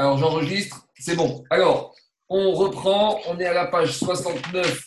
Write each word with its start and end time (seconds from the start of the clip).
Alors 0.00 0.16
j'enregistre, 0.16 0.86
c'est 0.98 1.14
bon. 1.14 1.44
Alors, 1.50 1.94
on 2.30 2.52
reprend, 2.52 3.20
on 3.28 3.38
est 3.38 3.44
à 3.44 3.52
la 3.52 3.66
page 3.66 3.98
69, 3.98 4.82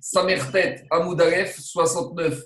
Samertet 0.00 0.84
Amoudalef, 0.90 1.56
69 1.60 2.42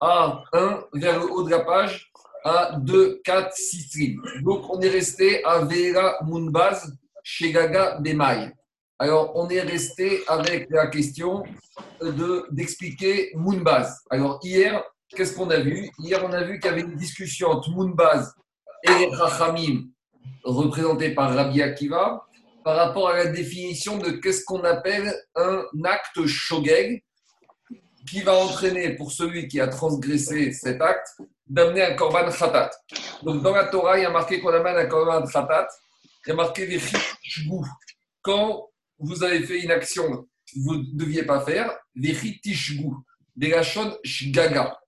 à 0.00 0.44
1, 0.52 0.84
vers 0.94 1.18
le 1.18 1.28
haut 1.28 1.42
de 1.42 1.50
la 1.50 1.64
page, 1.64 2.12
à 2.44 2.76
2, 2.78 3.20
4, 3.24 3.52
6 3.52 3.94
lignes. 3.96 4.20
Donc 4.44 4.70
on 4.70 4.80
est 4.80 4.88
resté 4.88 5.44
à 5.44 5.58
Vera 5.58 6.18
Mounbaz, 6.22 6.96
chez 7.24 7.50
Gaga 7.50 7.98
Bemaï. 7.98 8.52
Alors 9.00 9.32
on 9.34 9.48
est 9.48 9.62
resté 9.62 10.22
avec 10.28 10.68
la 10.70 10.86
question 10.86 11.42
d'expliquer 12.52 13.32
Moonbaz. 13.34 14.04
Alors 14.08 14.38
hier, 14.40 14.84
qu'est-ce 15.08 15.34
qu'on 15.34 15.50
a 15.50 15.58
vu? 15.58 15.90
Hier, 15.98 16.24
on 16.24 16.30
a 16.30 16.44
vu 16.44 16.60
qu'il 16.60 16.70
y 16.70 16.74
avait 16.74 16.82
une 16.82 16.94
discussion 16.94 17.48
entre 17.48 17.70
Moonbaz 17.70 18.32
et 18.84 19.08
Rachamim 19.10 19.88
représenté 20.44 21.10
par 21.10 21.34
Rabbi 21.34 21.62
Akiva, 21.62 22.26
par 22.64 22.76
rapport 22.76 23.08
à 23.10 23.16
la 23.16 23.26
définition 23.26 23.98
de 23.98 24.10
qu'est-ce 24.10 24.44
qu'on 24.44 24.64
appelle 24.64 25.14
un 25.34 25.64
acte 25.84 26.26
shogeg, 26.26 27.02
qui 28.06 28.22
va 28.22 28.34
entraîner 28.36 28.94
pour 28.94 29.12
celui 29.12 29.48
qui 29.48 29.60
a 29.60 29.68
transgressé 29.68 30.52
cet 30.52 30.80
acte 30.80 31.08
d'amener 31.46 31.82
un 31.82 31.94
korban 31.94 32.30
khatat. 32.30 32.70
Donc 33.22 33.42
dans 33.42 33.54
la 33.54 33.64
Torah, 33.64 33.98
il 33.98 34.02
y 34.02 34.06
a 34.06 34.10
marqué 34.10 34.40
qu'on 34.40 34.52
amène 34.52 34.76
un 34.76 34.86
korban 34.86 35.26
khatat, 35.26 35.68
il 36.24 36.30
y 36.30 36.32
a 36.32 36.34
marqué 36.34 36.66
des 36.66 36.80
Quand 38.22 38.68
vous 38.98 39.22
avez 39.22 39.42
fait 39.42 39.60
une 39.60 39.70
action 39.70 40.26
que 40.46 40.58
vous 40.60 40.76
ne 40.76 40.84
deviez 40.94 41.24
pas 41.24 41.40
faire, 41.40 41.76
des 41.94 42.14
tishgu, 42.42 42.90
des 43.34 43.50
lachon 43.50 43.96
shgaga. 44.04 44.78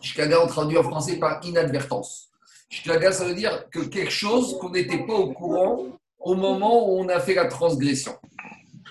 Shgaga, 0.00 0.42
on 0.42 0.46
traduit 0.46 0.78
en 0.78 0.82
français 0.82 1.16
par 1.16 1.44
inadvertance. 1.44 2.30
Shkaga, 2.68 3.12
ça 3.12 3.24
veut 3.24 3.34
dire 3.34 3.68
que 3.70 3.80
quelque 3.80 4.10
chose 4.10 4.58
qu'on 4.58 4.70
n'était 4.70 5.04
pas 5.06 5.14
au 5.14 5.32
courant 5.32 5.86
au 6.18 6.34
moment 6.34 6.88
où 6.88 6.98
on 6.98 7.08
a 7.08 7.20
fait 7.20 7.34
la 7.34 7.46
transgression. 7.46 8.16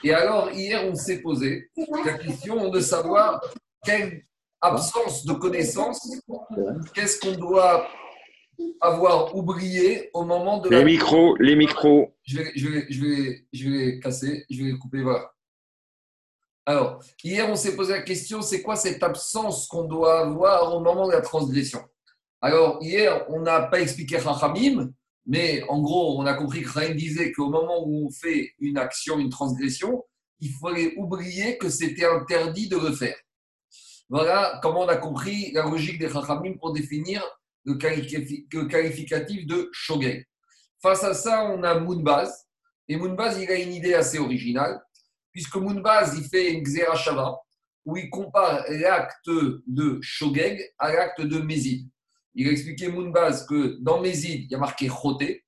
Et 0.04 0.14
alors, 0.14 0.52
hier, 0.52 0.84
on 0.86 0.96
s'est 0.96 1.22
posé 1.22 1.70
la 2.06 2.18
question 2.18 2.70
de 2.70 2.80
savoir 2.80 3.42
quelle 3.84 4.26
absence 4.62 5.26
de 5.26 5.34
connaissance, 5.34 6.08
qu'est-ce 6.94 7.20
qu'on 7.20 7.38
doit 7.38 7.88
avoir 8.80 9.36
oublié 9.36 10.10
au 10.14 10.24
moment 10.24 10.60
de 10.60 10.70
les 10.70 10.84
Micros, 10.84 11.36
les 11.38 11.56
micros, 11.56 12.14
je 12.24 12.38
vais, 12.38 12.52
je, 12.56 12.68
vais, 12.68 12.86
je, 12.90 13.02
vais, 13.02 13.46
je 13.52 13.70
vais 13.70 13.78
les 13.78 14.00
casser, 14.00 14.46
je 14.50 14.64
vais 14.64 14.72
les 14.72 14.78
couper, 14.78 15.02
voilà. 15.02 15.32
Alors, 16.66 17.04
hier, 17.24 17.50
on 17.50 17.56
s'est 17.56 17.76
posé 17.76 17.94
la 17.94 18.02
question, 18.02 18.42
c'est 18.42 18.62
quoi 18.62 18.76
cette 18.76 19.04
absence 19.04 19.68
qu'on 19.68 19.84
doit 19.84 20.22
avoir 20.22 20.74
au 20.76 20.80
moment 20.80 21.08
de 21.08 21.14
la 21.14 21.22
transgression? 21.22 21.82
Alors, 22.44 22.80
hier, 22.82 23.26
on 23.30 23.40
n'a 23.40 23.62
pas 23.62 23.80
expliqué 23.80 24.20
Chachamim, 24.20 24.92
mais 25.26 25.64
en 25.70 25.82
gros, 25.82 26.20
on 26.20 26.26
a 26.26 26.34
compris 26.34 26.62
que 26.62 26.70
Chachamim 26.70 26.94
disait 26.94 27.32
qu'au 27.32 27.50
moment 27.50 27.88
où 27.88 28.08
on 28.08 28.12
fait 28.12 28.52
une 28.60 28.78
action, 28.78 29.18
une 29.18 29.30
transgression, 29.30 30.04
il 30.42 30.52
fallait 30.52 30.94
oublier 30.98 31.58
que 31.58 31.70
c'était 31.70 32.06
interdit 32.06 32.68
de 32.68 32.76
le 32.76 32.92
faire. 32.92 33.16
Voilà 34.10 34.60
comment 34.62 34.82
on 34.82 34.90
a 34.90 34.98
compris 34.98 35.54
la 35.54 35.64
logique 35.64 36.00
des 36.00 36.10
Chachamim 36.10 36.58
pour 36.60 36.74
définir 36.74 37.24
le, 37.64 37.76
qualificatif 37.76 39.48
de 39.48 39.70
Shogeg. 39.72 40.26
Face 40.82 41.06
à 41.06 41.14
ça, 41.14 41.46
on 41.46 41.64
a 41.64 41.80
Moonbaz. 41.80 42.46
Et 42.90 42.98
Moonbaz, 42.98 43.42
il 43.42 43.50
a 43.50 43.56
une 43.56 43.72
idée 43.72 43.94
assez 43.94 44.20
originale, 44.20 44.82
puisque 45.32 45.56
Moonbaz, 45.56 46.14
il 46.18 46.26
fait 46.26 46.52
une 46.52 46.62
Xerashava, 46.62 47.38
où 47.86 47.96
il 47.96 48.10
compare 48.10 48.66
l'acte 48.68 49.30
de 49.30 50.00
Shogeg 50.02 50.62
à 50.78 50.92
l'acte 50.92 51.22
de 51.22 51.40
Mézid. 51.40 51.88
Il 52.36 52.48
a 52.48 52.52
expliqué 52.52 52.88
Moonbaz 52.88 53.46
que 53.46 53.78
dans 53.82 54.02
Mézid, 54.02 54.46
il 54.46 54.52
y 54.52 54.56
a 54.56 54.58
marqué 54.58 54.90
Choté, 54.90 55.44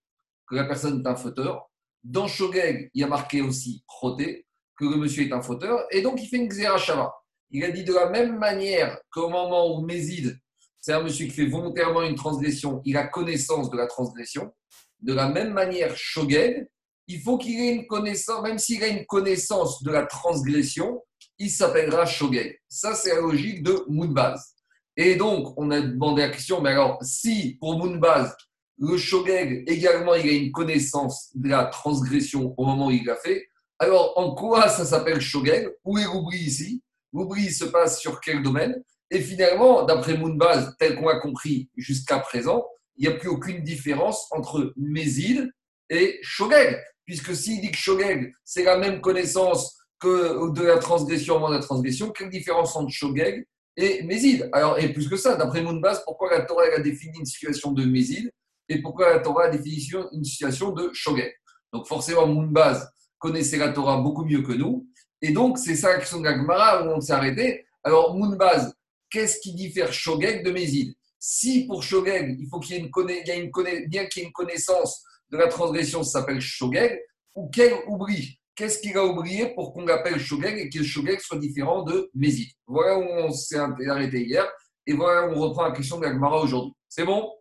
que 0.47 0.55
la 0.55 0.65
personne 0.65 1.01
est 1.01 1.07
un 1.07 1.15
fauteur. 1.15 1.69
Dans 2.03 2.27
Shogeg, 2.27 2.91
il 2.93 3.01
y 3.01 3.03
a 3.03 3.07
marqué 3.07 3.41
aussi 3.41 3.83
Choté, 3.99 4.45
que 4.77 4.85
le 4.85 4.97
monsieur 4.97 5.23
est 5.23 5.33
un 5.33 5.41
fauteur. 5.41 5.85
Et 5.91 6.01
donc, 6.01 6.21
il 6.21 6.27
fait 6.27 6.37
une 6.37 6.47
Xerashava. 6.47 7.13
Il 7.49 7.63
a 7.63 7.71
dit 7.71 7.83
de 7.83 7.93
la 7.93 8.09
même 8.09 8.37
manière 8.37 8.99
qu'au 9.11 9.29
moment 9.29 9.75
où 9.75 9.85
Mézid, 9.85 10.37
c'est 10.79 10.93
un 10.93 11.01
monsieur 11.01 11.25
qui 11.25 11.31
fait 11.31 11.47
volontairement 11.47 12.03
une 12.03 12.15
transgression, 12.15 12.81
il 12.85 12.97
a 12.97 13.07
connaissance 13.07 13.71
de 13.71 13.77
la 13.77 13.87
transgression. 13.87 14.53
De 14.99 15.13
la 15.13 15.29
même 15.29 15.53
manière, 15.53 15.95
Shogeg, 15.95 16.67
il 17.07 17.21
faut 17.21 17.37
qu'il 17.37 17.59
ait 17.59 17.73
une 17.73 17.87
connaissance, 17.87 18.43
même 18.43 18.57
s'il 18.57 18.83
a 18.83 18.87
une 18.87 19.05
connaissance 19.05 19.81
de 19.83 19.91
la 19.91 20.05
transgression, 20.05 21.03
il 21.37 21.49
s'appellera 21.49 22.05
Shogeg. 22.05 22.59
Ça, 22.67 22.95
c'est 22.95 23.13
la 23.13 23.21
logique 23.21 23.63
de 23.63 23.83
Moonbaz. 23.87 24.54
Et 24.97 25.15
donc, 25.15 25.53
on 25.57 25.71
a 25.71 25.81
demandé 25.81 26.21
la 26.21 26.29
question, 26.29 26.61
mais 26.61 26.71
alors, 26.71 26.97
si 27.01 27.57
pour 27.59 27.77
Moonbaz, 27.77 28.35
le 28.77 28.97
Shogeg 28.97 29.63
également, 29.67 30.15
il 30.15 30.29
a 30.29 30.33
une 30.33 30.51
connaissance 30.51 31.31
de 31.35 31.49
la 31.49 31.65
transgression 31.65 32.53
au 32.57 32.65
moment 32.65 32.87
où 32.87 32.91
il 32.91 33.05
l'a 33.05 33.15
fait, 33.15 33.47
alors 33.79 34.13
en 34.17 34.35
quoi 34.35 34.69
ça 34.69 34.85
s'appelle 34.85 35.19
Shogeg? 35.19 35.69
Où 35.83 35.97
est 35.97 36.05
l'oubli 36.05 36.39
ici? 36.39 36.81
L'oubli 37.13 37.51
se 37.51 37.65
passe 37.65 37.99
sur 37.99 38.21
quel 38.21 38.41
domaine? 38.41 38.81
Et 39.11 39.21
finalement, 39.21 39.83
d'après 39.83 40.17
Moonbaz, 40.17 40.75
tel 40.79 40.95
qu'on 40.95 41.09
a 41.09 41.19
compris 41.19 41.69
jusqu'à 41.75 42.19
présent, 42.19 42.65
il 42.97 43.07
n'y 43.07 43.13
a 43.13 43.17
plus 43.17 43.29
aucune 43.29 43.63
différence 43.63 44.27
entre 44.31 44.73
Mézid 44.77 45.49
et 45.89 46.19
Shogeg. 46.21 46.81
Puisque 47.05 47.35
s'il 47.35 47.61
dit 47.61 47.71
que 47.71 47.77
Shogeg, 47.77 48.33
c'est 48.43 48.63
la 48.63 48.77
même 48.77 48.99
connaissance 48.99 49.77
que 49.99 50.51
de 50.53 50.63
la 50.63 50.77
transgression 50.77 51.35
au 51.35 51.39
moment 51.39 51.51
de 51.51 51.57
la 51.57 51.61
transgression, 51.61 52.11
quelle 52.11 52.29
différence 52.29 52.75
entre 52.75 52.89
Shogeg 52.89 53.45
et 53.77 54.03
Mézid. 54.03 54.49
Alors, 54.53 54.79
et 54.79 54.91
plus 54.93 55.09
que 55.09 55.17
ça, 55.17 55.35
d'après 55.35 55.61
Mounbaz, 55.61 56.03
pourquoi 56.05 56.31
la 56.31 56.45
Torah 56.45 56.63
a 56.75 56.79
défini 56.79 57.19
une 57.19 57.25
situation 57.25 57.71
de 57.71 57.83
Mézid 57.85 58.31
et 58.69 58.81
pourquoi 58.81 59.13
la 59.13 59.19
Torah 59.19 59.45
a 59.45 59.49
défini 59.49 59.91
une 60.13 60.23
situation 60.23 60.71
de 60.71 60.89
Shogeg 60.93 61.33
Donc, 61.73 61.87
forcément, 61.87 62.27
Mounbaz 62.27 62.89
connaissait 63.17 63.57
la 63.57 63.69
Torah 63.69 63.97
beaucoup 63.97 64.25
mieux 64.25 64.41
que 64.41 64.53
nous. 64.53 64.87
Et 65.21 65.31
donc, 65.31 65.57
c'est 65.57 65.75
ça 65.75 65.89
la 65.89 65.99
question 65.99 66.19
de 66.19 66.25
la 66.25 66.37
Gemara 66.37 66.85
où 66.85 66.89
on 66.89 67.01
s'est 67.01 67.13
arrêté. 67.13 67.65
Alors, 67.83 68.15
Mounbaz, 68.15 68.73
qu'est-ce 69.09 69.39
qui 69.39 69.53
diffère 69.53 69.91
Shogeg 69.91 70.43
de 70.43 70.51
Mézid 70.51 70.95
Si 71.19 71.65
pour 71.67 71.83
Shogeg, 71.83 72.37
il 72.39 72.47
faut 72.47 72.59
qu'il 72.59 72.75
y 72.75 72.79
ait 72.79 73.39
une, 73.39 73.87
bien 73.87 74.07
connaissance 74.33 75.03
de 75.29 75.37
la 75.37 75.47
transgression, 75.47 76.03
ça 76.03 76.19
s'appelle 76.19 76.39
Shogeg, 76.39 76.99
ou 77.33 77.49
quel 77.49 77.73
oubli? 77.87 78.39
Qu'est-ce 78.55 78.79
qu'il 78.79 78.97
a 78.97 79.05
oublié 79.05 79.53
pour 79.53 79.73
qu'on 79.73 79.85
l'appelle 79.85 80.19
Shogeg 80.19 80.57
et 80.57 80.69
que 80.69 80.83
Shogeg 80.83 81.19
soit 81.19 81.37
différent 81.37 81.83
de 81.83 82.09
Mézid 82.13 82.49
Voilà 82.65 82.97
où 82.97 83.03
on 83.03 83.31
s'est 83.31 83.57
arrêté 83.57 84.25
hier 84.25 84.47
et 84.87 84.93
voilà 84.93 85.27
où 85.27 85.31
on 85.33 85.39
reprend 85.41 85.63
la 85.63 85.71
question 85.71 85.99
de 85.99 86.07
aujourd'hui. 86.07 86.73
C'est 86.87 87.05
bon? 87.05 87.31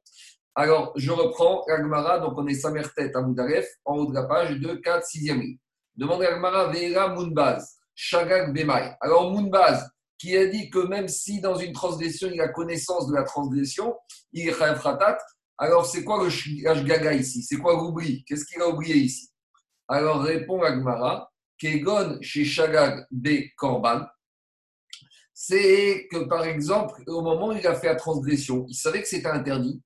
Alors, 0.54 0.92
je 0.96 1.10
reprends 1.10 1.64
l'Agmara, 1.66 2.20
donc 2.20 2.34
on 2.36 2.46
est 2.46 2.54
Samertet 2.54 3.14
à 3.14 3.20
Moudaref, 3.20 3.66
en 3.84 3.96
haut 3.96 4.06
de 4.06 4.14
la 4.14 4.22
page 4.24 4.58
2, 4.58 4.80
4, 4.80 5.04
6e 5.04 5.40
ligne. 5.40 5.58
Demandez 5.96 6.26
à 6.26 6.30
l'Agmara, 6.30 6.68
Veera 6.68 7.08
Mounbaz, 7.08 7.76
Shagag 7.94 8.54
Bemai. 8.54 8.94
Alors, 9.00 9.32
Mounbaz, 9.32 9.90
qui 10.16 10.36
a 10.36 10.46
dit 10.46 10.70
que 10.70 10.78
même 10.78 11.08
si 11.08 11.40
dans 11.40 11.56
une 11.56 11.72
transgression, 11.72 12.30
il 12.32 12.40
a 12.40 12.48
connaissance 12.48 13.08
de 13.08 13.14
la 13.14 13.24
transgression, 13.24 13.94
il 14.32 14.48
est 14.48 14.52
Fratat, 14.52 15.18
alors 15.58 15.86
c'est 15.86 16.02
quoi 16.02 16.22
le 16.22 16.30
Shgaga 16.30 17.12
ici? 17.14 17.42
C'est 17.42 17.58
quoi 17.58 17.74
l'oubli? 17.74 18.24
Qu'est-ce 18.24 18.44
qu'il 18.44 18.60
a 18.62 18.68
oublié 18.68 18.96
ici? 18.96 19.28
Alors 19.88 20.22
répond 20.22 20.62
Agmara, 20.62 21.30
Kegon 21.58 22.18
chez 22.20 22.44
Shagag 22.44 23.06
B. 23.10 23.28
Korban, 23.56 24.06
c'est 25.32 26.06
que 26.10 26.24
par 26.24 26.44
exemple, 26.44 27.02
au 27.06 27.22
moment 27.22 27.48
où 27.48 27.52
il 27.52 27.66
a 27.66 27.74
fait 27.74 27.88
la 27.88 27.96
transgression, 27.96 28.66
il 28.68 28.74
savait 28.74 29.02
que 29.02 29.08
c'était 29.08 29.28
interdit, 29.28 29.82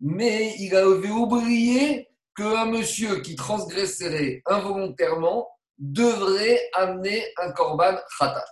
mais 0.00 0.54
il 0.58 0.74
avait 0.74 1.10
oublié 1.10 2.08
qu'un 2.36 2.66
monsieur 2.66 3.20
qui 3.20 3.34
transgresserait 3.34 4.42
involontairement 4.46 5.48
devrait 5.78 6.60
amener 6.74 7.22
un 7.38 7.52
korban 7.52 7.96
khatat. 8.18 8.44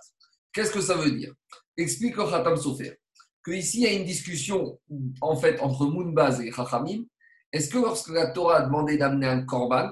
Qu'est-ce 0.53 0.71
que 0.71 0.81
ça 0.81 0.95
veut 0.95 1.11
dire? 1.11 1.33
Explique 1.77 2.17
le 2.17 2.23
khatam 2.23 2.57
Sofer 2.57 2.97
que 3.45 3.51
ici 3.51 3.81
il 3.81 3.83
y 3.83 3.87
a 3.87 3.93
une 3.93 4.05
discussion 4.05 4.79
en 5.21 5.35
fait 5.35 5.59
entre 5.61 5.85
Mounbaz 5.85 6.41
et 6.41 6.51
Chachamim. 6.51 7.03
Est-ce 7.51 7.69
que 7.69 7.77
lorsque 7.77 8.09
la 8.09 8.27
Torah 8.31 8.57
a 8.57 8.61
demandé 8.63 8.97
d'amener 8.97 9.27
un 9.27 9.45
korban, 9.45 9.91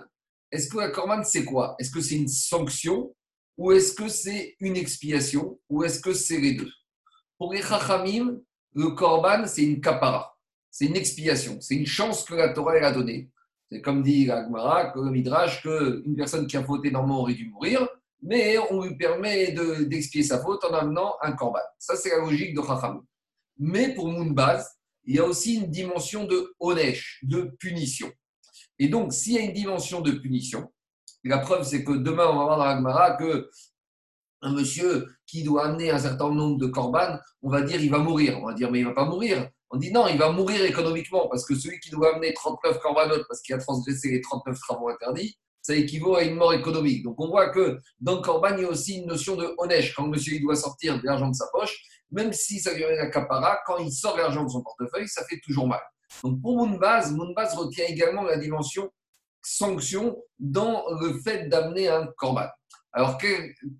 est-ce 0.54 0.70
que 0.70 0.78
la 0.78 0.90
korban, 0.90 1.24
c'est 1.24 1.46
quoi? 1.46 1.76
Est-ce 1.80 1.90
que 1.90 2.00
c'est 2.00 2.16
une 2.16 2.28
sanction 2.28 3.12
ou 3.58 3.72
est-ce 3.72 3.94
que 3.94 4.08
c'est 4.08 4.56
une 4.60 4.78
expiation 4.78 5.60
ou 5.68 5.84
est-ce 5.84 6.00
que 6.00 6.14
c'est 6.14 6.40
les 6.40 6.54
deux? 6.54 6.70
Pour 7.40 7.54
les 7.54 7.64
chachamim, 7.64 8.40
le 8.76 8.90
korban, 8.90 9.48
c'est 9.48 9.64
une 9.64 9.82
kapara, 9.82 10.38
c'est 10.70 10.86
une 10.86 10.96
expiation, 10.96 11.60
c'est 11.60 11.76
une 11.76 11.88
chance 11.88 12.24
que 12.24 12.36
la 12.36 12.50
Torah 12.50 12.74
a 12.74 12.92
donnée. 12.92 13.32
C'est 13.72 13.82
comme 13.82 14.04
dit 14.04 14.26
la 14.26 14.44
Gemara, 14.44 14.94
le 14.96 15.10
Midrash, 15.10 15.64
qu'une 15.64 16.16
personne 16.16 16.46
qui 16.46 16.56
a 16.56 16.64
fauté 16.64 16.92
normalement 16.92 17.22
aurait 17.22 17.34
dû 17.34 17.50
mourir, 17.50 17.88
mais 18.22 18.60
on 18.70 18.84
lui 18.84 18.96
permet 18.96 19.54
d'expier 19.88 20.22
sa 20.22 20.40
faute 20.40 20.64
en 20.66 20.74
amenant 20.76 21.16
un 21.24 21.32
korban. 21.32 21.60
Ça, 21.80 21.96
c'est 21.96 22.10
la 22.10 22.20
logique 22.20 22.56
de 22.56 22.62
chachamim. 22.62 23.04
Mais 23.58 23.96
pour 23.96 24.08
Mounbaz, 24.08 24.70
il 25.06 25.16
y 25.16 25.20
a 25.20 25.26
aussi 25.26 25.56
une 25.56 25.72
dimension 25.72 26.26
de 26.26 26.54
onesh, 26.60 27.22
de 27.24 27.56
punition. 27.60 28.12
Et 28.84 28.90
donc, 28.90 29.14
s'il 29.14 29.32
y 29.32 29.38
a 29.38 29.42
une 29.42 29.54
dimension 29.54 30.02
de 30.02 30.12
punition, 30.12 30.70
la 31.24 31.38
preuve, 31.38 31.64
c'est 31.64 31.86
que 31.86 31.94
demain, 31.94 32.26
on 32.26 32.38
va 32.38 32.44
voir 32.44 32.58
dans 32.58 32.66
la 32.66 32.76
Gemara 32.76 33.16
que 33.16 33.50
un 34.42 34.52
monsieur 34.52 35.08
qui 35.26 35.42
doit 35.42 35.68
amener 35.68 35.90
un 35.90 36.00
certain 36.00 36.30
nombre 36.30 36.58
de 36.58 36.68
corbanes, 36.68 37.18
on 37.42 37.50
va 37.50 37.62
dire 37.62 37.80
il 37.80 37.90
va 37.90 38.00
mourir. 38.00 38.38
On 38.42 38.48
va 38.48 38.54
dire 38.54 38.70
mais 38.70 38.80
il 38.80 38.86
va 38.86 38.92
pas 38.92 39.06
mourir. 39.06 39.50
On 39.70 39.78
dit 39.78 39.90
non, 39.90 40.10
il 40.10 40.18
va 40.18 40.34
mourir 40.34 40.66
économiquement 40.66 41.30
parce 41.30 41.46
que 41.46 41.56
celui 41.56 41.80
qui 41.80 41.92
doit 41.92 42.14
amener 42.14 42.34
39 42.34 42.78
corbanotes 42.80 43.24
parce 43.30 43.42
qu'il 43.42 43.56
a 43.56 43.58
transgressé 43.58 44.12
les 44.12 44.20
39 44.20 44.60
travaux 44.60 44.90
interdits, 44.90 45.38
ça 45.62 45.74
équivaut 45.76 46.18
à 46.18 46.24
une 46.24 46.36
mort 46.36 46.52
économique. 46.52 47.06
Donc 47.06 47.16
on 47.22 47.30
voit 47.30 47.52
que 47.52 47.80
dans 48.02 48.16
le 48.16 48.22
corban, 48.22 48.50
il 48.58 48.64
y 48.64 48.66
a 48.66 48.70
aussi 48.70 48.98
une 48.98 49.08
notion 49.08 49.38
de 49.38 49.48
honnête. 49.60 49.94
Quand 49.96 50.08
monsieur 50.10 50.34
il 50.34 50.42
doit 50.42 50.58
sortir 50.58 51.00
de 51.00 51.06
l'argent 51.06 51.30
de 51.30 51.36
sa 51.36 51.48
poche, 51.54 51.74
même 52.12 52.34
si 52.34 52.60
ça 52.60 52.74
lui 52.74 52.84
un 52.84 53.10
capara, 53.10 53.60
quand 53.66 53.78
il 53.78 53.94
sort 53.94 54.18
l'argent 54.18 54.44
de 54.44 54.50
son 54.50 54.62
portefeuille, 54.62 55.08
ça 55.08 55.24
fait 55.24 55.40
toujours 55.42 55.70
mal. 55.70 55.80
Donc 56.24 56.42
pour 56.42 56.58
Moonbaz, 56.58 57.12
Moonbaz 57.12 57.56
retient 57.56 57.86
également 57.86 58.24
la 58.24 58.38
dimension 58.38 58.92
sanction 59.42 60.18
dans 60.40 60.86
le 61.02 61.20
fait 61.20 61.50
d'amener 61.50 61.90
un 61.90 62.08
corban. 62.18 62.48
Alors, 62.92 63.18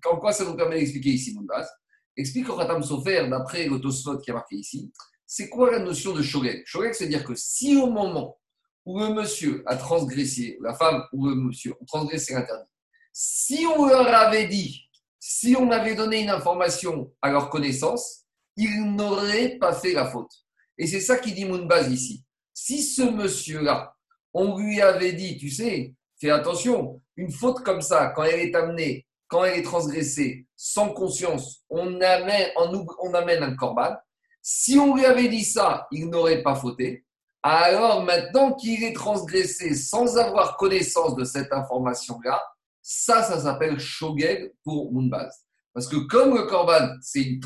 en 0.06 0.16
quoi 0.16 0.32
ça 0.32 0.44
nous 0.44 0.56
permet 0.56 0.78
d'expliquer 0.78 1.10
ici 1.10 1.34
Moonbaz 1.34 1.68
Explique 2.16 2.48
au 2.48 2.56
Khatam 2.56 2.82
Sofer, 2.82 3.26
d'après 3.28 3.66
le 3.66 3.78
qui 4.20 4.30
a 4.30 4.34
marqué 4.34 4.56
ici, 4.56 4.92
c'est 5.26 5.48
quoi 5.48 5.70
la 5.72 5.80
notion 5.80 6.12
de 6.12 6.22
shogeg 6.22 6.62
Shogeg, 6.64 6.94
c'est-à-dire 6.94 7.24
que 7.24 7.34
si 7.34 7.76
au 7.76 7.90
moment 7.90 8.38
où 8.84 9.00
le 9.00 9.14
monsieur 9.14 9.62
a 9.66 9.76
transgressé, 9.76 10.58
la 10.60 10.74
femme 10.74 11.02
ou 11.12 11.26
le 11.26 11.34
monsieur 11.34 11.74
ont 11.80 11.84
transgressé 11.86 12.34
l'interdit, 12.34 12.70
si 13.12 13.66
on 13.76 13.86
leur 13.86 14.06
avait 14.06 14.46
dit, 14.46 14.88
si 15.18 15.56
on 15.58 15.70
avait 15.70 15.94
donné 15.94 16.22
une 16.22 16.30
information 16.30 17.12
à 17.22 17.30
leur 17.30 17.48
connaissance, 17.50 18.24
ils 18.56 18.84
n'auraient 18.84 19.56
pas 19.58 19.72
fait 19.72 19.92
la 19.92 20.10
faute. 20.10 20.43
Et 20.78 20.86
c'est 20.86 21.00
ça 21.00 21.18
qui 21.18 21.32
dit 21.32 21.44
Moonbaz 21.44 21.90
ici. 21.90 22.24
Si 22.52 22.82
ce 22.82 23.02
monsieur-là, 23.02 23.94
on 24.32 24.58
lui 24.58 24.80
avait 24.80 25.12
dit, 25.12 25.36
tu 25.36 25.50
sais, 25.50 25.94
fais 26.20 26.30
attention, 26.30 27.00
une 27.16 27.30
faute 27.30 27.62
comme 27.62 27.82
ça, 27.82 28.12
quand 28.14 28.24
elle 28.24 28.40
est 28.40 28.54
amenée, 28.54 29.06
quand 29.28 29.44
elle 29.44 29.58
est 29.58 29.62
transgressée, 29.62 30.46
sans 30.56 30.90
conscience, 30.90 31.64
on 31.68 32.00
amène, 32.00 32.50
on 32.56 33.14
amène 33.14 33.42
un 33.42 33.56
corban. 33.56 33.94
Si 34.42 34.78
on 34.78 34.94
lui 34.94 35.04
avait 35.04 35.28
dit 35.28 35.44
ça, 35.44 35.86
il 35.90 36.08
n'aurait 36.08 36.42
pas 36.42 36.54
fauté. 36.54 37.04
Alors 37.42 38.02
maintenant 38.04 38.54
qu'il 38.54 38.82
est 38.84 38.94
transgressé 38.94 39.74
sans 39.74 40.16
avoir 40.16 40.56
connaissance 40.56 41.14
de 41.14 41.24
cette 41.24 41.52
information-là, 41.52 42.42
ça, 42.80 43.22
ça 43.22 43.38
s'appelle 43.38 43.78
shogeg 43.78 44.54
pour 44.62 44.92
Moonbaz. 44.92 45.44
Parce 45.74 45.88
que 45.88 45.96
comme 45.96 46.34
le 46.34 46.46
korban, 46.46 46.94
c'est 47.00 47.22
une, 47.22 47.40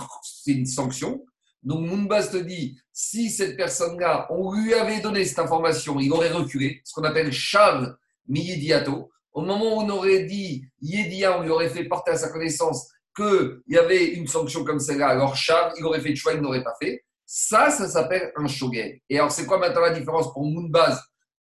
une, 0.47 0.67
sanction, 0.67 1.25
donc 1.69 1.87
Moonbaz 1.87 2.31
te 2.31 2.39
dit, 2.39 2.81
si 2.95 3.29
cette 3.29 3.55
personne-là, 3.55 4.27
on 4.31 4.55
lui 4.55 4.73
avait 4.73 5.01
donné 5.01 5.23
cette 5.27 5.39
information, 5.39 6.01
il 6.01 6.11
aurait 6.11 6.31
reculé, 6.31 6.81
ce 6.83 6.95
qu'on 6.95 7.05
appelle 7.05 7.31
shav 7.31 7.95
miyidiato. 8.27 9.11
Au 9.33 9.43
moment 9.43 9.77
où 9.77 9.81
on 9.83 9.89
aurait 9.91 10.25
dit 10.25 10.65
yedia, 10.81 11.39
on 11.39 11.43
lui 11.43 11.51
aurait 11.51 11.69
fait 11.69 11.85
porter 11.85 12.13
à 12.13 12.17
sa 12.17 12.31
connaissance 12.31 12.89
qu'il 13.15 13.61
y 13.69 13.77
avait 13.77 14.07
une 14.15 14.27
sanction 14.27 14.65
comme 14.65 14.81
celle-là, 14.81 15.09
alors 15.09 15.37
shav, 15.37 15.75
il 15.77 15.85
aurait 15.85 16.01
fait 16.01 16.09
le 16.09 16.15
choix, 16.15 16.33
il 16.33 16.41
n'aurait 16.41 16.65
pas 16.65 16.75
fait. 16.81 17.05
Ça, 17.27 17.69
ça 17.69 17.87
s'appelle 17.87 18.33
un 18.37 18.47
shogeg. 18.47 19.03
Et 19.11 19.19
alors, 19.19 19.31
c'est 19.31 19.45
quoi 19.45 19.59
maintenant 19.59 19.83
la 19.83 19.91
différence 19.91 20.33
pour 20.33 20.47
Moonbaz 20.47 20.99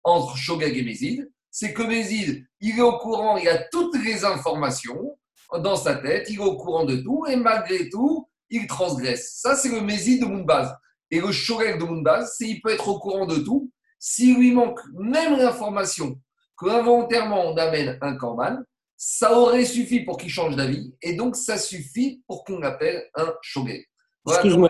entre 0.05 0.37
shogeg 0.37 0.77
et 0.77 0.83
Mézid? 0.83 1.29
C'est 1.51 1.73
que 1.73 1.83
Mézid, 1.83 2.45
il 2.61 2.79
est 2.79 2.81
au 2.81 2.97
courant, 2.97 3.35
il 3.35 3.49
a 3.49 3.57
toutes 3.57 4.01
les 4.01 4.23
informations 4.23 5.17
dans 5.59 5.75
sa 5.75 5.95
tête, 5.95 6.29
il 6.29 6.35
est 6.35 6.39
au 6.39 6.55
courant 6.55 6.85
de 6.85 6.95
tout, 6.95 7.25
et 7.29 7.35
malgré 7.35 7.89
tout, 7.89 8.25
il 8.53 8.67
transgresse. 8.67 9.39
Ça, 9.41 9.55
c'est 9.55 9.69
le 9.69 9.81
Mézid 9.81 10.21
de 10.21 10.25
Moonbaz. 10.25 10.73
Et 11.11 11.19
le 11.19 11.31
shogeg 11.31 11.79
de 11.79 11.83
Moonbaz, 11.83 12.35
c'est 12.37 12.45
qu'il 12.45 12.61
peut 12.61 12.71
être 12.71 12.87
au 12.87 12.99
courant 12.99 13.25
de 13.25 13.37
tout. 13.37 13.71
S'il 13.99 14.37
lui 14.37 14.51
manque 14.51 14.79
même 14.93 15.37
l'information 15.37 16.19
qu'involontairement 16.57 17.51
on 17.51 17.57
amène 17.57 17.97
un 18.01 18.15
korban, 18.15 18.57
ça 18.95 19.37
aurait 19.37 19.65
suffi 19.65 20.01
pour 20.01 20.17
qu'il 20.17 20.29
change 20.29 20.55
d'avis, 20.55 20.93
et 21.01 21.15
donc 21.15 21.35
ça 21.35 21.57
suffit 21.57 22.21
pour 22.27 22.43
qu'on 22.43 22.59
l'appelle 22.59 23.03
un 23.15 23.33
shogeg. 23.41 23.85
Excuse-moi, 24.27 24.69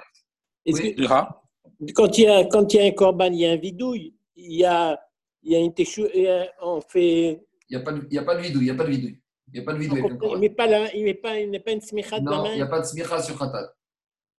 quand, 1.93 2.17
il 2.17 2.23
y 2.23 2.27
a, 2.27 2.45
quand 2.45 2.73
il 2.73 2.77
y 2.77 2.79
a 2.79 2.85
un 2.85 2.91
corban, 2.91 3.31
il 3.31 3.39
y 3.39 3.45
a 3.45 3.51
un 3.51 3.57
vidouille, 3.57 4.15
il 4.35 4.53
y 4.53 4.65
a, 4.65 4.99
il 5.43 5.51
y 5.51 5.55
a 5.55 5.59
une 5.59 5.73
téchou, 5.73 6.05
on 6.61 6.81
fait. 6.81 7.43
Il 7.69 7.77
n'y 7.77 7.81
a, 7.81 7.85
pas 7.85 7.91
de, 7.91 8.07
il 8.09 8.15
y 8.15 8.19
a 8.19 8.23
pas 8.23 8.35
de 8.35 8.41
vidouille, 8.41 8.61
il 8.61 8.65
n'y 8.65 8.71
a 8.71 8.75
pas 8.75 8.85
de 8.85 8.89
vidouille. 8.89 9.19
Il 9.53 9.59
n'y 9.59 9.61
a 9.61 9.65
pas 9.65 9.73
de 9.73 9.79
vidouille. 9.79 10.01
il 10.33 10.39
n'est 10.39 10.49
pas, 10.49 10.67
pas, 10.67 11.59
pas 11.63 11.71
une 11.71 11.81
smicha 11.81 12.19
de 12.19 12.25
la 12.25 12.31
main 12.31 12.43
Non, 12.43 12.51
il 12.51 12.55
n'y 12.55 12.61
a 12.61 12.67
pas 12.67 12.79
de 12.79 12.85
smicha 12.85 13.21
sur 13.21 13.37
khatat. 13.37 13.73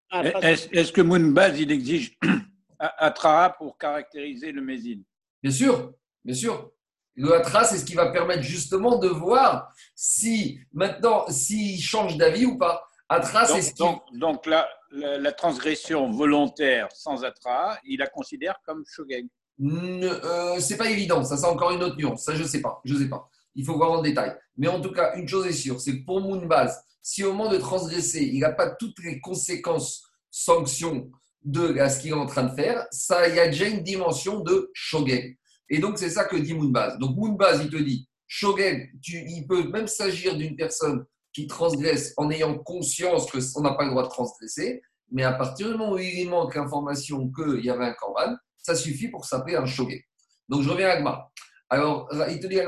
Ah, 0.10 0.24
est-ce, 0.42 0.68
est 0.72 0.92
que 0.92 1.02
Mounbaz, 1.02 1.60
il 1.60 1.72
exige 1.72 2.18
Atra 2.80 3.56
pour 3.58 3.78
caractériser 3.78 4.52
le 4.52 4.62
mézine 4.62 5.04
Bien 5.42 5.52
sûr, 5.52 5.94
bien 6.24 6.36
sûr. 6.36 6.72
Le 7.16 7.32
Atra, 7.34 7.64
c'est 7.64 7.78
ce 7.78 7.86
qui 7.86 7.94
va 7.94 8.12
permettre 8.12 8.42
justement 8.42 8.98
de 8.98 9.08
voir 9.08 9.72
si 9.96 10.60
maintenant, 10.72 11.26
s'il 11.30 11.80
change 11.80 12.18
d'avis 12.18 12.46
ou 12.46 12.58
pas. 12.58 12.84
Atra, 13.08 13.46
c'est 13.46 13.62
ce 13.62 13.76
donc, 13.76 14.02
donc 14.14 14.48
la, 14.48 15.32
transgression 15.34 16.10
volontaire 16.10 16.88
sans 16.92 17.24
atra, 17.24 17.78
il 17.84 18.00
la 18.00 18.08
considère 18.08 18.56
comme 18.66 18.84
shogeg 18.88 19.28
euh, 19.62 20.60
C'est 20.60 20.78
pas 20.78 20.90
évident, 20.90 21.24
ça 21.24 21.38
c'est 21.38 21.46
encore 21.46 21.72
une 21.72 21.84
autre 21.84 21.98
nuance, 21.98 22.24
ça 22.24 22.34
je 22.34 22.44
sais 22.44 22.62
pas, 22.62 22.82
je 22.84 22.96
sais 22.96 23.10
pas. 23.10 23.30
Il 23.56 23.66
faut 23.66 23.76
voir 23.76 23.92
en 23.92 24.02
détail. 24.02 24.36
Mais 24.58 24.68
en 24.68 24.82
tout 24.82 24.92
cas, 24.92 25.16
une 25.16 25.28
chose 25.28 25.46
est 25.48 25.54
sûre, 25.54 25.80
c'est 25.80 26.00
que 26.00 26.06
pour 26.06 26.22
Moonbaz, 26.22 26.80
si 27.02 27.24
au 27.24 27.34
moment 27.34 27.52
de 27.52 27.58
transgresser, 27.58 28.24
il 28.24 28.40
n'a 28.40 28.52
pas 28.52 28.70
toutes 28.70 29.04
les 29.04 29.20
conséquences, 29.20 30.04
sanctions 30.32 31.12
de 31.44 31.76
ce 31.88 32.00
qu'il 32.00 32.12
est 32.12 32.14
en 32.14 32.26
train 32.26 32.44
de 32.44 32.56
faire, 32.56 32.88
ça, 32.92 33.28
il 33.28 33.36
y 33.36 33.40
a 33.40 33.48
déjà 33.48 33.68
une 33.68 33.84
dimension 33.84 34.40
de 34.40 34.72
shogeg. 34.74 35.38
Et 35.70 35.80
donc, 35.80 35.98
c'est 35.98 36.10
ça 36.10 36.26
que 36.26 36.38
dit 36.38 36.54
Moonbaz. 36.54 36.98
Donc, 37.00 37.16
Moonbaz, 37.18 37.62
il 37.62 37.70
te 37.70 37.78
dit, 37.78 38.08
shogeg, 38.28 38.92
il 39.08 39.46
peut 39.48 39.68
même 39.70 39.88
s'agir 39.88 40.36
d'une 40.36 40.56
personne 40.56 41.06
qui 41.34 41.48
transgresse 41.48 42.14
en 42.18 42.30
ayant 42.30 42.58
conscience 42.60 43.30
qu'on 43.30 43.62
n'a 43.62 43.74
pas 43.74 43.84
le 43.84 43.92
droit 43.92 44.04
de 44.04 44.10
transgresser, 44.10 44.82
mais 45.12 45.24
à 45.24 45.34
partir 45.34 45.68
du 45.68 45.74
moment 45.74 45.94
où 45.94 45.98
il 45.98 46.30
manque 46.30 46.56
l'information 46.56 47.30
qu'il 47.32 47.66
y 47.66 47.70
avait 47.70 47.86
un 47.86 47.94
korban, 47.94 48.36
ça 48.58 48.76
suffit 48.76 49.10
pour 49.10 49.26
s'appeler 49.26 49.56
un 49.56 49.66
shogé. 49.66 50.06
Donc 50.48 50.62
je 50.62 50.70
reviens 50.70 50.88
à 50.88 50.92
Agma. 50.94 51.32
Alors, 51.70 52.08
il 52.30 52.40
te 52.40 52.48
dit 52.48 52.60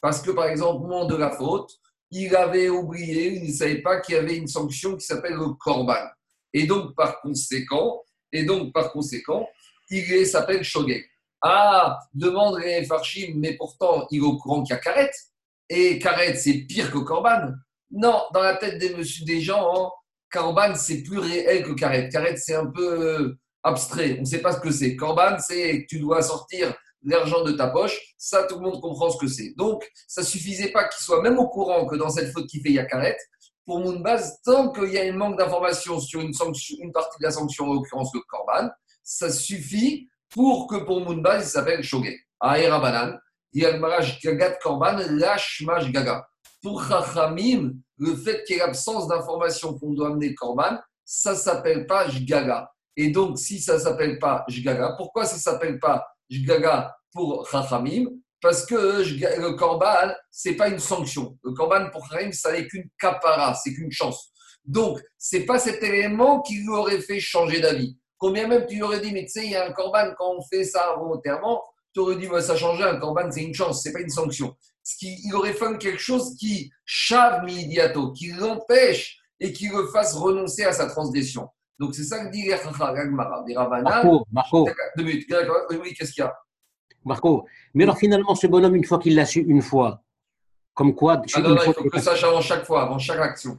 parce 0.00 0.22
que 0.22 0.30
par 0.30 0.46
exemple, 0.46 0.76
au 0.76 0.88
moment 0.88 1.04
de 1.04 1.16
la 1.16 1.30
faute, 1.30 1.70
il 2.10 2.34
avait 2.34 2.68
oublié, 2.68 3.34
il 3.34 3.50
ne 3.50 3.52
savait 3.52 3.82
pas 3.82 4.00
qu'il 4.00 4.14
y 4.14 4.18
avait 4.18 4.36
une 4.36 4.48
sanction 4.48 4.96
qui 4.96 5.06
s'appelle 5.06 5.34
le 5.34 5.52
korban. 5.54 6.08
Et 6.52 6.66
donc, 6.66 6.96
par 6.96 7.20
conséquent, 7.20 8.02
et 8.32 8.44
donc, 8.44 8.72
par 8.72 8.92
conséquent, 8.92 9.48
il 9.90 10.26
s'appelle 10.26 10.64
shogé. 10.64 11.06
Ah, 11.42 11.98
demande 12.12 12.58
les 12.60 12.84
Farshim, 12.84 13.34
mais 13.36 13.56
pourtant, 13.56 14.06
il 14.10 14.18
est 14.18 14.26
au 14.26 14.36
courant 14.36 14.62
qu'il 14.62 14.74
y 14.74 14.78
a 14.78 14.80
Karet. 14.80 15.10
Et 15.68 15.98
Karet, 15.98 16.34
c'est 16.34 16.54
pire 16.68 16.90
que 16.90 16.98
Korban. 16.98 17.52
Non, 17.90 18.22
dans 18.34 18.42
la 18.42 18.56
tête 18.56 18.78
des, 18.78 18.94
des 19.24 19.40
gens, 19.40 19.72
hein, 19.74 19.90
Korban, 20.30 20.74
c'est 20.74 21.02
plus 21.02 21.18
réel 21.18 21.62
que 21.64 21.72
Karet. 21.72 22.08
Karet, 22.08 22.36
c'est 22.36 22.54
un 22.54 22.66
peu 22.66 23.00
euh, 23.00 23.38
abstrait. 23.62 24.16
On 24.18 24.20
ne 24.20 24.26
sait 24.26 24.40
pas 24.40 24.52
ce 24.52 24.60
que 24.60 24.70
c'est. 24.70 24.96
Korban, 24.96 25.38
c'est 25.38 25.86
tu 25.88 25.98
dois 25.98 26.22
sortir 26.22 26.74
l'argent 27.02 27.42
de 27.44 27.52
ta 27.52 27.68
poche. 27.68 27.98
Ça, 28.18 28.44
tout 28.44 28.56
le 28.56 28.62
monde 28.62 28.80
comprend 28.80 29.10
ce 29.10 29.18
que 29.18 29.26
c'est. 29.26 29.54
Donc, 29.56 29.88
ça 30.06 30.22
suffisait 30.22 30.72
pas 30.72 30.84
qu'il 30.88 31.02
soit 31.02 31.22
même 31.22 31.38
au 31.38 31.48
courant 31.48 31.86
que 31.86 31.96
dans 31.96 32.10
cette 32.10 32.32
faute 32.32 32.46
qu'il 32.46 32.62
fait, 32.62 32.70
il 32.70 32.74
y 32.74 32.78
a 32.78 32.84
Karet. 32.84 33.16
Pour 33.64 33.80
Moonbaz, 33.80 34.40
tant 34.44 34.72
qu'il 34.72 34.92
y 34.92 34.98
a 34.98 35.02
un 35.02 35.12
manque 35.12 35.38
d'informations 35.38 36.00
sur 36.00 36.20
une, 36.20 36.32
une 36.80 36.92
partie 36.92 37.18
de 37.18 37.24
la 37.24 37.30
sanction, 37.30 37.66
en 37.66 37.74
l'occurrence 37.74 38.10
le 38.14 38.20
Korban, 38.28 38.68
ça 39.02 39.30
suffit 39.30 40.08
pour 40.28 40.66
que 40.66 40.76
pour 40.76 41.00
Moonbaz, 41.00 41.44
il 41.44 41.48
s'appelle 41.48 41.82
Shogeg. 41.82 42.18
Aïra 42.40 42.80
Banan, 42.80 43.18
il 43.52 43.62
y 43.62 43.66
a 43.66 43.72
le 43.72 43.78
mariage 43.78 44.20
Gagat 44.20 44.56
Korban, 44.62 44.96
Lashmash 45.10 45.90
Gaga. 45.90 46.26
Pour 46.62 46.84
Chachamim, 46.84 47.72
le 47.98 48.16
fait 48.16 48.44
qu'il 48.44 48.56
y 48.56 48.58
ait 48.58 48.62
l'absence 48.62 49.08
d'information 49.08 49.78
qu'on 49.78 49.92
doit 49.92 50.08
amener 50.08 50.34
Korban, 50.34 50.78
ça 51.04 51.34
s'appelle 51.34 51.86
pas 51.86 52.08
Jgaga. 52.08 52.70
Et 52.96 53.10
donc, 53.10 53.38
si 53.38 53.60
ça 53.60 53.74
ne 53.74 53.78
s'appelle 53.78 54.18
pas 54.18 54.44
Jgaga, 54.48 54.94
pourquoi 54.96 55.24
ça 55.24 55.36
ne 55.36 55.40
s'appelle 55.40 55.78
pas 55.78 56.06
Jgaga 56.28 56.94
pour 57.12 57.48
Chachamim? 57.48 58.06
Parce 58.40 58.64
que 58.64 58.74
le 58.74 59.52
Korban, 59.52 60.12
ce 60.30 60.48
n'est 60.48 60.56
pas 60.56 60.68
une 60.68 60.78
sanction. 60.78 61.38
Le 61.44 61.52
Korban 61.52 61.90
pour 61.90 62.06
Chachamim, 62.06 62.32
ça 62.32 62.52
n'est 62.52 62.66
qu'une 62.66 62.88
capara, 62.98 63.54
c'est 63.54 63.72
qu'une 63.74 63.92
chance. 63.92 64.30
Donc, 64.64 65.00
ce 65.18 65.36
n'est 65.36 65.44
pas 65.44 65.58
cet 65.58 65.82
élément 65.82 66.40
qui 66.42 66.56
lui 66.56 66.68
aurait 66.68 67.00
fait 67.00 67.20
changer 67.20 67.60
d'avis. 67.60 67.96
Combien 68.18 68.46
même 68.46 68.66
tu 68.66 68.82
aurais 68.82 69.00
dit, 69.00 69.12
mais 69.12 69.24
tu 69.24 69.30
sais, 69.30 69.44
il 69.46 69.52
y 69.52 69.56
a 69.56 69.66
un 69.66 69.72
corban, 69.72 70.12
quand 70.18 70.34
on 70.36 70.42
fait 70.42 70.64
ça 70.64 70.94
volontairement, 70.98 71.62
tu 71.94 72.00
aurais 72.00 72.16
dit, 72.16 72.28
ça 72.40 72.56
change 72.56 72.80
un 72.82 72.96
corban, 72.96 73.30
c'est 73.30 73.42
une 73.42 73.54
chance, 73.54 73.82
c'est 73.82 73.92
pas 73.92 74.00
une 74.00 74.10
sanction. 74.10 74.54
Ce 74.82 74.96
qui, 74.96 75.18
il 75.24 75.34
aurait 75.34 75.54
fallu 75.54 75.78
quelque 75.78 76.00
chose 76.00 76.36
qui 76.38 76.70
chave 76.84 77.44
midiato, 77.44 78.12
qui 78.12 78.32
l'empêche 78.32 79.18
et 79.38 79.52
qui 79.52 79.68
le 79.68 79.86
fasse 79.88 80.14
renoncer 80.14 80.64
à 80.64 80.72
sa 80.72 80.86
transgression. 80.86 81.48
Donc 81.80 81.94
c'est 81.94 82.04
ça 82.04 82.24
que 82.24 82.30
dit 82.30 82.48
Marco, 83.82 84.26
Marco. 84.30 84.68
Deux 84.96 85.04
minutes. 85.04 85.26
Oui, 85.70 85.94
qu'est-ce 85.94 86.12
qu'il 86.12 86.22
y 86.22 86.26
a? 86.26 86.36
Marco, 87.04 87.46
mais 87.72 87.84
alors 87.84 87.96
finalement, 87.96 88.34
ce 88.34 88.46
bonhomme, 88.46 88.76
une 88.76 88.84
fois 88.84 88.98
qu'il 88.98 89.14
l'a 89.14 89.24
su 89.24 89.40
une 89.40 89.62
fois, 89.62 90.02
comme 90.74 90.94
quoi 90.94 91.22
ah 91.34 91.40
non, 91.40 91.48
non, 91.50 91.56
il 91.66 91.72
faut 91.72 91.84
que 91.84 91.98
ça 91.98 92.10
sache 92.10 92.24
avant 92.24 92.42
chaque 92.42 92.64
fois, 92.64 92.82
avant 92.82 92.98
chaque 92.98 93.20
action. 93.20 93.58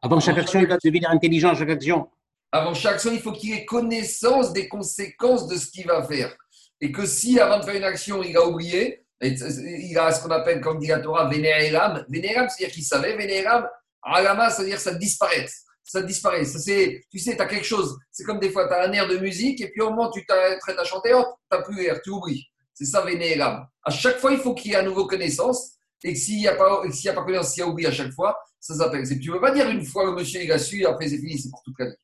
Avant 0.00 0.20
chaque 0.20 0.38
action, 0.38 0.60
il 0.60 0.68
doit 0.68 0.78
devenir 0.82 1.10
intelligent 1.10 1.54
chaque 1.54 1.70
action 1.70 2.08
avant 2.52 2.74
chaque 2.74 2.94
action, 2.94 3.12
il 3.12 3.20
faut 3.20 3.32
qu'il 3.32 3.52
ait 3.52 3.64
connaissance 3.64 4.52
des 4.52 4.68
conséquences 4.68 5.46
de 5.46 5.56
ce 5.56 5.70
qu'il 5.70 5.86
va 5.86 6.02
faire. 6.02 6.34
Et 6.80 6.90
que 6.90 7.06
si 7.06 7.38
avant 7.38 7.58
de 7.58 7.64
faire 7.64 7.76
une 7.76 7.84
action, 7.84 8.22
il 8.22 8.36
a 8.36 8.44
oublié, 8.46 9.04
il 9.20 9.96
a 9.98 10.10
ce 10.12 10.22
qu'on 10.22 10.30
appelle, 10.30 10.60
comme 10.60 10.78
dit 10.78 10.88
la 10.88 11.00
Torah, 11.00 11.28
Vénéram. 11.28 12.04
Vénéram, 12.08 12.48
c'est-à-dire 12.48 12.74
qu'il 12.74 12.84
savait, 12.84 13.16
Vénéram, 13.16 13.68
Alama, 14.02 14.50
c'est-à-dire 14.50 14.80
ça 14.80 14.94
disparaît. 14.94 15.46
Ça 15.90 16.02
disparaît. 16.02 16.44
Ça, 16.44 16.58
c'est, 16.58 17.02
tu 17.10 17.18
sais, 17.18 17.34
tu 17.34 17.42
as 17.42 17.46
quelque 17.46 17.66
chose. 17.66 17.98
C'est 18.12 18.22
comme 18.22 18.38
des 18.38 18.50
fois, 18.50 18.68
tu 18.68 18.74
as 18.74 18.84
un 18.88 18.92
air 18.92 19.08
de 19.08 19.16
musique 19.16 19.60
et 19.60 19.70
puis 19.70 19.80
au 19.80 19.90
moment 19.90 20.08
où 20.08 20.12
tu 20.12 20.24
t'arrêtes 20.24 20.60
à 20.66 20.84
chanter, 20.84 21.12
hop, 21.12 21.26
tu 21.50 21.56
n'as 21.56 21.62
plus 21.64 21.82
l'air, 21.82 22.00
tu 22.02 22.10
oublies. 22.10 22.46
C'est 22.72 22.84
ça, 22.84 23.02
Vénéram. 23.02 23.66
À 23.82 23.90
chaque 23.90 24.18
fois, 24.18 24.32
il 24.32 24.38
faut 24.38 24.54
qu'il 24.54 24.70
y 24.70 24.74
ait 24.74 24.78
à 24.78 24.82
nouveau 24.82 25.06
connaissance 25.06 25.72
et 26.04 26.12
que 26.12 26.18
s'il 26.18 26.38
n'y 26.38 26.46
a, 26.46 26.54
pas, 26.54 26.82
s'il 26.90 27.06
y 27.06 27.08
a 27.08 27.12
pas 27.12 27.24
connaissance, 27.24 27.52
s'il 27.52 27.60
y 27.60 27.66
a 27.66 27.68
oublié 27.68 27.88
à 27.88 27.92
chaque 27.92 28.12
fois, 28.12 28.38
ça 28.60 28.74
s'appelle. 28.74 29.06
Tu 29.06 29.28
ne 29.28 29.34
peux 29.34 29.40
pas 29.40 29.50
dire 29.50 29.68
une 29.68 29.84
fois 29.84 30.04
le 30.04 30.12
monsieur 30.12 30.42
il 30.42 30.52
a 30.52 30.58
su 30.58 30.82
et 30.82 30.86
après 30.86 31.08
c'est 31.08 31.18
fini, 31.18 31.38
c'est 31.38 31.50
pour 31.50 31.62
toute 31.62 31.74
la 31.78 31.86
vie. 31.86 31.96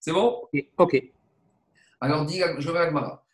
C'est 0.00 0.12
bon? 0.12 0.40
Ok. 0.78 1.02
Alors, 2.00 2.24
dis, 2.24 2.40
je 2.58 2.70
vais 2.70 2.78
à 2.78 2.86
Gmara. 2.86 3.24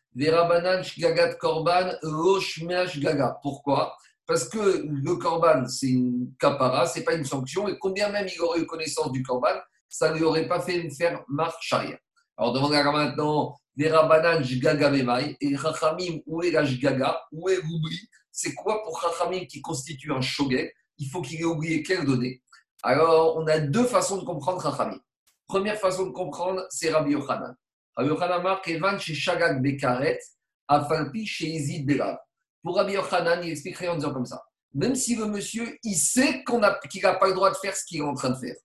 Shgagat 0.82 1.34
korban 1.34 1.92
roshmeach 2.02 2.98
gaga. 2.98 3.38
Pourquoi? 3.42 3.96
Parce 4.26 4.48
que 4.48 4.84
le 4.86 5.16
korban, 5.16 5.66
c'est 5.68 5.88
une 5.88 6.32
kapara, 6.38 6.86
c'est 6.86 7.04
pas 7.04 7.14
une 7.14 7.26
sanction, 7.26 7.68
et 7.68 7.78
combien 7.78 8.08
même 8.08 8.26
il 8.26 8.40
aurait 8.40 8.60
eu 8.60 8.66
connaissance 8.66 9.12
du 9.12 9.22
korban, 9.22 9.54
ça 9.94 10.10
ne 10.10 10.16
lui 10.16 10.24
aurait 10.24 10.48
pas 10.48 10.60
fait 10.60 10.90
faire 10.90 11.22
marche 11.28 11.72
arrière. 11.72 11.98
Alors, 12.36 12.52
demandez 12.52 12.82
maintenant, 12.82 13.56
Verabanan 13.76 14.42
shgaga 14.42 14.90
memai, 14.90 15.36
et 15.40 15.56
Chachamim, 15.56 16.18
où 16.26 16.42
est 16.42 16.50
la 16.50 16.66
shgaga 16.66 17.16
Où 17.30 17.48
est 17.48 17.58
l'oubli? 17.62 18.00
C'est 18.32 18.54
quoi 18.54 18.82
pour 18.82 19.00
Chachamim 19.00 19.44
qui 19.44 19.62
constitue 19.62 20.12
un 20.12 20.20
shogeg 20.20 20.68
Il 20.98 21.08
faut 21.08 21.22
qu'il 21.22 21.40
ait 21.40 21.44
oublié 21.44 21.84
quelle 21.84 22.04
donnée 22.04 22.42
Alors, 22.82 23.36
on 23.36 23.46
a 23.46 23.60
deux 23.60 23.84
façons 23.84 24.16
de 24.16 24.24
comprendre 24.24 24.60
Chachamim. 24.60 24.98
Première 25.46 25.78
façon 25.78 26.06
de 26.06 26.10
comprendre, 26.10 26.66
c'est 26.70 26.90
Rabbi 26.90 27.12
Yochanan. 27.12 27.54
Rabbi 27.94 28.08
Yochanan 28.08 28.42
marque 28.42 28.66
Evan 28.66 28.98
chez 28.98 29.14
Shagag 29.14 29.62
Bekaret, 29.62 30.18
Afalpi 30.66 31.24
chez 31.24 31.46
Izid 31.46 31.86
Belav. 31.86 32.18
Pour 32.64 32.74
Rabbi 32.74 32.94
Yochanan, 32.94 33.44
il 33.44 33.52
expliquerait 33.52 33.86
en 33.86 33.94
disant 33.94 34.12
comme 34.12 34.26
ça. 34.26 34.42
Même 34.72 34.96
si 34.96 35.14
le 35.14 35.26
monsieur, 35.26 35.78
il 35.84 35.94
sait 35.94 36.42
qu'il 36.42 36.58
n'a 36.58 37.14
pas 37.14 37.28
le 37.28 37.34
droit 37.34 37.50
de 37.50 37.56
faire 37.56 37.76
ce 37.76 37.84
qu'il 37.84 38.00
est 38.00 38.04
en 38.04 38.14
train 38.14 38.30
de 38.30 38.38
faire. 38.38 38.56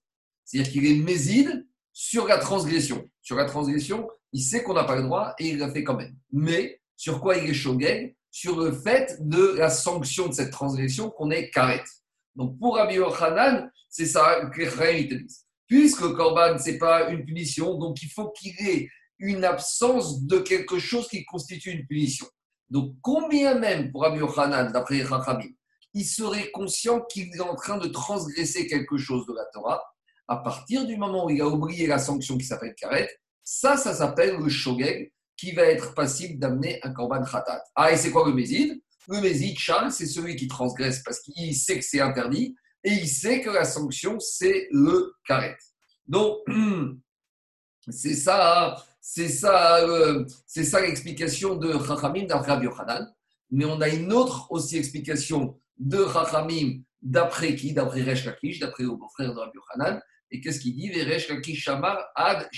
C'est-à-dire 0.49 0.71
qu'il 0.71 0.85
est 0.87 0.95
méside 0.95 1.67
sur 1.93 2.25
la 2.25 2.39
transgression. 2.39 3.07
Sur 3.21 3.35
la 3.35 3.45
transgression, 3.45 4.09
il 4.33 4.41
sait 4.41 4.63
qu'on 4.63 4.73
n'a 4.73 4.83
pas 4.83 4.95
le 4.95 5.03
droit 5.03 5.35
et 5.37 5.49
il 5.49 5.59
l'a 5.59 5.71
fait 5.71 5.83
quand 5.83 5.95
même. 5.95 6.15
Mais 6.31 6.81
sur 6.97 7.21
quoi 7.21 7.37
il 7.37 7.47
est 7.47 7.53
shogeg? 7.53 8.15
Sur 8.31 8.59
le 8.59 8.71
fait 8.71 9.17
de 9.19 9.53
la 9.57 9.69
sanction 9.69 10.27
de 10.27 10.33
cette 10.33 10.49
transgression 10.49 11.11
qu'on 11.11 11.29
est 11.29 11.51
karet. 11.51 11.83
Donc 12.35 12.57
pour 12.57 12.77
Rabbi 12.77 12.95
Yochanan, 12.95 13.71
c'est 13.89 14.07
ça 14.07 14.49
que 14.51 15.07
te. 15.07 15.15
Puisque 15.67 16.13
Corban, 16.13 16.57
ce 16.57 16.71
n'est 16.71 16.77
pas 16.79 17.11
une 17.11 17.23
punition, 17.25 17.77
donc 17.77 18.01
il 18.01 18.09
faut 18.09 18.31
qu'il 18.31 18.55
ait 18.67 18.89
une 19.19 19.43
absence 19.43 20.23
de 20.23 20.39
quelque 20.39 20.79
chose 20.79 21.07
qui 21.09 21.25
constitue 21.25 21.71
une 21.71 21.85
punition. 21.85 22.25
Donc, 22.69 22.95
combien 23.01 23.53
même 23.59 23.91
pour 23.91 24.01
Rabbi 24.01 24.17
Yochanan, 24.17 24.71
d'après 24.71 25.03
Rachamim, 25.03 25.49
il 25.93 26.05
serait 26.05 26.49
conscient 26.51 27.01
qu'il 27.01 27.35
est 27.35 27.41
en 27.41 27.55
train 27.55 27.77
de 27.77 27.87
transgresser 27.87 28.67
quelque 28.67 28.97
chose 28.97 29.25
de 29.27 29.33
la 29.33 29.45
Torah, 29.53 29.83
à 30.29 30.37
partir 30.37 30.85
du 30.85 30.95
moment 30.95 31.25
où 31.25 31.29
il 31.31 31.41
a 31.41 31.47
oublié 31.47 31.87
la 31.87 31.97
sanction 31.97 32.37
qui 32.37 32.45
s'appelle 32.45 32.75
karet, 32.75 33.09
ça, 33.43 33.75
ça 33.77 33.93
s'appelle 33.93 34.37
le 34.37 34.47
shogeg, 34.47 35.11
qui 35.35 35.53
va 35.53 35.63
être 35.63 35.95
passible 35.95 36.37
d'amener 36.37 36.79
un 36.83 36.93
korban 36.93 37.23
khatat. 37.23 37.63
Ah, 37.75 37.91
et 37.91 37.97
c'est 37.97 38.11
quoi 38.11 38.27
le 38.27 38.33
mézid? 38.33 38.79
Le 39.07 39.21
mézid, 39.21 39.57
Charles, 39.57 39.91
c'est 39.91 40.05
celui 40.05 40.35
qui 40.35 40.47
transgresse 40.47 41.01
parce 41.03 41.19
qu'il 41.21 41.55
sait 41.55 41.79
que 41.79 41.85
c'est 41.85 41.99
interdit, 41.99 42.55
et 42.83 42.91
il 42.91 43.07
sait 43.07 43.41
que 43.41 43.49
la 43.49 43.65
sanction, 43.65 44.19
c'est 44.19 44.67
le 44.71 45.13
karet. 45.27 45.57
Donc, 46.05 46.37
c'est 47.89 48.13
ça, 48.13 48.75
c'est 49.01 49.29
ça, 49.29 49.79
euh, 49.79 50.25
c'est 50.45 50.63
ça 50.63 50.79
l'explication 50.79 51.55
de 51.55 51.71
Chachamim 51.71 52.25
d'après 52.25 52.63
Yochanan. 52.63 53.11
Mais 53.49 53.65
on 53.65 53.81
a 53.81 53.89
une 53.89 54.13
autre 54.13 54.51
aussi 54.51 54.77
explication 54.77 55.59
de 55.79 56.05
Chachamim 56.13 56.81
d'après 57.01 57.55
qui? 57.55 57.73
D'après 57.73 58.03
Resh 58.03 58.25
Lakish, 58.25 58.59
d'après 58.59 58.83
le 58.83 58.91
beau-frère 58.91 59.33
de 59.33 59.39
Rabbi 59.39 59.57
Yochanan. 59.57 60.01
Et 60.31 60.41
qu'est-ce 60.41 60.59
qu'il 60.59 60.75
dit? 60.75 60.91
Resh 61.01 61.27
Shamar 61.55 62.05
ad 62.15 62.49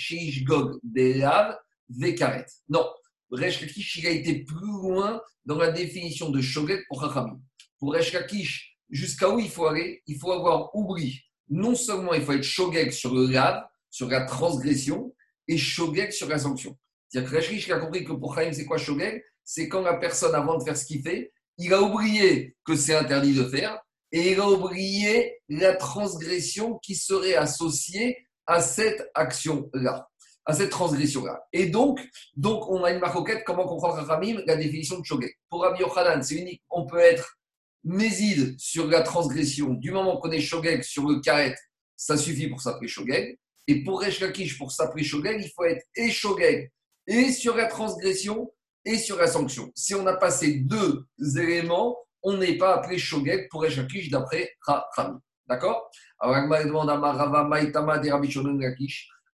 Belav 0.83 1.57
Vekaret. 1.89 2.45
Non, 2.69 2.85
Resh 3.31 3.61
Lakish, 3.61 3.97
il 3.97 4.07
a 4.07 4.11
été 4.11 4.43
plus 4.43 4.67
loin 4.67 5.21
dans 5.45 5.57
la 5.57 5.71
définition 5.71 6.29
de 6.29 6.41
Shoget 6.41 6.83
pour 6.87 7.01
Chachamim. 7.01 7.39
Pour 7.79 7.93
Resh 7.93 8.13
Lakish, 8.13 8.77
jusqu'à 8.89 9.29
où 9.29 9.39
il 9.39 9.49
faut 9.49 9.67
aller? 9.67 10.01
Il 10.07 10.17
faut 10.19 10.31
avoir 10.31 10.75
oublié. 10.75 11.19
Non 11.49 11.75
seulement 11.75 12.13
il 12.13 12.21
faut 12.21 12.33
être 12.33 12.43
Shogeg 12.43 12.91
sur 12.91 13.13
le 13.13 13.27
lave, 13.27 13.63
sur 13.89 14.07
la 14.09 14.25
transgression, 14.25 15.13
et 15.47 15.57
Shogeg 15.57 16.11
sur 16.11 16.27
la 16.27 16.39
sanction. 16.39 16.77
C'est-à-dire 17.09 17.29
que 17.29 17.35
Rachrish 17.35 17.69
a 17.69 17.79
compris 17.79 18.05
que 18.05 18.13
pour 18.13 18.35
Chaim, 18.35 18.53
c'est 18.53 18.65
quoi 18.65 18.77
Shogeg 18.77 19.23
C'est 19.43 19.67
quand 19.67 19.81
la 19.81 19.95
personne, 19.95 20.33
avant 20.33 20.57
de 20.57 20.63
faire 20.63 20.77
ce 20.77 20.85
qu'il 20.85 21.01
fait, 21.01 21.33
il 21.57 21.73
a 21.73 21.81
oublié 21.81 22.55
que 22.65 22.75
c'est 22.75 22.95
interdit 22.95 23.33
de 23.33 23.43
faire 23.43 23.79
et 24.11 24.31
il 24.31 24.39
a 24.39 24.49
oublié 24.49 25.39
la 25.49 25.75
transgression 25.75 26.77
qui 26.79 26.95
serait 26.95 27.35
associée 27.35 28.27
à 28.45 28.61
cette 28.61 29.09
action-là, 29.13 30.09
à 30.45 30.53
cette 30.53 30.71
transgression-là. 30.71 31.41
Et 31.53 31.67
donc, 31.67 31.99
donc, 32.35 32.69
on 32.69 32.83
a 32.83 32.91
une 32.91 32.99
maroquette, 32.99 33.43
comment 33.45 33.65
comprendre 33.65 34.03
Ramim, 34.03 34.41
la 34.45 34.55
définition 34.55 34.99
de 34.99 35.05
Shogeg. 35.05 35.33
Pour 35.49 35.61
Rabbi 35.61 35.81
Yochanan, 35.81 36.21
c'est 36.21 36.35
unique, 36.35 36.61
on 36.69 36.85
peut 36.85 36.99
être 36.99 37.37
méside 37.83 38.59
sur 38.59 38.87
la 38.87 39.01
transgression. 39.01 39.73
Du 39.73 39.91
moment 39.91 40.17
qu'on 40.17 40.31
est 40.31 40.41
Shogeg 40.41 40.83
sur 40.83 41.07
le 41.07 41.19
karet, 41.19 41.55
ça 41.95 42.17
suffit 42.17 42.47
pour 42.47 42.61
s'appeler 42.61 42.87
Shogeg. 42.87 43.37
Et 43.67 43.83
pour 43.83 44.01
Resh 44.01 44.19
pour 44.57 44.71
s'appeler 44.71 45.03
Shogeg, 45.03 45.41
il 45.41 45.51
faut 45.55 45.63
être 45.63 45.85
et 45.95 46.09
Shogeg, 46.09 46.71
et 47.07 47.31
sur 47.31 47.55
la 47.55 47.67
transgression, 47.67 48.51
et 48.83 48.97
sur 48.97 49.17
la 49.17 49.27
sanction. 49.27 49.71
Si 49.75 49.93
on 49.93 50.05
a 50.07 50.15
passé 50.15 50.55
deux 50.55 51.05
éléments, 51.37 51.95
on 52.23 52.37
n'est 52.37 52.57
pas 52.57 52.75
appelé 52.75 52.97
Shogeg 52.97 53.47
pour 53.49 53.61
Resh 53.61 53.79
d'après 54.09 54.51
Rami. 54.65 55.19
D'accord? 55.47 55.89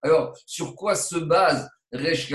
Alors, 0.01 0.38
sur 0.46 0.75
quoi 0.75 0.96
se 0.96 1.17
base 1.17 1.70
Resh 1.91 2.34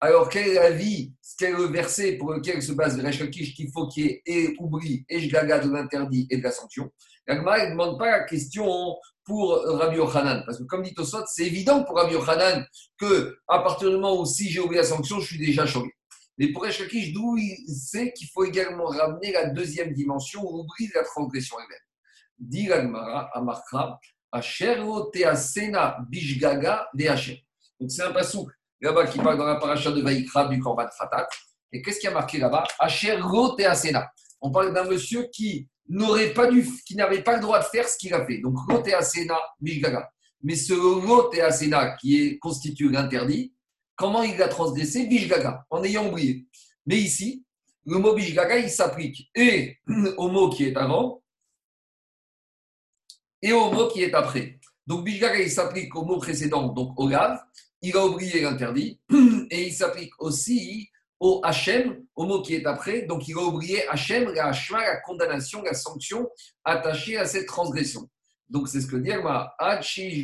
Alors, 0.00 0.28
quel 0.28 0.48
est 0.48 0.54
l'avis, 0.54 1.12
quel 1.38 1.54
est 1.54 1.56
le 1.56 1.64
verset 1.64 2.16
pour 2.16 2.32
lequel 2.32 2.62
se 2.62 2.72
base 2.72 3.00
Resh 3.00 3.28
qu'il 3.30 3.70
faut 3.72 3.88
qu'il 3.88 4.04
y 4.04 4.08
ait 4.08 4.22
et 4.26 4.54
oubli 4.58 5.04
et 5.08 5.26
de 5.26 5.72
l'interdit 5.72 6.26
et 6.30 6.36
de 6.38 6.42
la 6.42 6.50
sanction? 6.50 6.90
Agma 7.28 7.64
ne 7.64 7.70
demande 7.70 7.98
pas 7.98 8.10
la 8.10 8.24
question 8.24 8.96
pour 9.24 9.62
Rabbi 9.64 9.96
Yochanan. 9.96 10.42
Parce 10.44 10.58
que 10.58 10.64
comme 10.64 10.82
dit 10.82 10.94
Tosot, 10.94 11.24
c'est 11.26 11.44
évident 11.44 11.84
pour 11.84 11.96
Rabbi 11.96 12.14
Yochanan 12.14 12.66
que 12.98 13.36
à 13.48 13.60
partir 13.60 13.90
du 13.90 13.96
moment 13.96 14.20
où 14.20 14.26
si 14.26 14.50
j'ai 14.50 14.60
oublié 14.60 14.82
la 14.82 14.86
sanction, 14.86 15.20
je 15.20 15.26
suis 15.26 15.38
déjà 15.38 15.64
choqué. 15.64 15.90
Mais 16.42 16.48
pour 16.48 16.66
Eshakish, 16.66 17.12
d'où 17.12 17.36
il 17.36 17.72
sait 17.72 18.12
qu'il 18.12 18.26
faut 18.26 18.44
également 18.44 18.86
ramener 18.86 19.30
la 19.30 19.50
deuxième 19.50 19.92
dimension 19.92 20.42
où 20.42 20.62
oublie 20.62 20.90
la 20.92 21.04
transgression 21.04 21.56
elle-même. 21.60 21.78
Dit 22.36 22.66
l'Agmara, 22.66 23.30
Amarkra, 23.32 24.00
Ashero 24.32 25.04
Teasena 25.12 25.98
Bishgaga 26.08 26.88
de 26.94 27.04
Donc 27.78 27.92
c'est 27.92 28.02
un 28.02 28.10
passou 28.10 28.50
là-bas 28.80 29.06
qui 29.06 29.18
parle 29.18 29.38
dans 29.38 29.46
la 29.46 29.54
paracha 29.54 29.92
de 29.92 30.02
Vaikra 30.02 30.48
du 30.48 30.58
Korban 30.58 30.88
Fatat. 30.98 31.28
Et 31.70 31.80
qu'est-ce 31.80 32.00
qui 32.00 32.08
a 32.08 32.10
marqué 32.10 32.38
là-bas? 32.38 32.64
Ashero 32.80 33.54
Teasena. 33.54 34.10
On 34.40 34.50
parle 34.50 34.74
d'un 34.74 34.88
monsieur 34.90 35.28
qui 35.32 35.68
n'aurait 35.88 36.34
pas 36.34 36.48
dû, 36.48 36.68
qui 36.84 36.96
n'avait 36.96 37.22
pas 37.22 37.36
le 37.36 37.40
droit 37.42 37.60
de 37.60 37.66
faire 37.66 37.88
ce 37.88 37.96
qu'il 37.96 38.12
a 38.14 38.26
fait. 38.26 38.38
Donc, 38.38 38.56
asena, 38.92 39.38
bishgaga. 39.60 40.10
Mais 40.42 40.56
ce 40.56 41.40
asena 41.40 41.96
qui 41.98 42.20
est 42.20 42.38
constitue 42.40 42.90
l'interdit, 42.90 43.51
comment 43.96 44.22
il 44.22 44.40
a 44.42 44.48
transgressé 44.48 45.06
Bishgaga, 45.06 45.66
en 45.70 45.82
ayant 45.84 46.08
oublié. 46.08 46.46
Mais 46.86 46.98
ici, 46.98 47.44
le 47.84 47.98
mot 47.98 48.14
Bishgaga, 48.14 48.58
il 48.58 48.70
s'applique 48.70 49.30
et 49.34 49.78
au 50.16 50.28
mot 50.28 50.50
qui 50.50 50.64
est 50.64 50.76
avant 50.76 51.22
et 53.40 53.52
au 53.52 53.70
mot 53.72 53.88
qui 53.88 54.02
est 54.02 54.14
après. 54.14 54.58
Donc, 54.86 55.04
Bishgaga, 55.04 55.40
il 55.40 55.50
s'applique 55.50 55.94
au 55.94 56.04
mot 56.04 56.18
précédent, 56.18 56.68
donc 56.68 56.98
au 56.98 57.08
lave. 57.08 57.40
Il 57.80 57.96
a 57.96 58.06
oublié 58.06 58.42
l'interdit 58.42 59.00
et 59.50 59.66
il 59.66 59.72
s'applique 59.72 60.12
aussi 60.20 60.88
au 61.18 61.40
Hachem, 61.44 62.04
au 62.16 62.26
mot 62.26 62.42
qui 62.42 62.54
est 62.54 62.66
après. 62.66 63.02
Donc, 63.02 63.28
il 63.28 63.36
a 63.36 63.42
oublié 63.42 63.88
Hachem, 63.88 64.32
la 64.32 64.48
Hashma, 64.48 64.80
la 64.80 64.96
condamnation, 65.00 65.62
la 65.62 65.74
sanction 65.74 66.28
attachée 66.64 67.16
à 67.16 67.26
cette 67.26 67.46
transgression. 67.46 68.08
Donc, 68.48 68.68
c'est 68.68 68.80
ce 68.80 68.86
que 68.86 68.96
dit 68.96 69.12
Agma. 69.12 69.54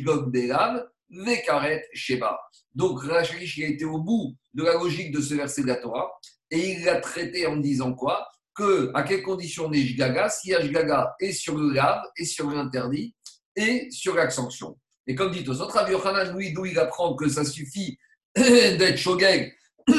Gog 0.03 0.31
Delav, 0.31 0.85
Vekaret 1.09 1.85
Sheba. 1.93 2.39
Donc, 2.75 3.03
Rachish, 3.03 3.57
il 3.57 3.63
a 3.65 3.67
été 3.67 3.85
au 3.85 3.99
bout 3.99 4.35
de 4.53 4.63
la 4.63 4.73
logique 4.73 5.11
de 5.11 5.21
ce 5.21 5.33
verset 5.33 5.63
de 5.63 5.67
la 5.67 5.75
Torah 5.75 6.09
et 6.51 6.73
il 6.73 6.83
l'a 6.83 6.99
traité 6.99 7.45
en 7.45 7.57
disant 7.57 7.93
quoi? 7.93 8.27
Que, 8.55 8.91
à 8.93 9.03
quelles 9.03 9.23
conditions 9.23 9.67
on 9.67 9.71
est 9.71 9.81
Jgaga? 9.81 10.29
Si 10.29 10.51
Jgaga 10.51 11.15
est 11.19 11.31
sur 11.31 11.57
le 11.57 11.71
lave, 11.71 12.03
et 12.17 12.25
sur 12.25 12.49
l'interdit, 12.49 13.15
et 13.55 13.89
sur 13.91 14.15
la 14.15 14.29
sanction. 14.29 14.77
Et 15.07 15.15
comme 15.15 15.31
dit 15.31 15.47
autres, 15.47 15.73
Rabbi 15.73 15.91
Yochanan, 15.91 16.35
lui, 16.35 16.53
d'où 16.53 16.65
il 16.65 16.77
apprend 16.77 17.15
que 17.15 17.29
ça 17.29 17.45
suffit 17.45 17.97
d'être 18.35 18.97
shogeg 18.97 19.53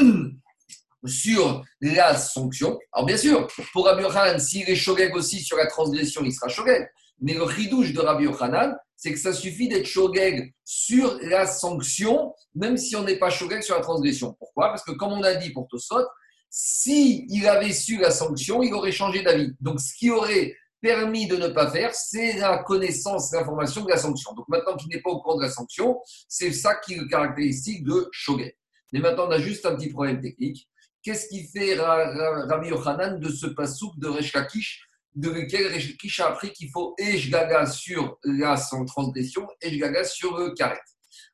sur 1.05 1.63
la 1.81 2.15
sanction. 2.15 2.77
Alors 2.93 3.05
bien 3.05 3.17
sûr, 3.17 3.47
pour 3.73 3.85
Rabbi 3.85 4.03
Yochanan, 4.03 4.39
s'il 4.39 4.69
est 4.69 4.75
shogeg 4.75 5.15
aussi 5.15 5.41
sur 5.41 5.57
la 5.57 5.67
transgression, 5.67 6.21
il 6.23 6.31
sera 6.31 6.47
shogeg. 6.47 6.87
Mais 7.21 7.33
le 7.33 7.43
ridouche 7.43 7.93
de 7.93 7.99
Rabbi 7.99 8.25
Yochanan, 8.25 8.75
c'est 8.95 9.11
que 9.11 9.19
ça 9.19 9.33
suffit 9.33 9.67
d'être 9.67 9.85
shogeg 9.85 10.53
sur 10.63 11.17
la 11.23 11.47
sanction, 11.47 12.33
même 12.55 12.77
si 12.77 12.95
on 12.95 13.03
n'est 13.03 13.17
pas 13.17 13.29
shogeg 13.29 13.61
sur 13.61 13.75
la 13.75 13.81
transgression. 13.81 14.35
Pourquoi? 14.37 14.69
Parce 14.69 14.83
que 14.83 14.91
comme 14.91 15.13
on 15.13 15.23
a 15.23 15.35
dit 15.35 15.51
pour 15.51 15.67
Tosot, 15.67 16.05
s'il 16.49 17.25
il 17.29 17.47
avait 17.47 17.71
su 17.71 17.97
la 17.97 18.11
sanction, 18.11 18.61
il 18.61 18.73
aurait 18.73 18.91
changé 18.91 19.23
d'avis. 19.23 19.53
Donc 19.59 19.79
ce 19.79 19.93
qui 19.95 20.11
aurait 20.11 20.55
permis 20.81 21.27
de 21.27 21.37
ne 21.37 21.47
pas 21.47 21.71
faire, 21.71 21.93
c'est 21.95 22.33
la 22.33 22.57
connaissance, 22.63 23.31
l'information 23.31 23.83
de 23.85 23.89
la 23.89 23.97
sanction. 23.97 24.33
Donc 24.33 24.47
maintenant 24.49 24.75
qu'il 24.75 24.89
n'est 24.89 25.01
pas 25.01 25.11
au 25.11 25.21
courant 25.21 25.37
de 25.37 25.43
la 25.43 25.51
sanction, 25.51 25.99
c'est 26.27 26.51
ça 26.51 26.75
qui 26.75 26.93
est 26.93 26.97
le 26.97 27.07
caractéristique 27.07 27.83
de 27.83 28.09
Shogeg. 28.11 28.55
Mais 28.91 28.99
maintenant, 28.99 29.27
on 29.27 29.31
a 29.31 29.39
juste 29.39 29.65
un 29.65 29.75
petit 29.75 29.89
problème 29.89 30.19
technique. 30.19 30.67
Qu'est-ce 31.03 31.27
qui 31.27 31.47
fait 31.47 31.75
Rabbi 31.79 32.69
Yochanan 32.69 33.19
de 33.19 33.29
ce 33.29 33.47
pasouk 33.47 33.97
de 33.97 34.07
Resh 34.07 34.33
de 35.15 35.29
lequel 35.29 35.67
Resh 35.73 36.19
a 36.19 36.27
appris 36.27 36.51
qu'il 36.51 36.69
faut 36.69 36.95
Eshgaga 36.97 37.65
sur 37.65 38.17
la 38.23 38.55
transgression, 38.87 39.47
Eshgaga 39.61 40.03
sur 40.03 40.37
le 40.37 40.53
karet 40.53 40.79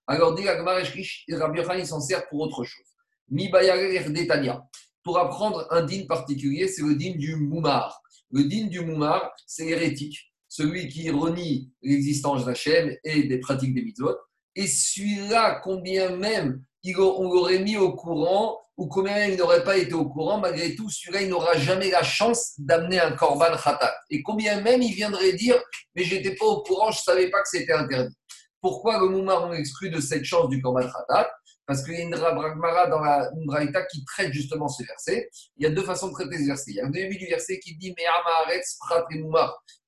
Alors, 0.08 0.36
dit 0.36 0.48
Rabbi 0.48 1.60
Yochanan 1.60 1.86
s'en 1.86 2.02
sert 2.02 2.28
pour 2.30 2.42
autre 2.42 2.64
chose. 2.64 2.86
Mi 3.30 3.50
Detania. 3.50 4.64
Pour 5.04 5.20
apprendre 5.20 5.68
un 5.72 5.84
din 5.86 6.06
particulier, 6.06 6.68
c'est 6.68 6.82
le 6.82 6.96
din 6.96 7.16
du 7.16 7.36
Moumar. 7.36 8.02
Le 8.32 8.44
din 8.44 8.68
du 8.68 8.82
Moumar, 8.82 9.32
c'est 9.46 9.68
hérétique, 9.68 10.34
celui 10.48 10.88
qui 10.90 11.10
renie 11.10 11.72
l'existence 11.82 12.46
d'Hachem 12.46 12.96
et 13.04 13.24
des 13.24 13.40
pratiques 13.40 13.74
des 13.74 13.84
mitzvot. 13.84 14.18
Et 14.56 14.68
celui-là, 14.68 15.62
combien 15.64 16.16
même 16.16 16.64
on 16.96 17.32
l'aurait 17.32 17.60
mis 17.60 17.78
au 17.78 17.94
courant, 17.94 18.60
ou 18.78 18.88
combien 18.88 19.26
il 19.26 19.38
n'aurait 19.38 19.64
pas 19.64 19.78
été 19.78 19.94
au 19.94 20.08
courant, 20.08 20.40
malgré 20.40 20.76
tout, 20.76 20.90
celui-là, 20.90 21.24
il 21.24 21.30
n'aura 21.30 21.58
jamais 21.58 21.90
la 21.90 22.04
chance 22.04 22.54
d'amener 22.60 23.00
un 23.00 23.12
korban 23.12 23.58
khatat. 23.58 23.96
Et 24.12 24.22
combien 24.22 24.62
même 24.62 24.82
il 24.82 24.94
viendrait 24.94 25.34
dire, 25.34 25.60
mais 25.96 26.04
j'étais 26.04 26.36
pas 26.36 26.46
au 26.46 26.62
courant, 26.62 26.92
je 26.92 27.02
savais 27.02 27.30
pas 27.30 27.42
que 27.42 27.50
c'était 27.50 27.74
interdit. 27.74 28.16
Pourquoi 28.62 29.00
le 29.00 29.10
Moumar 29.10 29.48
on 29.48 29.54
exclut 29.54 29.90
de 29.90 30.00
cette 30.00 30.24
chance 30.24 30.48
du 30.50 30.62
korban 30.62 30.82
khatat 30.82 31.30
parce 31.68 31.84
qu'il 31.84 31.96
y 31.96 31.98
a 31.98 32.04
une 32.04 32.12
Bragmara 32.12 32.88
dans 32.88 33.02
la 33.02 33.30
Braïta 33.46 33.84
qui 33.88 34.04
traite 34.06 34.32
justement 34.32 34.70
ce 34.70 34.84
verset. 34.84 35.30
Il 35.58 35.64
y 35.64 35.66
a 35.66 35.70
deux 35.70 35.84
façons 35.84 36.08
de 36.08 36.14
traiter 36.14 36.38
ce 36.38 36.48
verset. 36.48 36.72
Il 36.72 36.76
y 36.76 36.80
a 36.80 36.86
le 36.86 36.92
début 36.92 37.18
du 37.18 37.28
verset 37.28 37.60
qui 37.60 37.76
dit 37.76 37.94
Mais 37.98 38.06
Prat 38.80 39.06
et 39.12 39.22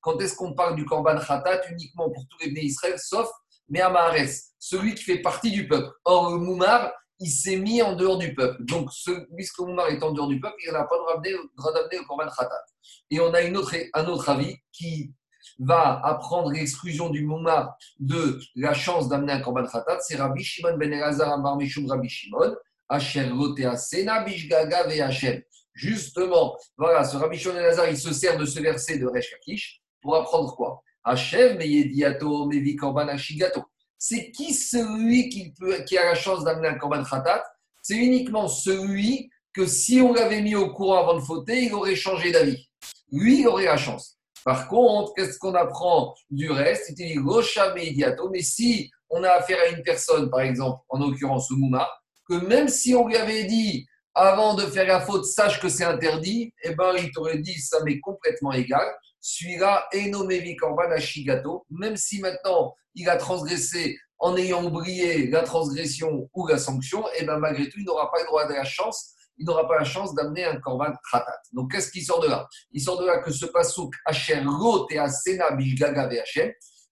Quand 0.01 0.19
est-ce 0.19 0.35
qu'on 0.35 0.53
parle 0.53 0.75
du 0.75 0.83
Korban 0.83 1.17
Khatat 1.17 1.61
uniquement 1.71 2.11
pour 2.11 2.27
tous 2.29 2.45
les 2.45 2.51
bénis 2.51 2.67
Israël, 2.67 2.99
sauf 2.99 3.29
Me'amaharetz, 3.69 4.51
celui 4.59 4.93
qui 4.93 5.03
fait 5.05 5.21
partie 5.21 5.51
du 5.51 5.69
peuple. 5.69 5.89
Or, 6.03 6.31
le 6.31 6.39
Moumar, 6.39 6.91
il 7.19 7.29
s'est 7.29 7.57
mis 7.57 7.81
en 7.81 7.95
dehors 7.95 8.17
du 8.17 8.33
peuple. 8.33 8.63
Donc, 8.63 8.89
puisque 9.35 9.59
le 9.59 9.65
Moumar 9.65 9.89
est 9.89 10.01
en 10.01 10.11
dehors 10.11 10.27
du 10.27 10.39
peuple, 10.39 10.55
il 10.65 10.71
n'a 10.71 10.85
pas 10.85 10.95
le 10.95 11.03
droit 11.03 11.73
d'amener 11.73 11.97
le 11.97 12.05
Korban 12.05 12.27
Khatat. 12.27 12.65
Et 13.11 13.19
on 13.19 13.33
a 13.33 13.41
un 13.41 13.55
autre 13.55 14.29
avis 14.29 14.55
qui 14.71 15.11
va 15.59 15.99
apprendre 16.05 16.51
l'exclusion 16.51 17.09
du 17.09 17.25
Mouma 17.25 17.77
de 17.99 18.39
la 18.55 18.73
chance 18.73 19.09
d'amener 19.09 19.33
un 19.33 19.41
Korban 19.41 19.65
Khatat, 19.65 19.99
c'est 20.01 20.15
Rabbi 20.15 20.43
Shimon 20.43 20.77
ben 20.77 20.93
Elazar 20.93 21.31
Ambar 21.33 21.57
Mishum 21.57 21.85
Rabbi 21.87 22.07
Shimon, 22.07 22.55
Asher 22.87 23.29
Sena 23.77 24.23
Bishgaga 24.23 24.87
Ve 24.87 25.43
Justement, 25.73 26.57
voilà, 26.77 27.03
ce 27.03 27.17
Rabbi 27.17 27.37
Shimon 27.37 27.55
ben 27.55 27.63
Elazar, 27.63 27.89
il 27.89 27.97
se 27.97 28.13
sert 28.13 28.37
de 28.37 28.45
ce 28.45 28.59
verset 28.61 28.97
de 28.97 29.07
Resh 29.07 29.29
Kakish 29.31 29.81
pour 30.01 30.15
apprendre 30.15 30.55
quoi? 30.55 30.81
Hashem 31.03 31.57
Meyediato 31.57 32.45
Mevi 32.45 32.75
Korban 32.75 33.09
Ashigato. 33.09 33.65
C'est 33.99 34.31
qui 34.31 34.53
celui 34.53 35.29
qui, 35.29 35.53
qui 35.85 35.97
a 35.97 36.05
la 36.05 36.15
chance 36.15 36.45
d'amener 36.45 36.69
un 36.69 36.75
Korban 36.75 37.03
Khatat? 37.03 37.43
C'est 37.83 37.97
uniquement 37.97 38.47
celui 38.47 39.29
que 39.53 39.65
si 39.65 39.99
on 39.99 40.13
l'avait 40.13 40.41
mis 40.41 40.55
au 40.55 40.71
courant 40.71 40.99
avant 40.99 41.15
de 41.15 41.21
fauter, 41.21 41.63
il 41.65 41.73
aurait 41.73 41.95
changé 41.95 42.31
d'avis. 42.31 42.69
Lui, 43.11 43.41
il 43.41 43.47
aurait 43.47 43.65
la 43.65 43.77
chance. 43.77 44.17
Par 44.45 44.69
contre, 44.69 45.13
qu'est-ce 45.15 45.37
qu'on 45.37 45.53
apprend 45.53 46.15
du 46.29 46.49
reste? 46.49 46.85
C'était 46.87 47.15
Rocha 47.23 47.73
Mediato. 47.73 48.29
Mais 48.29 48.41
si 48.41 48.89
on 49.09 49.21
a 49.23 49.29
affaire 49.29 49.59
à 49.65 49.75
une 49.75 49.83
personne, 49.83 50.29
par 50.29 50.41
exemple, 50.41 50.81
en 50.87 50.99
l'occurrence 50.99 51.49
Mouma, 51.51 51.89
que 52.27 52.35
même 52.35 52.69
si 52.69 52.95
on 52.95 53.07
lui 53.07 53.17
avait 53.17 53.43
dit 53.43 53.85
avant 54.15 54.53
de 54.53 54.63
faire 54.63 54.87
la 54.87 55.01
faute, 55.01 55.25
sache 55.25 55.59
que 55.59 55.69
c'est 55.69 55.83
interdit, 55.83 56.53
eh 56.63 56.73
ben, 56.73 56.93
il 56.97 57.11
t'aurait 57.11 57.39
dit 57.39 57.59
ça 57.59 57.83
m'est 57.83 57.99
complètement 57.99 58.53
égal. 58.53 58.87
Celui-là 59.31 59.87
est 59.91 60.09
nommé 60.09 60.55
Korban 60.55 60.91
Ashigato, 60.91 61.65
même 61.69 61.95
si 61.97 62.19
maintenant 62.19 62.73
il 62.95 63.07
a 63.09 63.17
transgressé 63.17 63.97
en 64.17 64.35
ayant 64.35 64.65
oublié 64.65 65.27
la 65.27 65.43
transgression 65.43 66.27
ou 66.33 66.47
la 66.47 66.57
sanction, 66.57 67.07
et 67.09 67.19
eh 67.19 67.25
ben 67.25 67.37
malgré 67.37 67.69
tout, 67.69 67.77
il 67.79 67.85
n'aura 67.85 68.11
pas 68.11 68.19
le 68.19 68.25
droit 68.25 68.47
de 68.47 68.53
la 68.53 68.65
chance 68.65 69.13
il 69.39 69.45
n'aura 69.45 69.67
pas 69.67 69.77
la 69.77 69.85
chance 69.85 70.13
d'amener 70.13 70.43
un 70.43 70.57
korban 70.57 70.91
khatat. 71.11 71.41
Donc, 71.53 71.71
qu'est-ce 71.71 71.91
qui 71.91 72.01
sort 72.01 72.19
de 72.19 72.27
là? 72.27 72.45
Il 72.73 72.81
sort 72.81 72.99
de 72.99 73.05
là 73.05 73.19
que 73.19 73.31
ce 73.31 73.45
pasouk 73.45 73.93
Hacher 74.05 74.41
Lot 74.41 74.87
et 74.91 74.99
Asena 74.99 75.51
Bishgaga. 75.51 76.09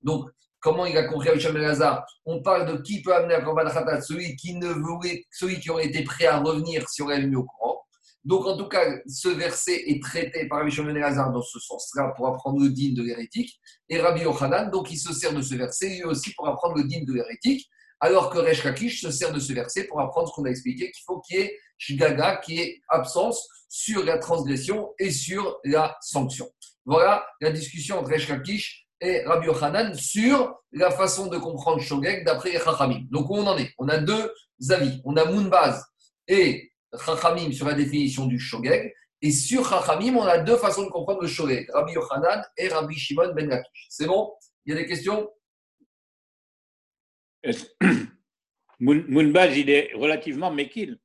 Donc, 0.01 0.29
comment 0.61 0.85
il 0.85 0.97
a 0.97 1.03
compris 1.09 1.27
Hachem 1.27 1.57
Lazar 1.57 2.05
On 2.25 2.41
parle 2.41 2.65
de 2.65 2.81
qui 2.81 3.01
peut 3.01 3.13
amener 3.13 3.35
un 3.35 3.41
korban 3.41 3.69
khatat? 3.69 4.01
Celui 4.01 4.37
qui 4.37 4.53
ne 4.53 4.69
voulait, 4.69 5.25
celui 5.29 5.59
qui 5.59 5.69
aurait 5.69 5.87
été 5.87 6.05
prêt 6.05 6.27
à 6.27 6.39
revenir 6.39 6.87
si 6.87 7.01
on 7.01 7.09
avait 7.09 7.27
mis 7.27 7.35
au 7.35 7.43
courant. 7.43 7.83
Donc, 8.27 8.45
en 8.45 8.57
tout 8.57 8.67
cas, 8.67 8.83
ce 9.07 9.29
verset 9.29 9.83
est 9.87 10.03
traité 10.03 10.49
par 10.49 10.59
Rabbi 10.59 10.69
Shimon 10.69 10.91
Lazar 10.91 11.31
dans 11.31 11.41
ce 11.41 11.59
sens-là 11.59 12.11
pour 12.17 12.27
apprendre 12.27 12.61
le 12.61 12.69
digne 12.69 12.93
de 12.93 13.01
l'hérétique. 13.01 13.57
Et 13.87 14.01
Rabbi 14.01 14.23
Yochanan, 14.23 14.69
donc, 14.69 14.91
il 14.91 14.97
se 14.97 15.13
sert 15.13 15.33
de 15.33 15.41
ce 15.41 15.55
verset 15.55 15.87
lui 15.87 16.03
aussi 16.03 16.33
pour 16.33 16.45
apprendre 16.45 16.75
le 16.75 16.83
digne 16.83 17.05
de 17.05 17.13
l'hérétique. 17.13 17.69
Alors 18.01 18.29
que 18.29 18.37
Resh 18.37 19.01
se 19.01 19.11
sert 19.11 19.31
de 19.31 19.39
ce 19.39 19.53
verset 19.53 19.85
pour 19.85 20.01
apprendre 20.01 20.27
ce 20.27 20.33
qu'on 20.33 20.43
a 20.43 20.49
expliqué, 20.49 20.91
qu'il 20.91 21.03
faut 21.05 21.21
qu'il 21.21 21.37
y 21.37 21.41
ait 21.43 21.57
Shgaga, 21.77 22.41
qui 22.43 22.59
est 22.59 22.81
absence 22.89 23.47
sur 23.69 24.03
la 24.03 24.17
transgression 24.17 24.89
et 24.99 25.09
sur 25.09 25.57
la 25.63 25.95
sanction. 26.01 26.49
Voilà 26.83 27.25
la 27.39 27.51
discussion 27.51 27.97
entre 27.97 28.11
Resh 28.11 28.29
et 28.99 29.23
Rabbi 29.23 29.47
Yochanan 29.47 29.95
sur 29.95 30.53
la 30.73 30.91
façon 30.91 31.27
de 31.27 31.37
comprendre 31.37 31.81
Shogeg 31.81 32.25
d'après 32.25 32.51
Chachamim. 32.59 33.05
Donc, 33.09 33.29
où 33.29 33.35
on 33.35 33.47
en 33.47 33.57
est? 33.57 33.71
On 33.77 33.87
a 33.87 33.99
deux 33.99 34.33
avis. 34.69 34.99
On 35.05 35.15
a 35.15 35.23
Moonbaz 35.23 35.81
et 36.27 36.73
Chachamim 37.05 37.51
sur 37.51 37.67
la 37.67 37.73
définition 37.73 38.25
du 38.25 38.39
Shogeg. 38.39 38.93
Et 39.21 39.31
sur 39.31 39.67
Chachamim, 39.67 40.15
on 40.15 40.25
a 40.25 40.37
deux 40.37 40.57
façons 40.57 40.83
de 40.83 40.89
comprendre 40.89 41.21
le 41.21 41.27
Shogeg, 41.27 41.69
Rabbi 41.73 41.93
Yochanan 41.93 42.43
et 42.57 42.67
Rabbi 42.67 42.95
Shimon 42.95 43.33
ben 43.33 43.49
Lakish. 43.49 43.87
C'est 43.89 44.05
bon? 44.05 44.31
Il 44.65 44.73
y 44.73 44.77
a 44.77 44.81
des 44.81 44.87
questions? 44.87 45.29
Moonbaz, 48.79 49.57
il 49.57 49.69
est 49.69 49.93
relativement 49.95 50.51
méquille. 50.51 50.99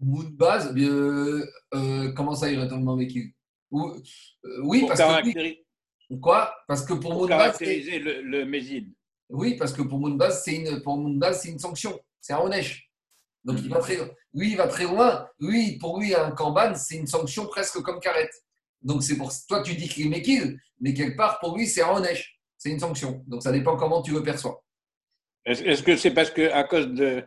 Moonbaz, 0.00 0.74
euh, 0.76 1.44
euh, 1.74 2.12
comment 2.12 2.34
ça, 2.34 2.48
il 2.48 2.54
est 2.54 2.56
relativement 2.56 2.96
méquille 2.96 3.32
euh, 3.72 4.00
Oui, 4.64 4.84
parce 4.88 5.00
que. 5.00 6.16
Quoi? 6.20 6.52
Parce 6.66 6.84
que 6.84 6.94
pour, 6.94 7.12
pour 7.12 7.28
caractériser 7.28 8.00
le, 8.00 8.22
le 8.22 8.44
Oui, 9.28 9.56
parce 9.56 9.72
que 9.72 9.82
pour 9.82 10.00
Moonbaz, 10.00 10.42
c'est 10.44 10.56
une, 10.56 10.82
pour 10.82 10.98
c'est 11.34 11.50
une 11.50 11.58
sanction. 11.58 12.00
C'est 12.20 12.32
un 12.32 12.40
Onesh. 12.40 12.89
Donc, 13.44 13.58
il 13.62 13.70
va 13.70 13.78
très, 13.78 13.96
lui, 14.34 14.50
il 14.50 14.56
va 14.56 14.68
très 14.68 14.84
loin. 14.84 15.26
Lui, 15.38 15.78
pour 15.78 15.98
lui, 15.98 16.14
un 16.14 16.30
Kanban, 16.32 16.74
c'est 16.74 16.96
une 16.96 17.06
sanction 17.06 17.46
presque 17.46 17.80
comme 17.80 18.00
carrette. 18.00 18.34
Donc, 18.82 19.02
c'est 19.02 19.16
pour 19.16 19.32
toi, 19.48 19.62
tu 19.62 19.74
dis 19.74 19.88
qu'il 19.88 20.06
est 20.06 20.10
méquille, 20.10 20.56
mais 20.80 20.94
quelque 20.94 21.16
part, 21.16 21.38
pour 21.40 21.56
lui, 21.56 21.66
c'est 21.66 21.82
un 21.82 21.90
Onesh. 21.90 22.38
C'est 22.58 22.70
une 22.70 22.80
sanction. 22.80 23.24
Donc, 23.26 23.42
ça 23.42 23.52
dépend 23.52 23.76
comment 23.76 24.02
tu 24.02 24.12
le 24.12 24.22
perçois. 24.22 24.62
Est-ce 25.44 25.82
que 25.82 25.96
c'est 25.96 26.12
parce 26.12 26.30
que 26.30 26.50
à 26.52 26.64
cause 26.64 26.88
de 26.88 27.24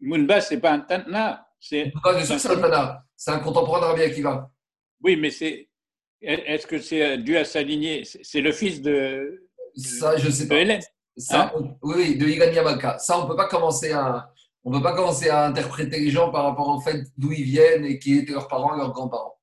Moonbas, 0.00 0.42
c'est 0.42 0.60
pas 0.60 0.72
un 0.72 0.80
Tana 0.80 1.46
C'est 1.58 1.90
sûr 1.90 2.02
que 2.02 2.38
c'est 2.38 2.50
un 2.50 2.60
Tana. 2.60 3.04
C'est 3.16 3.32
un 3.32 3.40
contemporain 3.40 3.80
de 3.80 3.86
Rabbi 3.86 4.02
Akiva. 4.02 4.50
Oui, 5.02 5.16
mais 5.16 5.30
c'est. 5.30 5.68
Est-ce 6.22 6.66
que 6.66 6.78
c'est 6.78 7.18
dû 7.18 7.36
à 7.36 7.44
sa 7.44 7.62
lignée? 7.62 8.04
C'est 8.04 8.40
le 8.40 8.52
fils 8.52 8.80
de. 8.80 9.48
Ça, 9.74 10.16
je 10.16 10.30
sais 10.30 10.46
pas. 10.46 10.56
Ça, 11.16 11.52
hein? 11.54 11.76
oui, 11.82 12.16
de 12.16 12.26
Igan 12.26 12.52
Yamaka. 12.52 12.98
Ça, 12.98 13.18
on 13.18 13.26
peut 13.26 13.36
pas 13.36 13.48
commencer 13.48 13.92
à. 13.92 14.32
On 14.64 14.70
ne 14.70 14.76
peut 14.76 14.82
pas 14.82 14.94
commencer 14.94 15.28
à 15.28 15.46
interpréter 15.46 15.98
les 16.00 16.10
gens 16.10 16.30
par 16.30 16.44
rapport 16.44 16.68
au 16.68 16.80
fait 16.80 17.02
d'où 17.16 17.32
ils 17.32 17.44
viennent 17.44 17.84
et 17.84 17.98
qui 17.98 18.18
étaient 18.18 18.32
leurs 18.32 18.48
parents 18.48 18.74
et 18.74 18.78
leurs 18.78 18.92
grands-parents. 18.92 19.38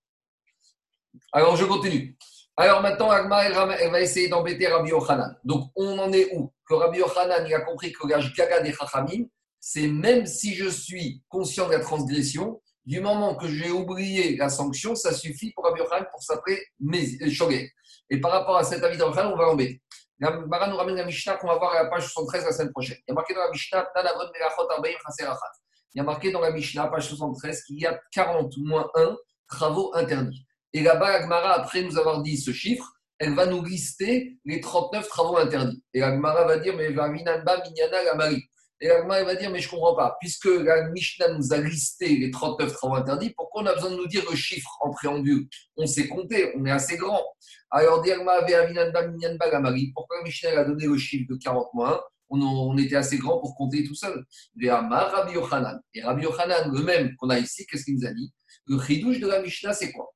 Alors, 1.31 1.55
je 1.55 1.65
continue. 1.65 2.17
Alors 2.55 2.81
maintenant, 2.81 3.11
Agma, 3.11 3.43
elle 3.43 3.91
va 3.91 4.01
essayer 4.01 4.29
d'embêter 4.29 4.67
Rabbi 4.67 4.89
Yochanan. 4.89 5.37
Donc, 5.43 5.71
on 5.75 5.97
en 5.99 6.11
est 6.11 6.35
où? 6.35 6.51
Que 6.67 6.73
Rabbi 6.73 6.97
Yochanan, 6.99 7.45
a 7.45 7.59
compris 7.61 7.91
que 7.91 8.07
le 8.07 8.35
gaga 8.35 8.61
des 8.61 8.73
Chachamim, 8.73 9.25
c'est 9.59 9.87
même 9.87 10.25
si 10.25 10.55
je 10.55 10.67
suis 10.67 11.23
conscient 11.29 11.67
de 11.67 11.73
la 11.73 11.79
transgression, 11.79 12.61
du 12.85 12.99
moment 12.99 13.35
que 13.35 13.47
j'ai 13.47 13.69
oublié 13.69 14.37
la 14.37 14.49
sanction, 14.49 14.95
ça 14.95 15.13
suffit 15.13 15.51
pour 15.53 15.65
Rabbi 15.65 15.79
Yochanan 15.79 16.07
pour 16.09 16.23
s'appeler 16.23 16.59
euh, 16.81 17.29
Shogé. 17.29 17.71
Et 18.09 18.19
par 18.19 18.31
rapport 18.31 18.57
à 18.57 18.63
cet 18.63 18.83
avis 18.83 18.97
de 18.97 19.03
Yochanan, 19.03 19.33
on 19.33 19.37
va 19.37 19.45
l'embêter. 19.45 19.81
La 20.19 20.31
Mara 20.31 20.67
nous 20.67 20.77
ramène 20.77 20.95
la 20.95 21.05
Mishnah 21.05 21.35
qu'on 21.35 21.47
va 21.47 21.57
voir 21.57 21.73
à 21.73 21.83
la 21.83 21.89
page 21.89 22.07
73 22.07 22.45
la 22.45 22.51
semaine 22.51 22.71
prochaine. 22.71 22.97
Il 23.07 23.09
y 23.09 23.11
a 23.11 23.15
marqué 23.15 23.33
dans 23.33 23.41
la 23.41 23.51
Mishnah, 23.51 23.87
il 25.93 25.97
y 25.97 25.99
a 25.99 26.03
marqué 26.03 26.31
dans 26.31 26.39
la 26.41 26.51
Mishnah, 26.51 26.87
page 26.87 27.07
73, 27.09 27.63
qu'il 27.63 27.79
y 27.79 27.85
a 27.85 27.99
40 28.11 28.53
moins 28.57 28.89
1 28.95 29.15
travaux 29.47 29.91
interdits. 29.95 30.45
Et 30.73 30.81
là-bas, 30.81 31.07
Agmara, 31.07 31.53
après 31.53 31.83
nous 31.83 31.97
avoir 31.97 32.21
dit 32.21 32.37
ce 32.37 32.51
chiffre, 32.51 32.91
elle 33.19 33.35
va 33.35 33.45
nous 33.45 33.63
lister 33.63 34.37
les 34.45 34.59
39 34.59 35.07
travaux 35.07 35.37
interdits. 35.37 35.83
Et 35.93 36.03
Agmara 36.03 36.45
va 36.45 36.57
dire, 36.57 36.75
mais 36.75 36.91
Vavinanba, 36.91 37.63
Minyana, 37.63 38.03
la 38.03 38.15
Et 38.79 38.89
Agmara 38.91 39.23
va 39.23 39.35
dire, 39.35 39.49
mais 39.49 39.59
je 39.59 39.67
ne 39.67 39.71
comprends 39.71 39.95
pas. 39.95 40.17
Puisque 40.19 40.45
la 40.45 40.89
Mishnah 40.89 41.29
nous 41.29 41.51
a 41.53 41.57
listé 41.57 42.17
les 42.17 42.29
39 42.29 42.71
travaux 42.73 42.95
interdits, 42.95 43.31
pourquoi 43.31 43.63
on 43.63 43.65
a 43.65 43.73
besoin 43.73 43.91
de 43.91 43.95
nous 43.95 44.07
dire 44.07 44.23
le 44.29 44.35
chiffre 44.35 44.69
en 44.81 44.91
préambule? 44.91 45.47
On 45.77 45.87
sait 45.87 46.07
compter, 46.07 46.53
on 46.55 46.65
est 46.65 46.71
assez 46.71 46.97
grand. 46.97 47.23
Alors, 47.71 48.03
Marie. 49.61 49.91
Pourquoi 49.95 50.17
la 50.17 50.23
Mishnah 50.23 50.59
a 50.59 50.63
donné 50.63 50.85
le 50.85 50.97
chiffre 50.97 51.25
de 51.29 51.37
40 51.37 51.73
moins 51.73 51.99
on, 52.29 52.77
était 52.77 52.95
assez 52.95 53.17
grand 53.17 53.39
pour 53.39 53.55
compter 53.55 53.83
tout 53.83 53.95
seul. 53.95 54.25
Et 54.59 54.69
Rabbi 54.69 55.33
Yochanan, 55.33 55.81
le 55.93 56.83
même 56.83 57.15
qu'on 57.15 57.29
a 57.29 57.39
ici, 57.39 57.65
qu'est-ce 57.65 57.85
qu'il 57.85 57.95
nous 57.95 58.05
a 58.05 58.13
dit? 58.13 58.33
Le 58.65 58.79
chidouche 58.79 59.19
de 59.19 59.27
la 59.27 59.41
Mishnah, 59.41 59.73
c'est 59.73 59.91
quoi? 59.91 60.13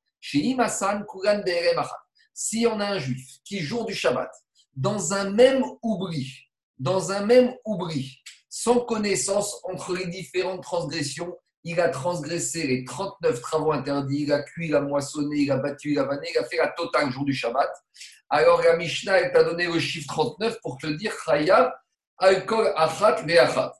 Si 2.34 2.66
on 2.66 2.80
a 2.80 2.86
un 2.86 2.98
juif 2.98 3.38
qui, 3.44 3.60
jour 3.60 3.86
du 3.86 3.94
Shabbat, 3.94 4.30
dans 4.74 5.12
un 5.12 5.30
même 5.30 5.62
oubli, 5.82 6.32
dans 6.78 7.12
un 7.12 7.26
même 7.26 7.54
oubli, 7.64 8.22
sans 8.54 8.80
connaissance 8.80 9.62
entre 9.64 9.94
les 9.94 10.08
différentes 10.08 10.62
transgressions, 10.62 11.38
il 11.64 11.80
a 11.80 11.88
transgressé 11.88 12.66
les 12.66 12.84
39 12.84 13.40
travaux 13.40 13.72
interdits, 13.72 14.24
il 14.24 14.32
a 14.32 14.42
cuit, 14.42 14.68
il 14.68 14.74
a 14.74 14.82
moissonné, 14.82 15.38
il 15.38 15.50
a 15.50 15.56
battu, 15.56 15.92
il 15.92 15.98
a 15.98 16.04
vanné, 16.04 16.28
il 16.34 16.38
a 16.38 16.44
fait 16.44 16.58
la 16.58 16.68
totale 16.68 17.10
jour 17.10 17.24
du 17.24 17.32
Shabbat. 17.32 17.70
Alors 18.28 18.60
la 18.60 18.76
Mishnah, 18.76 19.20
elle 19.20 19.32
t'a 19.32 19.42
donné 19.42 19.68
le 19.68 19.80
chiffre 19.80 20.06
39 20.08 20.58
pour 20.60 20.76
te 20.76 20.86
dire 20.86 21.14
Chayav, 21.24 21.72
alcool 22.18 22.70
achat, 22.76 23.22
ve'achat. 23.22 23.72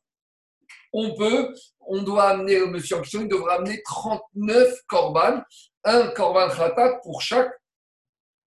On 0.95 1.15
peut, 1.17 1.55
on 1.81 2.03
doit 2.03 2.31
amener 2.31 2.59
le 2.59 2.69
monsieur 2.69 2.97
en 2.97 3.03
il 3.03 3.29
devra 3.29 3.57
amener 3.57 3.83
39 3.83 4.73
korban, 4.87 5.43
un 5.85 6.07
korban 6.13 6.49
khatat 6.49 7.01
pour 7.03 7.21
chaque 7.21 7.53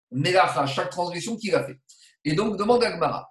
melacha, 0.10 0.66
chaque 0.68 0.90
transgression 0.90 1.36
qu'il 1.36 1.54
a 1.54 1.66
fait. 1.66 1.78
Et 2.24 2.34
donc, 2.34 2.56
demande 2.56 2.82
à 2.86 2.92
Gmara, 2.94 3.30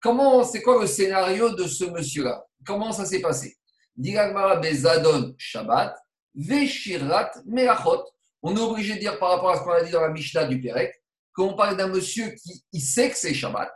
comment, 0.00 0.44
c'est 0.44 0.62
quoi 0.62 0.80
le 0.80 0.86
scénario 0.86 1.50
de 1.50 1.66
ce 1.66 1.84
monsieur-là? 1.84 2.44
Comment 2.64 2.92
ça 2.92 3.04
s'est 3.04 3.20
passé? 3.20 3.56
Bezadon 3.96 5.34
Shabbat, 5.36 5.96
Veshirat 6.34 7.32
Melachot. 7.46 8.04
On 8.42 8.56
est 8.56 8.60
obligé 8.60 8.94
de 8.94 9.00
dire 9.00 9.18
par 9.18 9.30
rapport 9.30 9.50
à 9.50 9.58
ce 9.58 9.62
qu'on 9.62 9.72
a 9.72 9.82
dit 9.82 9.90
dans 9.90 10.00
la 10.00 10.10
Mishnah 10.10 10.44
du 10.46 10.60
Pérec, 10.60 10.94
qu'on 11.34 11.54
parle 11.54 11.76
d'un 11.76 11.88
monsieur 11.88 12.30
qui 12.30 12.64
il 12.72 12.80
sait 12.80 13.10
que 13.10 13.16
c'est 13.16 13.34
Shabbat, 13.34 13.70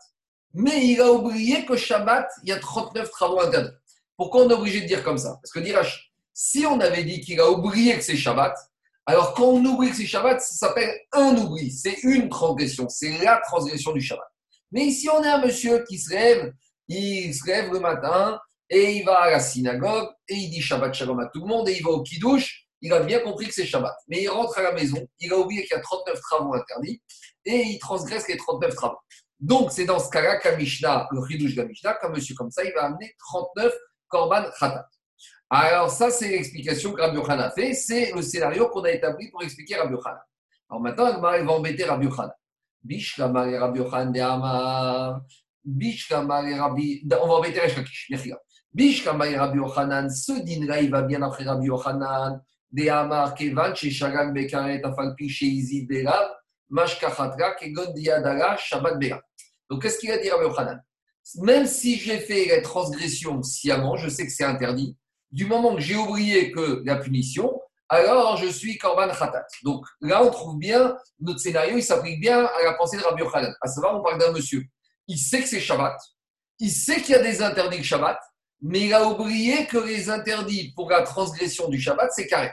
mais 0.55 0.87
il 0.87 1.01
a 1.01 1.13
oublié 1.13 1.67
que 1.67 1.77
Shabbat, 1.77 2.27
il 2.43 2.49
y 2.49 2.53
a 2.53 2.59
39 2.59 3.11
travaux 3.11 3.41
interdits. 3.41 3.77
Pourquoi 4.17 4.45
on 4.45 4.51
est 4.51 4.55
obligé 4.55 4.81
de 4.81 4.87
dire 4.87 5.03
comme 5.03 5.19
ça? 5.19 5.39
Parce 5.43 5.51
que 5.53 5.59
Dirache, 5.59 6.13
si 6.33 6.65
on 6.65 6.81
avait 6.81 7.05
dit 7.05 7.21
qu'il 7.21 7.41
a 7.41 7.51
oublié 7.51 7.97
que 7.97 8.03
c'est 8.03 8.17
Shabbat, 8.17 8.57
alors 9.07 9.35
quand 9.35 9.45
on 9.45 9.65
oublie 9.65 9.91
que 9.91 9.97
c'est 9.97 10.07
Shabbat, 10.07 10.41
ça 10.41 10.69
s'appelle 10.69 10.99
un 11.13 11.37
oubli, 11.37 11.71
c'est 11.71 12.03
une 12.05 12.29
transgression, 12.29 12.89
c'est 12.89 13.19
la 13.19 13.41
transgression 13.47 13.93
du 13.93 14.01
Shabbat. 14.01 14.27
Mais 14.73 14.87
ici, 14.87 15.09
on 15.09 15.23
est 15.23 15.29
un 15.29 15.41
monsieur 15.41 15.85
qui 15.85 15.99
se 15.99 16.11
lève, 16.11 16.53
il 16.89 17.35
se 17.35 17.47
lève 17.47 17.73
le 17.73 17.81
matin, 17.81 18.39
et 18.71 18.97
il 18.97 19.05
va 19.05 19.21
à 19.21 19.31
la 19.31 19.41
synagogue 19.41 20.09
et 20.29 20.35
il 20.35 20.51
dit 20.51 20.61
Shabbat 20.61 20.95
Shalom 20.95 21.21
à 21.21 21.27
tout 21.27 21.41
le 21.41 21.47
monde 21.47 21.69
et 21.69 21.77
il 21.77 21.85
va 21.85 21.91
au 21.91 22.03
Kiddush. 22.03 22.67
Il 22.81 22.93
a 22.93 23.01
bien 23.01 23.21
compris 23.21 23.47
que 23.47 23.55
c'est 23.55 23.67
Shabbat. 23.67 23.95
Mais 24.09 24.23
il 24.23 24.29
rentre 24.29 24.59
à 24.59 24.63
la 24.63 24.73
maison, 24.73 24.99
il 25.21 25.33
a 25.33 25.39
oublié 25.39 25.63
qu'il 25.63 25.77
y 25.77 25.79
a 25.79 25.83
39 25.83 26.21
travaux 26.21 26.55
interdits 26.55 27.03
et 27.45 27.57
il 27.57 27.79
transgresse 27.79 28.27
les 28.29 28.37
39 28.37 28.75
travaux. 28.75 28.99
Donc, 29.41 29.73
c'est 29.73 29.85
dans 29.85 29.99
ce 29.99 30.11
cas-là 30.11 30.39
qu'à 30.39 30.57
Mishnah, 30.57 31.09
le 31.11 31.27
Kiddush 31.27 31.55
de 31.55 31.63
Mishnah, 31.63 31.95
qu'un 31.95 32.09
monsieur 32.09 32.35
comme 32.35 32.51
ça, 32.51 32.65
il 32.65 32.73
va 32.73 32.85
amener 32.85 33.15
39 33.19 33.73
Korban 34.09 34.45
Khatat. 34.59 34.89
Alors, 35.51 35.91
ça, 35.91 36.11
c'est 36.11 36.29
l'explication 36.29 36.93
que 36.93 37.01
Rabbi 37.01 37.17
Yochanan 37.17 37.47
a 37.47 37.51
fait. 37.51 37.75
C'est 37.75 38.13
le 38.13 38.23
scénario 38.23 38.69
qu'on 38.71 38.85
a 38.85 38.91
établi 38.91 39.31
pour 39.31 39.43
expliquer 39.43 39.77
Rabbi 39.77 39.93
Yochanan. 39.93 40.21
Alors 40.71 40.81
maintenant, 40.81 41.35
il 41.35 41.45
va 41.45 41.53
embêter 41.53 41.85
Rabbi 41.85 42.07
Yochanan. 42.07 42.33
Bish 42.85 43.19
Rabbi 43.19 43.79
Yochanan 43.79 44.13
de 44.13 44.21
Amar. 44.21 45.23
Bish 45.65 46.13
Rabbi. 46.13 47.03
On 47.21 47.27
va 47.27 47.35
embêter 47.35 47.61
Resh 47.61 47.75
Bishkamay 48.75 49.37
Rabbi 49.37 49.59
Yochanan, 49.59 50.11
ce 50.11 50.33
din-là, 50.43 50.81
il 50.81 50.91
va 50.91 51.03
bien 51.03 51.23
après 51.23 51.45
Rabbi 51.45 51.67
Yochanan, 51.67 52.43
de 52.73 52.89
Amar 52.89 53.35
Kevan, 53.37 53.73
chez 53.75 53.91
Shagan 53.91 54.33
Bekaret, 54.33 54.83
Afalpi, 54.83 55.29
chez 55.29 55.47
Izid 55.47 55.89
Berav, 55.89 56.29
Mashkachatra, 56.71 57.55
Kegon 57.55 57.93
Diadara, 57.93 58.57
Shabbat 58.57 58.99
Berav. 58.99 59.21
Donc, 59.71 59.81
qu'est-ce 59.81 59.99
qu'il 59.99 60.11
a 60.11 60.19
dit 60.19 60.29
Rabbi 60.29 60.47
Yochanan? 60.47 60.83
Même 61.37 61.67
si 61.67 61.97
j'ai 61.97 62.19
fait 62.19 62.47
la 62.47 62.63
transgression 62.63 63.45
sciemment, 63.45 63.97
je 63.97 64.09
sais 64.09 64.27
que 64.27 64.33
c'est 64.33 64.45
interdit, 64.45 64.97
du 65.31 65.47
moment 65.47 65.77
que 65.77 65.81
j'ai 65.81 65.97
oublié 65.97 66.51
que 66.51 66.83
la 66.85 66.97
punition, 66.97 67.61
alors 67.89 68.37
je 68.37 68.47
suis 68.49 68.79
Korban 68.79 69.09
Khatat. 69.09 69.47
Donc 69.63 69.85
là, 70.01 70.25
on 70.25 70.31
trouve 70.31 70.59
bien, 70.59 70.97
notre 71.21 71.41
scénario, 71.41 71.77
il 71.77 71.83
s'applique 71.83 72.21
bien 72.21 72.45
à 72.45 72.63
la 72.65 72.75
pensée 72.75 72.97
de 72.97 73.03
Rabbi 73.03 73.23
Yochanan. 73.23 73.55
À 73.61 73.69
savoir, 73.69 73.99
on 73.99 74.03
parle 74.03 74.19
d'un 74.19 74.33
monsieur, 74.33 74.65
il 75.07 75.19
sait 75.19 75.43
que 75.43 75.49
c'est 75.49 75.61
Shabbat, 75.61 75.97
il 76.59 76.71
sait 76.71 77.01
qu'il 77.03 77.15
y 77.15 77.19
a 77.19 77.23
des 77.23 77.43
interdits 77.43 77.79
de 77.79 77.83
Shabbat, 77.83 78.19
mais 78.63 78.83
il 78.83 78.95
a 78.95 79.07
oublié 79.07 79.67
que 79.67 79.79
les 79.79 80.09
interdits 80.09 80.73
pour 80.75 80.91
la 80.91 81.03
transgression 81.03 81.69
du 81.69 81.81
Shabbat, 81.81 82.11
c'est 82.15 82.27
carré. 82.27 82.53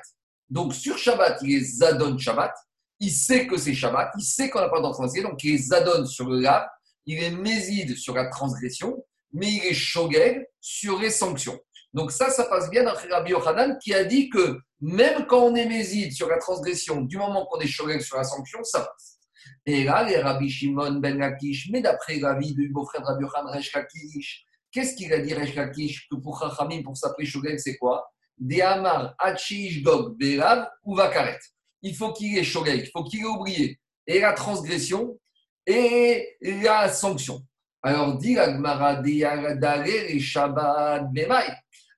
Donc 0.50 0.74
sur 0.74 0.98
Shabbat, 0.98 1.39
il 1.44 1.60
les 1.60 1.84
adonne 1.84 2.20
Shabbat, 2.20 2.54
il 3.00 3.12
sait 3.12 3.48
que 3.48 3.58
c'est 3.58 3.74
Shabbat, 3.74 4.12
il 4.17 4.24
sait 4.24 4.50
qu'on 4.50 4.60
n'a 4.60 4.70
pas 4.70 4.82
d'entranger, 4.82 5.22
donc 5.22 5.44
il 5.44 5.54
les 5.54 5.74
adonne 5.74 6.06
sur 6.06 6.28
le 6.28 6.39
lave, 6.39 6.67
il 7.06 7.24
est 7.24 7.32
méside 7.32 7.96
sur 7.96 8.13
la 8.13 8.28
transgression, 8.28 9.04
mais 9.34 9.52
il 9.52 9.65
est 9.65 9.74
shogeg 9.74 10.46
sur 10.60 11.00
les 11.00 11.10
sanctions. 11.10 11.60
Donc 11.93 12.12
ça, 12.12 12.30
ça 12.30 12.45
passe 12.45 12.69
bien 12.69 12.84
dans 12.84 12.93
Rabbi 12.93 13.32
Yochanan 13.32 13.77
qui 13.80 13.93
a 13.93 14.04
dit 14.04 14.30
que 14.30 14.58
même 14.80 15.25
quand 15.27 15.39
on 15.39 15.56
est 15.56 15.65
méside 15.65 16.13
sur 16.13 16.27
la 16.30 16.38
transgression, 16.38 17.01
du 17.01 17.17
moment 17.17 17.45
qu'on 17.45 17.60
est 17.60 17.67
shogeg 17.67 18.01
sur 18.01 18.17
la 18.17 18.23
sanction, 18.23 18.63
ça 18.63 18.80
passe. 18.80 19.19
Et 19.65 19.84
là, 19.84 20.04
les 20.04 20.17
Rabbi 20.17 20.49
Shimon 20.49 20.99
ben 20.99 21.17
Lakish, 21.17 21.69
mais 21.71 21.82
d'après 21.82 22.15
l'avis 22.17 22.54
du 22.54 22.69
beau-frère 22.69 23.04
Rabbi 23.06 23.23
Yochanan 23.23 23.54
Resh 23.54 23.73
Lakish, 23.73 24.45
Qu'est-ce 24.71 24.95
qu'il 24.95 25.12
a 25.12 25.19
dit 25.19 25.34
Resh 25.34 25.54
Lakish 25.56 26.08
que 26.10 26.15
pour 26.15 26.39
Chachamim, 26.39 26.82
pour 26.82 26.95
s'appeler 26.95 27.27
Shogeg, 27.27 27.60
c'est 27.60 27.77
quoi? 27.77 28.10
Dehamar, 28.38 29.13
Hachish, 29.19 29.84
Gog, 29.84 30.17
Berav 30.17 30.67
ou 30.86 30.95
Vakaret. 30.95 31.39
Il 31.82 31.93
faut 31.93 32.13
qu'il 32.13 32.38
ait 32.38 32.43
Shogeg, 32.43 32.86
il 32.86 32.91
faut 32.91 33.04
qu'il 33.04 33.21
ait 33.21 33.25
oublié 33.25 33.80
et 34.08 34.19
la 34.19 34.34
transgression 34.34 35.19
et 35.65 36.38
la 36.41 36.89
sanction. 36.89 37.41
Alors, 37.84 38.17
dit 38.17 38.38
Agmara, 38.38 39.01
et 39.06 40.19
Shabbat, 40.19 41.12
Bemai. 41.12 41.45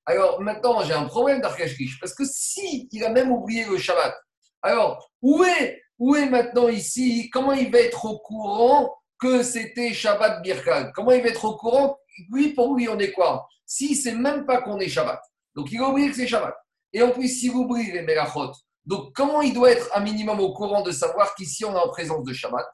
Alors, 0.05 0.41
maintenant, 0.41 0.83
j'ai 0.83 0.93
un 0.93 1.05
problème 1.05 1.41
d'Arkashkish, 1.41 1.99
parce 1.99 2.13
que 2.13 2.25
si 2.25 2.89
il 2.91 3.03
a 3.03 3.09
même 3.09 3.31
oublié 3.31 3.65
le 3.65 3.77
Shabbat, 3.77 4.13
alors, 4.61 5.09
où 5.21 5.43
est, 5.43 5.81
où 5.97 6.15
est 6.15 6.29
maintenant 6.29 6.67
ici, 6.67 7.29
comment 7.31 7.53
il 7.53 7.71
va 7.71 7.79
être 7.79 8.05
au 8.05 8.19
courant 8.19 8.93
que 9.19 9.43
c'était 9.43 9.93
Shabbat 9.93 10.41
Birkal 10.41 10.91
Comment 10.93 11.11
il 11.11 11.21
va 11.21 11.29
être 11.29 11.45
au 11.45 11.55
courant? 11.55 11.97
Lui, 12.31 12.53
pour 12.53 12.75
lui, 12.75 12.89
on 12.89 12.99
est 12.99 13.11
quoi? 13.11 13.47
S'il 13.65 13.91
ne 13.91 13.95
sait 13.95 14.15
même 14.15 14.45
pas 14.45 14.61
qu'on 14.61 14.79
est 14.79 14.89
Shabbat, 14.89 15.21
donc 15.55 15.71
il 15.71 15.79
a 15.79 15.89
oublié 15.89 16.09
que 16.09 16.15
c'est 16.15 16.27
Shabbat. 16.27 16.53
Et 16.91 17.01
en 17.01 17.11
plus, 17.11 17.27
s'il 17.27 17.51
oublie 17.51 17.91
les 17.91 18.03
Melachot, 18.03 18.51
donc 18.85 19.13
comment 19.15 19.41
il 19.41 19.53
doit 19.53 19.71
être 19.71 19.89
un 19.95 20.01
minimum 20.01 20.39
au 20.39 20.53
courant 20.53 20.81
de 20.81 20.91
savoir 20.91 21.33
qu'ici 21.35 21.63
on 21.63 21.73
est 21.73 21.79
en 21.79 21.89
présence 21.89 22.23
de 22.23 22.33
Shabbat? 22.33 22.67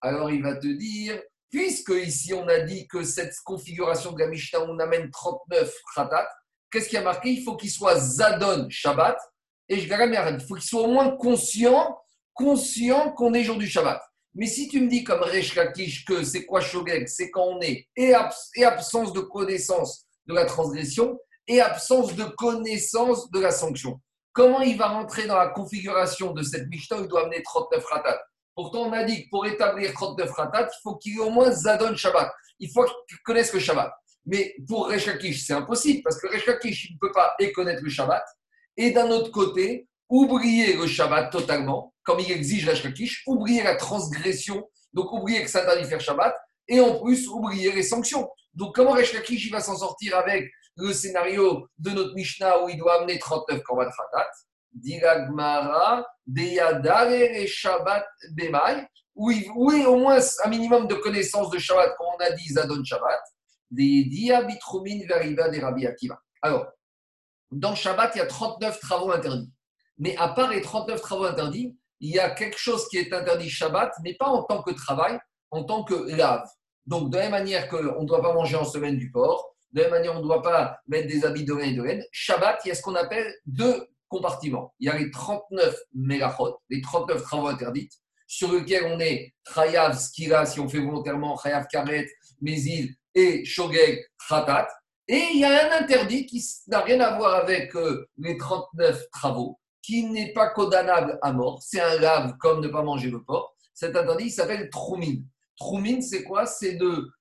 Alors 0.00 0.30
il 0.30 0.42
va 0.42 0.54
te 0.56 0.66
dire, 0.66 1.20
puisque 1.50 1.90
ici 1.90 2.34
on 2.34 2.46
a 2.48 2.60
dit 2.60 2.86
que 2.88 3.04
cette 3.04 3.34
configuration 3.44 4.12
de 4.12 4.20
la 4.20 4.28
Mishnah, 4.28 4.60
on 4.62 4.78
amène 4.78 5.10
39 5.10 5.72
khatat, 5.94 6.28
qu'est-ce 6.70 6.88
qui 6.88 6.96
a 6.96 7.02
marqué? 7.02 7.30
Il 7.30 7.44
faut 7.44 7.56
qu'il 7.56 7.70
soit 7.70 7.98
Zadon 7.98 8.66
Shabbat, 8.68 9.18
et 9.68 9.80
je 9.80 9.86
il 9.86 10.40
faut 10.46 10.54
qu'il 10.54 10.64
soit 10.64 10.82
au 10.82 10.88
moins 10.92 11.16
conscient 11.16 11.96
conscient 12.36 13.12
qu'on 13.12 13.32
est 13.34 13.42
jour 13.42 13.56
du 13.56 13.66
Shabbat. 13.66 14.00
Mais 14.34 14.46
si 14.46 14.68
tu 14.68 14.80
me 14.80 14.88
dis 14.88 15.02
comme 15.02 15.22
Resh 15.22 15.54
que 16.06 16.22
c'est 16.22 16.44
quoi 16.44 16.60
Shogeg? 16.60 17.08
C'est 17.08 17.30
quand 17.30 17.44
on 17.44 17.60
est 17.62 17.88
et, 17.96 18.12
absence 18.14 19.12
de 19.14 19.20
connaissance 19.20 20.06
de 20.26 20.34
la 20.34 20.44
transgression 20.44 21.18
et 21.48 21.60
absence 21.60 22.14
de 22.14 22.24
connaissance 22.24 23.30
de 23.30 23.40
la 23.40 23.50
sanction. 23.50 23.98
Comment 24.34 24.60
il 24.60 24.76
va 24.76 24.88
rentrer 24.88 25.26
dans 25.26 25.38
la 25.38 25.48
configuration 25.48 26.32
de 26.32 26.42
cette 26.42 26.68
Mishnah 26.68 26.98
Il 26.98 27.08
doit 27.08 27.22
amener 27.22 27.42
39 27.42 27.84
ratat. 27.86 28.22
Pourtant, 28.56 28.84
on 28.84 28.92
a 28.92 29.04
dit 29.04 29.24
que 29.24 29.28
pour 29.28 29.44
établir 29.44 29.92
39 29.92 30.30
ratat, 30.30 30.62
il 30.62 30.80
faut 30.82 30.96
qu'il 30.96 31.16
ait 31.16 31.20
au 31.20 31.28
moins 31.28 31.50
Zadon 31.52 31.94
Shabbat. 31.94 32.32
Il 32.58 32.70
faut 32.72 32.86
qu'il 33.06 33.18
connaisse 33.22 33.52
le 33.52 33.60
Shabbat. 33.60 33.92
Mais 34.24 34.56
pour 34.66 34.88
Resh 34.88 35.08
c'est 35.44 35.52
impossible 35.52 36.02
parce 36.02 36.18
que 36.18 36.26
Resh 36.26 36.46
il 36.64 36.94
ne 36.94 36.98
peut 36.98 37.12
pas 37.12 37.34
et 37.38 37.52
connaître 37.52 37.82
le 37.82 37.90
Shabbat. 37.90 38.24
Et 38.78 38.92
d'un 38.92 39.10
autre 39.10 39.30
côté, 39.30 39.86
oublier 40.08 40.72
le 40.72 40.86
Shabbat 40.86 41.30
totalement, 41.30 41.92
comme 42.02 42.18
il 42.18 42.32
exige 42.32 42.66
Resh 42.66 43.22
oublier 43.26 43.62
la 43.62 43.76
transgression, 43.76 44.68
donc 44.94 45.12
oublier 45.12 45.42
que 45.42 45.50
ça 45.50 45.62
interdit 45.62 45.84
faire 45.84 46.00
Shabbat, 46.00 46.34
et 46.66 46.80
en 46.80 46.98
plus 46.98 47.28
oublier 47.28 47.72
les 47.72 47.82
sanctions. 47.82 48.28
Donc 48.54 48.74
comment 48.74 48.92
Resh 48.92 49.14
il 49.28 49.50
va 49.52 49.60
s'en 49.60 49.76
sortir 49.76 50.16
avec 50.16 50.50
le 50.76 50.94
scénario 50.94 51.68
de 51.78 51.90
notre 51.90 52.14
Mishnah 52.14 52.64
où 52.64 52.70
il 52.70 52.78
doit 52.78 53.00
amener 53.00 53.18
39 53.18 53.62
Korban 53.62 53.84
Khatat 53.84 54.30
Diragmara, 54.76 56.06
Deyadare 56.26 57.46
Shabbat 57.46 58.06
Bemai, 58.32 58.86
où 59.14 59.30
il 59.30 59.86
au 59.86 59.96
moins 59.96 60.18
un 60.44 60.48
minimum 60.48 60.86
de 60.86 60.94
connaissance 60.94 61.50
de 61.50 61.58
Shabbat, 61.58 61.96
comme 61.96 62.08
on 62.18 62.24
a 62.24 62.30
dit 62.32 62.48
Zadon 62.48 62.84
Shabbat, 62.84 63.20
des 63.70 64.04
Diabitrumin 64.04 65.06
Veriba 65.08 65.48
des 65.48 65.86
Akiva. 65.86 66.20
Alors, 66.42 66.66
dans 67.50 67.74
Shabbat, 67.74 68.14
il 68.14 68.18
y 68.18 68.20
a 68.20 68.26
39 68.26 68.78
travaux 68.80 69.12
interdits. 69.12 69.50
Mais 69.98 70.16
à 70.18 70.28
part 70.28 70.50
les 70.50 70.60
39 70.60 71.00
travaux 71.00 71.24
interdits, 71.24 71.76
il 72.00 72.14
y 72.14 72.18
a 72.18 72.30
quelque 72.30 72.58
chose 72.58 72.86
qui 72.88 72.98
est 72.98 73.12
interdit 73.12 73.48
Shabbat, 73.48 73.92
mais 74.02 74.14
pas 74.14 74.26
en 74.26 74.42
tant 74.42 74.62
que 74.62 74.72
travail, 74.72 75.18
en 75.50 75.64
tant 75.64 75.84
que 75.84 75.94
lave. 76.14 76.46
Donc, 76.84 77.10
de 77.10 77.16
la 77.16 77.24
même 77.24 77.32
manière 77.32 77.68
qu'on 77.68 78.02
ne 78.02 78.06
doit 78.06 78.20
pas 78.20 78.34
manger 78.34 78.56
en 78.56 78.64
semaine 78.64 78.98
du 78.98 79.10
porc, 79.10 79.56
de 79.72 79.80
la 79.80 79.88
même 79.88 79.98
manière 79.98 80.14
on 80.14 80.18
ne 80.18 80.22
doit 80.22 80.42
pas 80.42 80.78
mettre 80.86 81.08
des 81.08 81.24
habits 81.24 81.44
de 81.44 81.54
laine 81.54 81.72
et 81.72 81.76
de 81.76 81.82
laine, 81.82 82.04
Shabbat, 82.12 82.60
il 82.64 82.68
y 82.68 82.70
a 82.72 82.74
ce 82.74 82.82
qu'on 82.82 82.94
appelle 82.94 83.34
deux 83.46 83.88
compartiments. 84.08 84.74
Il 84.78 84.86
y 84.86 84.90
a 84.90 84.98
les 84.98 85.10
39 85.10 85.74
mégachot, 85.94 86.58
les 86.70 86.80
39 86.80 87.22
travaux 87.22 87.48
interdits, 87.48 87.88
sur 88.26 88.52
lesquels 88.52 88.84
on 88.92 89.00
est 89.00 89.34
Chayav, 89.54 89.98
Skira, 89.98 90.46
si 90.46 90.60
on 90.60 90.68
fait 90.68 90.80
volontairement, 90.80 91.36
Chayav 91.38 91.66
Karet, 91.70 92.08
Mézil 92.40 92.94
et 93.14 93.44
Shogeg, 93.44 94.04
Khatat. 94.28 94.68
Et 95.08 95.22
il 95.34 95.40
y 95.40 95.44
a 95.44 95.68
un 95.68 95.82
interdit 95.82 96.26
qui 96.26 96.44
n'a 96.66 96.80
rien 96.80 97.00
à 97.00 97.16
voir 97.16 97.34
avec 97.34 97.74
euh, 97.76 98.08
les 98.18 98.36
39 98.36 99.10
travaux, 99.10 99.60
qui 99.80 100.04
n'est 100.04 100.32
pas 100.32 100.48
condamnable 100.48 101.18
à 101.22 101.32
mort. 101.32 101.62
C'est 101.62 101.80
un 101.80 102.00
lave 102.00 102.36
comme 102.38 102.60
ne 102.60 102.68
pas 102.68 102.82
manger 102.82 103.10
le 103.10 103.22
porc. 103.22 103.54
Cet 103.72 103.94
interdit 103.94 104.30
s'appelle 104.30 104.68
troumine. 104.70 105.24
Troumine, 105.56 106.02
c'est 106.02 106.24
quoi? 106.24 106.46
C'est 106.46 106.74
de 106.74 107.12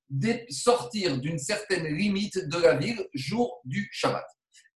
sortir 0.49 1.19
d'une 1.19 1.37
certaine 1.37 1.85
limite 1.85 2.47
de 2.47 2.57
la 2.57 2.75
ville 2.75 3.07
jour 3.13 3.61
du 3.65 3.87
Shabbat. 3.91 4.25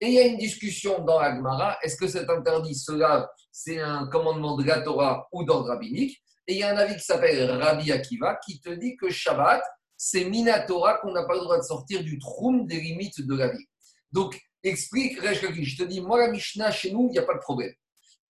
Et 0.01 0.07
il 0.09 0.13
y 0.13 0.19
a 0.19 0.27
une 0.27 0.39
discussion 0.39 1.05
dans 1.05 1.21
l'Agmara, 1.21 1.77
est-ce 1.83 1.97
que 1.97 2.07
cet 2.07 2.31
interdit, 2.31 2.75
se 2.75 2.93
lave, 2.93 3.27
c'est 3.51 3.81
un 3.81 4.07
commandement 4.07 4.57
de 4.57 4.65
la 4.65 4.81
Torah 4.81 5.27
ou 5.33 5.45
d'ordre 5.45 5.69
rabbinique? 5.69 6.23
Et 6.47 6.55
il 6.55 6.59
y 6.59 6.63
a 6.63 6.73
un 6.73 6.77
avis 6.77 6.95
qui 6.95 7.05
s'appelle 7.05 7.51
Rabbi 7.51 7.91
Akiva 7.91 8.39
qui 8.45 8.61
te 8.61 8.71
dit 8.71 8.97
que 8.97 9.11
Shabbat, 9.11 9.63
c'est 9.97 10.25
Minatora 10.25 10.99
qu'on 10.99 11.13
n'a 11.13 11.25
pas 11.25 11.35
le 11.35 11.41
droit 11.41 11.59
de 11.59 11.63
sortir 11.63 12.03
du 12.03 12.19
troum 12.19 12.67
des 12.67 12.81
limites 12.81 13.21
de 13.21 13.35
la 13.35 13.49
vie. 13.49 13.67
Donc, 14.13 14.41
explique 14.63 15.21
Resh 15.21 15.41
Je 15.41 15.77
te 15.77 15.83
dis, 15.83 16.01
moi, 16.01 16.19
la 16.19 16.31
Mishnah, 16.31 16.71
chez 16.71 16.93
nous, 16.93 17.09
il 17.09 17.13
n'y 17.13 17.19
a 17.19 17.25
pas 17.25 17.35
de 17.35 17.41
problème. 17.41 17.73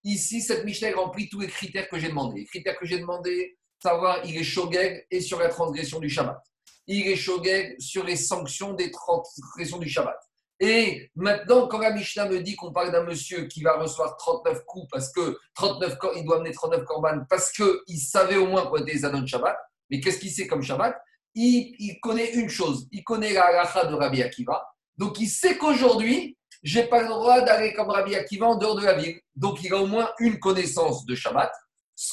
Ici, 0.04 0.40
cette 0.40 0.64
Mishnah 0.64 0.92
remplit 0.94 1.28
tous 1.28 1.40
les 1.40 1.48
critères 1.48 1.88
que 1.88 1.98
j'ai 1.98 2.08
demandés. 2.08 2.40
Les 2.40 2.46
critères 2.46 2.78
que 2.78 2.86
j'ai 2.86 2.98
demandés, 2.98 3.58
savoir, 3.80 4.24
il 4.24 4.36
est 4.36 4.42
shogeg 4.42 5.06
et 5.10 5.20
sur 5.20 5.38
la 5.38 5.48
transgression 5.48 6.00
du 6.00 6.08
Shabbat. 6.08 6.40
Il 6.86 7.06
est 7.06 7.16
shogeg 7.16 7.78
sur 7.78 8.04
les 8.04 8.16
sanctions 8.16 8.72
des 8.72 8.90
transgressions 8.90 9.78
du 9.78 9.88
Shabbat. 9.88 10.18
Et 10.60 11.10
maintenant, 11.14 11.68
quand 11.68 11.78
la 11.78 11.92
Mishnah 11.92 12.28
me 12.28 12.40
dit 12.40 12.56
qu'on 12.56 12.72
parle 12.72 12.90
d'un 12.90 13.04
monsieur 13.04 13.46
qui 13.46 13.62
va 13.62 13.78
recevoir 13.78 14.16
39 14.16 14.64
coups 14.66 14.88
parce 14.90 15.12
que 15.12 15.38
39, 15.54 15.96
il 16.16 16.24
doit 16.24 16.36
amener 16.36 16.52
39 16.52 16.84
korban 16.84 17.20
parce 17.30 17.52
qu'il 17.52 17.98
savait 17.98 18.36
au 18.36 18.46
moins 18.46 18.66
quoi 18.66 18.80
était 18.80 18.92
les 18.92 19.04
Adon 19.04 19.24
Shabbat, 19.24 19.56
mais 19.90 20.00
qu'est-ce 20.00 20.18
qu'il 20.18 20.32
sait 20.32 20.48
comme 20.48 20.62
Shabbat? 20.62 20.96
Il, 21.34 21.98
connaît 22.02 22.32
une 22.32 22.48
chose, 22.48 22.88
il 22.90 23.04
connaît 23.04 23.32
la 23.32 23.44
halacha 23.44 23.84
de 23.84 23.94
Rabbi 23.94 24.22
Akiva. 24.22 24.66
Donc 24.96 25.20
il 25.20 25.28
sait 25.28 25.56
qu'aujourd'hui, 25.56 26.36
je 26.64 26.80
n'ai 26.80 26.86
pas 26.86 27.02
le 27.02 27.08
droit 27.08 27.40
d'aller 27.42 27.72
comme 27.72 27.90
Rabbi 27.90 28.16
Akiva 28.16 28.46
en 28.46 28.56
dehors 28.56 28.74
de 28.74 28.84
la 28.84 28.94
ville. 28.94 29.20
Donc 29.36 29.62
il 29.62 29.72
a 29.72 29.76
au 29.76 29.86
moins 29.86 30.10
une 30.18 30.40
connaissance 30.40 31.06
de 31.06 31.14
Shabbat, 31.14 31.52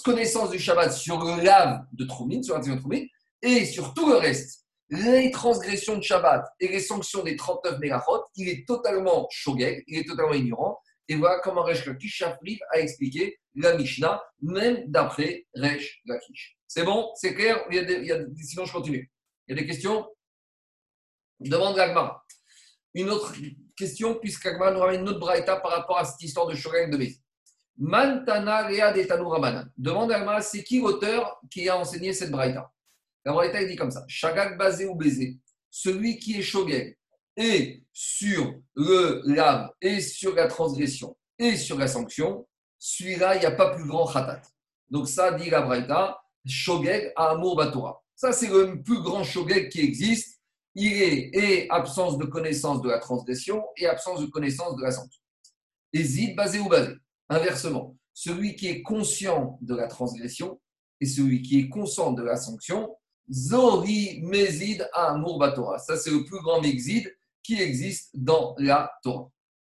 connaissance 0.04 0.52
du 0.52 0.60
Shabbat 0.60 0.94
sur 0.94 1.24
le 1.24 1.42
lave 1.42 1.82
de 1.94 2.06
Troumine, 2.06 2.44
sur 2.44 2.56
la 2.56 2.62
de 2.62 2.80
Troumine, 2.80 3.08
et 3.42 3.66
sur 3.66 3.96
tout 3.96 4.08
le 4.08 4.18
reste. 4.18 4.65
Les 4.90 5.32
transgressions 5.32 5.98
de 5.98 6.04
Shabbat 6.04 6.46
et 6.60 6.68
les 6.68 6.80
sanctions 6.80 7.24
des 7.24 7.36
39 7.36 7.80
mégachot, 7.80 8.24
il 8.36 8.50
est 8.50 8.68
totalement 8.68 9.28
shogeg, 9.32 9.84
il 9.88 10.00
est 10.00 10.08
totalement 10.08 10.34
ignorant. 10.34 10.80
Et 11.08 11.16
voilà 11.16 11.40
comment 11.40 11.64
Resh 11.64 11.86
Lakish 11.86 12.24
a 12.24 12.80
expliqué 12.80 13.40
la 13.56 13.76
Mishnah, 13.76 14.24
même 14.42 14.84
d'après 14.88 15.46
Resh 15.56 16.02
Lakish. 16.06 16.58
C'est 16.68 16.84
bon? 16.84 17.12
C'est 17.16 17.34
clair? 17.34 17.64
Sinon, 18.42 18.66
je 18.66 18.74
continue. 18.74 19.12
Il 19.48 19.56
y 19.56 19.58
a 19.58 19.62
des 19.62 19.68
questions? 19.68 20.08
Demande 21.40 21.76
Gagmar. 21.76 22.26
Une 22.94 23.10
autre 23.10 23.34
question, 23.76 24.16
puisqu'Agmar 24.16 24.72
nous 24.72 24.80
ramène 24.80 25.02
une 25.02 25.10
autre 25.10 25.20
braïta 25.20 25.58
par 25.58 25.72
rapport 25.72 25.98
à 25.98 26.06
cette 26.06 26.22
histoire 26.22 26.48
de 26.48 26.56
Shogeg 26.56 26.92
de 26.92 26.98
Bézi. 26.98 27.22
Mantana 27.78 28.68
Rea 28.68 28.92
de. 28.94 29.72
Demande 29.78 30.12
Agmar, 30.12 30.42
c'est 30.42 30.64
qui 30.64 30.80
l'auteur 30.80 31.40
qui 31.52 31.68
a 31.70 31.78
enseigné 31.78 32.14
cette 32.14 32.32
braïta? 32.32 32.72
La 33.26 33.34
braïta, 33.34 33.64
dit 33.66 33.76
comme 33.76 33.92
ça 33.92 34.06
Shagag 34.08 34.58
basé 34.58 34.86
ou 34.86 34.96
baiser, 34.96 35.38
celui 35.70 36.18
qui 36.18 36.38
est 36.38 36.42
Shogeg, 36.42 36.98
et 37.36 37.84
sur 37.92 38.56
le 38.76 39.22
lave, 39.26 39.72
et 39.82 40.00
sur 40.00 40.36
la 40.36 40.48
transgression, 40.48 41.18
et 41.38 41.58
sur 41.58 41.78
la 41.78 41.88
sanction, 41.88 42.48
celui-là, 42.78 43.36
il 43.36 43.40
n'y 43.40 43.46
a 43.46 43.52
pas 43.52 43.76
plus 43.76 43.86
grand 43.88 44.06
khatat. 44.06 44.42
Donc 44.90 45.10
ça, 45.10 45.32
dit 45.32 45.50
la 45.50 45.62
braïta, 45.62 46.20
Shogeg 46.46 47.12
à 47.16 47.32
Amour 47.32 47.56
Batora. 47.56 48.02
Ça, 48.16 48.32
c'est 48.32 48.48
le 48.48 48.82
plus 48.82 49.02
grand 49.02 49.24
Shogeg 49.24 49.70
qui 49.70 49.82
existe. 49.82 50.40
Il 50.76 50.94
est 50.94 51.30
et 51.34 51.70
absence 51.70 52.18
de 52.18 52.26
connaissance 52.26 52.82
de 52.82 52.90
la 52.90 53.00
transgression 53.00 53.64
et 53.78 53.88
absence 53.88 54.22
de 54.22 54.26
connaissance 54.28 54.76
de 54.76 54.84
la 54.84 54.92
sanction. 54.92 55.22
Hésite, 55.94 56.36
basé 56.36 56.60
ou 56.60 56.68
basé. 56.68 56.94
Inversement, 57.30 57.98
celui 58.14 58.56
qui 58.56 58.68
est 58.68 58.82
conscient 58.82 59.58
de 59.62 59.76
la 59.76 59.88
transgression 59.88 60.60
et 61.02 61.06
celui 61.06 61.42
qui 61.42 61.60
est 61.60 61.70
conscient 61.70 62.12
de 62.12 62.24
la 62.24 62.36
sanction, 62.36 62.96
Zori 63.32 64.22
Mezid 64.24 64.88
Amour 64.94 65.40
Batora. 65.40 65.80
Ça, 65.80 65.98
c'est 65.98 66.12
le 66.12 66.24
plus 66.24 66.40
grand 66.40 66.62
Mexide 66.62 67.16
qui 67.44 67.62
existe 67.62 68.10
dans 68.14 68.56
la 68.58 68.92
Torah. 69.04 69.30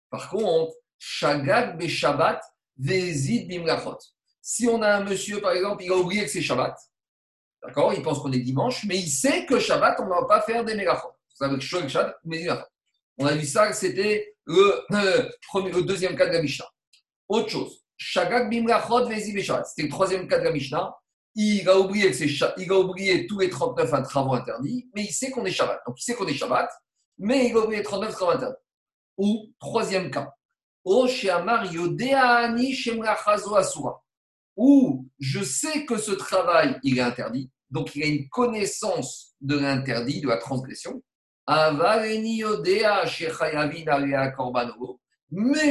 Par 0.09 0.29
contre, 0.29 0.73
Shagag 0.97 1.77
Be 1.77 1.87
Shabbat 1.87 2.41
Vezid 2.77 3.47
Bimlachot. 3.47 3.97
Si 4.41 4.67
on 4.67 4.81
a 4.81 4.97
un 4.97 5.03
monsieur, 5.03 5.41
par 5.41 5.51
exemple, 5.51 5.83
il 5.83 5.91
a 5.91 5.95
oublié 5.95 6.23
que 6.23 6.29
c'est 6.29 6.41
Shabbat, 6.41 6.77
d'accord 7.63 7.93
Il 7.93 8.03
pense 8.03 8.19
qu'on 8.19 8.31
est 8.31 8.39
dimanche, 8.39 8.85
mais 8.85 8.97
il 8.97 9.09
sait 9.09 9.45
que 9.45 9.59
Shabbat, 9.59 9.99
on 9.99 10.05
ne 10.05 10.09
va 10.09 10.25
pas 10.25 10.41
faire 10.41 10.63
des 10.63 10.75
mégafons. 10.75 11.09
Ça 11.33 11.47
veut 11.47 11.57
dire 11.57 11.89
Shabbat, 11.89 12.19
On 13.17 13.25
a 13.25 13.33
vu 13.33 13.45
ça, 13.45 13.73
c'était 13.73 14.35
le, 14.45 14.81
le, 14.91 15.81
deuxième 15.81 16.15
cas 16.15 16.27
de 16.27 16.33
la 16.33 16.41
Mishnah. 16.41 16.69
Autre 17.27 17.49
chose. 17.49 17.81
Shagak 17.97 18.49
bimrachot 18.49 19.07
vezi 19.07 19.41
Shabbat. 19.41 19.65
C'était 19.67 19.83
le 19.83 19.89
troisième 19.89 20.27
cas 20.27 20.37
de 20.37 20.43
la 20.43 20.51
Mishnah. 20.51 20.95
Il 21.35 21.67
a 21.67 21.77
oublié 21.77 23.27
tous 23.27 23.39
les 23.39 23.49
39 23.49 24.03
travaux 24.03 24.33
interdits, 24.33 24.89
mais 24.95 25.03
il 25.03 25.11
sait 25.11 25.31
qu'on 25.31 25.45
est 25.45 25.51
Shabbat. 25.51 25.81
Donc 25.85 25.99
il 25.99 26.03
sait 26.03 26.15
qu'on 26.15 26.27
est 26.27 26.33
Shabbat, 26.33 26.69
mais 27.17 27.49
il 27.49 27.55
a 27.55 27.59
oublié 27.59 27.79
les 27.79 27.83
39 27.83 28.13
travaux 28.13 28.31
interdits. 28.31 28.55
Ou 29.17 29.53
troisième 29.59 30.11
cas. 30.11 30.33
O 30.83 31.07
sheamar 31.07 31.73
yodeani 31.73 32.73
shemrachazo 32.73 33.55
asura 33.55 34.01
où 34.55 35.07
je 35.19 35.43
sais 35.43 35.85
que 35.85 35.97
ce 35.97 36.11
travail, 36.11 36.79
il 36.83 36.97
est 36.97 37.01
interdit, 37.01 37.51
donc 37.69 37.95
il 37.95 38.03
a 38.03 38.07
une 38.07 38.29
connaissance 38.29 39.35
de 39.41 39.57
l'interdit, 39.57 40.21
de 40.21 40.27
la 40.27 40.37
transgression, 40.37 41.03
mais 41.47 41.71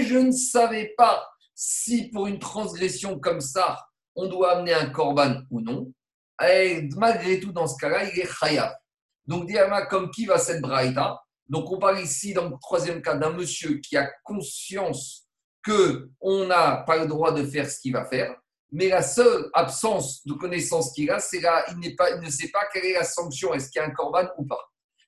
je 0.05 0.18
ne 0.18 0.33
savais 0.33 0.94
pas 0.96 1.27
si 1.55 2.11
pour 2.11 2.27
une 2.27 2.38
transgression 2.38 3.18
comme 3.18 3.40
ça, 3.40 3.79
on 4.14 4.27
doit 4.27 4.57
amener 4.57 4.74
un 4.74 4.90
korban 4.90 5.42
ou 5.50 5.61
non. 5.61 5.92
Et 6.46 6.88
malgré 6.96 7.40
tout, 7.40 7.53
dans 7.53 7.66
ce 7.66 7.77
cas-là, 7.79 8.05
il 8.05 8.18
est 8.18 8.29
chayav. 8.29 8.74
Donc, 9.27 9.46
Diama, 9.46 9.87
comme 9.87 10.11
qui 10.11 10.27
va 10.27 10.38
cette 10.38 10.61
braïta? 10.61 11.20
Donc, 11.48 11.70
on 11.70 11.79
parle 11.79 12.00
ici, 12.00 12.33
dans 12.35 12.48
le 12.48 12.57
troisième 12.61 13.03
cas, 13.03 13.16
d'un 13.16 13.33
monsieur 13.33 13.79
qui 13.79 13.96
a 13.96 14.11
conscience 14.22 15.29
qu'on 15.64 16.46
n'a 16.46 16.79
pas 16.87 16.98
le 16.98 17.07
droit 17.07 17.33
de 17.33 17.44
faire 17.44 17.70
ce 17.70 17.81
qu'il 17.81 17.92
va 17.92 18.05
faire 18.05 18.35
mais 18.74 18.88
la 18.88 19.03
seule 19.03 19.48
absence 19.55 20.27
de 20.27 20.33
connaissance 20.33 20.92
qu'il 20.92 21.09
a, 21.09 21.20
c'est 21.20 21.40
là, 21.40 21.64
ne 21.77 22.29
sait 22.29 22.48
pas 22.48 22.66
quelle 22.72 22.87
est 22.87 22.94
la 22.94 23.05
sanction, 23.05 23.55
est-ce 23.55 23.70
qu'il 23.70 23.81
y 23.81 23.85
a 23.85 23.87
un 23.87 23.92
corban 23.92 24.27
ou 24.37 24.44
pas. 24.44 24.59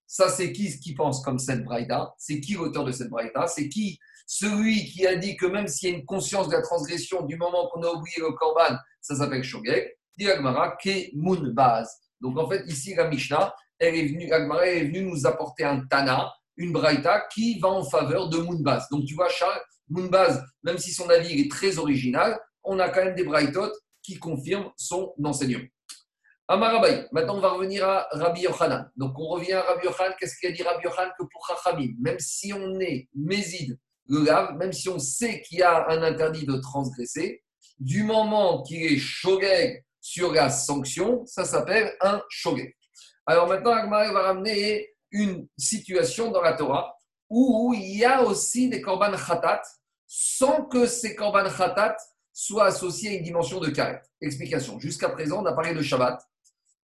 Ça, 0.07 0.29
c'est 0.29 0.53
qui 0.53 0.79
qui 0.79 0.95
pense 0.95 1.21
comme 1.21 1.41
cette 1.41 1.65
braïda 1.65 2.15
C'est 2.17 2.41
qui 2.41 2.55
l'auteur 2.55 2.85
de 2.85 2.93
cette 2.93 3.11
braïda 3.11 3.49
C'est 3.49 3.69
qui 3.69 3.99
celui 4.27 4.85
qui 4.87 5.07
a 5.07 5.15
dit 5.17 5.37
que 5.37 5.47
même 5.47 5.69
s'il 5.69 5.91
y 5.91 5.95
a 5.95 5.97
une 5.97 6.05
conscience 6.05 6.49
de 6.49 6.53
la 6.53 6.63
transgression 6.63 7.23
du 7.23 7.37
moment 7.37 7.69
qu'on 7.69 7.83
a 7.83 7.91
oublié 7.91 8.19
le 8.19 8.33
corban, 8.33 8.77
ça 9.01 9.15
s'appelle 9.15 9.45
shogeg 9.45 9.97
Diagmara 10.19 10.77
ke 10.77 11.11
baz. 11.53 11.89
Donc 12.21 12.39
en 12.39 12.49
fait, 12.49 12.65
ici, 12.67 12.95
la 12.95 13.09
Mishnah, 13.09 13.55
elle 13.79 13.95
est 13.95 14.07
venue, 14.07 14.31
est 14.31 14.85
venue 14.85 15.03
nous 15.03 15.27
apporter 15.27 15.65
un 15.65 15.87
tana, 15.87 16.33
une 16.57 16.73
braïta 16.73 17.27
qui 17.33 17.59
va 17.59 17.69
en 17.69 17.85
faveur 17.85 18.29
de 18.29 18.39
Moonbaz. 18.39 18.89
Donc 18.91 19.05
tu 19.05 19.15
vois, 19.15 19.29
Charles, 19.29 19.61
Moonbaz, 19.89 20.43
même 20.63 20.79
si 20.79 20.93
son 20.93 21.09
avis 21.11 21.41
est 21.41 21.51
très 21.51 21.79
original, 21.79 22.39
on 22.65 22.79
a 22.79 22.89
quand 22.89 23.05
même 23.05 23.15
des 23.15 23.25
braïtot 23.25 23.71
qui 24.03 24.19
confirment 24.19 24.71
son 24.77 25.15
enseignement. 25.23 25.65
Amarabaï, 26.49 27.09
maintenant 27.11 27.37
on 27.37 27.41
va 27.41 27.51
revenir 27.51 27.87
à 27.87 28.07
Rabbi 28.13 28.43
Yochanan. 28.43 28.89
Donc 28.97 29.19
on 29.19 29.27
revient 29.29 29.55
à 29.55 29.63
Rabbi 29.63 29.87
Yochanan, 29.87 30.15
qu'est-ce 30.19 30.39
qu'il 30.39 30.49
a 30.49 30.53
dit 30.53 30.63
Rabbi 30.63 30.85
Yochanan 30.85 31.13
que 31.19 31.25
pour 31.25 31.47
Chachamim, 31.47 31.93
même 32.01 32.19
si 32.21 32.53
on 32.53 32.81
est 32.81 33.09
méside, 33.15 33.79
le 34.09 34.25
lave, 34.25 34.57
même 34.57 34.73
si 34.73 34.89
on 34.89 34.99
sait 34.99 35.43
qu'il 35.43 35.59
y 35.59 35.63
a 35.63 35.89
un 35.89 36.03
interdit 36.03 36.47
de 36.47 36.57
transgresser, 36.57 37.43
du 37.79 38.03
moment 38.03 38.63
qu'il 38.63 38.83
est 38.83 38.99
shogeg 38.99 39.85
sur 40.01 40.33
la 40.33 40.51
sanction, 40.51 41.25
ça 41.27 41.45
s'appelle 41.45 41.95
un 42.01 42.23
shogeg. 42.29 42.75
Alors 43.27 43.49
maintenant, 43.49 43.73
Agmar 43.73 44.13
va 44.13 44.23
ramener 44.23 44.89
une 45.11 45.49
situation 45.59 46.31
dans 46.31 46.43
la 46.43 46.53
Torah 46.53 46.95
où 47.29 47.75
il 47.77 47.99
y 47.99 48.05
a 48.05 48.23
aussi 48.23 48.69
des 48.69 48.81
korban 48.81 49.17
khatat, 49.17 49.63
sans 50.07 50.65
que 50.67 50.87
ces 50.87 51.17
korban 51.17 51.49
khatat 51.51 51.97
soit 52.33 52.67
associé 52.67 53.11
à 53.11 53.13
une 53.15 53.25
dimension 53.25 53.59
de 53.61 53.71
carré. 53.71 53.99
Explication. 54.21 54.79
Jusqu'à 54.79 55.09
présent, 55.09 55.43
on 55.43 55.47
a 55.47 55.55
parlé 55.55 55.75
de 55.75 55.83
Shabbat 55.83 56.23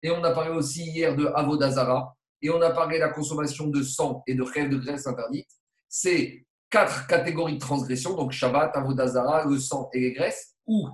et 0.02 0.10
on 0.10 0.22
a 0.22 0.32
parlé 0.32 0.50
aussi 0.50 0.84
hier 0.84 1.16
de 1.16 1.26
Avodazara 1.34 2.14
et 2.42 2.50
on 2.50 2.60
a 2.60 2.70
parlé 2.70 2.96
de 2.96 3.00
la 3.00 3.08
consommation 3.08 3.66
de 3.66 3.82
sang 3.82 4.22
et 4.26 4.34
de 4.34 4.42
rêve 4.42 4.68
de 4.68 4.76
graisse 4.76 5.06
interdite. 5.06 5.48
C'est 5.88 6.44
quatre 6.70 7.06
catégories 7.06 7.54
de 7.54 7.58
transgression, 7.58 8.14
donc 8.14 8.32
Shabbat, 8.32 8.76
Avodazara, 8.76 9.44
le 9.44 9.58
sang 9.58 9.90
et 9.92 10.00
les 10.00 10.12
graisses, 10.12 10.54
où 10.66 10.88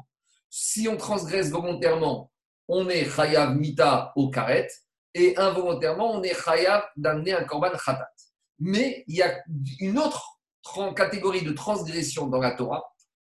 si 0.51 0.89
on 0.89 0.97
transgresse 0.97 1.51
volontairement, 1.51 2.31
on 2.67 2.89
est 2.89 3.05
Chayav 3.05 3.55
Mita 3.55 4.13
au 4.17 4.31
karet 4.31 4.69
et 5.15 5.37
involontairement, 5.37 6.13
on 6.13 6.23
est 6.23 6.35
Chayav 6.35 6.85
d'amener 6.97 7.35
un 7.35 7.45
korban 7.45 7.71
khatat. 7.71 8.11
Mais 8.59 9.05
il 9.07 9.17
y 9.17 9.23
a 9.23 9.39
une 9.81 9.99
autre 9.99 10.41
catégorie 10.97 11.43
de 11.43 11.53
transgression 11.53 12.27
dans 12.27 12.41
la 12.41 12.53
Torah 12.53 12.83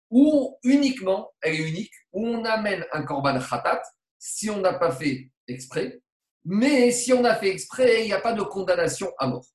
ou 0.10 0.58
uniquement, 0.64 1.32
elle 1.42 1.56
est 1.56 1.68
unique, 1.68 1.94
où 2.14 2.28
on 2.28 2.46
amène 2.46 2.86
un 2.94 3.04
korban 3.04 3.40
khatat 3.40 3.82
si 4.18 4.50
on 4.50 4.60
n'a 4.60 4.74
pas 4.74 4.92
fait 4.92 5.30
exprès, 5.48 6.00
mais 6.46 6.92
si 6.92 7.12
on 7.12 7.26
a 7.26 7.36
fait 7.36 7.50
exprès, 7.50 8.04
il 8.04 8.06
n'y 8.06 8.14
a 8.14 8.22
pas 8.22 8.34
de 8.34 8.44
condamnation 8.44 9.12
à 9.18 9.28
mort. 9.28 9.46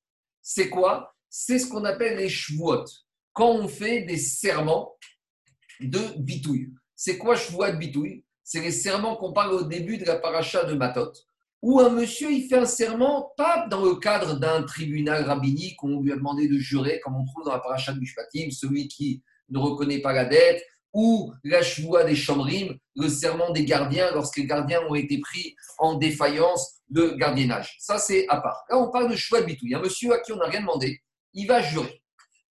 C'est 0.42 0.68
quoi? 0.68 1.14
C'est 1.30 1.58
ce 1.58 1.68
qu'on 1.68 1.84
appelle 1.84 2.18
les 2.18 2.28
shvuot. 2.28 2.84
Quand 3.32 3.52
on 3.52 3.68
fait 3.68 4.02
des 4.02 4.18
serments 4.18 4.96
de 5.80 6.00
bitouille. 6.18 6.72
C'est 6.94 7.16
quoi 7.16 7.36
shvuot 7.36 7.72
bitouille? 7.78 8.24
C'est 8.44 8.60
les 8.60 8.72
serments 8.72 9.16
qu'on 9.16 9.32
parle 9.32 9.54
au 9.54 9.62
début 9.62 9.96
de 9.96 10.04
la 10.04 10.16
paracha 10.16 10.64
de 10.64 10.74
Matot, 10.74 11.12
où 11.62 11.78
un 11.78 11.90
monsieur, 11.90 12.32
il 12.32 12.48
fait 12.48 12.58
un 12.58 12.66
serment, 12.66 13.32
pas 13.36 13.66
dans 13.70 13.84
le 13.84 13.94
cadre 13.94 14.38
d'un 14.38 14.62
tribunal 14.64 15.24
rabbinique 15.24 15.82
où 15.82 15.88
on 15.88 16.00
lui 16.00 16.12
a 16.12 16.16
demandé 16.16 16.48
de 16.48 16.58
jurer, 16.58 17.00
comme 17.00 17.14
on 17.16 17.24
trouve 17.24 17.44
dans 17.44 17.52
la 17.52 17.60
paracha 17.60 17.92
de 17.92 18.00
Mishpatim, 18.00 18.50
celui 18.50 18.88
qui 18.88 19.22
ne 19.50 19.58
reconnaît 19.58 20.00
pas 20.00 20.12
la 20.12 20.24
dette, 20.24 20.64
ou 20.92 21.32
la 21.44 21.62
choua 21.62 22.04
des 22.04 22.16
chamrim, 22.16 22.76
le 22.96 23.08
serment 23.08 23.50
des 23.50 23.64
gardiens 23.64 24.10
lorsque 24.12 24.38
les 24.38 24.46
gardiens 24.46 24.80
ont 24.88 24.96
été 24.96 25.18
pris 25.20 25.54
en 25.78 25.94
défaillance 25.94 26.80
de 26.88 27.10
gardiennage. 27.10 27.76
Ça, 27.78 27.98
c'est 27.98 28.26
à 28.28 28.40
part. 28.40 28.64
Là, 28.68 28.78
on 28.78 28.90
parle 28.90 29.10
de 29.10 29.16
choix 29.16 29.40
de 29.40 29.46
bitou. 29.46 29.66
Il 29.66 29.70
y 29.70 29.74
a 29.74 29.78
un 29.78 29.82
monsieur 29.82 30.12
à 30.12 30.18
qui 30.18 30.32
on 30.32 30.36
n'a 30.36 30.46
rien 30.46 30.60
demandé, 30.60 31.00
il 31.34 31.46
va 31.46 31.62
jurer. 31.62 32.02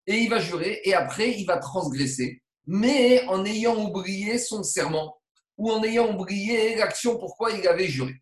Et 0.06 0.18
il 0.18 0.30
va 0.30 0.40
jurer, 0.40 0.80
et 0.84 0.94
après, 0.94 1.38
il 1.38 1.44
va 1.44 1.58
transgresser, 1.58 2.42
mais 2.66 3.24
en 3.26 3.44
ayant 3.44 3.76
oublié 3.84 4.38
son 4.38 4.62
serment, 4.62 5.20
ou 5.56 5.70
en 5.70 5.84
ayant 5.84 6.16
oublié 6.16 6.74
l'action 6.76 7.18
pourquoi 7.18 7.52
il 7.52 7.66
avait 7.68 7.86
juré. 7.86 8.14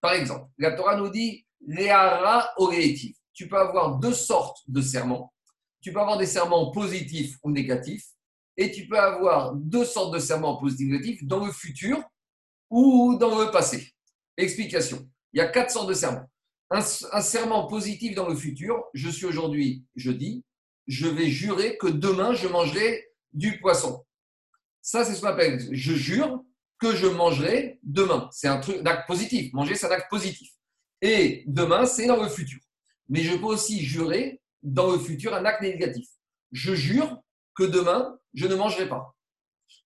Par 0.00 0.12
exemple, 0.12 0.46
la 0.58 0.72
Torah 0.72 0.96
nous 0.96 1.08
dit 1.08 1.46
Léara 1.66 2.50
oréétif. 2.56 3.16
Tu 3.32 3.48
peux 3.48 3.58
avoir 3.58 3.98
deux 3.98 4.12
sortes 4.12 4.58
de 4.68 4.82
serments. 4.82 5.32
Tu 5.80 5.92
peux 5.92 6.00
avoir 6.00 6.18
des 6.18 6.26
serments 6.26 6.70
positifs 6.70 7.38
ou 7.42 7.50
négatifs 7.50 8.06
et 8.56 8.70
tu 8.70 8.86
peux 8.86 8.98
avoir 8.98 9.54
deux 9.54 9.84
sortes 9.84 10.12
de 10.12 10.18
serments 10.18 10.56
positifs 10.56 10.88
négatifs 10.88 11.24
dans 11.24 11.44
le 11.44 11.52
futur 11.52 12.02
ou 12.68 13.16
dans 13.18 13.40
le 13.40 13.50
passé. 13.50 13.88
Explication. 14.36 15.08
Il 15.32 15.38
y 15.38 15.40
a 15.40 15.48
quatre 15.48 15.70
sortes 15.70 15.88
de 15.88 15.94
serments. 15.94 16.28
Un, 16.74 16.80
serment 16.80 17.66
positif 17.66 18.14
dans 18.14 18.26
le 18.26 18.34
futur, 18.34 18.82
je 18.94 19.10
suis 19.10 19.26
aujourd'hui 19.26 19.84
jeudi, 19.94 20.42
je 20.86 21.06
vais 21.06 21.28
jurer 21.28 21.76
que 21.76 21.86
demain 21.86 22.32
je 22.32 22.48
mangerai 22.48 23.10
du 23.34 23.60
poisson. 23.60 24.02
Ça, 24.80 25.04
c'est 25.04 25.14
ce 25.14 25.20
qu'on 25.20 25.26
appelle, 25.26 25.68
je 25.70 25.92
jure 25.92 26.42
que 26.78 26.96
je 26.96 27.06
mangerai 27.06 27.78
demain. 27.82 28.30
C'est 28.32 28.48
un, 28.48 28.58
truc, 28.58 28.78
un 28.78 28.86
acte 28.86 29.06
positif. 29.06 29.52
Manger, 29.52 29.74
c'est 29.74 29.86
un 29.86 29.90
acte 29.90 30.08
positif. 30.08 30.48
Et 31.02 31.44
demain, 31.46 31.84
c'est 31.84 32.06
dans 32.06 32.22
le 32.22 32.28
futur. 32.30 32.58
Mais 33.10 33.20
je 33.20 33.36
peux 33.36 33.44
aussi 33.44 33.84
jurer 33.84 34.40
dans 34.62 34.90
le 34.90 34.98
futur 34.98 35.34
un 35.34 35.44
acte 35.44 35.60
négatif. 35.60 36.08
Je 36.52 36.74
jure 36.74 37.20
que 37.54 37.64
demain, 37.64 38.18
je 38.32 38.46
ne 38.46 38.54
mangerai 38.54 38.88
pas. 38.88 39.14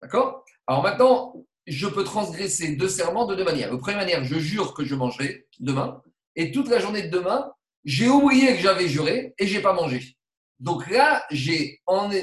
D'accord? 0.02 0.44
Alors 0.65 0.82
maintenant, 0.82 1.46
je 1.67 1.88
peux 1.88 2.04
transgresser 2.04 2.76
deux 2.76 2.89
serments 2.89 3.28
de 3.28 3.36
deux 3.36 3.44
manières. 3.44 3.72
La 3.72 3.78
première 3.78 4.00
manière, 4.00 4.24
je 4.24 4.39
jure 4.39 4.74
que 4.74 4.84
je 4.84 4.96
mangerai 4.96 5.48
demain, 5.60 6.02
et 6.36 6.52
toute 6.52 6.70
la 6.70 6.80
journée 6.80 7.04
de 7.04 7.10
demain, 7.10 7.52
j'ai 7.84 8.08
oublié 8.10 8.56
que 8.56 8.62
j'avais 8.62 8.88
juré 8.88 9.34
et 9.38 9.48
j'ai 9.48 9.62
pas 9.62 9.74
mangé. 9.74 10.15
Donc 10.60 10.88
là, 10.89 11.26
j'ai 11.32 11.80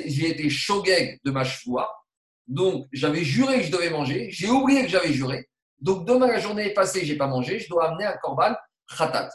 été 0.07 0.49
shogeg 0.49 1.18
de 1.25 1.31
ma 1.31 1.44
chevoie. 1.44 1.92
Donc 2.47 2.87
j'avais 2.92 3.25
juré 3.25 3.59
que 3.59 3.66
je 3.66 3.71
devais 3.73 3.90
manger, 3.90 4.29
j'ai 4.31 4.49
oublié 4.49 4.83
que 4.83 4.88
j'avais 4.88 5.12
juré. 5.12 5.49
Donc 5.81 6.07
demain, 6.07 6.29
la 6.29 6.40
journée 6.40 6.66
est 6.66 6.75
passée, 6.75 7.05
j'ai 7.05 7.16
pas 7.16 7.27
mangé, 7.27 7.59
je 7.59 7.68
dois 7.68 7.90
amener 7.90 8.07
un 8.07 8.16
korban 8.16 8.55
khatat. 8.97 9.29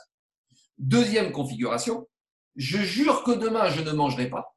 Deuxième 0.77 1.31
configuration, 1.31 2.07
je 2.55 2.79
jure 2.79 3.23
que 3.23 3.31
demain, 3.31 3.69
je 3.69 3.81
ne 3.81 3.91
mangerai 3.91 4.29
pas. 4.29 4.55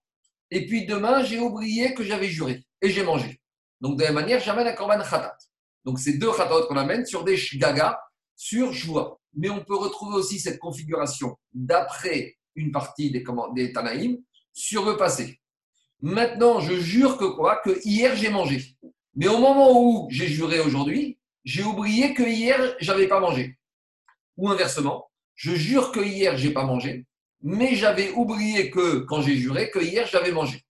Et 0.51 0.67
puis 0.67 0.87
demain, 0.87 1.23
j'ai 1.23 1.39
oublié 1.39 1.93
que 1.93 2.03
j'avais 2.03 2.29
juré 2.29 2.65
et 2.81 2.89
j'ai 2.89 3.03
mangé. 3.03 3.41
Donc 3.81 3.99
de 3.99 4.03
la 4.03 4.09
même 4.09 4.23
manière, 4.23 4.41
j'amène 4.41 4.67
un 4.69 4.73
korban 4.73 4.99
khatat. 4.99 5.37
Donc 5.85 5.99
c'est 5.99 6.15
deux 6.15 6.33
khatat 6.33 6.63
qu'on 6.69 6.77
amène 6.77 7.05
sur 7.05 7.25
des 7.25 7.37
shgaga, 7.37 8.01
sur 8.37 8.73
joie. 8.73 9.19
Mais 9.35 9.51
on 9.51 9.65
peut 9.65 9.77
retrouver 9.77 10.17
aussi 10.17 10.39
cette 10.39 10.59
configuration 10.59 11.37
d'après 11.53 12.37
une 12.55 12.71
partie 12.71 13.11
des, 13.11 13.25
des 13.55 13.73
Tanaïm 13.73 14.19
sur 14.53 14.85
le 14.85 14.97
passé. 14.97 15.41
Maintenant, 16.01 16.61
je 16.61 16.75
jure 16.75 17.17
que 17.17 17.25
quoi? 17.25 17.57
Que 17.57 17.81
hier 17.85 18.15
j'ai 18.17 18.31
mangé. 18.31 18.77
Mais 19.15 19.29
au 19.29 19.39
moment 19.39 19.81
où 19.81 20.09
j'ai 20.11 20.29
juré 20.29 20.61
aujourd'hui, 20.61 21.19
j'ai 21.45 21.65
oublié 21.65 22.13
que 22.13 22.23
hier 22.23 22.77
j'avais 22.81 23.09
pas 23.09 23.21
mangé. 23.21 23.59
Ou 24.37 24.51
inversement, 24.51 25.11
je 25.35 25.55
jure 25.55 25.93
que 25.93 26.01
hier 26.01 26.37
j'ai 26.37 26.51
pas 26.53 26.65
mangé, 26.65 27.07
mais 27.43 27.75
j'avais 27.75 28.11
oublié 28.13 28.71
que, 28.71 28.99
quand 29.01 29.23
j'ai 29.23 29.37
juré, 29.37 29.71
que 29.71 29.79
hier 29.79 30.07
j'avais 30.07 30.33
mangé. 30.33 30.63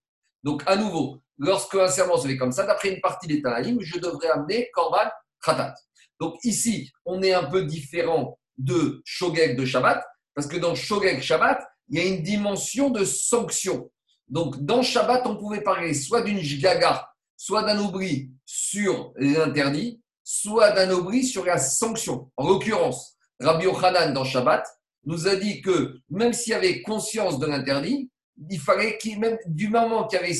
Donc, 0.42 0.62
à 0.66 0.76
nouveau, 0.76 1.18
lorsque 1.38 1.74
un 1.74 1.88
serment 1.88 2.16
se 2.16 2.28
fait 2.28 2.36
comme 2.36 2.52
ça, 2.52 2.64
d'après 2.64 2.90
une 2.90 3.00
partie 3.00 3.26
des 3.26 3.42
Tanaïm, 3.42 3.80
je 3.80 3.98
devrais 3.98 4.28
amener 4.28 4.70
Korban 4.72 5.10
Khatat. 5.42 5.74
Donc, 6.20 6.36
ici, 6.44 6.90
on 7.04 7.22
est 7.22 7.32
un 7.32 7.44
peu 7.44 7.64
différent 7.64 8.38
de 8.58 9.02
Shogeg 9.04 9.56
de 9.56 9.64
Shabbat, 9.64 10.02
parce 10.34 10.46
que 10.46 10.56
dans 10.56 10.74
Shogeg 10.74 11.20
Shabbat, 11.20 11.62
il 11.88 11.98
y 11.98 12.02
a 12.02 12.06
une 12.06 12.22
dimension 12.22 12.90
de 12.90 13.04
sanction. 13.04 13.90
Donc, 14.28 14.58
dans 14.64 14.82
Shabbat, 14.82 15.26
on 15.26 15.36
pouvait 15.36 15.60
parler 15.60 15.94
soit 15.94 16.22
d'une 16.22 16.40
jgaga, 16.40 17.08
soit 17.36 17.62
d'un 17.62 17.78
oubli 17.78 18.30
sur 18.44 19.12
l'interdit, 19.16 20.00
soit 20.24 20.72
d'un 20.72 20.90
oubli 20.90 21.24
sur 21.24 21.44
la 21.44 21.58
sanction. 21.58 22.30
En 22.36 22.48
l'occurrence, 22.48 23.16
Rabbi 23.40 23.64
Yochanan 23.64 24.12
dans 24.12 24.24
Shabbat, 24.24 24.66
nous 25.04 25.28
a 25.28 25.36
dit 25.36 25.62
que 25.62 26.00
même 26.10 26.32
s'il 26.32 26.52
y 26.52 26.54
avait 26.54 26.82
conscience 26.82 27.38
de 27.38 27.46
l'interdit, 27.46 28.10
il 28.50 28.60
fallait 28.60 28.98
qu'il, 28.98 29.18
même 29.18 29.38
du 29.46 29.68
moment 29.68 30.06
qu'il 30.06 30.18
y 30.18 30.22
avait 30.22 30.36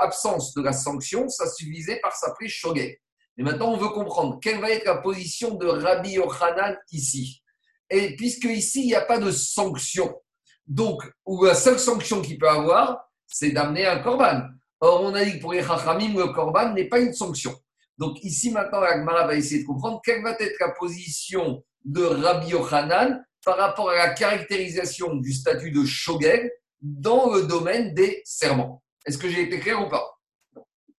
absence 0.00 0.54
de 0.54 0.62
la 0.62 0.72
sanction, 0.72 1.28
ça 1.28 1.50
suffisait 1.50 2.00
par 2.00 2.14
s'appeler 2.14 2.48
shogeg. 2.48 2.98
Et 3.38 3.42
maintenant, 3.42 3.72
on 3.72 3.76
veut 3.76 3.88
comprendre 3.88 4.38
quelle 4.40 4.60
va 4.60 4.70
être 4.70 4.84
la 4.84 4.96
position 4.96 5.54
de 5.54 5.66
Rabbi 5.66 6.12
Yochanan 6.12 6.76
ici. 6.90 7.42
Et 7.90 8.16
puisque 8.16 8.44
ici, 8.44 8.82
il 8.82 8.86
n'y 8.86 8.94
a 8.94 9.02
pas 9.02 9.18
de 9.18 9.30
sanction, 9.30 10.14
donc, 10.66 11.02
ou 11.26 11.44
la 11.44 11.54
seule 11.54 11.78
sanction 11.78 12.22
qu'il 12.22 12.38
peut 12.38 12.48
avoir, 12.48 13.04
c'est 13.26 13.50
d'amener 13.50 13.86
un 13.86 13.98
korban. 13.98 14.42
Or, 14.80 15.02
on 15.02 15.14
a 15.14 15.24
dit 15.24 15.34
que 15.36 15.40
pour 15.40 15.52
les 15.52 15.62
Chachamim, 15.62 16.14
le 16.16 16.32
korban 16.32 16.72
n'est 16.72 16.88
pas 16.88 17.00
une 17.00 17.12
sanction. 17.12 17.54
Donc, 17.98 18.22
ici, 18.24 18.50
maintenant, 18.50 18.80
Agmara 18.80 19.26
va 19.26 19.34
essayer 19.34 19.62
de 19.62 19.66
comprendre 19.66 20.00
quelle 20.04 20.22
va 20.22 20.32
être 20.32 20.58
la 20.60 20.70
position 20.70 21.62
de 21.84 22.02
Rabbi 22.02 22.48
Yochanan 22.48 23.22
par 23.44 23.56
rapport 23.56 23.90
à 23.90 23.96
la 23.96 24.08
caractérisation 24.10 25.14
du 25.16 25.32
statut 25.32 25.70
de 25.70 25.84
Shogeg 25.84 26.50
dans 26.80 27.32
le 27.32 27.42
domaine 27.42 27.94
des 27.94 28.22
serments. 28.24 28.82
Est-ce 29.04 29.18
que 29.18 29.28
j'ai 29.28 29.42
été 29.42 29.60
clair 29.60 29.84
ou 29.84 29.88
pas? 29.88 30.11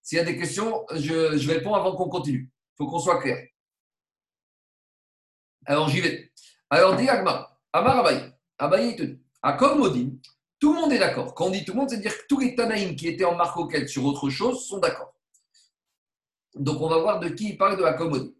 S'il 0.04 0.18
y 0.18 0.22
a 0.22 0.26
des 0.26 0.38
questions, 0.38 0.86
je, 0.92 1.38
je 1.38 1.50
réponds 1.50 1.74
avant 1.74 1.96
qu'on 1.96 2.10
continue. 2.10 2.52
Il 2.52 2.78
faut 2.78 2.88
qu'on 2.88 3.00
soit 3.00 3.22
clair. 3.22 3.48
Alors 5.66 5.88
j'y 5.90 6.02
vais. 6.02 6.32
Alors 6.70 6.96
dit 6.96 7.08
Agma, 7.08 7.58
Amar 7.72 8.00
Abaye, 8.00 8.34
Abaye 8.58 8.96
te 8.98 9.04
dit, 9.04 9.20
à 9.42 9.58
tout 10.60 10.74
le 10.74 10.80
monde 10.80 10.94
est 10.94 11.00
d'accord. 11.00 11.34
Quand 11.34 11.48
on 11.48 11.50
dit 11.50 11.66
tout 11.66 11.74
le 11.74 11.80
monde, 11.80 11.90
c'est-à-dire 11.90 12.18
que 12.18 12.24
tous 12.28 12.40
les 12.40 12.56
Tanaïm 12.56 12.96
qui 12.96 13.08
étaient 13.08 13.26
en 13.26 13.36
marcoquette 13.36 13.90
sur 13.90 14.06
autre 14.06 14.30
chose 14.30 14.66
sont 14.66 14.80
d'accord. 14.80 15.14
Donc 16.56 16.82
on 16.82 16.88
va 16.88 17.00
voir 17.00 17.20
de 17.20 17.30
qui 17.30 17.50
il 17.50 17.58
parle 17.58 17.78
de 17.78 17.84
Akomodim. 17.84 18.32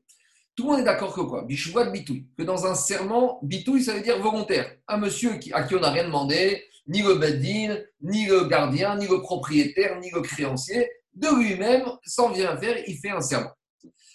Tout 0.56 0.64
le 0.64 0.70
monde 0.70 0.80
est 0.82 0.86
d'accord 0.86 1.14
que 1.14 1.22
quoi? 1.22 1.44
Bichoua 1.44 1.86
de 1.86 1.92
bitouille. 1.92 2.28
Que 2.38 2.44
dans 2.44 2.66
un 2.66 2.76
serment, 2.76 3.40
bitouille, 3.42 3.84
ça 3.84 3.94
veut 3.94 4.02
dire 4.02 4.20
volontaire. 4.22 4.78
Un 4.88 4.98
monsieur 4.98 5.38
qui, 5.38 5.52
à 5.52 5.64
qui 5.64 5.76
on 5.76 5.80
n'a 5.80 5.90
rien 5.90 6.04
demandé, 6.06 6.64
ni 6.88 7.02
le 7.02 7.16
beddin, 7.16 7.78
ni 8.02 8.26
le 8.28 8.46
gardien, 8.46 8.96
ni 8.96 9.08
le 9.08 9.20
propriétaire, 9.22 10.00
ni 10.00 10.12
le 10.12 10.22
créancier, 10.22 10.90
de 11.14 11.28
lui-même, 11.40 11.84
sans 12.06 12.32
rien 12.32 12.58
faire, 12.58 12.78
il 12.88 12.98
fait 12.98 13.12
un 13.12 13.22
serment. 13.22 13.52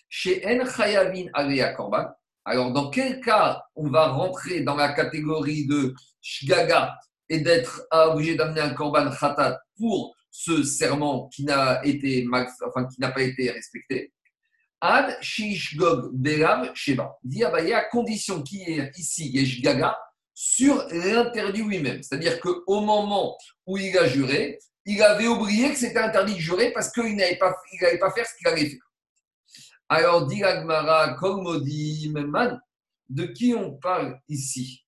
Chez 0.09 0.45
En 0.47 0.65
Chayavin 0.65 1.27
Alea 1.35 1.75
Korban, 1.75 2.07
alors 2.45 2.73
dans 2.73 2.91
quel 2.91 3.21
cas 3.21 3.63
on 3.75 3.91
va 3.91 4.09
rentrer 4.09 4.63
dans 4.63 4.75
la 4.75 4.93
catégorie 4.93 5.67
de 5.67 5.95
Shgaga 6.23 6.97
et 7.29 7.41
d'être 7.41 7.87
obligé 7.91 8.35
d'amener 8.37 8.61
un 8.61 8.75
Korban 8.75 9.11
Khatat 9.11 9.61
pour 9.77 10.17
ce 10.31 10.63
serment 10.63 11.29
qui 11.29 11.45
n'a 11.45 11.85
été, 11.85 12.27
enfin, 12.67 12.87
qui 12.87 13.01
n'a 13.01 13.11
pas 13.11 13.23
été 13.23 13.51
respecté? 13.51 14.13
Ad 14.81 15.19
Shishgog 15.21 16.11
Belav 16.15 16.71
Sheba. 16.75 17.19
Dit 17.23 17.45
à 17.45 17.85
condition 17.85 18.43
qu'il 18.43 18.61
y 18.61 18.79
ait 18.79 18.93
ici 18.97 19.29
Yesh 19.29 19.61
Gaga 19.61 19.99
sur 20.33 20.87
l'interdit 20.93 21.63
lui-même. 21.63 22.03
C'est-à-dire 22.03 22.41
qu'au 22.41 22.81
moment 22.81 23.37
où 23.67 23.77
il 23.77 23.99
a 23.99 24.07
juré, 24.07 24.59
il 24.89 25.03
avait 25.03 25.29
oublié 25.29 25.71
que 25.71 25.79
c'était 25.79 25.99
interdit 25.99 26.35
de 26.35 26.39
jurer 26.39 26.73
parce 26.73 26.91
qu'il 26.91 27.15
n'avait 27.15 27.37
pas, 27.37 27.55
il 27.73 27.99
pas 27.99 28.11
faire 28.11 28.27
ce 28.27 28.35
qu'il 28.37 28.49
avait 28.49 28.71
fait. 28.71 28.79
Alors, 29.91 30.27
dit 30.27 30.43
Agmara, 30.43 31.15
Man, 32.07 32.61
de 33.11 33.25
qui 33.27 33.55
on 33.55 33.73
parle 33.73 34.19
ici? 34.29 34.87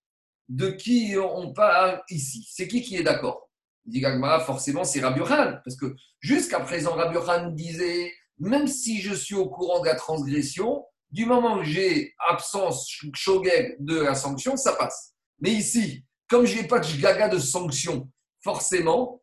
De 0.48 0.70
qui 0.70 1.16
on 1.18 1.52
parle 1.52 2.02
ici? 2.08 2.48
C'est 2.50 2.66
qui 2.66 2.80
qui 2.80 2.96
est 2.96 3.02
d'accord? 3.02 3.50
Dit 3.84 4.04
Agmara, 4.04 4.40
forcément, 4.40 4.84
c'est 4.84 5.00
Rabbi 5.00 5.20
parce 5.20 5.76
que 5.76 5.94
jusqu'à 6.18 6.60
présent, 6.60 6.94
Rabbi 6.94 7.54
disait 7.54 8.10
même 8.38 8.66
si 8.66 9.02
je 9.02 9.12
suis 9.12 9.34
au 9.34 9.50
courant 9.50 9.80
de 9.80 9.86
la 9.86 9.96
transgression, 9.96 10.86
du 11.10 11.26
moment 11.26 11.58
que 11.58 11.64
j'ai 11.64 12.14
absence 12.26 12.88
shogeg 13.12 13.76
de 13.80 14.00
la 14.00 14.14
sanction, 14.14 14.56
ça 14.56 14.72
passe. 14.72 15.14
Mais 15.40 15.50
ici, 15.50 16.06
comme 16.26 16.46
je 16.46 16.56
n'ai 16.56 16.66
pas 16.66 16.78
de 16.78 17.00
gaga 17.00 17.28
de 17.28 17.38
sanction, 17.38 18.08
forcément, 18.42 19.19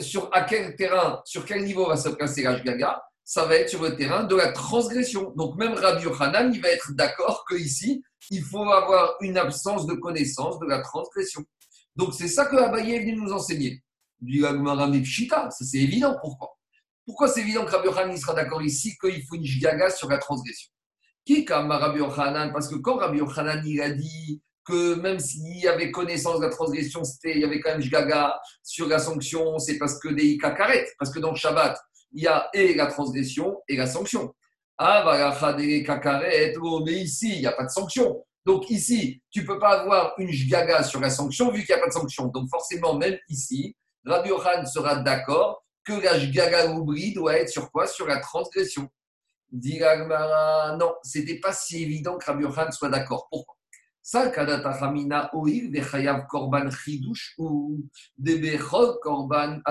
sur 0.00 0.28
à 0.32 0.42
quel 0.42 0.76
terrain, 0.76 1.20
sur 1.24 1.44
quel 1.44 1.64
niveau 1.64 1.86
va 1.86 1.96
se 1.96 2.08
placer 2.08 2.42
la 2.42 2.58
gaga, 2.60 3.02
ça 3.24 3.46
va 3.46 3.56
être 3.56 3.70
sur 3.70 3.82
le 3.82 3.96
terrain 3.96 4.24
de 4.24 4.36
la 4.36 4.52
transgression. 4.52 5.32
Donc 5.36 5.56
même 5.56 5.72
Rabbi 5.72 6.04
Yochanan, 6.04 6.52
il 6.52 6.60
va 6.60 6.68
être 6.68 6.92
d'accord 6.92 7.44
que 7.48 7.54
ici, 7.56 8.02
il 8.30 8.42
faut 8.42 8.64
avoir 8.70 9.14
une 9.20 9.38
absence 9.38 9.86
de 9.86 9.94
connaissance 9.94 10.58
de 10.58 10.66
la 10.66 10.80
transgression. 10.80 11.42
Donc 11.96 12.12
c'est 12.14 12.28
ça 12.28 12.46
que 12.46 12.56
Abaye 12.56 12.94
est 12.94 13.00
venu 13.00 13.16
nous 13.16 13.32
enseigner. 13.32 13.82
Du 14.20 14.40
ça 14.40 15.50
c'est 15.50 15.78
évident. 15.78 16.16
Pourquoi? 16.20 16.56
Pourquoi 17.06 17.28
c'est 17.28 17.40
évident 17.40 17.64
que 17.64 17.72
Rabbi 17.72 17.88
Yochanan 17.88 18.16
sera 18.16 18.34
d'accord 18.34 18.62
ici 18.62 18.96
qu'il 18.98 19.24
faut 19.26 19.36
une 19.36 19.44
giga 19.44 19.90
sur 19.90 20.08
la 20.08 20.18
transgression? 20.18 20.70
Qui 21.24 21.44
comme 21.44 21.70
Rabbi 21.70 21.98
Yochanan? 21.98 22.52
Parce 22.52 22.68
que 22.68 22.76
quand 22.76 22.96
Rabbi 22.96 23.18
Yochanan 23.18 23.62
il 23.66 23.80
a 23.80 23.90
dit 23.90 24.42
que 24.64 24.94
même 24.94 25.18
s'il 25.18 25.58
y 25.58 25.68
avait 25.68 25.90
connaissance 25.90 26.40
de 26.40 26.46
la 26.46 26.50
transgression, 26.50 27.02
il 27.24 27.40
y 27.40 27.44
avait 27.44 27.60
quand 27.60 27.70
même 27.70 27.88
gaga 27.88 28.40
sur 28.62 28.88
la 28.88 28.98
sanction, 28.98 29.58
c'est 29.58 29.78
parce 29.78 29.98
que 29.98 30.08
des 30.08 30.38
kakaret, 30.38 30.86
parce 30.98 31.12
que 31.12 31.18
dans 31.18 31.30
le 31.30 31.36
Shabbat, 31.36 31.78
il 32.12 32.24
y 32.24 32.26
a 32.26 32.48
et 32.54 32.74
la 32.74 32.86
transgression 32.86 33.60
et 33.68 33.76
la 33.76 33.86
sanction. 33.86 34.34
Ah, 34.78 35.04
kakaret, 35.86 36.54
oh, 36.60 36.82
mais 36.84 36.92
ici, 36.92 37.34
il 37.34 37.40
n'y 37.40 37.46
a 37.46 37.52
pas 37.52 37.64
de 37.64 37.70
sanction. 37.70 38.24
Donc 38.46 38.68
ici, 38.70 39.22
tu 39.30 39.42
ne 39.42 39.46
peux 39.46 39.58
pas 39.58 39.80
avoir 39.80 40.14
une 40.18 40.30
gaga 40.48 40.82
sur 40.82 41.00
la 41.00 41.10
sanction 41.10 41.50
vu 41.50 41.64
qu'il 41.64 41.74
n'y 41.74 41.80
a 41.80 41.82
pas 41.82 41.88
de 41.88 41.94
sanction. 41.94 42.26
Donc 42.26 42.48
forcément, 42.50 42.94
même 42.94 43.16
ici, 43.28 43.76
Rabbi 44.04 44.28
Yohan 44.28 44.66
sera 44.66 44.96
d'accord 44.96 45.64
que 45.84 45.92
la 45.92 46.18
gaga 46.26 46.70
oubli 46.72 47.14
doit 47.14 47.38
être 47.38 47.48
sur 47.48 47.70
quoi? 47.70 47.86
Sur 47.86 48.06
la 48.06 48.18
transgression. 48.18 48.88
Dit 49.50 49.78
non, 49.78 50.94
ce 51.04 51.18
n'était 51.18 51.38
pas 51.38 51.52
si 51.52 51.82
évident 51.82 52.18
que 52.18 52.26
Rabbi 52.26 52.42
Yohan 52.42 52.70
soit 52.70 52.88
d'accord. 52.90 53.28
Pourquoi? 53.30 53.54
Korban 56.28 56.68
chidush, 56.70 57.34
ou 57.38 57.88
korban 59.02 59.62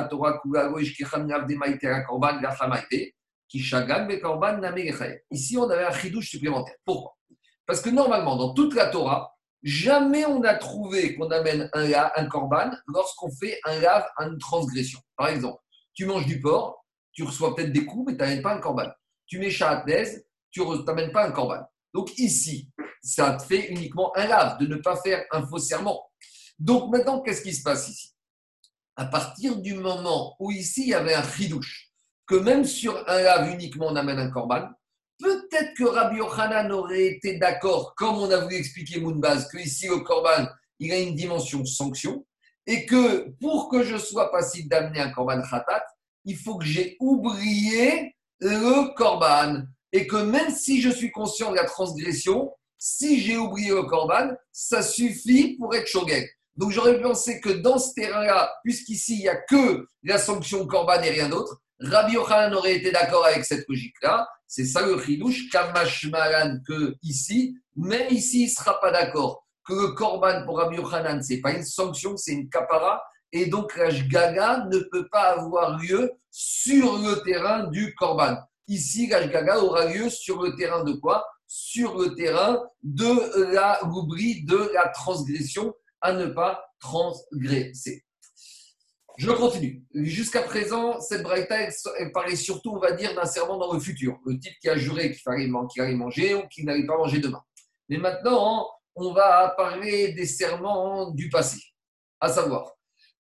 Ici, 5.29 5.57
on 5.57 5.69
avait 5.69 5.85
un 5.85 5.91
chidush 5.91 6.31
supplémentaire. 6.31 6.75
Pourquoi? 6.83 7.15
Parce 7.67 7.79
que 7.79 7.91
normalement, 7.91 8.35
dans 8.35 8.55
toute 8.55 8.73
la 8.73 8.87
Torah, 8.87 9.31
jamais 9.61 10.25
on 10.25 10.43
a 10.43 10.55
trouvé 10.55 11.15
qu'on 11.15 11.29
amène 11.29 11.69
un, 11.73 12.25
korban 12.25 12.71
lorsqu'on 12.87 13.29
fait 13.29 13.59
un 13.65 13.79
lave, 13.81 14.07
une 14.17 14.39
transgression. 14.39 14.99
Par 15.15 15.27
exemple, 15.27 15.61
tu 15.93 16.05
manges 16.05 16.25
du 16.25 16.41
porc, 16.41 16.83
tu 17.11 17.21
reçois 17.21 17.55
peut-être 17.55 17.71
des 17.71 17.85
coups, 17.85 18.07
mais 18.07 18.17
tu 18.17 18.23
n'amènes 18.23 18.41
pas 18.41 18.55
un 18.55 18.59
korban. 18.59 18.89
Tu 19.27 19.37
mets 19.37 19.51
chatnez, 19.51 20.05
tu 20.49 20.61
n'amènes 20.87 21.11
pas 21.11 21.27
un 21.27 21.31
korban. 21.31 21.61
Donc 21.93 22.17
ici, 22.17 22.69
ça 23.01 23.37
fait 23.39 23.67
uniquement 23.69 24.15
un 24.15 24.27
lave, 24.27 24.57
de 24.59 24.65
ne 24.65 24.77
pas 24.77 24.95
faire 24.97 25.23
un 25.31 25.45
faux 25.45 25.59
serment. 25.59 26.01
Donc 26.57 26.91
maintenant, 26.91 27.21
qu'est-ce 27.21 27.41
qui 27.41 27.53
se 27.53 27.61
passe 27.61 27.89
ici? 27.89 28.15
À 28.95 29.05
partir 29.05 29.57
du 29.57 29.73
moment 29.73 30.35
où 30.39 30.51
ici, 30.51 30.83
il 30.83 30.89
y 30.89 30.93
avait 30.93 31.13
un 31.13 31.23
chidouche, 31.23 31.89
que 32.25 32.35
même 32.35 32.63
sur 32.63 32.97
un 33.09 33.21
lave 33.21 33.51
uniquement, 33.51 33.87
on 33.89 33.95
amène 33.95 34.19
un 34.19 34.29
korban, 34.29 34.67
peut-être 35.19 35.73
que 35.75 35.83
Rabbi 35.83 36.17
Yochanan 36.17 36.71
aurait 36.71 37.05
été 37.05 37.37
d'accord, 37.37 37.93
comme 37.95 38.17
on 38.17 38.31
a 38.31 38.37
voulu 38.37 38.55
expliquer 38.55 38.99
Moonbaz, 38.99 39.47
que 39.47 39.57
ici, 39.57 39.87
le 39.87 39.99
korban, 39.99 40.47
il 40.79 40.91
a 40.91 40.99
une 40.99 41.15
dimension 41.15 41.65
sanction, 41.65 42.25
et 42.65 42.85
que 42.85 43.29
pour 43.41 43.69
que 43.69 43.83
je 43.83 43.97
sois 43.97 44.31
passible 44.31 44.69
d'amener 44.69 45.01
un 45.01 45.11
korban 45.11 45.41
khatat, 45.41 45.83
il 46.25 46.37
faut 46.37 46.57
que 46.57 46.65
j'ai 46.65 46.95
oublié 46.99 48.15
le 48.39 48.93
korban. 48.95 49.63
Et 49.93 50.07
que 50.07 50.17
même 50.17 50.49
si 50.49 50.81
je 50.81 50.89
suis 50.89 51.11
conscient 51.11 51.51
de 51.51 51.55
la 51.55 51.65
transgression, 51.65 52.51
si 52.77 53.21
j'ai 53.21 53.37
oublié 53.37 53.69
le 53.69 53.83
korban, 53.83 54.31
ça 54.51 54.81
suffit 54.81 55.55
pour 55.55 55.73
être 55.73 55.87
shogeg. 55.87 56.29
Donc 56.57 56.71
j'aurais 56.71 57.01
pensé 57.01 57.39
que 57.39 57.49
dans 57.49 57.77
ce 57.77 57.93
terrain-là, 57.93 58.53
puisqu'ici 58.63 59.15
il 59.15 59.21
n'y 59.21 59.29
a 59.29 59.37
que 59.37 59.87
la 60.03 60.17
sanction 60.17 60.67
korban 60.67 61.01
et 61.01 61.09
rien 61.09 61.29
d'autre, 61.29 61.61
Rabbi 61.79 62.13
Yochanan 62.13 62.53
aurait 62.55 62.75
été 62.75 62.91
d'accord 62.91 63.25
avec 63.25 63.45
cette 63.45 63.67
logique-là. 63.67 64.27
C'est 64.47 64.65
ça 64.65 64.85
le 64.85 65.01
chidouche, 65.01 65.49
kamashmalan 65.49 66.59
que 66.67 66.95
ici, 67.01 67.57
même 67.75 68.07
ici 68.11 68.41
il 68.41 68.45
ne 68.47 68.51
sera 68.51 68.79
pas 68.79 68.91
d'accord 68.91 69.45
que 69.65 69.73
le 69.73 69.87
korban 69.93 70.43
pour 70.45 70.57
Rabbi 70.57 70.75
Yochanan, 70.75 71.23
ce 71.23 71.33
n'est 71.33 71.41
pas 71.41 71.53
une 71.53 71.63
sanction, 71.63 72.17
c'est 72.17 72.33
une 72.33 72.49
kapara. 72.49 73.01
Et 73.31 73.47
donc 73.47 73.75
la 73.77 73.91
gaga 73.91 74.65
ne 74.71 74.79
peut 74.91 75.07
pas 75.09 75.39
avoir 75.39 75.79
lieu 75.79 76.11
sur 76.29 76.97
le 76.97 77.23
terrain 77.23 77.67
du 77.67 77.95
korban. 77.95 78.37
Ici, 78.67 79.07
la 79.07 79.27
gaga 79.27 79.59
aura 79.59 79.85
lieu 79.85 80.09
sur 80.09 80.41
le 80.41 80.55
terrain 80.55 80.83
de 80.83 80.93
quoi? 80.93 81.25
Sur 81.47 81.97
le 81.97 82.15
terrain 82.15 82.63
de 82.81 83.51
la 83.53 83.79
rubrique 83.83 84.45
de 84.45 84.71
la 84.73 84.87
transgression 84.89 85.73
à 86.01 86.13
ne 86.13 86.27
pas 86.27 86.63
transgresser. 86.79 88.03
Je 89.17 89.29
continue. 89.29 89.83
Jusqu'à 89.93 90.41
présent, 90.41 90.99
cette 90.99 91.21
braïta, 91.21 91.55
elle, 91.99 92.11
parlait 92.11 92.35
surtout, 92.35 92.71
on 92.71 92.79
va 92.79 92.93
dire, 92.93 93.13
d'un 93.13 93.25
serment 93.25 93.57
dans 93.57 93.71
le 93.71 93.79
futur. 93.79 94.19
Le 94.25 94.39
type 94.39 94.53
qui 94.59 94.69
a 94.69 94.77
juré 94.77 95.11
qu'il 95.11 95.21
fallait, 95.21 95.49
allait 95.77 95.95
manger 95.95 96.35
ou 96.35 96.47
qu'il 96.47 96.65
n'allait 96.65 96.87
pas 96.87 96.97
manger 96.97 97.19
demain. 97.19 97.43
Mais 97.89 97.97
maintenant, 97.97 98.67
on 98.95 99.13
va 99.13 99.53
parler 99.55 100.13
des 100.13 100.25
serments 100.25 101.11
du 101.11 101.29
passé. 101.29 101.59
À 102.19 102.29
savoir, 102.29 102.73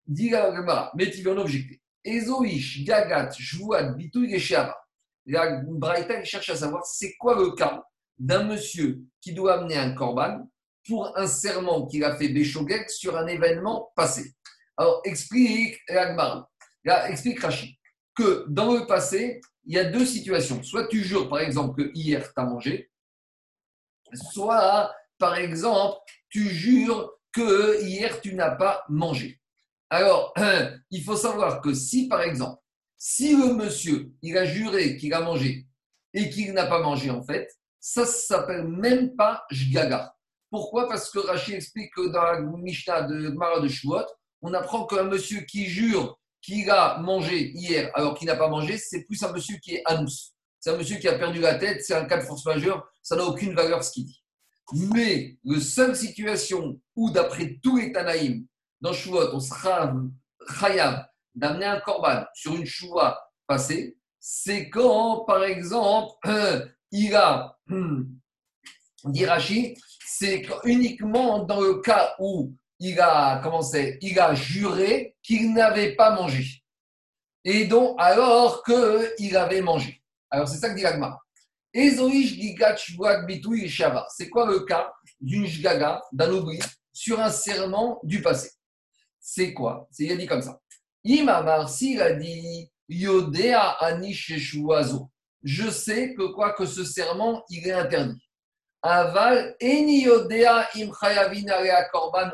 dit 0.07 0.35
en 0.35 1.37
objecté. 1.39 1.81
Ezoish, 2.05 2.85
Gagat, 2.85 3.31
et 4.29 4.39
La 5.27 5.61
Braïta 5.67 6.23
cherche 6.25 6.51
à 6.51 6.57
savoir 6.57 6.85
c'est 6.85 7.15
quoi 7.19 7.37
le 7.37 7.53
cas 7.53 7.85
d'un 8.19 8.45
monsieur 8.45 9.01
qui 9.21 9.33
doit 9.33 9.55
amener 9.55 9.77
un 9.77 9.93
korban 9.95 10.49
pour 10.87 11.17
un 11.17 11.27
serment 11.27 11.87
qu'il 11.87 12.05
a 12.05 12.17
fait 12.17 12.29
Béchogek 12.29 12.91
sur 12.91 13.17
un 13.17 13.27
événement 13.27 13.93
passé. 13.95 14.35
Alors, 14.77 15.01
explique 15.05 15.79
explique 17.09 17.41
Rachid, 17.41 17.75
que 18.15 18.47
dans 18.49 18.73
le 18.73 18.87
passé, 18.87 19.41
il 19.65 19.75
y 19.75 19.79
a 19.79 19.85
deux 19.85 20.07
situations. 20.07 20.63
Soit 20.63 20.89
tu 20.89 21.03
jures, 21.03 21.29
par 21.29 21.41
exemple, 21.41 21.83
que 21.83 21.91
hier 21.95 22.33
tu 22.33 22.41
as 22.41 22.45
mangé, 22.45 22.91
soit, 24.33 24.95
par 25.19 25.37
exemple, 25.37 25.99
tu 26.29 26.49
jures 26.49 27.13
que 27.33 27.83
hier 27.83 28.21
tu 28.21 28.35
n'as 28.35 28.57
pas 28.57 28.85
mangé. 28.89 29.41
Alors, 29.91 30.35
il 30.91 31.05
faut 31.05 31.17
savoir 31.17 31.61
que 31.61 31.75
si, 31.75 32.09
par 32.09 32.23
exemple, 32.23 32.61
si 33.03 33.35
le 33.35 33.55
monsieur, 33.55 34.13
il 34.21 34.37
a 34.37 34.45
juré 34.45 34.99
qu'il 34.99 35.15
a 35.15 35.23
mangé 35.23 35.67
et 36.13 36.29
qu'il 36.29 36.53
n'a 36.53 36.67
pas 36.67 36.83
mangé 36.83 37.11
en 37.11 37.23
fait, 37.23 37.51
ça 37.81 38.03
ne 38.03 38.07
s'appelle 38.07 38.69
même 38.69 39.17
pas 39.17 39.43
Jgaga. 39.51 40.15
Pourquoi? 40.51 40.87
Parce 40.87 41.11
que 41.11 41.19
Rachid 41.19 41.55
explique 41.55 41.95
que 41.95 42.09
dans 42.09 42.23
la 42.23 42.41
Mishnah 42.41 43.03
de 43.03 43.31
Mara 43.31 43.61
de 43.61 43.69
Shuot, 43.69 44.05
on 44.43 44.53
apprend 44.53 44.85
qu'un 44.85 45.05
monsieur 45.05 45.41
qui 45.41 45.65
jure 45.65 46.19
qu'il 46.43 46.71
a 46.71 46.99
mangé 46.99 47.53
hier 47.55 47.91
alors 47.95 48.19
qu'il 48.19 48.27
n'a 48.27 48.37
pas 48.37 48.49
mangé, 48.49 48.77
c'est 48.77 49.05
plus 49.05 49.23
un 49.23 49.33
monsieur 49.33 49.57
qui 49.57 49.77
est 49.77 49.83
anous. 49.87 50.35
C'est 50.59 50.69
un 50.69 50.77
monsieur 50.77 50.99
qui 50.99 51.09
a 51.09 51.19
perdu 51.19 51.41
la 51.41 51.55
tête, 51.55 51.83
c'est 51.83 51.95
un 51.95 52.05
cas 52.05 52.19
de 52.19 52.25
force 52.25 52.45
majeure, 52.45 52.87
ça 53.03 53.17
n'a 53.17 53.25
aucune 53.25 53.55
valeur 53.55 53.83
ce 53.83 53.93
qu'il 53.93 54.05
dit. 54.05 54.23
Mais 54.75 55.39
la 55.43 55.59
seule 55.59 55.97
situation 55.97 56.79
où, 56.95 57.11
d'après 57.11 57.59
tous 57.63 57.79
les 57.79 57.93
Tanaïm, 57.93 58.45
dans 58.83 58.93
Shuot, 58.93 59.31
on 59.33 59.41
sera 59.41 59.95
chayav 60.61 61.10
d'amener 61.35 61.67
un 61.67 61.81
korban 61.81 62.25
sur 62.35 62.55
une 62.55 62.67
choua 62.67 63.21
passée, 63.47 63.97
c'est 64.19 64.69
quand, 64.69 65.25
par 65.25 65.45
exemple, 65.45 66.13
il 66.93 67.15
a, 67.15 67.59
dit 69.05 69.25
Rachid, 69.25 69.77
c'est 70.07 70.47
uniquement 70.65 71.45
dans 71.45 71.61
le 71.61 71.81
cas 71.81 72.15
où 72.19 72.55
il 72.79 73.01
a 73.01 73.41
commencé, 73.43 73.99
il 74.01 74.19
a 74.19 74.35
juré 74.35 75.17
qu'il 75.23 75.53
n'avait 75.53 75.95
pas 75.95 76.11
mangé. 76.11 76.63
Et 77.45 77.67
donc, 77.67 77.97
alors 77.99 78.63
qu'il 78.63 79.37
avait 79.37 79.63
mangé. 79.63 80.03
Alors, 80.31 80.49
c'est 80.49 80.59
ça 80.59 80.71
que 80.71 80.75
dit 80.77 80.83
l'agma. 80.83 81.19
C'est 81.73 81.97
quoi 84.29 84.47
le 84.47 84.61
cas 84.61 84.93
d'une 85.21 85.47
jgaga, 85.47 86.03
d'un 86.13 86.33
oubli, 86.33 86.59
sur 86.93 87.21
un 87.21 87.31
serment 87.31 88.01
du 88.03 88.21
passé? 88.21 88.51
C'est 89.21 89.55
quoi? 89.55 89.89
C'est 89.91 90.17
dit 90.17 90.27
comme 90.27 90.43
ça. 90.43 90.61
Imamar, 91.05 91.69
s'il 91.69 92.01
a 92.01 92.13
dit 92.13 92.71
Yodea 92.89 93.77
anish 93.81 94.33
je 95.43 95.71
sais 95.71 96.15
que 96.15 96.33
quoi 96.33 96.53
que 96.53 96.67
ce 96.67 96.85
serment, 96.85 97.45
il 97.49 97.67
est 97.67 97.73
interdit. 97.73 98.21
Aval 98.83 99.57
im 99.61 100.91
korban 101.93 102.31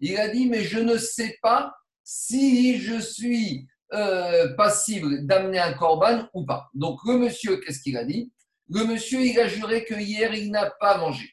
Il 0.00 0.16
a 0.18 0.28
dit, 0.28 0.46
mais 0.48 0.62
je 0.62 0.78
ne 0.78 0.96
sais 0.96 1.38
pas 1.42 1.72
si 2.04 2.78
je 2.78 3.00
suis 3.00 3.66
euh, 3.92 4.54
passible 4.54 5.26
d'amener 5.26 5.58
un 5.58 5.72
korban 5.74 6.28
ou 6.34 6.44
pas. 6.44 6.68
Donc 6.74 6.98
le 7.04 7.18
monsieur, 7.18 7.58
qu'est-ce 7.58 7.80
qu'il 7.80 7.96
a 7.96 8.04
dit? 8.04 8.32
Le 8.68 8.84
monsieur, 8.84 9.20
il 9.20 9.38
a 9.38 9.48
juré 9.48 9.84
que 9.84 9.94
hier, 9.94 10.34
il 10.34 10.50
n'a 10.50 10.70
pas 10.80 10.98
mangé. 10.98 11.28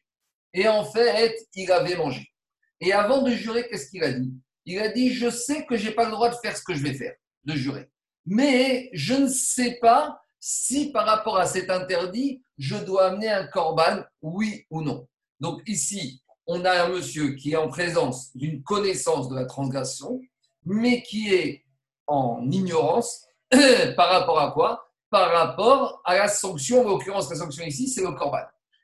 Et 0.54 0.68
en 0.68 0.84
fait, 0.84 1.36
il 1.56 1.72
avait 1.72 1.96
mangé. 1.96 2.28
Et 2.82 2.92
avant 2.92 3.22
de 3.22 3.32
jurer, 3.32 3.68
qu'est-ce 3.70 3.90
qu'il 3.90 4.04
a 4.04 4.12
dit? 4.12 4.34
Il 4.70 4.80
a 4.80 4.90
dit, 4.90 5.14
je 5.14 5.30
sais 5.30 5.66
que 5.66 5.78
je 5.78 5.90
n'ai 5.90 5.96
pas 5.96 6.06
le 6.06 6.12
droit 6.12 6.30
de 6.30 6.36
faire 6.36 6.56
ce 6.56 6.64
que 6.64 6.74
je 6.74 6.84
vais 6.84 6.94
faire, 6.94 7.16
de 7.44 7.54
jurer 7.54 7.90
mais 8.30 8.92
je 8.94 9.16
ne 9.16 9.28
sais 9.28 9.80
pas 9.82 10.22
si 10.40 10.92
par 10.92 11.06
rapport 11.06 11.38
à 11.38 11.48
cet 11.48 11.70
interdit, 11.70 12.42
je 12.58 12.76
dois 12.78 13.08
amener 13.08 13.30
un 13.30 13.48
corban, 13.48 14.04
oui 14.22 14.66
ou 14.70 14.82
non. 14.82 15.08
Donc 15.40 15.62
ici, 15.68 16.22
on 16.46 16.64
a 16.64 16.84
un 16.84 16.90
monsieur 16.90 17.34
qui 17.34 17.54
est 17.54 17.58
en 17.58 17.68
présence 17.68 18.36
d'une 18.36 18.64
connaissance 18.64 19.30
de 19.30 19.36
la 19.36 19.46
transgression, 19.46 20.22
mais 20.64 21.02
qui 21.02 21.34
est 21.34 21.66
en 22.06 22.48
ignorance 22.52 23.26
par 23.98 24.10
rapport 24.10 24.40
à 24.40 24.52
quoi? 24.52 24.86
Par 25.10 25.32
rapport 25.32 26.02
à 26.06 26.16
la 26.16 26.28
sanction, 26.28 26.82
en 26.86 26.90
l'occurrence 26.90 27.30
la 27.32 27.36
sanction 27.36 27.66
ici, 27.66 27.88
c'est 27.88 28.04
le 28.04 28.12
corban. 28.12 28.44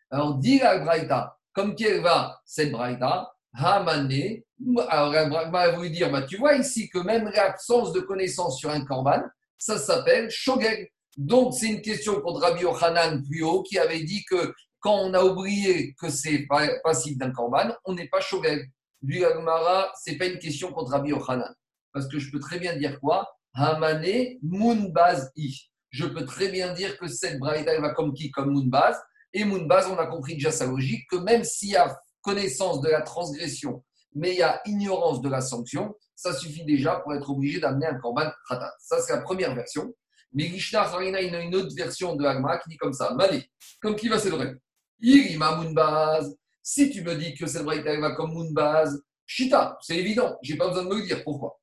Alors 0.10 0.36
dit 0.36 0.58
la 0.58 0.80
Braïta, 0.80 1.38
comme 1.54 1.76
qui 1.76 2.00
va 2.00 2.42
cette 2.46 2.72
Braïta, 2.72 3.32
Hamane, 3.54 4.42
Alors, 4.90 5.12
Ragmara 5.12 5.64
a 5.64 5.72
voulu 5.72 5.90
dire, 5.90 6.12
bah, 6.12 6.22
tu 6.22 6.38
vois 6.38 6.56
ici 6.56 6.90
que 6.90 7.00
même 7.00 7.30
l'absence 7.34 7.92
de 7.92 8.00
connaissance 8.00 8.58
sur 8.58 8.70
un 8.70 8.86
korban, 8.86 9.22
ça 9.58 9.78
s'appelle 9.78 10.30
shogeg. 10.30 10.92
Donc, 11.18 11.54
c'est 11.54 11.68
une 11.68 11.82
question 11.82 12.22
contre 12.22 12.42
Rabbi 12.42 12.62
Yochanan 12.62 13.24
plus 13.24 13.44
haut 13.44 13.64
qui 13.64 13.78
avait 13.78 14.04
dit 14.04 14.24
que 14.26 14.54
quand 14.80 14.96
on 14.96 15.14
a 15.14 15.24
oublié 15.24 15.94
que 16.00 16.10
c'est 16.10 16.48
passible 16.84 17.18
d'un 17.18 17.32
korban, 17.32 17.74
on 17.86 17.94
n'est 17.94 18.08
pas 18.08 18.22
shogeg. 18.22 18.70
Lui, 19.02 19.24
Agmara, 19.24 19.92
ce 20.04 20.12
n'est 20.12 20.18
pas 20.18 20.26
une 20.26 20.40
question 20.40 20.72
contre 20.72 20.92
Rabbi 20.92 21.10
Yochanan. 21.10 21.54
Parce 21.92 22.08
que 22.08 22.20
je 22.20 22.32
peux 22.32 22.40
très 22.40 22.60
bien 22.60 22.76
dire 22.76 23.00
quoi? 23.00 23.30
Hamane 23.54 24.38
Moonbaz 24.42 25.32
I. 25.36 25.70
Je 25.90 26.06
peux 26.06 26.26
très 26.26 26.50
bien 26.50 26.74
dire 26.74 26.98
que 26.98 27.08
cette 27.08 27.40
braïda 27.40 27.80
va 27.80 27.92
comme 27.92 28.14
qui? 28.14 28.32
Comme 28.32 28.52
Moonbaz. 28.52 28.98
Et 29.34 29.46
Moonbaz, 29.46 29.88
on 29.88 29.98
a 29.98 30.08
compris 30.08 30.34
déjà 30.34 30.52
sa 30.52 30.66
logique, 30.66 31.08
que 31.10 31.18
même 31.18 31.44
s'il 31.44 31.70
y 31.70 31.76
a 31.76 31.98
connaissance 32.22 32.82
de 32.82 32.90
la 32.90 33.02
transgression, 33.02 33.84
mais 34.16 34.32
il 34.32 34.38
y 34.38 34.42
a 34.42 34.62
ignorance 34.66 35.22
de 35.22 35.30
la 35.30 35.42
sanction, 35.42 35.94
ça 36.16 36.34
suffit 36.34 36.64
déjà 36.66 36.96
pour 36.96 37.14
être 37.14 37.30
obligé 37.30 37.60
d'amener 37.60 37.88
un 37.88 38.00
korban 38.00 38.32
khatat. 38.50 38.74
Ça, 38.80 39.02
c'est 39.02 39.14
la 39.14 39.22
première 39.22 39.54
version. 39.54 39.94
Mais 40.34 40.46
Gishna 40.46 40.86
Farina, 40.86 41.22
il 41.22 41.36
a 41.36 41.42
une 41.42 41.54
autre 41.56 41.76
version 41.76 42.16
de 42.16 42.26
Agma 42.26 42.58
qui 42.60 42.70
dit 42.70 42.78
comme 42.78 42.94
ça 42.94 43.14
Mali, 43.14 43.44
comme 43.82 43.96
qui 43.96 44.08
va 44.08 44.18
s'élever 44.18 44.54
Irima 45.02 45.56
Moonbaz. 45.56 46.34
Si 46.64 46.90
tu 46.90 47.04
me 47.04 47.16
dis 47.16 47.36
que 47.36 47.46
cette 47.46 47.64
braïda 47.64 48.00
va 48.00 48.12
comme 48.16 48.34
Moonbaz, 48.34 49.02
Shita, 49.26 49.78
c'est 49.82 49.98
évident, 49.98 50.38
j'ai 50.42 50.56
pas 50.56 50.68
besoin 50.70 50.84
de 50.84 50.90
me 50.90 50.96
le 50.96 51.06
dire. 51.06 51.24
Pourquoi? 51.24 51.60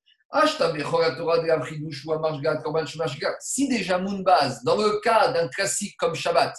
Si 3.41 3.69
déjà 3.69 3.99
Moonbaz, 3.99 4.63
dans 4.65 4.77
le 4.77 5.01
cas 5.01 5.33
d'un 5.33 5.49
classique 5.49 5.95
comme 5.99 6.15
Shabbat, 6.15 6.55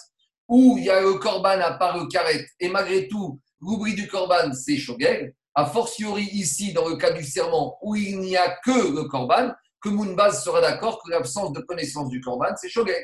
où 0.48 0.78
il 0.78 0.86
y 0.86 0.89
a 0.89 1.02
le 1.02 1.14
korban 1.16 1.60
à 1.62 1.74
part 1.74 1.98
le 1.98 2.08
karet, 2.08 2.46
et 2.60 2.70
malgré 2.70 3.08
tout, 3.08 3.39
l'oubli 3.60 3.96
du 3.96 4.08
korban, 4.08 4.54
c'est 4.54 4.78
shogeg, 4.78 5.34
a 5.56 5.66
fortiori 5.66 6.24
ici, 6.34 6.74
dans 6.74 6.88
le 6.88 6.95
cas 6.95 7.12
du 7.12 7.24
serment, 7.24 7.78
où 7.82 7.95
il 7.95 8.20
n'y 8.20 8.36
a 8.36 8.58
que 8.64 8.95
le 8.95 9.04
korban, 9.04 9.51
que 9.82 9.89
Moonbaz 9.89 10.43
sera 10.43 10.62
d'accord 10.62 11.01
que 11.04 11.12
l'absence 11.12 11.51
de 11.54 11.62
connaissance 11.62 12.10
du 12.10 12.22
korban, 12.22 12.56
c'est 12.56 12.70
shogeg. 12.70 13.04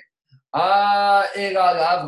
Ah, 0.51 1.25
et 1.35 1.51
là, 1.51 2.05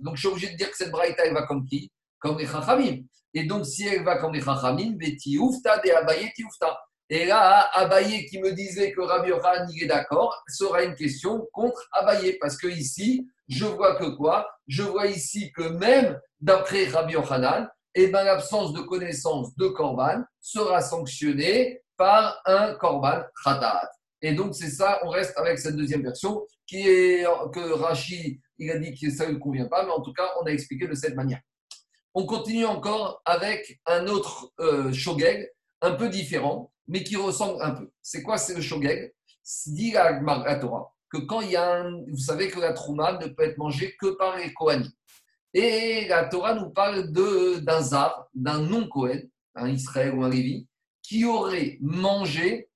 Donc 0.00 0.16
je 0.16 0.20
suis 0.20 0.28
obligé 0.28 0.50
de 0.50 0.56
dire 0.56 0.70
que 0.70 0.76
cette 0.76 0.90
braïta, 0.90 1.24
elle 1.26 1.34
va 1.34 1.42
comme 1.42 1.66
qui? 1.66 1.90
Comme 2.18 2.38
les 2.38 2.46
chachamim. 2.46 3.02
Et 3.34 3.44
donc, 3.44 3.66
si 3.66 3.86
elle 3.86 4.04
va 4.04 4.16
comme 4.16 4.32
les 4.32 4.40
chachamim, 4.40 4.92
beti 4.92 5.36
ufta 5.36 5.78
de 5.78 5.90
abaye 5.90 6.32
ufta. 6.38 6.78
Et 7.10 7.26
là, 7.26 7.68
Abaye 7.74 8.24
qui 8.26 8.40
me 8.40 8.52
disait 8.52 8.92
que 8.92 9.02
Rabbi 9.02 9.28
Yochanan 9.28 9.68
est 9.78 9.86
d'accord, 9.86 10.42
sera 10.48 10.82
une 10.84 10.94
question 10.94 11.46
contre 11.52 11.86
Abaye. 11.92 12.38
Parce 12.40 12.56
que 12.56 12.66
ici, 12.66 13.28
je 13.46 13.66
vois 13.66 13.96
que 13.96 14.16
quoi? 14.16 14.48
Je 14.66 14.82
vois 14.82 15.06
ici 15.06 15.52
que 15.52 15.62
même 15.62 16.18
d'après 16.40 16.86
Rabbi 16.86 17.12
Yochanan, 17.12 17.68
eh 17.94 18.08
ben, 18.08 18.24
l'absence 18.24 18.72
de 18.72 18.80
connaissance 18.80 19.54
de 19.56 19.68
Korban 19.68 20.22
sera 20.40 20.80
sanctionnée 20.80 21.80
par 21.96 22.40
un 22.44 22.74
Korban 22.74 23.22
Khatat. 23.44 23.88
Et 24.20 24.34
donc, 24.34 24.54
c'est 24.54 24.70
ça, 24.70 25.00
on 25.04 25.10
reste 25.10 25.36
avec 25.36 25.58
cette 25.58 25.76
deuxième 25.76 26.02
version 26.02 26.46
qui 26.66 26.88
est 26.88 27.24
que 27.52 27.72
Rashi, 27.72 28.40
il 28.58 28.70
a 28.70 28.78
dit 28.78 28.98
que 28.98 29.10
ça 29.10 29.26
ne 29.26 29.32
lui 29.32 29.38
convient 29.38 29.66
pas, 29.66 29.84
mais 29.84 29.92
en 29.92 30.00
tout 30.00 30.12
cas, 30.12 30.28
on 30.40 30.46
a 30.46 30.50
expliqué 30.50 30.86
de 30.86 30.94
cette 30.94 31.14
manière. 31.14 31.40
On 32.14 32.26
continue 32.26 32.64
encore 32.64 33.20
avec 33.24 33.80
un 33.86 34.06
autre 34.06 34.50
euh, 34.60 34.92
shogeg, 34.92 35.50
un 35.82 35.92
peu 35.92 36.08
différent, 36.08 36.72
mais 36.86 37.02
qui 37.02 37.16
ressemble 37.16 37.60
un 37.62 37.72
peu. 37.72 37.90
C'est 38.02 38.22
quoi 38.22 38.38
C'est 38.38 38.54
le 38.54 38.60
shogeg? 38.60 39.12
Dit 39.66 39.90
la, 39.90 40.56
Torah 40.56 40.94
que 41.10 41.18
quand 41.18 41.42
il 41.42 41.50
y 41.50 41.56
a 41.56 41.80
un. 41.80 42.02
Vous 42.08 42.18
savez 42.18 42.50
que 42.50 42.58
la 42.58 42.72
trouma 42.72 43.18
ne 43.18 43.26
peut 43.26 43.42
être 43.42 43.58
mangée 43.58 43.94
que 44.00 44.16
par 44.16 44.36
les 44.36 44.54
Kohanim. 44.54 44.88
Et 45.54 46.06
la 46.08 46.24
Torah 46.24 46.54
nous 46.54 46.70
parle 46.70 47.12
d'un 47.12 47.80
zar, 47.80 48.28
d'un 48.34 48.58
non-Kohen, 48.58 49.30
un 49.54 49.70
Israël 49.70 50.12
ou 50.12 50.24
un 50.24 50.28
Lévi, 50.28 50.66
qui 51.00 51.24
aurait 51.24 51.78
mangé 51.80 52.68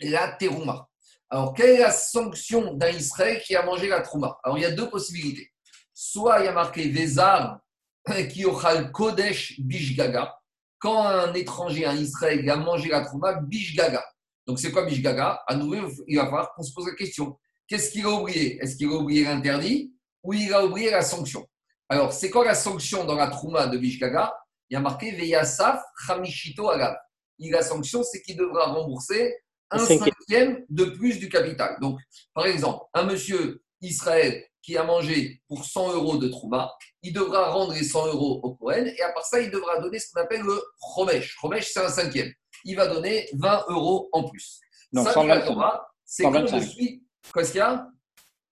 la 0.00 0.28
terouma. 0.28 0.88
Alors, 1.28 1.54
quelle 1.54 1.70
est 1.70 1.80
la 1.80 1.90
sanction 1.90 2.74
d'un 2.74 2.90
Israël 2.90 3.42
qui 3.44 3.56
a 3.56 3.64
mangé 3.64 3.88
la 3.88 4.00
trouma 4.00 4.38
Alors, 4.44 4.58
il 4.58 4.62
y 4.62 4.64
a 4.64 4.70
deux 4.70 4.88
possibilités. 4.88 5.50
Soit 5.92 6.40
il 6.40 6.44
y 6.44 6.48
a 6.48 6.52
marqué 6.52 6.88
Vezar 6.88 7.60
qui 8.32 8.44
aura 8.44 8.80
le 8.80 8.90
Kodesh 8.90 9.60
Bishgaga, 9.60 10.38
quand 10.78 11.02
un 11.02 11.34
étranger, 11.34 11.84
un 11.84 11.96
Israël, 11.96 12.48
a 12.48 12.56
mangé 12.56 12.88
la 12.88 13.04
trouma, 13.04 13.34
bishgaga. 13.34 14.04
Donc 14.46 14.60
c'est 14.60 14.70
quoi 14.70 14.86
bishgaga? 14.86 15.42
À 15.46 15.56
nouveau, 15.56 15.90
il 16.06 16.16
va 16.16 16.26
falloir 16.26 16.54
qu'on 16.54 16.62
se 16.62 16.72
pose 16.72 16.86
la 16.86 16.94
question. 16.94 17.36
Qu'est-ce 17.66 17.90
qu'il 17.90 18.06
a 18.06 18.10
oublié? 18.10 18.62
Est-ce 18.62 18.76
qu'il 18.76 18.88
a 18.88 18.92
oublié 18.92 19.24
l'interdit 19.24 19.92
ou 20.22 20.32
il 20.32 20.54
a 20.54 20.64
oublié 20.64 20.90
la 20.90 21.02
sanction? 21.02 21.46
Alors, 21.88 22.12
c'est 22.12 22.30
quoi 22.30 22.44
la 22.44 22.54
sanction 22.54 23.04
dans 23.04 23.14
la 23.14 23.28
trouma 23.28 23.66
de 23.66 23.78
bishgaga 23.78 24.34
Il 24.68 24.74
y 24.74 24.76
a 24.76 24.80
marqué 24.80 25.12
Veyasaf 25.12 25.82
Hamishito 26.08 26.68
Agav. 26.68 26.96
La 27.38 27.62
sanction, 27.62 28.02
c'est 28.02 28.20
qu'il 28.22 28.36
devra 28.36 28.66
rembourser 28.66 29.34
un 29.70 29.78
cinquième 29.78 30.64
de 30.68 30.84
plus 30.84 31.18
du 31.18 31.28
capital. 31.28 31.78
Donc, 31.80 31.98
par 32.34 32.46
exemple, 32.46 32.84
un 32.94 33.04
monsieur 33.04 33.62
Israël 33.80 34.44
qui 34.60 34.76
a 34.76 34.82
mangé 34.82 35.40
pour 35.48 35.64
100 35.64 35.94
euros 35.94 36.18
de 36.18 36.28
trouma, 36.28 36.72
il 37.02 37.12
devra 37.12 37.50
rendre 37.50 37.72
les 37.72 37.84
100 37.84 38.08
euros 38.08 38.40
au 38.42 38.54
Cohen 38.54 38.84
et 38.86 39.02
à 39.02 39.12
part 39.12 39.24
ça, 39.24 39.40
il 39.40 39.50
devra 39.50 39.80
donner 39.80 39.98
ce 39.98 40.10
qu'on 40.12 40.20
appelle 40.20 40.42
le 40.42 40.60
Chomesh. 40.94 41.36
Chomesh, 41.40 41.70
c'est 41.72 41.80
un 41.80 41.88
cinquième. 41.88 42.30
Il 42.64 42.76
va 42.76 42.86
donner 42.86 43.28
20 43.34 43.66
euros 43.68 44.08
en 44.12 44.28
plus. 44.28 44.60
Non, 44.92 45.04
ça, 45.04 45.12
125. 45.12 45.80
c'est 46.04 46.24
comme 46.24 46.48
je 46.48 46.58
suis. 46.58 47.04
Qu'est-ce 47.32 47.52
qu'il 47.52 47.58
y 47.58 47.62
a? 47.62 47.88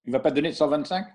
Il 0.05 0.13
ne 0.13 0.13
va 0.13 0.21
pas 0.21 0.31
donner 0.31 0.53
125 0.53 1.07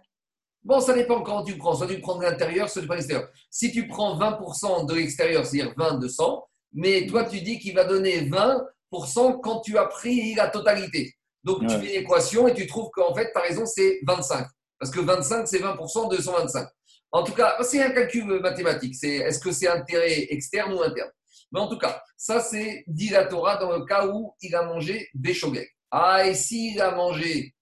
Bon, 0.63 0.79
ça 0.79 0.93
dépend 0.93 1.21
quand 1.21 1.43
tu 1.43 1.57
prends. 1.57 1.75
Soit 1.75 1.87
tu 1.87 1.99
prends 1.99 2.17
de 2.17 2.23
l'intérieur, 2.23 2.69
soit 2.69 2.81
tu 2.81 2.87
prends 2.87 2.95
de 2.95 2.99
l'extérieur. 2.99 3.29
Si 3.49 3.71
tu 3.71 3.87
prends 3.87 4.17
20% 4.17 4.85
de 4.85 4.93
l'extérieur, 4.93 5.45
c'est-à-dire 5.45 5.73
20 5.77 5.99
de 5.99 6.07
100, 6.07 6.47
mais 6.73 7.05
toi, 7.07 7.25
tu 7.25 7.41
dis 7.41 7.59
qu'il 7.59 7.75
va 7.75 7.83
donner 7.83 8.29
20% 8.29 9.39
quand 9.41 9.61
tu 9.61 9.77
as 9.77 9.85
pris 9.85 10.35
la 10.35 10.47
totalité. 10.47 11.13
Donc, 11.43 11.61
tu 11.61 11.75
fais 11.75 11.99
l'équation 11.99 12.47
et 12.47 12.53
tu 12.53 12.67
trouves 12.67 12.89
qu'en 12.93 13.15
fait, 13.15 13.31
tu 13.31 13.37
as 13.39 13.41
raison, 13.41 13.65
c'est 13.65 13.99
25. 14.05 14.45
Parce 14.79 14.91
que 14.91 14.99
25, 14.99 15.47
c'est 15.47 15.59
20% 15.59 16.11
de 16.11 16.21
125. 16.21 16.67
En 17.11 17.23
tout 17.23 17.33
cas, 17.33 17.57
c'est 17.61 17.81
un 17.81 17.91
calcul 17.91 18.25
mathématique. 18.39 18.95
C'est 18.95 19.17
est-ce 19.17 19.39
que 19.39 19.51
c'est 19.51 19.67
intérêt 19.67 20.27
externe 20.29 20.73
ou 20.73 20.81
interne? 20.81 21.09
Mais 21.51 21.59
en 21.59 21.67
tout 21.67 21.77
cas, 21.77 22.01
ça, 22.15 22.39
c'est 22.39 22.83
dit 22.87 23.09
la 23.09 23.25
Torah 23.25 23.57
dans 23.57 23.75
le 23.75 23.85
cas 23.85 24.07
où 24.07 24.33
il 24.41 24.55
a 24.55 24.63
mangé 24.63 25.09
Béchogek. 25.13 25.69
Ah, 25.89 26.25
et 26.25 26.33
s'il 26.33 26.79
a 26.79 26.95
mangé 26.95 27.53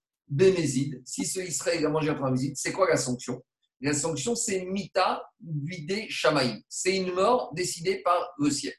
Si 1.04 1.26
ce 1.26 1.40
Israël 1.40 1.84
a 1.86 1.88
mangé 1.88 2.10
un 2.10 2.14
Bémézide, 2.14 2.56
c'est 2.56 2.72
quoi 2.72 2.88
la 2.88 2.96
sanction? 2.96 3.42
La 3.80 3.94
sanction, 3.94 4.34
c'est 4.34 4.64
Mita 4.64 5.22
Vidé 5.40 6.06
Shamaï. 6.08 6.62
C'est 6.68 6.96
une 6.96 7.12
mort 7.14 7.52
décidée 7.54 8.02
par 8.02 8.32
le 8.38 8.50
ciel. 8.50 8.74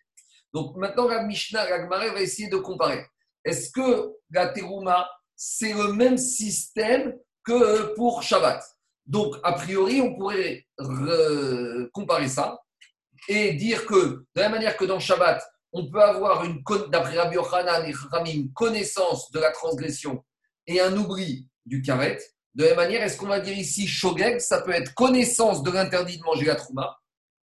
Donc 0.53 0.77
maintenant, 0.77 1.07
la 1.07 1.23
Mishnah, 1.23 1.69
la 1.69 1.81
Gemara 1.81 2.13
va 2.13 2.21
essayer 2.21 2.49
de 2.49 2.57
comparer. 2.57 3.05
Est-ce 3.43 3.71
que 3.71 4.11
la 4.29 4.49
Terouma, 4.49 5.09
c'est 5.35 5.73
le 5.73 5.93
même 5.93 6.17
système 6.17 7.17
que 7.43 7.95
pour 7.95 8.21
Shabbat? 8.21 8.63
Donc, 9.05 9.35
a 9.43 9.53
priori, 9.53 9.99
on 9.99 10.15
pourrait 10.15 10.67
comparer 11.91 12.29
ça 12.29 12.61
et 13.27 13.53
dire 13.53 13.85
que, 13.85 13.95
de 13.95 14.25
la 14.35 14.43
même 14.43 14.53
manière 14.53 14.77
que 14.77 14.85
dans 14.85 14.99
Shabbat, 14.99 15.43
on 15.73 15.89
peut 15.89 16.01
avoir, 16.01 16.45
d'après 16.89 17.17
Rabbi 17.17 17.35
Yochanan 17.35 17.85
et 17.85 17.93
Ramim, 17.93 18.31
une 18.31 18.53
connaissance 18.53 19.31
de 19.31 19.39
la 19.39 19.51
transgression 19.51 20.23
et 20.67 20.81
un 20.81 20.95
oubli 20.95 21.47
du 21.65 21.81
karet. 21.81 22.19
De 22.53 22.63
la 22.63 22.69
même 22.71 22.77
manière, 22.77 23.03
est-ce 23.03 23.17
qu'on 23.17 23.27
va 23.27 23.39
dire 23.39 23.57
ici 23.57 23.87
shogeg 23.87 24.39
Ça 24.39 24.61
peut 24.61 24.71
être 24.71 24.93
connaissance 24.93 25.63
de 25.63 25.71
l'interdit 25.71 26.17
de 26.17 26.23
manger 26.23 26.45
la 26.45 26.55
trouma 26.55 26.97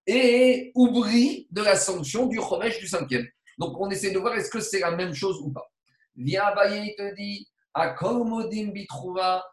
et 0.06 0.72
oubli 0.74 1.46
de 1.50 1.62
la 1.62 1.76
sanction 1.76 2.26
du 2.26 2.38
chomesh 2.38 2.78
du 2.78 2.88
cinquième. 2.88 3.26
Donc, 3.58 3.78
on 3.78 3.90
essaie 3.90 4.10
de 4.10 4.18
voir 4.18 4.34
est-ce 4.34 4.50
que 4.50 4.60
c'est 4.60 4.80
la 4.80 4.92
même 4.92 5.14
chose 5.14 5.38
ou 5.42 5.52
pas. 5.52 5.70
Viens 6.16 6.44
Abaye, 6.44 6.94
te 6.96 7.14
dit, 7.14 7.46
à 7.74 7.90
Kolmodim 7.90 8.72
bitrouva, 8.72 9.44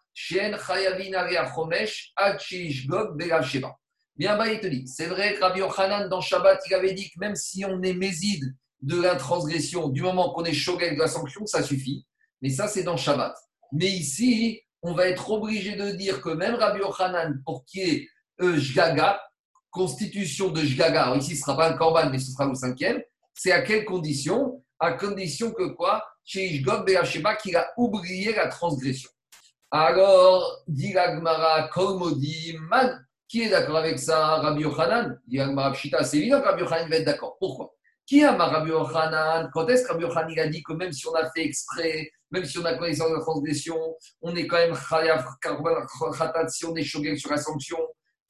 Bien, 4.18 4.38
bah, 4.38 4.49
il 4.49 4.59
te 4.61 4.68
dit, 4.68 4.88
c'est 4.88 5.07
vrai 5.07 5.34
que 5.36 5.41
Rabbi 5.41 5.59
Yochanan, 5.59 6.07
dans 6.07 6.22
Shabbat, 6.22 6.61
il 6.68 6.74
avait 6.74 6.93
dit 6.93 7.09
que 7.09 7.20
même 7.20 7.36
si 7.36 7.66
on 7.66 7.82
est 7.84 7.93
méside 7.93 8.55
de 8.82 9.01
l'intransgression, 9.01 9.89
du 9.89 10.01
moment 10.01 10.32
qu'on 10.32 10.45
est 10.45 10.53
shogeg 10.53 10.95
de 10.95 10.99
la 10.99 11.09
sanction, 11.09 11.45
ça 11.45 11.61
suffit. 11.61 12.05
Mais 12.41 12.49
ça, 12.49 12.70
c'est 12.70 12.84
dans 12.84 12.95
Shabbat. 12.95 13.36
Mais 13.72 13.88
ici, 13.88 14.61
on 14.82 14.93
va 14.93 15.07
être 15.07 15.30
obligé 15.32 15.76
de 15.76 15.91
dire 15.91 16.22
que 16.22 16.30
même 16.30 16.55
Rabbi 16.55 16.80
Yochanan, 16.80 17.41
pour 17.45 17.66
qui 17.66 17.82
est 17.82 18.07
euh, 18.41 18.59
constitution 19.72 20.49
de 20.49 20.61
Jgaga, 20.61 21.16
ici 21.16 21.36
ce 21.36 21.41
ne 21.41 21.45
sera 21.45 21.57
pas 21.57 21.70
un 21.72 21.74
korban, 21.74 22.09
mais 22.09 22.20
ce 22.20 22.32
sera 22.32 22.45
le 22.45 22.55
cinquième, 22.55 23.01
c'est 23.34 23.51
à 23.51 23.61
quelle 23.61 23.84
condition? 23.84 24.63
À 24.80 24.93
condition 24.93 25.51
que 25.51 25.68
quoi? 25.68 26.05
Chez 26.24 26.45
Ishgog 26.45 26.86
Be'asheba, 26.86 27.36
qu'il 27.36 27.55
a 27.55 27.68
oublié 27.78 28.34
la 28.34 28.47
transgression. 28.47 29.09
Alors, 29.72 30.63
dit 30.68 30.93
l'Agmara, 30.93 31.70
Man, 32.70 33.05
qui 33.28 33.41
est 33.41 33.49
d'accord 33.49 33.78
avec 33.78 33.99
ça 33.99 34.38
Rabbi 34.38 34.61
Yochanan? 34.61 35.20
Dit 35.28 35.38
l'Agmara 35.38 35.74
Pshita, 35.74 36.03
c'est 36.03 36.18
évident 36.18 36.39
que 36.41 36.45
Rabbi 36.45 36.61
Yochanan 36.61 36.89
va 36.89 36.95
être 36.95 37.05
d'accord. 37.05 37.36
Pourquoi? 37.39 37.74
Qui 38.05 38.24
a 38.24 38.32
Rabbi 38.32 38.70
Yochanan? 38.70 39.49
Quand 39.53 39.68
est-ce 39.68 39.84
que 39.84 39.91
Rabbi 39.91 40.03
Yochanan 40.03 40.39
a 40.39 40.47
dit 40.47 40.63
que 40.63 40.74
même 40.74 40.93
si 40.93 41.07
on 41.07 41.16
a 41.16 41.30
fait 41.32 41.43
exprès, 41.43 42.11
même 42.36 42.45
si 42.45 42.59
on 42.59 42.65
a 42.65 42.77
connaissance 42.77 43.09
de 43.09 43.15
la 43.15 43.21
transgression, 43.21 43.77
on 44.21 44.36
est 44.36 44.45
quand 44.45 44.57
même 44.57 44.75
khatat 44.75 46.47
si 46.49 46.65
on 46.65 46.75
est 46.75 46.83
sur 46.83 47.31
la 47.31 47.38
sanction 47.38 47.77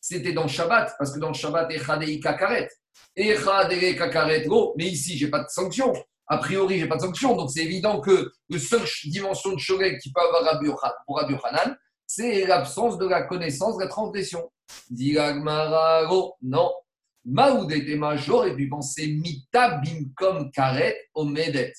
c'était 0.08 0.34
dans 0.34 0.47
Shabbat, 0.47 0.93
parce 0.99 1.14
que 1.14 1.20
dans 1.20 1.34
Shabbat, 1.34 1.72
Echadei 1.72 2.20
Kakaret. 2.20 2.70
Echadei 3.16 3.95
Kakaret, 3.95 4.45
oh, 4.51 4.76
mais 4.78 4.86
ici, 4.86 5.18
j'ai 5.18 5.32
pas 5.32 5.39
de 5.39 5.49
sanction. 5.49 5.91
A 6.28 6.38
priori, 6.38 6.78
j'ai 6.78 6.88
pas 6.88 6.97
de 6.97 7.01
sanction. 7.01 7.36
Donc, 7.36 7.49
c'est 7.49 7.64
évident 7.64 7.99
que 8.01 8.32
la 8.49 8.60
seule 8.60 8.86
dimension 9.06 9.53
de 9.53 9.58
Shogeg 9.58 9.97
qui 9.99 10.12
peut 10.14 10.22
avoir 10.22 10.60
pour 11.08 11.18
Rabbi 11.18 11.34
Hanan, 11.43 11.76
c'est 12.06 12.45
l'absence 12.45 12.99
de 12.99 13.08
la 13.08 13.24
connaissance 13.24 13.78
de 13.78 13.82
la 13.82 13.88
transgression. 13.88 14.47
Diragmararo, 14.91 16.36
non. 16.43 16.72
Maoudetema, 17.26 18.16
j'aurais 18.16 18.56
pu 18.56 18.70
penser 18.70 19.08
mita 19.08 19.80
bimkom 19.80 20.51
karet 20.51 20.95
omedet. 21.16 21.74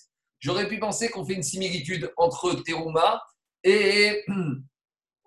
J'aurais 0.47 0.69
pu 0.69 0.79
penser 0.79 1.09
qu'on 1.09 1.25
fait 1.27 1.33
une 1.33 1.43
similitude 1.43 2.13
entre 2.17 2.53
Teruma 2.53 3.21
et, 3.65 4.25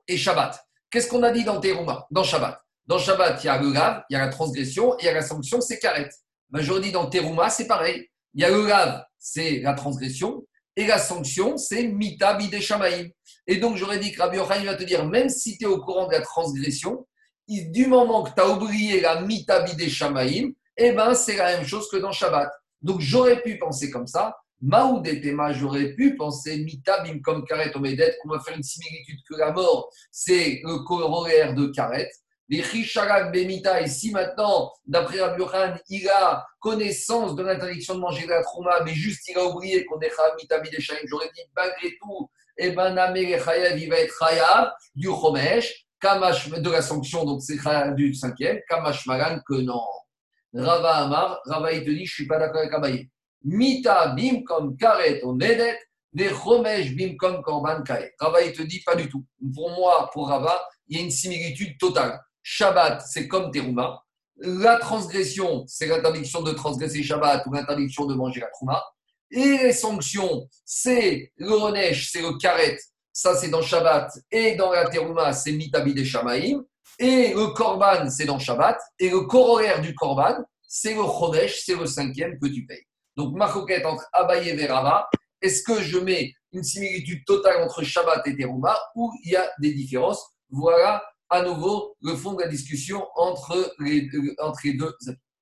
et 0.07 0.15
Shabbat. 0.15 0.65
Qu'est-ce 0.89 1.09
qu'on 1.09 1.23
a 1.23 1.31
dit 1.31 1.43
dans 1.43 1.59
Teruma, 1.59 2.07
dans 2.09 2.23
Shabbat? 2.23 2.57
Dans 2.85 2.99
Shabbat, 2.99 3.43
il 3.43 3.47
y 3.47 3.49
a 3.49 3.61
le 3.61 3.69
grave, 3.69 4.01
il 4.09 4.13
y 4.13 4.15
a 4.15 4.21
la 4.21 4.29
transgression, 4.29 4.93
et 4.93 5.01
il 5.01 5.05
y 5.07 5.09
a 5.09 5.13
la 5.13 5.21
sanction, 5.21 5.59
c'est 5.59 5.77
karet. 5.77 6.07
Ben, 6.51 6.61
j'aurais 6.61 6.79
dit 6.79 6.93
dans 6.93 7.07
Teruma, 7.07 7.49
c'est 7.49 7.67
pareil. 7.67 8.07
Il 8.33 8.39
y 8.39 8.45
a 8.45 8.49
le 8.49 8.63
grave, 8.63 9.03
c'est 9.17 9.59
la 9.59 9.73
transgression, 9.73 10.47
et 10.77 10.87
la 10.87 10.97
sanction, 10.97 11.57
c'est 11.57 11.83
mita 11.83 12.35
bideshamaim. 12.35 13.09
Et 13.45 13.57
donc, 13.57 13.75
j'aurais 13.75 13.99
dit 13.99 14.13
que 14.13 14.21
Rabbi 14.21 14.37
Yochanan 14.37 14.67
va 14.67 14.75
te 14.75 14.83
dire, 14.83 15.05
même 15.05 15.27
si 15.27 15.57
tu 15.57 15.65
es 15.65 15.67
au 15.67 15.81
courant 15.81 16.07
de 16.07 16.13
la 16.13 16.21
transgression, 16.21 17.05
du 17.45 17.87
moment 17.87 18.23
que 18.23 18.33
tu 18.33 18.39
as 18.41 18.47
oublié 18.47 19.01
la 19.01 19.19
mitabi 19.19 19.75
des 19.75 19.89
Shamaïm, 19.89 20.53
eh 20.77 20.93
ben, 20.93 21.13
c'est 21.13 21.35
la 21.35 21.57
même 21.57 21.67
chose 21.67 21.89
que 21.91 21.97
dans 21.97 22.13
Shabbat. 22.13 22.49
Donc, 22.81 23.01
j'aurais 23.01 23.41
pu 23.41 23.59
penser 23.59 23.89
comme 23.91 24.07
ça. 24.07 24.37
Maoud 24.61 25.07
et 25.07 25.21
j'aurais 25.51 25.93
pu 25.93 26.15
penser 26.15 26.57
mitabim 26.63 27.21
comme 27.21 27.45
karet 27.45 27.75
omedet, 27.75 28.17
qu'on 28.21 28.29
va 28.29 28.39
faire 28.39 28.57
une 28.57 28.63
similitude 28.63 29.19
que 29.27 29.35
la 29.35 29.51
mort, 29.51 29.89
c'est 30.11 30.61
le 30.63 30.79
corollaire 30.79 31.53
de 31.53 31.67
karet. 31.67 32.09
Les 32.49 32.61
Risharak 32.61 33.31
Bemita, 33.31 33.79
et 33.79 33.87
si 33.87 34.11
maintenant, 34.11 34.71
d'après 34.85 35.21
Rabbi 35.21 35.39
Yohan, 35.39 35.75
il 35.87 36.09
a 36.09 36.45
connaissance 36.59 37.35
de 37.35 37.43
l'interdiction 37.43 37.93
de 37.93 37.99
manger 37.99 38.25
de 38.25 38.31
la 38.31 38.41
trouma, 38.41 38.81
mais 38.83 38.93
juste 38.93 39.27
il 39.29 39.37
a 39.37 39.45
oublié 39.45 39.85
qu'on 39.85 39.99
est 39.99 40.11
mitabi 40.41 40.71
des 40.71 40.81
Shamaïm, 40.81 41.05
j'aurais 41.07 41.29
dit 41.35 41.43
malgré 41.55 41.89
tout, 42.01 42.29
eh 42.57 42.71
ben, 42.71 42.93
Namé 42.95 43.39
Chayav, 43.39 43.77
il 43.77 43.87
va 43.87 43.99
être 43.99 44.15
Chayav 44.19 44.71
du 44.95 45.07
Chomesh, 45.07 45.85
Kamash, 46.01 46.49
de 46.49 46.69
la 46.71 46.81
sanction, 46.81 47.23
donc 47.23 47.41
c'est 47.43 47.59
du 47.95 48.15
cinquième, 48.15 48.59
Kamash 48.67 49.05
Magan, 49.05 49.39
que 49.47 49.53
non. 49.53 49.83
Rava 50.53 51.05
Amar, 51.05 51.39
Rava 51.45 51.71
il 51.71 51.85
te 51.85 51.91
dit, 51.91 52.05
je 52.05 52.13
suis 52.13 52.27
pas 52.27 52.39
d'accord 52.39 52.61
avec 52.61 52.73
Abaye. 52.73 53.09
Mita 53.43 54.07
bim 54.15 54.43
comme 54.43 54.75
karet 54.77 55.21
on 55.23 55.33
medet, 55.33 55.77
des 56.13 56.29
chomesh 56.29 56.95
bim 56.95 57.15
comme 57.17 57.41
korban 57.41 57.83
karet. 57.83 58.13
Rava 58.19 58.41
il 58.41 58.53
te 58.53 58.61
dit, 58.61 58.81
pas 58.81 58.95
du 58.95 59.09
tout. 59.09 59.25
Pour 59.55 59.69
moi, 59.71 60.09
pour 60.13 60.27
Rava, 60.27 60.61
il 60.87 60.97
y 60.97 61.01
a 61.01 61.03
une 61.03 61.11
similitude 61.11 61.77
totale. 61.77 62.19
Shabbat, 62.41 63.03
c'est 63.05 63.27
comme 63.27 63.51
Teruma. 63.51 64.03
La 64.37 64.77
transgression, 64.77 65.65
c'est 65.67 65.87
l'interdiction 65.87 66.41
de 66.41 66.51
transgresser 66.51 67.03
Shabbat 67.03 67.45
ou 67.45 67.53
l'interdiction 67.53 68.05
de 68.05 68.15
manger 68.15 68.39
la 68.39 68.47
Trouma. 68.47 68.81
Et 69.31 69.57
les 69.57 69.73
sanctions, 69.73 70.47
c'est 70.65 71.31
le 71.37 71.51
Honesh, 71.51 72.09
c'est 72.11 72.21
le 72.21 72.37
karet, 72.37 72.79
ça 73.13 73.35
c'est 73.35 73.49
dans 73.49 73.61
Shabbat, 73.61 74.11
et 74.31 74.55
dans 74.55 74.71
la 74.71 74.89
Teruma, 74.89 75.33
c'est 75.33 75.51
Mitabi 75.51 75.93
des 75.93 76.05
Shamaïm, 76.05 76.63
et 76.97 77.33
le 77.33 77.53
Korban, 77.53 78.09
c'est 78.09 78.25
dans 78.25 78.39
Shabbat, 78.39 78.79
et 78.97 79.09
le 79.09 79.21
corollaire 79.21 79.81
du 79.81 79.93
Korban, 79.93 80.37
c'est 80.67 80.95
le 80.95 81.03
Chodesh, 81.03 81.61
c'est 81.63 81.75
le 81.75 81.85
cinquième 81.85 82.39
que 82.39 82.47
tu 82.47 82.65
payes. 82.65 82.85
Donc, 83.19 83.35
ma 83.35 83.49
coquette 83.49 83.85
entre 83.85 84.07
Abaye 84.13 84.47
et 84.47 84.65
Rava, 84.65 85.09
est-ce 85.41 85.61
que 85.61 85.81
je 85.81 85.99
mets 85.99 86.33
une 86.53 86.63
similitude 86.63 87.25
totale 87.25 87.61
entre 87.61 87.83
Shabbat 87.83 88.25
et 88.25 88.37
Teruma, 88.37 88.79
ou 88.95 89.11
il 89.25 89.33
y 89.33 89.35
a 89.35 89.45
des 89.59 89.73
différences? 89.73 90.25
Voilà 90.49 91.03
à 91.29 91.41
nouveau 91.41 91.97
le 92.01 92.15
fond 92.15 92.31
de 92.31 92.43
la 92.43 92.47
discussion 92.47 93.05
entre 93.17 93.75
les, 93.79 94.07
entre 94.39 94.61
les 94.63 94.75
deux. 94.75 94.95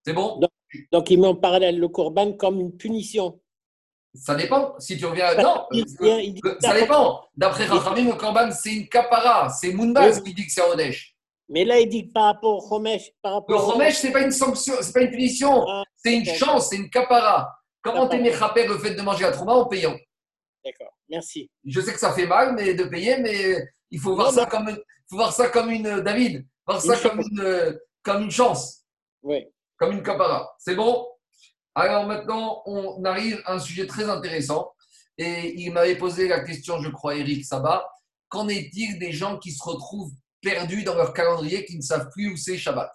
C'est 0.04 0.14
bon? 0.14 0.40
Donc, 0.40 0.50
donc, 0.92 1.12
il 1.12 1.22
met 1.22 1.28
en 1.28 1.36
parallèle 1.36 1.78
le 1.78 1.88
Korban 1.88 2.34
comme 2.34 2.60
une 2.60 2.76
punition. 2.76 3.40
Ça 4.16 4.34
dépend. 4.34 4.74
Si 4.80 4.98
tu 4.98 5.06
reviens. 5.06 5.36
Non, 5.36 5.68
ça 6.60 6.74
dépend. 6.74 7.26
D'après 7.36 7.66
Rachamim, 7.66 8.10
le 8.10 8.16
Korban, 8.16 8.50
c'est 8.52 8.74
une 8.74 8.90
kapara. 8.90 9.50
C'est 9.50 9.72
Mounbaz 9.72 10.24
qui 10.24 10.34
dit 10.34 10.48
que 10.48 10.52
c'est 10.52 10.68
Odesh. 10.68 11.16
Mais 11.48 11.64
là, 11.64 11.78
il 11.78 11.88
dit 11.88 12.08
que 12.08 12.12
par 12.12 12.24
rapport 12.24 12.58
au 12.58 12.68
Chomesh. 12.68 13.12
Par 13.22 13.34
rapport 13.34 13.56
le 13.56 13.72
Chomesh, 13.72 13.98
ce 13.98 14.08
n'est 14.08 14.14
pas 14.14 14.22
une 14.24 14.32
sanction, 14.32 14.74
ce 14.82 14.88
n'est 14.88 14.94
pas 14.94 15.02
une 15.02 15.12
punition. 15.12 15.64
Ah, 15.68 15.84
c'est 15.96 16.18
une 16.18 16.26
chance, 16.26 16.70
c'est 16.70 16.78
une 16.78 16.90
kapara. 16.90 17.54
Comment 17.88 18.08
t'aimer 18.08 18.32
rapper 18.32 18.68
le 18.68 18.78
fait 18.78 18.96
de 18.96 19.02
manger 19.02 19.24
la 19.24 19.32
trouma 19.32 19.54
en 19.54 19.66
payant? 19.66 19.98
D'accord, 20.64 20.94
merci. 21.10 21.50
Je 21.66 21.80
sais 21.80 21.94
que 21.94 22.00
ça 22.00 22.14
fait 22.14 22.26
mal 22.26 22.54
mais 22.54 22.74
de 22.74 22.84
payer, 22.84 23.18
mais 23.18 23.66
il 23.90 24.00
faut 24.00 24.16
voir, 24.16 24.32
ça, 24.32 24.46
comme, 24.46 24.70
faut 25.10 25.16
voir 25.16 25.32
ça 25.32 25.48
comme 25.50 25.70
une. 25.70 26.02
David, 26.02 26.46
voir 26.66 26.82
ça 26.82 26.98
comme 26.98 27.22
une, 27.22 27.80
comme 28.04 28.24
une 28.24 28.32
chance. 28.32 28.84
Oui. 29.24 29.48
Comme 29.78 29.94
une 29.94 30.04
kapara. 30.04 30.54
C'est 30.60 30.76
bon? 30.76 31.08
Alors 31.76 32.06
maintenant, 32.06 32.62
on 32.66 33.04
arrive 33.06 33.42
à 33.46 33.54
un 33.54 33.60
sujet 33.60 33.88
très 33.88 34.10
intéressant. 34.10 34.74
Et 35.18 35.60
il 35.62 35.72
m'avait 35.72 35.98
posé 35.98 36.28
la 36.28 36.42
question, 36.42 36.82
je 36.82 36.90
crois, 36.90 37.16
Eric 37.16 37.46
Sabat. 37.46 37.88
Qu'en 38.30 38.50
est-il 38.50 39.00
des 39.00 39.12
gens 39.12 39.38
qui 39.38 39.52
se 39.52 39.64
retrouvent 39.64 40.12
perdus 40.42 40.84
dans 40.84 40.96
leur 40.96 41.14
calendrier, 41.14 41.66
qui 41.66 41.78
ne 41.78 41.82
savent 41.82 42.10
plus 42.12 42.34
où 42.34 42.38
c'est 42.38 42.58
Shabbat? 42.58 42.92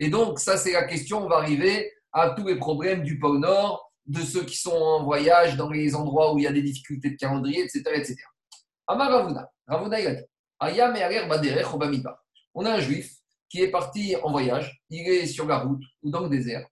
Et 0.00 0.08
donc, 0.08 0.40
ça, 0.40 0.56
c'est 0.56 0.72
la 0.72 0.84
question. 0.84 1.24
On 1.24 1.28
va 1.28 1.36
arriver 1.36 1.92
à 2.12 2.30
tous 2.30 2.46
les 2.46 2.56
problèmes 2.56 3.02
du 3.02 3.18
pôle 3.18 3.38
Nord, 3.38 3.92
de 4.06 4.20
ceux 4.20 4.44
qui 4.44 4.56
sont 4.56 4.76
en 4.76 5.02
voyage 5.04 5.56
dans 5.56 5.70
les 5.70 5.94
endroits 5.94 6.34
où 6.34 6.38
il 6.38 6.44
y 6.44 6.46
a 6.46 6.52
des 6.52 6.62
difficultés 6.62 7.10
de 7.10 7.16
calendrier, 7.16 7.62
etc. 7.62 7.82
etc. 7.94 8.16
Amar 8.86 9.10
Ravuna, 9.10 9.50
Ravuna, 9.66 10.00
il 10.00 10.06
a 10.06 10.14
dit 10.14 10.22
On 12.54 12.64
a 12.66 12.72
un 12.72 12.80
juif 12.80 13.14
qui 13.48 13.62
est 13.62 13.70
parti 13.70 14.14
en 14.22 14.30
voyage, 14.30 14.82
il 14.90 15.08
est 15.08 15.26
sur 15.26 15.46
la 15.46 15.58
route 15.58 15.82
ou 16.02 16.10
dans 16.10 16.20
le 16.20 16.28
désert, 16.28 16.66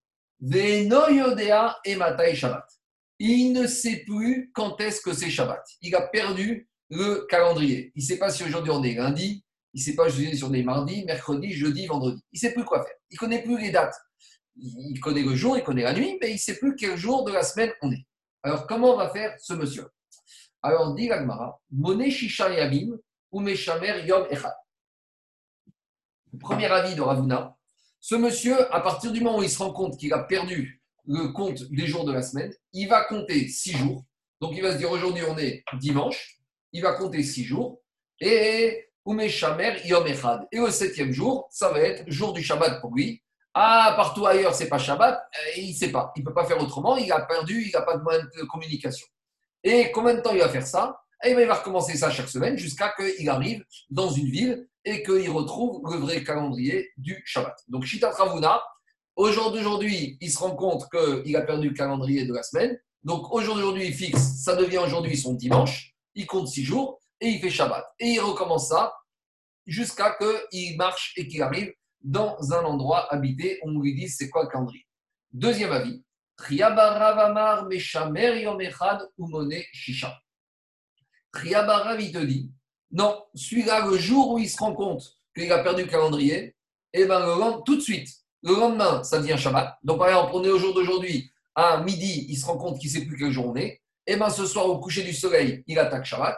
et 1.84 2.34
Shabbat. 2.34 2.66
Il 3.18 3.52
ne 3.52 3.66
sait 3.66 4.02
plus 4.04 4.50
quand 4.54 4.80
est-ce 4.80 5.00
que 5.00 5.12
c'est 5.12 5.30
Shabbat. 5.30 5.62
Il 5.80 5.94
a 5.94 6.02
perdu 6.02 6.68
le 6.90 7.26
calendrier. 7.28 7.92
Il 7.94 8.02
ne 8.02 8.06
sait 8.06 8.18
pas 8.18 8.30
si 8.30 8.42
aujourd'hui 8.44 8.72
on 8.72 8.82
est 8.82 8.94
lundi, 8.94 9.44
il 9.74 9.80
ne 9.80 9.84
sait 9.84 9.94
pas 9.94 10.10
si 10.10 10.42
on 10.44 10.52
est 10.52 10.62
mardi, 10.62 11.04
mercredi, 11.04 11.52
jeudi, 11.52 11.86
vendredi. 11.86 12.20
Il 12.32 12.36
ne 12.36 12.40
sait 12.40 12.52
plus 12.52 12.64
quoi 12.64 12.82
faire. 12.84 12.94
Il 13.10 13.14
ne 13.14 13.18
connaît 13.18 13.42
plus 13.42 13.58
les 13.58 13.70
dates. 13.70 13.94
Il 14.56 15.00
connaît 15.00 15.22
le 15.22 15.34
jour, 15.34 15.56
il 15.56 15.64
connaît 15.64 15.82
la 15.82 15.94
nuit, 15.94 16.18
mais 16.20 16.30
il 16.30 16.34
ne 16.34 16.38
sait 16.38 16.58
plus 16.58 16.76
quel 16.76 16.96
jour 16.96 17.24
de 17.24 17.32
la 17.32 17.42
semaine 17.42 17.72
on 17.80 17.90
est. 17.90 18.06
Alors, 18.42 18.66
comment 18.66 18.96
va 18.96 19.10
faire 19.10 19.34
ce 19.38 19.54
monsieur? 19.54 19.88
Alors, 20.62 20.94
dit 20.94 21.08
l'Agmara, 21.08 21.60
Moné 21.70 22.10
Shisha 22.10 22.52
Yamim 22.52 22.96
ou 23.30 23.40
Meshamer 23.40 24.04
Yom 24.06 24.26
Echad. 24.30 24.54
Premier 26.40 26.66
avis 26.66 26.94
de 26.94 27.00
Ravuna, 27.00 27.56
ce 28.00 28.14
monsieur, 28.14 28.72
à 28.74 28.80
partir 28.80 29.12
du 29.12 29.20
moment 29.20 29.38
où 29.38 29.42
il 29.42 29.50
se 29.50 29.58
rend 29.58 29.72
compte 29.72 29.98
qu'il 29.98 30.12
a 30.12 30.20
perdu 30.20 30.82
le 31.06 31.28
compte 31.28 31.62
des 31.70 31.86
jours 31.86 32.04
de 32.04 32.12
la 32.12 32.22
semaine, 32.22 32.52
il 32.72 32.88
va 32.88 33.04
compter 33.04 33.48
six 33.48 33.72
jours. 33.72 34.04
Donc 34.40 34.54
il 34.56 34.62
va 34.62 34.72
se 34.72 34.78
dire 34.78 34.90
aujourd'hui 34.90 35.22
on 35.28 35.36
est 35.38 35.62
dimanche, 35.78 36.40
il 36.72 36.82
va 36.82 36.94
compter 36.94 37.22
six 37.22 37.44
jours. 37.44 37.80
Et 38.20 38.88
Shamer 39.28 39.86
Yom 39.86 40.06
Echad. 40.06 40.46
Et 40.52 40.60
au 40.60 40.70
septième 40.70 41.12
jour, 41.12 41.48
ça 41.50 41.70
va 41.70 41.80
être 41.80 42.04
jour 42.10 42.32
du 42.32 42.42
Shabbat 42.42 42.80
pour 42.80 42.94
lui. 42.94 43.22
Ah, 43.54 43.92
partout 43.96 44.26
ailleurs, 44.26 44.54
c'est 44.54 44.68
pas 44.68 44.78
Shabbat, 44.78 45.14
euh, 45.14 45.50
il 45.58 45.70
ne 45.70 45.74
sait 45.74 45.92
pas. 45.92 46.12
Il 46.16 46.20
ne 46.20 46.24
peut 46.24 46.34
pas 46.34 46.46
faire 46.46 46.60
autrement, 46.60 46.96
il 46.96 47.10
a 47.12 47.20
perdu, 47.20 47.64
il 47.66 47.72
n'a 47.72 47.82
pas 47.82 47.96
de 47.96 48.02
moyen 48.02 48.20
de 48.20 48.42
communication. 48.44 49.06
Et 49.62 49.90
combien 49.92 50.14
de 50.14 50.20
temps 50.20 50.32
il 50.32 50.40
va 50.40 50.48
faire 50.48 50.66
ça? 50.66 50.98
Et 51.24 51.30
eh 51.30 51.34
ben, 51.34 51.42
il 51.42 51.46
va 51.46 51.54
recommencer 51.54 51.96
ça 51.96 52.10
chaque 52.10 52.28
semaine 52.28 52.56
jusqu'à 52.56 52.92
qu'il 52.98 53.28
arrive 53.28 53.64
dans 53.90 54.10
une 54.10 54.28
ville 54.28 54.66
et 54.84 55.04
qu'il 55.04 55.30
retrouve 55.30 55.80
le 55.92 55.98
vrai 55.98 56.24
calendrier 56.24 56.90
du 56.96 57.22
Shabbat. 57.24 57.56
Donc, 57.68 57.84
Shita 57.84 58.10
Ravuna, 58.10 58.60
aujourd'hui, 59.14 60.18
il 60.20 60.32
se 60.32 60.38
rend 60.38 60.56
compte 60.56 60.88
qu'il 60.90 61.36
a 61.36 61.42
perdu 61.42 61.68
le 61.68 61.74
calendrier 61.74 62.24
de 62.24 62.34
la 62.34 62.42
semaine. 62.42 62.76
Donc, 63.04 63.32
aujourd'hui, 63.32 63.86
il 63.86 63.94
fixe, 63.94 64.42
ça 64.42 64.56
devient 64.56 64.78
aujourd'hui 64.78 65.16
son 65.16 65.34
dimanche. 65.34 65.94
Il 66.16 66.26
compte 66.26 66.48
six 66.48 66.64
jours 66.64 67.00
et 67.20 67.28
il 67.28 67.40
fait 67.40 67.50
Shabbat. 67.50 67.84
Et 68.00 68.08
il 68.08 68.20
recommence 68.20 68.68
ça 68.68 68.92
jusqu'à 69.64 70.16
qu'il 70.18 70.76
marche 70.76 71.12
et 71.16 71.28
qu'il 71.28 71.42
arrive 71.42 71.72
dans 72.02 72.36
un 72.52 72.64
endroit 72.64 73.12
habité. 73.12 73.58
On 73.62 73.78
lui 73.78 73.94
dit 73.94 74.08
c'est 74.08 74.28
quoi 74.28 74.44
le 74.44 74.48
calendrier. 74.48 74.86
Deuxième 75.32 75.72
avis. 75.72 76.02
Meshamer 77.68 78.42
Yom 78.42 78.60
Echad 78.60 79.08
Shisha. 79.72 80.18
Triabarav, 81.32 82.00
il 82.00 82.12
te 82.12 82.18
dit, 82.18 82.52
non, 82.90 83.24
celui-là, 83.34 83.86
le 83.86 83.96
jour 83.96 84.32
où 84.32 84.38
il 84.38 84.48
se 84.48 84.58
rend 84.58 84.74
compte 84.74 85.02
qu'il 85.34 85.50
a 85.50 85.62
perdu 85.62 85.84
le 85.84 85.88
calendrier, 85.88 86.54
et 86.92 87.02
eh 87.02 87.04
ben, 87.06 87.20
le 87.20 87.62
tout 87.64 87.76
de 87.76 87.80
suite, 87.80 88.08
le 88.42 88.54
lendemain, 88.54 89.02
ça 89.02 89.18
devient 89.18 89.38
Shabbat. 89.38 89.78
Donc, 89.82 89.98
par 89.98 90.08
exemple, 90.08 90.32
on 90.34 90.44
est 90.44 90.50
au 90.50 90.58
jour 90.58 90.74
d'aujourd'hui, 90.74 91.30
à 91.54 91.82
midi, 91.82 92.26
il 92.28 92.36
se 92.36 92.44
rend 92.44 92.58
compte 92.58 92.78
qu'il 92.78 92.90
ne 92.90 92.98
sait 92.98 93.06
plus 93.06 93.16
quelle 93.16 93.30
journée. 93.30 93.80
Et 94.06 94.16
ben, 94.16 94.28
ce 94.28 94.44
soir, 94.44 94.66
au 94.66 94.78
coucher 94.78 95.02
du 95.02 95.14
soleil, 95.14 95.62
il 95.66 95.78
attaque 95.78 96.04
Shabbat. 96.04 96.36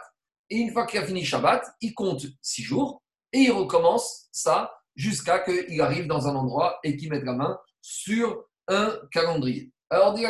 Et 0.49 0.57
une 0.57 0.71
fois 0.71 0.85
qu'il 0.85 0.99
a 0.99 1.05
fini 1.05 1.25
Shabbat, 1.25 1.65
il 1.81 1.93
compte 1.93 2.25
six 2.41 2.63
jours 2.63 3.01
et 3.33 3.39
il 3.39 3.51
recommence 3.51 4.27
ça 4.31 4.71
jusqu'à 4.95 5.39
qu'il 5.39 5.81
arrive 5.81 6.07
dans 6.07 6.27
un 6.27 6.35
endroit 6.35 6.79
et 6.83 6.95
qu'il 6.97 7.09
mette 7.09 7.23
la 7.23 7.33
main 7.33 7.57
sur 7.81 8.45
un 8.67 8.97
calendrier. 9.11 9.71
Alors, 9.89 10.13
dit 10.13 10.25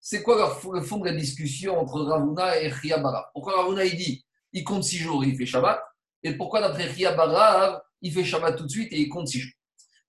c'est 0.00 0.22
quoi 0.22 0.58
le 0.72 0.82
fond 0.82 0.98
de 0.98 1.06
la 1.06 1.14
discussion 1.14 1.78
entre 1.78 2.00
Ravuna 2.02 2.60
et 2.60 2.70
Chiabara 2.70 3.30
Pourquoi 3.32 3.56
Ravuna 3.62 3.84
il 3.84 3.96
dit 3.96 4.24
il 4.52 4.62
compte 4.64 4.84
six 4.84 4.98
jours, 4.98 5.24
il 5.24 5.36
fait 5.36 5.46
Shabbat? 5.46 5.82
Et 6.22 6.34
pourquoi 6.34 6.60
d'après 6.60 6.92
Chiabara 6.92 7.82
il 8.00 8.12
fait 8.12 8.24
Shabbat 8.24 8.56
tout 8.56 8.64
de 8.64 8.70
suite 8.70 8.92
et 8.92 9.00
il 9.00 9.08
compte 9.08 9.28
6 9.28 9.40
jours? 9.40 9.52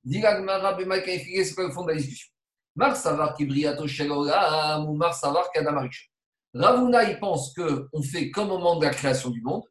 C'est 0.08 0.22
quoi 1.56 1.66
le 1.66 1.72
fond 1.72 1.84
de 1.84 1.92
la 1.92 1.96
discussion? 1.96 2.30
Mar 2.76 2.96
Savar 2.96 3.36
Kibriato 3.36 3.86
ou 3.86 4.96
Mar 4.96 5.14
Savar 5.14 5.50
Kadamarish. 5.52 6.12
Ravuna, 6.54 7.10
il 7.10 7.20
pense 7.20 7.54
qu'on 7.54 8.02
fait 8.04 8.30
comme 8.32 8.50
moment 8.50 8.78
de 8.78 8.86
la 8.86 8.92
création 8.92 9.30
du 9.30 9.42
monde. 9.42 9.64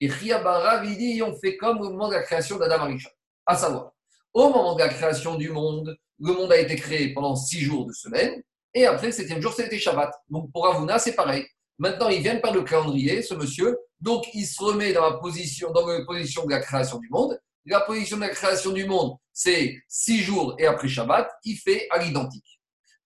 Et 0.00 0.08
Chiabara, 0.08 0.84
il 0.84 0.96
dit 0.96 1.22
on 1.22 1.36
fait 1.36 1.56
comme 1.56 1.80
au 1.80 1.90
moment 1.90 2.08
de 2.08 2.14
la 2.14 2.22
création 2.22 2.56
d'Adam 2.56 2.82
Arisha. 2.82 3.10
À 3.46 3.56
savoir, 3.56 3.92
au 4.32 4.48
moment 4.48 4.74
de 4.74 4.80
la 4.80 4.88
création 4.88 5.34
du 5.34 5.50
monde, 5.50 5.96
le 6.20 6.32
monde 6.32 6.52
a 6.52 6.58
été 6.58 6.76
créé 6.76 7.14
pendant 7.14 7.36
six 7.36 7.60
jours 7.60 7.86
de 7.86 7.92
semaine. 7.92 8.42
Et 8.74 8.86
après, 8.86 9.06
le 9.06 9.12
septième 9.12 9.40
jour, 9.40 9.52
c'était 9.52 9.78
Shabbat. 9.78 10.12
Donc 10.28 10.52
pour 10.52 10.64
Ravuna, 10.64 10.98
c'est 10.98 11.14
pareil. 11.14 11.46
Maintenant, 11.78 12.08
il 12.08 12.22
vient 12.22 12.36
par 12.36 12.52
le 12.52 12.62
calendrier, 12.62 13.22
ce 13.22 13.34
monsieur. 13.34 13.78
Donc, 14.00 14.26
il 14.34 14.46
se 14.46 14.62
remet 14.62 14.92
dans 14.92 15.08
la 15.08 15.16
position, 15.16 15.70
dans 15.70 15.86
la 15.86 16.04
position 16.04 16.44
de 16.44 16.50
la 16.50 16.60
création 16.60 16.98
du 16.98 17.08
monde. 17.08 17.38
La 17.66 17.80
position 17.80 18.16
de 18.16 18.22
la 18.22 18.28
création 18.30 18.72
du 18.72 18.86
monde, 18.86 19.16
c'est 19.32 19.76
six 19.88 20.20
jours 20.20 20.56
et 20.58 20.66
après 20.66 20.88
Shabbat, 20.88 21.30
il 21.44 21.56
fait 21.56 21.86
à 21.90 21.98
l'identique. 21.98 22.60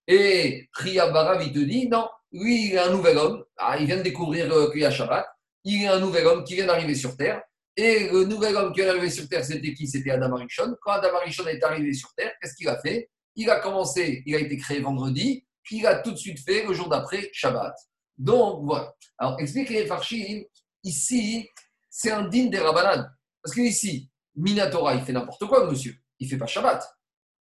Et 0.07 0.69
Barav, 0.95 1.43
il 1.43 1.51
te 1.51 1.59
dit, 1.59 1.87
non, 1.87 2.07
lui, 2.31 2.67
il 2.67 2.73
est 2.75 2.79
un 2.79 2.89
nouvel 2.89 3.17
homme. 3.17 3.43
Ah, 3.57 3.77
il 3.77 3.85
vient 3.85 3.97
de 3.97 4.03
découvrir 4.03 4.51
euh, 4.51 4.71
qu'il 4.71 4.81
y 4.81 4.85
a 4.85 4.91
Shabbat. 4.91 5.27
Il 5.63 5.83
est 5.83 5.87
un 5.87 5.99
nouvel 5.99 6.25
homme 6.27 6.43
qui 6.43 6.55
vient 6.55 6.65
d'arriver 6.65 6.95
sur 6.95 7.15
Terre. 7.15 7.41
Et 7.75 8.09
le 8.09 8.25
nouvel 8.25 8.55
homme 8.55 8.71
qui 8.71 8.81
est 8.81 8.87
arrivé 8.87 9.09
sur 9.09 9.27
Terre, 9.27 9.43
c'était 9.43 9.73
qui? 9.73 9.87
C'était 9.87 10.11
Adam 10.11 10.35
Arishon. 10.35 10.75
Quand 10.81 10.91
Adam 10.91 11.15
Arishon 11.15 11.47
est 11.47 11.63
arrivé 11.63 11.93
sur 11.93 12.13
Terre, 12.15 12.31
qu'est-ce 12.39 12.55
qu'il 12.55 12.67
a 12.69 12.79
fait? 12.79 13.09
Il 13.35 13.49
a 13.49 13.59
commencé, 13.59 14.21
il 14.25 14.35
a 14.35 14.39
été 14.39 14.57
créé 14.57 14.79
vendredi, 14.79 15.43
puis 15.63 15.77
il 15.77 15.87
a 15.87 15.95
tout 15.95 16.11
de 16.11 16.17
suite 16.17 16.39
fait 16.39 16.65
le 16.65 16.73
jour 16.73 16.87
d'après 16.87 17.29
Shabbat. 17.33 17.73
Donc 18.17 18.63
voilà. 18.65 18.93
Alors 19.17 19.39
explique 19.39 19.69
les 19.69 19.87
Farshim, 19.87 20.43
ici, 20.83 21.49
c'est 21.89 22.11
un 22.11 22.27
digne 22.27 22.51
des 22.51 22.59
Rabbanan. 22.59 23.09
Parce 23.41 23.55
que 23.55 23.61
ici, 23.61 24.11
Minatora, 24.35 24.95
il 24.95 25.03
fait 25.03 25.13
n'importe 25.13 25.45
quoi, 25.45 25.69
monsieur. 25.69 25.95
Il 26.19 26.29
fait 26.29 26.37
pas 26.37 26.45
Shabbat. 26.45 26.83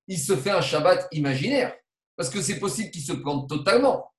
Il 0.08 0.18
se 0.18 0.36
fait 0.36 0.50
un 0.50 0.62
Shabbat 0.62 1.08
imaginaire. 1.12 1.74
Parce 2.16 2.30
que 2.30 2.40
c'est 2.40 2.58
possible 2.58 2.90
qu'il 2.90 3.02
se 3.02 3.12
plante 3.12 3.48
totalement. 3.48 4.10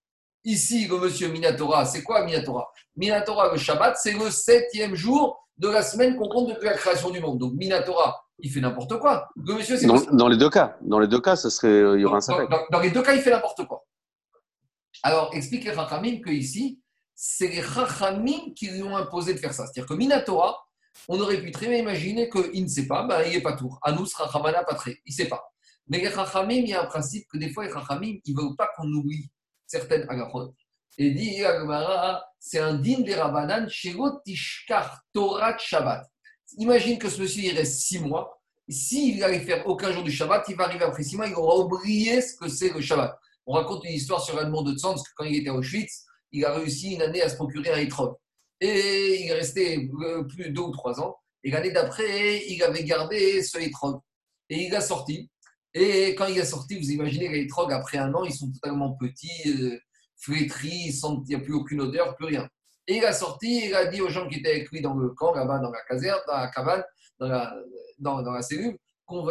Ici, 0.46 0.88
le 0.88 1.00
monsieur 1.00 1.30
Minatora, 1.30 1.86
c'est 1.86 2.04
quoi 2.04 2.26
Minatora? 2.26 2.70
Minatora, 2.98 3.52
le 3.52 3.58
Shabbat, 3.58 3.98
c'est 3.98 4.14
le 4.14 4.30
septième 4.30 4.94
jour 4.94 5.48
de 5.58 5.70
la 5.70 5.82
semaine 5.82 6.18
qu'on 6.18 6.28
compte 6.28 6.50
depuis 6.50 6.66
la 6.66 6.74
création 6.74 7.10
du 7.10 7.22
monde. 7.22 7.40
Donc 7.40 7.54
Minatora, 7.54 8.26
il 8.40 8.52
fait 8.52 8.60
n'importe 8.60 9.00
quoi. 9.00 9.30
Le 9.36 9.54
monsieur, 9.54 9.80
dans, 9.88 10.02
dans, 10.12 10.28
les 10.28 10.38
deux 10.38 10.50
cas, 10.50 10.78
dans 10.82 11.00
les 11.00 11.08
deux 11.08 11.22
cas, 11.22 11.38
ça 11.38 11.50
serait, 11.50 11.98
il 11.98 12.02
y 12.02 12.06
aura 12.06 12.18
un 12.18 12.46
dans, 12.50 12.60
dans, 12.72 12.80
les 12.80 12.92
deux 12.92 13.02
cas, 13.02 13.14
il 13.14 13.22
fait 13.22 13.32
n'importe 13.32 13.66
quoi. 13.66 13.86
Alors, 15.02 15.34
explique 15.34 15.64
les 15.64 15.72
Rachamim 15.72 16.20
que 16.20 16.30
ici, 16.30 16.82
c'est 17.16 17.48
les 17.48 17.62
Rachamim 17.62 18.54
qui 18.56 18.68
lui 18.68 18.84
ont 18.84 18.98
imposé 18.98 19.34
de 19.34 19.40
faire 19.40 19.54
ça. 19.54 19.66
C'est-à-dire 19.66 19.86
que 19.86 19.94
Minatora, 19.94 20.58
on 21.08 21.20
aurait 21.20 21.42
pu 21.42 21.52
très 21.52 21.68
bien 21.68 21.78
imaginer 21.78 22.30
qu'il 22.30 22.64
ne 22.64 22.68
sait 22.68 22.88
pas, 22.88 23.04
ben, 23.04 23.22
il 23.26 23.34
n'est 23.34 23.42
pas 23.42 23.54
tour. 23.54 23.80
Anous 23.82 24.10
Rachamana 24.16 24.64
très, 24.64 25.00
il 25.06 25.12
ne 25.12 25.14
sait 25.14 25.30
pas. 25.30 25.44
Mais 25.88 26.00
les 26.00 26.10
Rachamim, 26.10 26.56
il 26.56 26.70
y 26.70 26.74
a 26.74 26.82
un 26.82 26.86
principe 26.86 27.28
que 27.30 27.38
des 27.38 27.52
fois, 27.52 27.66
les 27.66 27.72
Rachamim, 27.72 28.18
ils 28.26 28.36
ne 28.36 28.42
veulent 28.42 28.56
pas 28.58 28.70
qu'on 28.76 28.88
oublie 28.92 29.30
certaines 29.74 30.06
agachot. 30.10 30.54
Et 30.98 31.12
dit 31.12 31.42
c'est 32.40 32.60
un 32.60 32.76
din 32.76 33.02
des 33.02 33.16
Rabbanan, 33.16 33.68
Tishkar 34.26 35.02
Torah 35.12 35.58
Shabbat. 35.58 36.06
Imagine 36.58 37.00
que 37.00 37.10
ce 37.10 37.20
monsieur, 37.22 37.44
il 37.44 37.58
reste 37.58 37.80
six 37.82 38.00
mois. 38.00 38.40
S'il 38.70 39.20
n'allait 39.20 39.40
faire 39.40 39.66
aucun 39.68 39.92
jour 39.92 40.04
du 40.04 40.12
Shabbat, 40.12 40.46
il 40.50 40.56
va 40.56 40.66
arriver 40.66 40.86
après 40.86 41.04
six 41.04 41.18
mois, 41.18 41.28
il 41.28 41.34
aura 41.36 41.58
oublié 41.58 42.22
ce 42.22 42.36
que 42.36 42.48
c'est 42.48 42.70
le 42.70 42.82
Shabbat. 42.82 43.18
On 43.46 43.54
raconte 43.54 43.84
une 43.86 43.94
histoire 43.94 44.24
sur 44.24 44.40
Edmond 44.40 44.62
de 44.62 44.74
Tzans, 44.78 44.96
que 44.96 45.10
quand 45.16 45.26
il 45.26 45.38
était 45.38 45.50
à 45.50 45.56
Auschwitz, 45.56 46.06
il 46.32 46.46
a 46.46 46.54
réussi 46.54 46.94
une 46.94 47.02
année 47.02 47.22
à 47.22 47.30
se 47.30 47.36
procurer 47.36 47.72
un 47.72 47.78
étrog. 47.78 48.16
Et 48.62 49.24
il 49.24 49.30
est 49.30 49.34
resté 49.34 49.90
euh, 50.02 50.24
plus 50.24 50.46
de 50.46 50.50
deux 50.50 50.62
ou 50.62 50.72
trois 50.72 51.02
ans. 51.02 51.18
Et 51.44 51.52
l'année 51.52 51.72
d'après, 51.72 52.46
il 52.48 52.62
avait 52.64 52.84
gardé 52.84 53.44
ce 53.44 53.58
étrog. 53.58 54.00
Et 54.50 54.68
il 54.68 54.76
a 54.76 54.82
sorti. 54.82 55.30
Et 55.74 56.14
quand 56.16 56.28
il 56.28 56.38
est 56.38 56.46
sorti, 56.46 56.78
vous 56.78 56.92
imaginez 56.92 57.30
les 57.30 57.48
trogues, 57.48 57.74
après 57.74 57.98
un 57.98 58.14
an, 58.14 58.24
ils 58.24 58.34
sont 58.34 58.52
totalement 58.52 58.94
petits, 58.94 59.50
euh, 59.50 59.78
flétris, 60.18 61.00
il 61.04 61.24
n'y 61.28 61.36
a 61.36 61.40
plus 61.40 61.54
aucune 61.54 61.82
odeur, 61.82 62.16
plus 62.16 62.28
rien. 62.28 62.48
Et 62.88 62.98
il 62.98 63.06
a 63.06 63.14
sorti, 63.14 63.68
il 63.68 63.76
a 63.76 63.86
dit 63.86 64.02
aux 64.02 64.10
gens 64.10 64.28
qui 64.28 64.40
étaient 64.40 64.52
avec 64.52 64.70
lui 64.70 64.82
dans 64.82 64.94
le 64.94 65.10
camp, 65.10 65.34
là-bas, 65.34 65.60
dans 65.60 65.72
la 65.72 65.82
caserne, 65.88 66.20
dans 66.28 66.38
la 66.38 66.48
cabane, 66.50 66.84
dans 67.20 68.22
la, 68.22 68.42
cellule, 68.42 68.78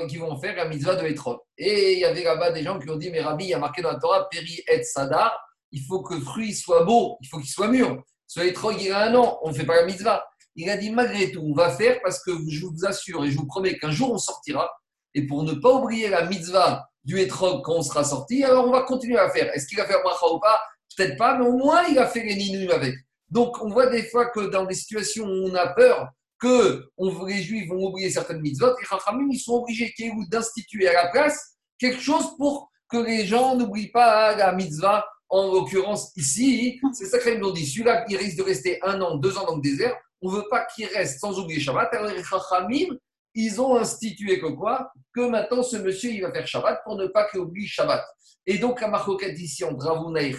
qu'ils 0.09 0.21
vont 0.21 0.37
faire 0.39 0.57
la 0.57 0.67
mitzvah 0.67 0.97
de 0.97 1.03
l'étrog. 1.03 1.39
Et 1.59 1.93
il 1.93 1.99
y 1.99 2.05
avait 2.05 2.25
là-bas 2.25 2.51
des 2.51 2.63
gens 2.63 2.79
qui 2.79 2.89
ont 2.91 2.97
dit 2.97 3.11
Mais 3.11 3.21
Rabbi, 3.21 3.45
il 3.45 3.51
y 3.51 3.55
a 3.55 3.59
marqué 3.59 3.83
dans 3.83 3.93
la 3.93 3.99
Torah, 3.99 4.29
Péri 4.31 4.63
et 4.67 4.83
Sadar, 4.83 5.39
il 5.71 5.83
faut 5.83 6.03
que 6.03 6.15
le 6.15 6.21
fruit 6.21 6.55
soit 6.55 6.85
beau, 6.85 7.19
il 7.21 7.29
faut 7.29 7.39
qu'il 7.39 7.49
soit 7.49 7.69
mûr. 7.69 8.03
Ce 8.27 8.41
étrog, 8.41 8.81
il 8.81 8.91
a 8.91 9.11
un 9.11 9.15
an, 9.15 9.39
on 9.43 9.51
ne 9.51 9.55
fait 9.55 9.67
pas 9.67 9.77
la 9.77 9.87
mitzvah. 9.87 10.25
Il 10.57 10.69
a 10.71 10.77
dit 10.77 10.91
Malgré 10.91 11.31
tout, 11.31 11.43
on 11.43 11.55
va 11.55 11.71
faire 11.71 12.01
parce 12.03 12.23
que 12.23 12.33
je 12.49 12.67
vous 12.67 12.85
assure 12.87 13.25
et 13.25 13.31
je 13.31 13.37
vous 13.37 13.47
promets 13.47 13.79
qu'un 13.79 13.91
jour 13.91 14.13
on 14.13 14.19
sortira 14.19 14.71
et 15.15 15.27
pour 15.27 15.43
ne 15.43 15.53
pas 15.55 15.73
oublier 15.73 16.09
la 16.09 16.27
mitzvah 16.27 16.89
du 17.05 17.19
étrog 17.19 17.63
quand 17.65 17.75
on 17.75 17.83
sera 17.83 18.05
sorti, 18.05 18.45
alors 18.45 18.67
on 18.67 18.71
va 18.71 18.83
continuer 18.83 19.19
à 19.19 19.29
faire. 19.31 19.53
Est-ce 19.55 19.67
qu'il 19.67 19.79
va 19.79 19.87
faire 19.87 20.03
bracha 20.03 20.27
ou 20.33 20.39
pas? 20.39 20.61
Peut-être 20.97 21.17
pas, 21.17 21.39
mais 21.39 21.47
au 21.47 21.57
moins 21.57 21.85
il 21.85 21.99
a 21.99 22.07
fait 22.07 22.23
les 22.23 22.35
ninus 22.35 22.71
avec. 22.71 22.95
Donc 23.31 23.63
on 23.63 23.71
voit 23.71 23.87
des 23.87 24.05
fois 24.05 24.27
que 24.27 24.41
dans 24.41 24.67
des 24.67 24.75
situations 24.75 25.25
où 25.25 25.49
on 25.49 25.55
a 25.55 25.69
peur 25.69 26.09
que 26.39 26.89
on, 26.99 27.25
les 27.25 27.43
juifs 27.43 27.69
vont 27.69 27.87
oublier 27.87 28.11
certaines 28.11 28.41
mitzvot, 28.41 28.75
les 28.79 28.87
chachamim, 28.87 29.29
ils 29.31 29.39
sont 29.39 29.55
obligés 29.55 29.95
d'instituer 30.29 30.89
à 30.89 31.05
la 31.05 31.09
place 31.09 31.57
quelque 31.79 32.01
chose 32.01 32.37
pour 32.37 32.71
que 32.89 32.99
les 32.99 33.25
gens 33.25 33.57
n'oublient 33.57 33.93
pas 33.93 34.37
la 34.37 34.53
mitzvah. 34.53 35.07
En 35.29 35.51
l'occurrence, 35.51 36.13
ici, 36.17 36.79
c'est 36.93 37.07
ça 37.07 37.19
qu'ils 37.19 37.39
nous 37.39 37.53
dit. 37.53 37.65
Celui-là, 37.65 38.05
il 38.09 38.19
risque 38.19 38.37
de 38.37 38.43
rester 38.43 38.79
un 38.83 39.01
an, 39.01 39.17
deux 39.17 39.39
ans 39.39 39.47
dans 39.47 39.57
le 39.57 39.63
désert. 39.63 39.97
On 40.21 40.31
ne 40.31 40.37
veut 40.37 40.49
pas 40.51 40.67
qu'il 40.67 40.87
reste 40.89 41.21
sans 41.21 41.39
oublier 41.39 41.59
Shabbat. 41.59 41.95
Alors 41.95 42.13
les 42.13 42.23
chachamim, 42.23 42.97
ils 43.35 43.61
ont 43.61 43.77
institué 43.77 44.39
que 44.39 44.47
quoi 44.47 44.93
Que 45.15 45.29
maintenant, 45.29 45.63
ce 45.63 45.77
monsieur, 45.77 46.11
il 46.11 46.23
va 46.23 46.33
faire 46.33 46.47
Shabbat 46.47 46.83
pour 46.85 46.97
ne 46.97 47.07
pas 47.07 47.29
qu'il 47.29 47.41
oublie 47.41 47.67
Shabbat. 47.67 48.05
Et 48.47 48.59
donc, 48.59 48.81
la 48.81 48.89
marcoquette 48.89 49.39
ici 49.39 49.65
entre 49.65 49.87
Ravuna 49.87 50.23
et 50.23 50.35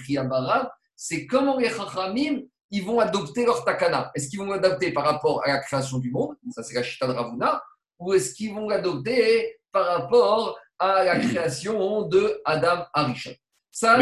c'est 0.96 1.26
comment 1.26 1.58
les 1.58 1.70
Chachamim, 1.70 2.42
ils 2.70 2.84
vont 2.84 3.00
adopter 3.00 3.46
leur 3.46 3.64
takana. 3.66 4.12
Est-ce 4.16 4.30
qu'ils 4.30 4.40
vont 4.40 4.48
l'adopter 4.48 4.92
par 4.92 5.06
rapport 5.06 5.44
à 5.44 5.48
la 5.48 5.60
création 5.60 6.00
du 6.00 6.12
monde 6.12 6.36
Ça, 6.52 6.64
c'est 6.64 6.76
la 6.76 6.84
chita 6.84 7.08
de 7.08 7.14
Ravuna. 7.14 7.62
Ou 8.00 8.14
est-ce 8.14 8.34
qu'ils 8.34 8.54
vont 8.54 8.68
l'adopter 8.68 9.58
par 9.72 9.86
rapport 9.86 10.60
à 10.80 11.04
la 11.04 11.20
création 11.20 12.04
de 12.04 12.42
Adam 12.46 12.86
Arishon? 12.94 13.34
Ça, 13.72 14.00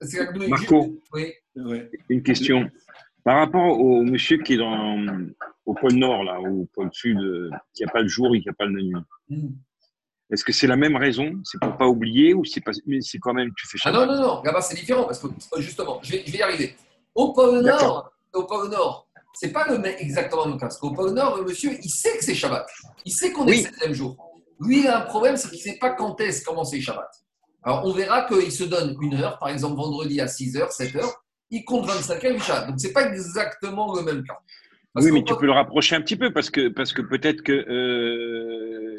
c'est 0.00 0.24
la 0.24 0.48
Marco, 0.48 1.00
oui. 1.12 1.34
une 2.08 2.22
question. 2.22 2.68
Par 3.22 3.38
rapport 3.38 3.80
au 3.80 4.02
monsieur 4.02 4.38
qui 4.38 4.54
est 4.54 4.56
dans, 4.56 5.28
au 5.66 5.74
pôle 5.74 5.94
Nord, 5.94 6.24
là, 6.24 6.40
ou 6.40 6.62
au 6.62 6.64
pôle 6.66 6.90
Sud, 6.92 7.18
qui 7.74 7.84
n'a 7.84 7.92
pas 7.92 8.02
le 8.02 8.08
jour 8.08 8.34
et 8.34 8.40
qui 8.40 8.48
n'a 8.48 8.54
pas 8.54 8.66
la 8.66 8.72
nuit, 8.72 8.92
hmm. 9.28 9.48
est-ce 10.30 10.44
que 10.44 10.52
c'est 10.52 10.66
la 10.66 10.76
même 10.76 10.96
raison? 10.96 11.32
C'est 11.44 11.60
pour 11.60 11.76
pas 11.76 11.86
oublier 11.86 12.34
ou 12.34 12.44
c'est 12.44 12.60
pas, 12.60 12.72
mais 12.86 13.00
c'est 13.00 13.18
quand 13.18 13.34
même 13.34 13.50
tu 13.56 13.66
fais 13.66 13.78
Ah 13.84 13.92
non, 13.92 14.06
non, 14.06 14.20
non, 14.20 14.42
là-bas 14.42 14.60
c'est 14.60 14.76
différent 14.76 15.04
parce 15.04 15.20
que 15.20 15.28
justement, 15.58 16.00
je 16.02 16.12
vais, 16.12 16.22
je 16.26 16.32
vais 16.32 16.38
y 16.38 16.42
arriver. 16.42 16.76
Au 17.14 17.32
pôle 17.32 17.60
Nord, 17.62 18.12
au 18.32 18.44
pôle 18.44 18.70
Nord, 18.70 19.08
c'est 19.34 19.52
pas 19.52 19.66
le 19.68 19.78
même, 19.78 19.96
exactement 19.98 20.44
le 20.44 20.50
même 20.50 20.60
cas. 20.60 20.66
Parce 20.66 20.78
qu'au 20.78 20.92
pôle 20.92 21.12
Nord, 21.12 21.36
le 21.38 21.44
monsieur, 21.44 21.72
il 21.82 21.90
sait 21.90 22.16
que 22.16 22.24
c'est 22.24 22.34
Shabbat. 22.34 22.66
Il 23.04 23.12
sait 23.12 23.32
qu'on 23.32 23.46
est 23.46 23.56
le 23.56 23.62
septième 23.62 23.92
jour. 23.92 24.16
Lui, 24.60 24.80
il 24.80 24.86
a 24.86 24.98
un 24.98 25.06
problème, 25.06 25.36
c'est 25.36 25.48
qu'il 25.48 25.58
ne 25.58 25.62
sait 25.62 25.78
pas 25.78 25.90
quand 25.90 26.20
est-ce 26.20 26.44
commencer 26.44 26.80
Shabbat. 26.80 27.10
Alors, 27.64 27.84
on 27.84 27.92
verra 27.92 28.26
qu'il 28.26 28.52
se 28.52 28.64
donne 28.64 28.96
une 29.00 29.14
heure, 29.14 29.38
par 29.38 29.48
exemple 29.48 29.76
vendredi 29.76 30.20
à 30.20 30.26
6h, 30.26 30.76
7h, 30.76 31.10
il 31.50 31.64
compte 31.64 31.86
25 31.86 32.24
heures 32.24 32.42
Shabbat. 32.42 32.68
Donc, 32.68 32.80
ce 32.80 32.86
n'est 32.86 32.92
pas 32.92 33.08
exactement 33.08 33.94
le 33.94 34.02
même 34.02 34.22
cas. 34.22 34.38
Oui, 34.96 35.10
mais 35.12 35.24
tu 35.24 35.34
peux 35.36 35.46
le 35.46 35.52
rapprocher 35.52 35.96
un 35.96 36.00
petit 36.00 36.16
peu 36.16 36.32
parce 36.32 36.50
que, 36.50 36.68
parce 36.68 36.92
que 36.92 37.02
peut-être 37.02 37.42
que 37.42 37.52
euh, 37.52 38.96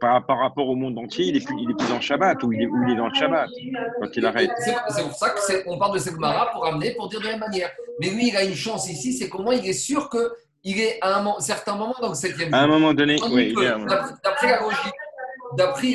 par, 0.00 0.24
par, 0.24 0.38
rapport 0.38 0.68
au 0.68 0.76
monde 0.76 0.98
entier, 0.98 1.26
il 1.26 1.36
est 1.36 1.44
plus, 1.44 1.56
il 1.60 1.70
est 1.70 1.74
plus 1.74 1.88
dans 1.88 1.96
le 1.96 2.00
Shabbat 2.00 2.42
ou 2.44 2.52
il 2.52 2.62
est, 2.62 2.68
il 2.86 2.92
est 2.92 2.96
dans 2.96 3.08
le 3.08 3.14
Shabbat 3.14 3.48
quand 4.00 4.16
il 4.16 4.26
arrête. 4.26 4.50
C'est 4.58 5.02
pour 5.02 5.14
ça 5.14 5.34
qu'on 5.64 5.78
parle 5.78 5.94
de 5.94 5.98
Segmara 5.98 6.52
pour 6.52 6.66
amener, 6.66 6.94
pour 6.94 7.08
dire 7.08 7.20
de 7.20 7.24
la 7.24 7.32
même 7.32 7.40
manière. 7.40 7.70
Mais 8.00 8.10
lui, 8.10 8.28
il 8.28 8.36
a 8.36 8.44
une 8.44 8.54
chance 8.54 8.88
ici, 8.88 9.12
c'est 9.12 9.28
comment 9.28 9.52
il 9.52 9.66
est 9.66 9.72
sûr 9.72 10.08
qu'il 10.10 10.80
est 10.80 10.98
à 11.00 11.18
un 11.18 11.40
certain 11.40 11.74
moment 11.74 11.96
dans 12.00 12.10
le 12.10 12.14
septième 12.14 12.50
jour. 12.50 12.58
À 12.58 12.62
un 12.62 12.68
moment 12.68 12.94
donné, 12.94 13.16
oui. 13.30 13.54
D'après 14.22 14.48
la 14.48 14.60
logique, 14.60 14.94
d'après 15.56 15.94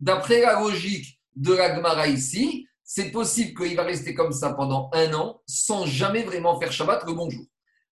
d'après 0.00 0.40
la 0.40 0.60
logique 0.60 1.18
de 1.36 1.54
la 1.54 1.74
Gemara 1.74 2.08
ici, 2.08 2.66
c'est 2.92 3.12
possible 3.12 3.56
qu'il 3.56 3.76
va 3.76 3.84
rester 3.84 4.14
comme 4.14 4.32
ça 4.32 4.52
pendant 4.52 4.90
un 4.92 5.14
an 5.14 5.40
sans 5.46 5.86
jamais 5.86 6.24
vraiment 6.24 6.58
faire 6.58 6.72
Shabbat 6.72 7.04
le 7.06 7.12
bon 7.12 7.30
jour. 7.30 7.44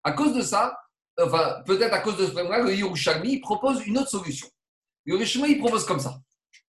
À 0.03 0.11
cause 0.11 0.34
de 0.34 0.42
ça, 0.42 0.76
enfin, 1.22 1.62
peut-être 1.66 1.92
à 1.92 2.01
cause 2.01 2.16
de 2.16 2.26
ce 2.26 2.32
problème-là, 2.32 2.64
le 2.64 2.74
Yerushalmi 2.74 3.38
propose 3.38 3.86
une 3.86 3.96
autre 3.99 4.11
solution. 4.11 4.49
Le 5.05 5.14
Yerushalmi 5.14 5.53
il 5.53 5.59
propose 5.61 5.86
comme 5.86 6.01
ça. 6.01 6.18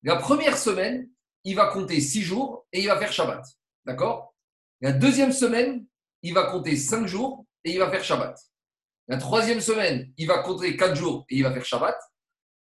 La 0.03 0.17
première 0.17 0.59
semaine, 0.59 1.09
il 1.43 1.55
va 1.55 1.71
compter 1.71 1.99
six 2.01 2.21
jours 2.21 2.67
et 2.71 2.81
il 2.81 2.87
va 2.87 2.99
faire 2.99 3.11
Shabbat. 3.11 3.43
D'accord? 3.85 4.35
La 4.79 4.91
deuxième 4.91 5.31
semaine, 5.31 5.87
il 6.21 6.35
va 6.35 6.51
compter 6.51 6.75
cinq 6.75 7.07
jours 7.07 7.47
et 7.63 7.71
il 7.71 7.79
va 7.79 7.89
faire 7.89 8.03
Shabbat. 8.03 8.39
La 9.07 9.17
troisième 9.17 9.59
semaine, 9.59 10.13
il 10.17 10.27
va 10.27 10.43
compter 10.43 10.77
quatre 10.77 10.95
jours 10.95 11.25
et 11.29 11.37
il 11.37 11.41
va 11.41 11.51
faire 11.51 11.65
Shabbat. 11.65 11.97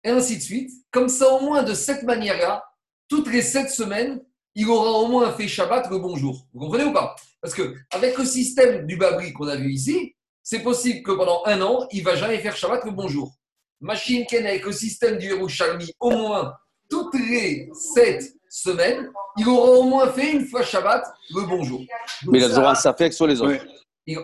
Et 0.06 0.12
ainsi 0.12 0.38
de 0.38 0.44
suite. 0.44 0.72
Comme 0.92 1.10
ça, 1.10 1.28
au 1.34 1.42
moins 1.42 1.64
de 1.64 1.74
cette 1.74 2.04
manière-là, 2.04 2.64
toutes 3.10 3.30
les 3.30 3.42
sept 3.42 3.70
semaines, 3.70 4.24
il 4.58 4.68
aura 4.68 4.90
au 4.90 5.08
moins 5.08 5.32
fait 5.32 5.48
Shabbat 5.48 5.88
le 5.92 6.00
bonjour. 6.00 6.48
Vous 6.52 6.60
comprenez 6.60 6.86
ou 6.86 6.92
pas? 6.92 7.16
Parce 7.42 7.54
que 7.54 7.76
avec 7.92 8.18
le 8.18 8.26
système 8.26 8.88
du 8.88 8.98
Babri 8.98 9.32
qu'on 9.32 9.48
a 9.48 9.56
vu 9.56 9.72
ici, 9.72 10.16
c'est 10.42 10.64
possible 10.64 11.04
que 11.04 11.12
pendant 11.12 11.44
un 11.46 11.62
an, 11.62 11.88
il 11.92 12.04
va 12.04 12.16
jamais 12.16 12.40
faire 12.40 12.58
Shabbat 12.58 12.84
le 12.86 12.92
bonjour. 12.92 13.36
Machine 13.82 14.26
Ken 14.26 14.48
avec 14.48 14.66
le 14.66 14.72
système 14.72 15.20
du 15.20 15.28
Yerushalmi, 15.28 15.92
au 16.00 16.10
moins 16.10 16.56
toutes 16.90 17.14
les 17.14 17.70
sept 17.72 18.34
semaines, 18.50 19.12
il 19.38 19.48
aura 19.48 19.78
au 19.78 19.84
moins 19.84 20.12
fait 20.12 20.32
une 20.32 20.48
fois 20.48 20.64
Shabbat 20.64 21.06
le 21.36 21.42
bonjour. 21.48 21.84
mais 22.26 22.40
il 22.40 22.44
a 22.44 22.50
toujours 22.50 22.68
un 22.68 22.76
safek 22.76 23.14
sur 23.14 23.28
les 23.28 23.40
autres. 23.40 23.64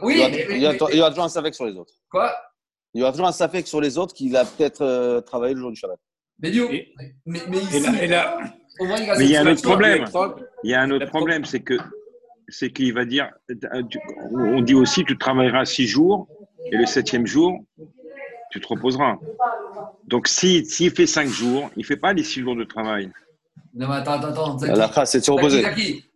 oui, 0.02 0.24
il, 0.50 0.58
y 0.58 0.66
a, 0.66 0.74
toujours 0.74 1.26
un 1.26 1.30
safek 1.30 1.54
sur 1.54 1.68
les 1.68 1.76
autres. 1.76 1.94
Quoi? 2.10 2.36
Il 2.96 3.02
y 3.02 3.04
aura 3.04 3.12
toujours 3.12 3.28
un 3.28 3.32
safek 3.32 3.68
sur 3.68 3.82
les 3.82 4.00
autres 4.00 4.16
qu'il 4.16 4.36
a 4.36 4.46
peut-être 4.46 4.82
euh, 4.82 5.22
travaillé 5.22 5.54
le 5.54 5.60
jour 5.60 5.70
du 5.70 5.76
Shabbat. 5.76 6.00
Mais, 6.40 6.52
mais, 7.28 7.42
mais 7.48 7.58
ici, 7.60 7.80
il 8.80 9.30
y 9.30 9.36
a 9.36 9.42
un 9.42 9.48
autre 9.48 9.62
problème. 9.62 10.06
Il 10.64 10.72
y 10.72 10.74
a 10.74 10.82
un 10.82 10.92
autre 10.92 11.08
problème, 11.08 11.46
c'est 11.46 11.62
que 11.62 11.76
c'est 12.48 12.72
qu'il 12.72 12.94
va 12.94 13.06
dire, 13.06 13.30
on 14.34 14.62
dit 14.62 14.76
aussi, 14.76 15.04
tu 15.06 15.18
travailleras 15.18 15.66
six 15.66 15.88
jours 15.88 16.28
et 16.72 16.78
le 16.78 16.86
septième 16.86 17.26
jour, 17.26 17.60
tu 18.52 18.60
te 18.60 18.68
reposeras. 18.68 19.18
Donc, 20.08 20.28
s'il 20.28 20.66
si, 20.66 20.90
fait 20.90 21.08
cinq 21.08 21.28
jours, 21.28 21.70
il 21.76 21.80
ne 21.80 21.86
fait 21.86 21.98
pas 21.98 22.14
les 22.14 22.24
six 22.24 22.42
jours 22.42 22.56
de 22.56 22.64
travail. 22.64 23.12
Non, 23.74 23.88
mais 23.88 23.96
attends, 23.96 24.14
attends, 24.14 24.58
attends. 24.58 25.06
c'est 25.06 25.20
de 25.20 25.24
se 25.24 25.32
reposer. 25.32 25.66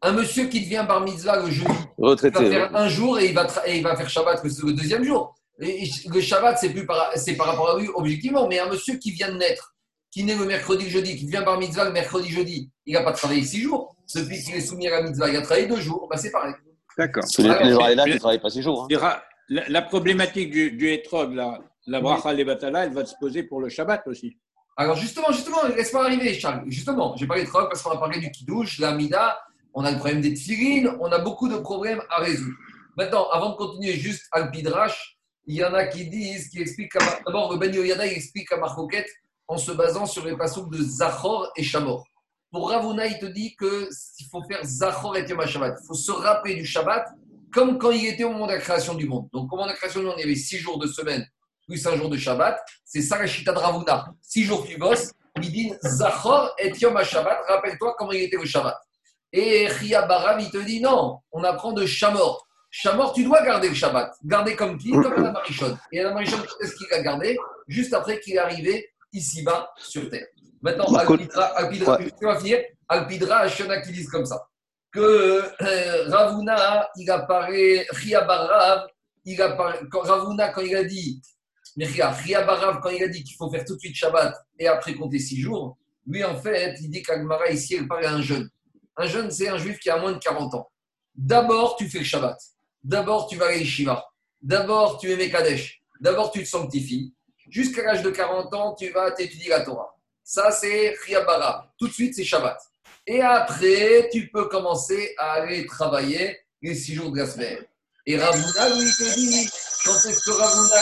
Un 0.02 0.12
monsieur 0.12 0.46
qui 0.46 0.62
devient 0.62 0.86
bar 0.88 1.02
mitzvah 1.02 1.42
le 1.44 1.50
jeudi, 1.50 1.72
Retraité, 1.98 2.44
il 2.44 2.50
va 2.50 2.52
faire 2.52 2.76
un 2.76 2.88
jour 2.88 3.20
et 3.20 3.30
il 3.30 3.34
va, 3.34 3.48
et 3.66 3.78
il 3.78 3.84
va 3.84 3.96
faire 3.96 4.10
Shabbat 4.10 4.44
le, 4.44 4.74
deuxième 4.74 5.04
jour. 5.04 5.34
le 5.58 6.22
Shabbat, 6.22 6.60
c'est 6.60 6.70
par, 6.86 7.12
par 7.38 7.48
rapport 7.48 7.76
à 7.76 7.80
lui, 7.80 7.88
objectivement. 7.96 8.48
Mais 8.48 8.60
un 8.60 8.70
monsieur 8.70 8.98
qui 8.98 9.12
vient 9.12 9.32
de 9.32 9.38
naître, 9.38 9.74
qui 10.18 10.24
naît 10.24 10.36
le 10.36 10.46
mercredi, 10.46 10.90
jeudi, 10.90 11.16
qui 11.16 11.26
devient 11.28 11.44
bar 11.46 11.60
mitzvah 11.60 11.86
le 11.86 11.92
mercredi, 11.92 12.30
jeudi, 12.30 12.72
il 12.88 12.94
n'a 12.94 13.04
pas 13.04 13.12
travaillé 13.12 13.44
six 13.44 13.62
jours. 13.62 13.96
Celui 14.08 14.42
qui 14.42 14.52
est 14.52 14.62
soumis 14.62 14.88
à 14.88 15.00
la 15.00 15.04
mitzvah, 15.04 15.30
il 15.30 15.36
a 15.36 15.42
travaillé 15.44 15.68
deux 15.68 15.80
jours. 15.80 16.08
Bah, 16.10 16.18
c'est 16.18 16.32
pareil. 16.32 16.56
D'accord. 16.98 17.24
Les, 17.38 17.44
les 17.44 17.72
gens 17.72 17.88
là, 17.88 18.04
qui 18.04 18.14
ne 18.14 18.18
travaillent 18.18 18.42
pas 18.42 18.50
six 18.50 18.64
jours. 18.64 18.88
Hein. 18.92 19.20
La, 19.48 19.82
problématique 19.84 20.50
du, 20.50 20.72
du 20.72 20.92
étrog, 20.92 21.36
la, 21.36 21.60
la 21.86 22.02
bracha 22.02 22.34
les 22.34 22.44
batala, 22.44 22.86
elle 22.86 22.94
va 22.94 23.06
se 23.06 23.14
poser 23.20 23.44
pour 23.44 23.62
le 23.62 23.70
Shabbat 23.70 24.08
aussi. 24.08 24.36
Alors 24.76 24.96
justement, 24.96 25.32
justement, 25.32 25.58
laisse 25.68 25.92
pas 25.92 26.06
arriver, 26.06 26.34
Charles. 26.34 26.64
Justement, 26.66 27.16
j'ai 27.16 27.28
parlé 27.28 27.44
de 27.44 27.48
troc 27.48 27.70
parce 27.70 27.84
qu'on 27.84 27.92
a 27.92 27.98
parlé 27.98 28.20
du 28.20 28.32
kidouche, 28.32 28.80
la 28.80 28.94
mida, 28.96 29.40
on 29.76 29.86
a 29.86 29.92
le 29.92 29.98
problème 29.98 30.22
des 30.22 30.34
tfilines, 30.34 30.90
on 31.00 31.12
a 31.12 31.20
beaucoup 31.20 31.48
de 31.48 31.58
problèmes 31.58 32.02
à 32.10 32.22
résoudre. 32.22 32.56
Maintenant, 32.98 33.30
avant 33.30 33.52
de 33.52 33.56
continuer 33.56 33.94
juste 33.94 34.24
Alpidrash, 34.32 35.20
il 35.46 35.58
y 35.58 35.64
en 35.64 35.76
a 35.76 35.86
qui 35.86 36.10
disent, 36.10 36.50
qui 36.50 36.60
expliquent, 36.60 36.98
d'abord 37.24 37.54
le 37.54 37.60
Ben 37.60 37.72
Yoyada 37.72 38.08
il 38.08 38.14
explique 38.14 38.52
à 38.52 38.58
Marcoquette 38.58 39.10
en 39.48 39.58
se 39.58 39.72
basant 39.72 40.06
sur 40.06 40.26
les 40.26 40.36
passages 40.36 40.66
de 40.66 40.82
Zachor 40.82 41.52
et 41.56 41.64
Shamor. 41.64 42.06
Pour 42.52 42.70
Ravuna, 42.70 43.06
il 43.08 43.20
te 43.20 43.26
dit 43.26 43.56
qu'il 43.56 44.26
faut 44.32 44.44
faire 44.44 44.64
Zachor 44.64 45.18
et 45.18 45.28
Yom 45.28 45.46
Shabbat. 45.46 45.78
Il 45.82 45.86
faut 45.86 45.94
se 45.94 46.12
rappeler 46.12 46.56
du 46.56 46.66
Shabbat 46.66 47.08
comme 47.54 47.78
quand 47.78 47.92
il 47.92 48.06
était 48.06 48.24
au 48.24 48.32
moment 48.32 48.48
de 48.48 48.54
la 48.54 48.60
création 48.60 48.94
du 48.94 49.08
monde. 49.08 49.28
Donc, 49.34 49.52
au 49.52 49.56
moment 49.56 49.68
de 49.68 49.72
la 49.72 49.78
création 49.78 50.02
du 50.02 50.06
monde, 50.06 50.16
il 50.18 50.22
y 50.22 50.24
avait 50.26 50.36
six 50.36 50.58
jours 50.58 50.78
de 50.78 50.88
semaine 50.88 51.26
plus 51.68 51.86
un 51.86 51.98
jour 51.98 52.10
de 52.10 52.18
Shabbat. 52.18 52.58
C'est 52.86 53.02
ça 53.02 53.18
la 53.20 53.26
de 53.26 53.60
Ravuna. 53.60 54.08
Six 54.22 54.44
jours 54.44 54.66
tu 54.66 54.78
bosses, 54.78 55.12
dit 55.40 55.74
Zachor 55.84 56.56
et 56.58 56.72
Yom 56.80 57.04
Shabbat. 57.04 57.40
Rappelle-toi 57.48 57.96
comment 57.98 58.12
il 58.14 58.24
était 58.24 58.38
le 58.38 58.46
Shabbat. 58.46 58.78
Et 59.34 59.68
Ria 59.68 60.04
Baram, 60.04 60.40
il 60.40 60.50
te 60.50 60.58
dit 60.58 60.80
non, 60.80 61.20
on 61.32 61.44
apprend 61.44 61.74
de 61.74 61.86
Shamor. 61.86 62.48
Shamor, 62.70 63.14
tu 63.14 63.24
dois 63.24 63.44
garder 63.44 63.70
le 63.70 63.76
Shabbat. 63.76 64.14
Garder 64.24 64.56
comme 64.56 64.78
qui? 64.78 64.92
Comme 64.92 65.22
la 65.22 65.32
Marichon. 65.32 65.78
Et 65.92 66.02
la 66.02 66.14
Marichon, 66.14 66.38
qu'est-ce 66.60 66.76
qu'il 66.76 66.92
a 66.94 67.02
gardé? 67.02 67.38
Juste 67.68 67.94
après 67.94 68.20
qu'il 68.20 68.36
est 68.36 68.40
arrivé 68.40 68.90
ici-bas 69.14 69.72
sur 69.78 70.10
terre. 70.10 70.28
Maintenant, 70.62 70.86
Alpidra, 70.96 71.46
Alpidra, 71.58 71.98
tu 71.98 72.26
vas 72.26 72.40
finir 72.40 72.60
Alpidra, 72.88 73.48
Shona 73.48 73.82
qui 73.82 73.92
disent 73.92 74.10
comme 74.10 74.26
ça. 74.26 74.48
Que 74.92 75.44
euh, 75.62 76.10
Ravuna, 76.10 76.90
il 76.96 77.10
apparaît, 77.12 77.86
Ria 77.92 78.22
Barav, 78.22 78.88
il 79.26 79.42
apparaît, 79.42 79.80
Ravuna, 79.92 80.50
quand 80.50 80.62
il 80.62 80.76
a 80.76 80.84
dit 80.84 81.22
mais 81.78 81.86
Ria 81.86 82.44
Barav, 82.44 82.80
quand 82.82 82.90
il 82.90 83.04
a 83.04 83.08
dit 83.08 83.24
qu'il 83.24 83.36
faut 83.36 83.50
faire 83.52 83.64
tout 83.64 83.76
de 83.76 83.80
suite 83.80 83.96
Shabbat 83.96 84.34
et 84.58 84.68
après 84.68 84.96
compter 84.96 85.20
six 85.20 85.40
jours, 85.40 85.78
lui, 86.08 86.24
en 86.24 86.36
fait, 86.36 86.76
il 86.82 86.90
dit 86.90 87.04
qu'Agmara, 87.04 87.50
ici, 87.50 87.76
elle 87.76 87.88
parle 87.88 88.06
à 88.06 88.14
un 88.14 88.22
jeune. 88.22 88.50
Un 88.96 89.06
jeune, 89.06 89.30
c'est 89.30 89.50
un 89.50 89.58
juif 89.58 89.78
qui 89.78 89.90
a 89.90 90.00
moins 90.00 90.14
de 90.14 90.18
40 90.18 90.56
ans. 90.56 90.68
D'abord, 91.14 91.76
tu 91.76 91.88
fais 91.90 92.00
le 92.00 92.06
Shabbat. 92.06 92.38
D'abord, 92.84 93.28
tu 93.28 93.36
vas 93.36 93.48
à 93.48 93.54
Yeshiva. 93.54 94.04
D'abord, 94.42 94.98
tu 94.98 95.12
es 95.12 95.18
Mekadesh. 95.18 95.82
D'abord, 96.00 96.32
tu 96.32 96.44
te 96.44 96.48
sanctifies. 96.48 97.14
Jusqu'à 97.50 97.84
l'âge 97.84 98.04
de 98.04 98.10
40 98.10 98.54
ans, 98.54 98.76
tu 98.76 98.90
vas 98.90 99.12
t'étudier 99.12 99.50
la 99.50 99.62
Torah. 99.62 99.98
Ça, 100.24 100.52
c'est 100.52 100.96
Barav. 101.26 101.70
Tout 101.80 101.88
de 101.88 101.94
suite, 101.94 102.14
c'est 102.14 102.26
Shabbat. 102.26 102.60
Et 103.06 103.22
après, 103.22 104.10
tu 104.12 104.30
peux 104.30 104.50
commencer 104.50 105.16
à 105.18 105.34
aller 105.34 105.66
travailler 105.66 106.38
les 106.62 106.76
six 106.76 106.96
jours 106.96 107.12
de 107.12 107.20
la 107.20 107.26
semaine. 107.26 107.60
Et 108.06 108.18
Ravuna, 108.18 108.70
lui, 108.76 108.92
te 108.92 109.16
dit, 109.16 109.50
quand 109.86 109.94
est-ce 109.94 110.24
que 110.26 110.32
Ravuna, 110.32 110.82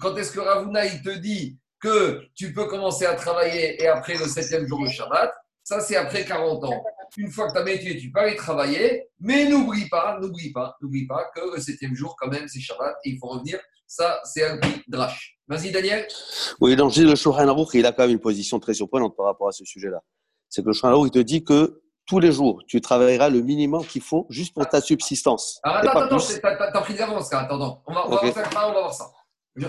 quand 0.00 0.16
est-ce 0.16 0.32
que 0.32 0.40
Ravuna, 0.40 0.86
il 0.86 1.02
te 1.02 1.10
dit 1.10 1.58
que 1.78 2.22
tu 2.34 2.54
peux 2.54 2.66
commencer 2.66 3.04
à 3.04 3.14
travailler 3.14 3.82
et 3.82 3.88
après 3.88 4.16
le 4.16 4.26
septième 4.26 4.66
jour 4.66 4.82
de 4.82 4.88
Shabbat 4.88 5.30
Ça, 5.62 5.80
c'est 5.80 5.96
après 5.96 6.24
40 6.24 6.64
ans. 6.64 6.84
Une 7.18 7.30
fois 7.30 7.48
que 7.48 7.52
tu 7.52 7.58
as 7.58 7.64
métier, 7.64 7.98
tu 7.98 8.10
peux 8.10 8.20
aller 8.20 8.36
travailler, 8.36 9.08
mais 9.20 9.44
n'oublie 9.44 9.88
pas, 9.90 10.18
n'oublie 10.18 10.52
pas, 10.52 10.76
n'oublie 10.80 11.06
pas 11.06 11.30
que 11.34 11.54
le 11.54 11.60
septième 11.60 11.94
jour, 11.94 12.16
quand 12.18 12.28
même, 12.28 12.48
c'est 12.48 12.60
Shabbat 12.60 12.96
et 13.04 13.10
il 13.10 13.18
faut 13.18 13.28
revenir. 13.28 13.60
Ça, 13.86 14.20
c'est 14.24 14.44
un 14.44 14.58
drache. 14.88 15.35
Vas-y, 15.48 15.70
Daniel. 15.70 16.06
Oui, 16.60 16.74
donc 16.74 16.96
le 16.96 17.14
Shulchan 17.14 17.48
Aruch, 17.48 17.68
il 17.74 17.86
a 17.86 17.92
quand 17.92 18.02
même 18.02 18.12
une 18.12 18.20
position 18.20 18.58
très 18.58 18.74
surprenante 18.74 19.16
par 19.16 19.26
rapport 19.26 19.48
à 19.48 19.52
ce 19.52 19.64
sujet-là. 19.64 20.00
C'est 20.48 20.62
que 20.62 20.68
le 20.68 20.72
Shulchan 20.72 20.88
Aruch, 20.88 21.08
il 21.08 21.10
te 21.12 21.18
dit 21.18 21.44
que 21.44 21.82
tous 22.06 22.20
les 22.20 22.32
jours, 22.32 22.62
tu 22.66 22.80
travailleras 22.80 23.28
le 23.28 23.42
minimum 23.42 23.84
qu'il 23.84 24.02
faut 24.02 24.26
juste 24.30 24.54
pour 24.54 24.68
ta 24.68 24.80
subsistance. 24.80 25.60
Alors, 25.62 25.78
attends, 25.78 26.16
attends, 26.16 26.18
t'as 26.72 26.80
pris 26.80 26.94
d'avance, 26.94 27.32
attends. 27.32 27.82
On 27.86 27.92
va, 27.92 28.06
on, 28.06 28.10
va 28.10 28.20
voir 28.20 28.34
ça, 28.34 28.48
on 28.54 28.72
va 28.72 28.80
voir 28.80 28.94
ça 28.94 29.06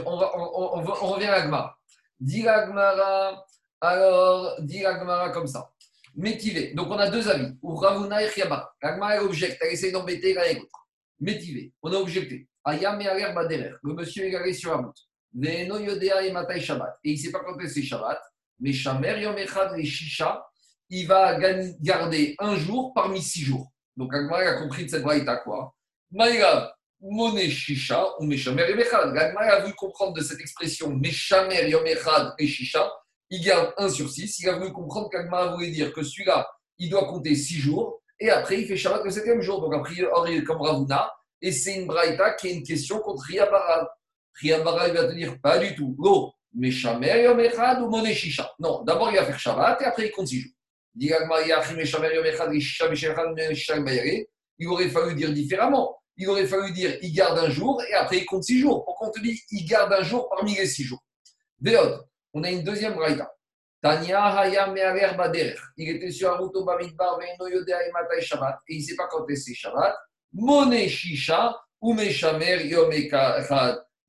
on, 0.05 0.17
va, 0.17 0.31
on, 0.37 0.79
on, 0.79 1.07
revient 1.13 1.25
à 1.25 1.35
Agmara. 1.35 1.77
Dit 2.19 2.47
Agmara, 2.47 3.45
alors, 3.81 4.55
dit 4.61 4.85
Agmara 4.85 5.29
comme 5.29 5.47
ça. 5.47 5.71
Métivé. 6.15 6.73
Donc, 6.73 6.89
on 6.89 6.97
a 6.97 7.09
deux 7.09 7.27
avis. 7.29 7.53
Ou 7.61 7.75
Ravuna 7.75 8.23
et 8.23 8.29
Chiaba. 8.29 8.73
Agmara 8.81 9.23
objecte. 9.23 9.57
Elle 9.61 9.73
essaie 9.73 9.91
d'embêter 9.91 10.33
l'un 10.33 10.43
et 10.43 10.55
l'autre. 10.55 10.87
Métivé. 11.19 11.73
On 11.81 11.91
a 11.91 11.97
objecté. 11.97 12.47
Ayam 12.65 12.99
et 13.01 13.07
Aler 13.07 13.33
Baderer. 13.33 13.73
Le 13.83 13.93
monsieur 13.93 14.25
est 14.25 14.31
garé 14.31 14.53
sur 14.53 14.71
la 14.71 14.77
route. 14.77 15.06
Et 15.39 16.31
Matai 16.31 16.61
Shabbat. 16.61 16.97
Et 17.03 17.11
il 17.11 17.13
ne 17.13 17.19
sait 17.19 17.31
pas 17.31 17.39
quand 17.39 17.55
c'est 17.67 17.83
Shabbat. 17.83 18.19
Mais 18.59 18.73
Shamer 18.73 19.21
Yom 19.21 19.37
Echad 19.37 19.77
et 19.77 19.85
Shisha. 19.85 20.43
Il 20.89 21.07
va 21.07 21.37
garder 21.81 22.35
un 22.39 22.55
jour 22.55 22.93
parmi 22.93 23.21
six 23.21 23.41
jours. 23.41 23.71
Donc, 23.95 24.13
Agmara 24.13 24.41
a 24.41 24.53
compris 24.53 24.85
de 24.85 24.89
cette 24.89 25.03
braïta 25.03 25.37
quoi. 25.37 25.73
Maïgav. 26.11 26.71
Moné 26.99 27.49
Shisha 27.49 28.03
ou 28.19 28.25
Meshamer 28.25 28.69
Yomechad. 28.69 29.13
Gagmar 29.13 29.43
a 29.43 29.59
voulu 29.59 29.73
comprendre 29.75 30.13
de 30.13 30.21
cette 30.21 30.39
expression 30.39 30.89
Meshamer 30.89 31.69
Yomechad 31.69 32.33
et 32.39 32.47
Shisha. 32.47 32.91
Il 33.29 33.43
garde 33.43 33.73
1 33.77 33.89
sur 33.89 34.09
6. 34.09 34.39
Il 34.39 34.49
a 34.49 34.57
voulu 34.57 34.71
comprendre 34.71 35.09
qu'Agmar 35.09 35.53
voulait 35.53 35.69
dire 35.69 35.93
que 35.93 36.01
celui-là, 36.01 36.47
il 36.79 36.89
doit 36.89 37.05
compter 37.05 37.35
6 37.35 37.59
jours 37.59 38.01
et 38.19 38.31
après 38.31 38.61
il 38.61 38.67
fait 38.67 38.77
Shabbat 38.77 39.03
le 39.03 39.11
7 39.11 39.41
jour. 39.41 39.61
Donc 39.61 39.75
a 39.75 39.79
priori, 39.79 40.43
comme 40.43 40.61
Ravuna. 40.61 41.11
Et 41.41 41.51
c'est 41.51 41.75
une 41.75 41.85
braïta 41.85 42.33
qui 42.33 42.47
est 42.47 42.53
une 42.53 42.63
question 42.63 42.99
contre 42.99 43.29
Riyabarad. 44.41 44.91
Riyabarad 44.91 44.95
va 44.95 45.07
te 45.07 45.13
dire 45.13 45.39
pas 45.41 45.59
du 45.59 45.75
tout. 45.75 45.95
Go, 45.97 46.33
Meshamer 46.53 47.23
Yomechad 47.23 47.81
ou 47.81 47.89
Moné 47.89 48.13
Shisha? 48.13 48.51
Non, 48.59 48.83
d'abord 48.83 49.11
il 49.11 49.17
va 49.17 49.25
faire 49.25 49.39
Shabbat 49.39 49.81
et 49.81 49.85
après 49.85 50.07
il 50.07 50.11
compte 50.11 50.27
6 50.27 50.41
jours. 50.41 50.51
Il 54.59 54.67
aurait 54.67 54.89
fallu 54.89 55.13
dire 55.13 55.31
différemment 55.31 55.97
il 56.17 56.27
aurait 56.27 56.47
fallu 56.47 56.71
dire 56.71 56.97
il 57.01 57.13
garde 57.13 57.37
un 57.37 57.49
jour 57.49 57.81
et 57.83 57.93
après 57.93 58.17
il 58.17 58.25
compte 58.25 58.43
six 58.43 58.59
jours. 58.59 58.83
Pourquoi 58.83 59.09
on 59.09 59.11
te 59.11 59.19
dit 59.19 59.39
il 59.51 59.65
garde 59.65 59.93
un 59.93 60.01
jour 60.01 60.27
parmi 60.29 60.55
les 60.55 60.65
six 60.65 60.83
jours? 60.83 61.03
Véod, 61.61 62.05
on 62.33 62.43
a 62.43 62.49
une 62.49 62.63
deuxième 62.63 62.95
braïta. 62.95 63.31
Tanya 63.81 64.25
Hayam 64.25 64.73
Bader. 64.73 65.55
Il 65.77 65.89
était 65.89 66.09
sur 66.09 66.35
route 66.37 66.65
Bamidbar, 66.65 67.19
Matai 67.19 68.21
Shabbat, 68.21 68.59
et 68.67 68.75
il 68.75 68.81
ne 68.81 68.83
sait 68.83 68.95
pas 68.95 69.07
quand 69.07 69.23
c'est 69.35 69.53
Shabbat. 69.53 69.95
Moné 70.33 70.89
Shisha, 70.89 71.55
ou 71.79 71.93
Meshamer 71.93 72.65
Yom 72.65 72.91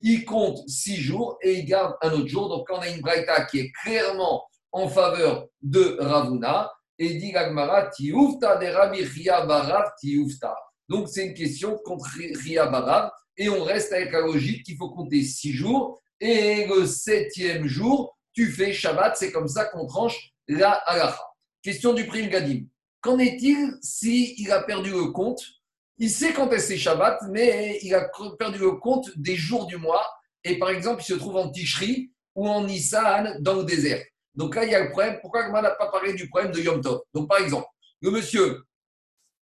Il 0.01 0.25
compte 0.25 0.69
six 0.69 0.97
jours 0.97 1.39
et 1.43 1.55
il 1.59 1.65
garde 1.65 1.97
un 2.03 2.13
autre 2.13 2.29
jour. 2.29 2.49
Donc, 2.49 2.67
on 2.71 2.79
a 2.79 2.89
une 2.89 3.01
braïta 3.01 3.45
qui 3.47 3.61
est 3.61 3.73
clairement 3.83 4.45
en 4.73 4.89
faveur 4.89 5.47
de 5.63 5.97
Ravuna, 5.99 6.71
et 6.99 7.15
dit 7.15 7.33
Gagmara, 7.33 7.87
Tiufta 7.89 8.57
de 8.57 8.67
Rabbi 8.67 9.05
Barav 9.25 9.93
Tiufta. 10.01 10.55
Donc, 10.89 11.09
c'est 11.09 11.27
une 11.27 11.35
question 11.35 11.79
contre 11.85 12.07
Ria 12.45 12.67
Barab. 12.67 13.11
Et 13.37 13.49
on 13.49 13.63
reste 13.63 13.93
avec 13.93 14.11
la 14.11 14.21
logique 14.21 14.65
qu'il 14.65 14.77
faut 14.77 14.91
compter 14.91 15.23
six 15.23 15.53
jours. 15.53 16.01
Et 16.21 16.67
le 16.67 16.87
septième 16.87 17.67
jour, 17.67 18.19
tu 18.33 18.51
fais 18.51 18.73
Shabbat. 18.73 19.17
C'est 19.17 19.31
comme 19.31 19.47
ça 19.47 19.67
qu'on 19.67 19.87
tranche 19.87 20.33
la 20.49 20.73
halacha. 20.73 21.23
Question 21.63 21.93
du 21.93 22.07
prime 22.07 22.31
Gadim. 22.31 22.65
Qu'en 23.01 23.19
est-il 23.19 23.75
s'il 23.81 24.51
a 24.51 24.63
perdu 24.63 24.91
le 24.91 25.13
compte? 25.13 25.41
Il 25.99 26.11
sait 26.11 26.33
quand 26.33 26.51
est-ce 26.51 26.77
Shabbat, 26.77 27.23
mais 27.31 27.81
il 27.83 27.95
a 27.95 28.09
perdu 28.39 28.59
le 28.59 28.73
compte 28.73 29.11
des 29.17 29.37
jours 29.37 29.67
du 29.67 29.77
mois. 29.77 30.07
Et 30.45 30.59
par 30.59 30.71
exemple, 30.71 31.03
il 31.03 31.07
se 31.07 31.15
trouve 31.15 31.37
en 31.37 31.51
Tishri 31.51 32.13
ou 32.37 32.49
en 32.49 32.65
Nissan 32.65 33.37
dans 33.41 33.55
le 33.55 33.65
désert. 33.65 34.05
Donc 34.35 34.55
là, 34.55 34.65
il 34.65 34.71
y 34.71 34.75
a 34.75 34.85
le 34.85 34.91
problème. 34.91 35.19
Pourquoi 35.21 35.49
on 35.49 35.61
n'a 35.61 35.73
pas 35.73 35.91
parlé 35.91 36.15
du 36.15 36.29
problème 36.29 36.53
de 36.53 36.61
Yom 36.61 36.81
Tov? 36.81 37.01
Donc 37.13 37.29
par 37.29 37.39
exemple, 37.39 37.67
le 38.01 38.13
monsieur, 38.13 38.63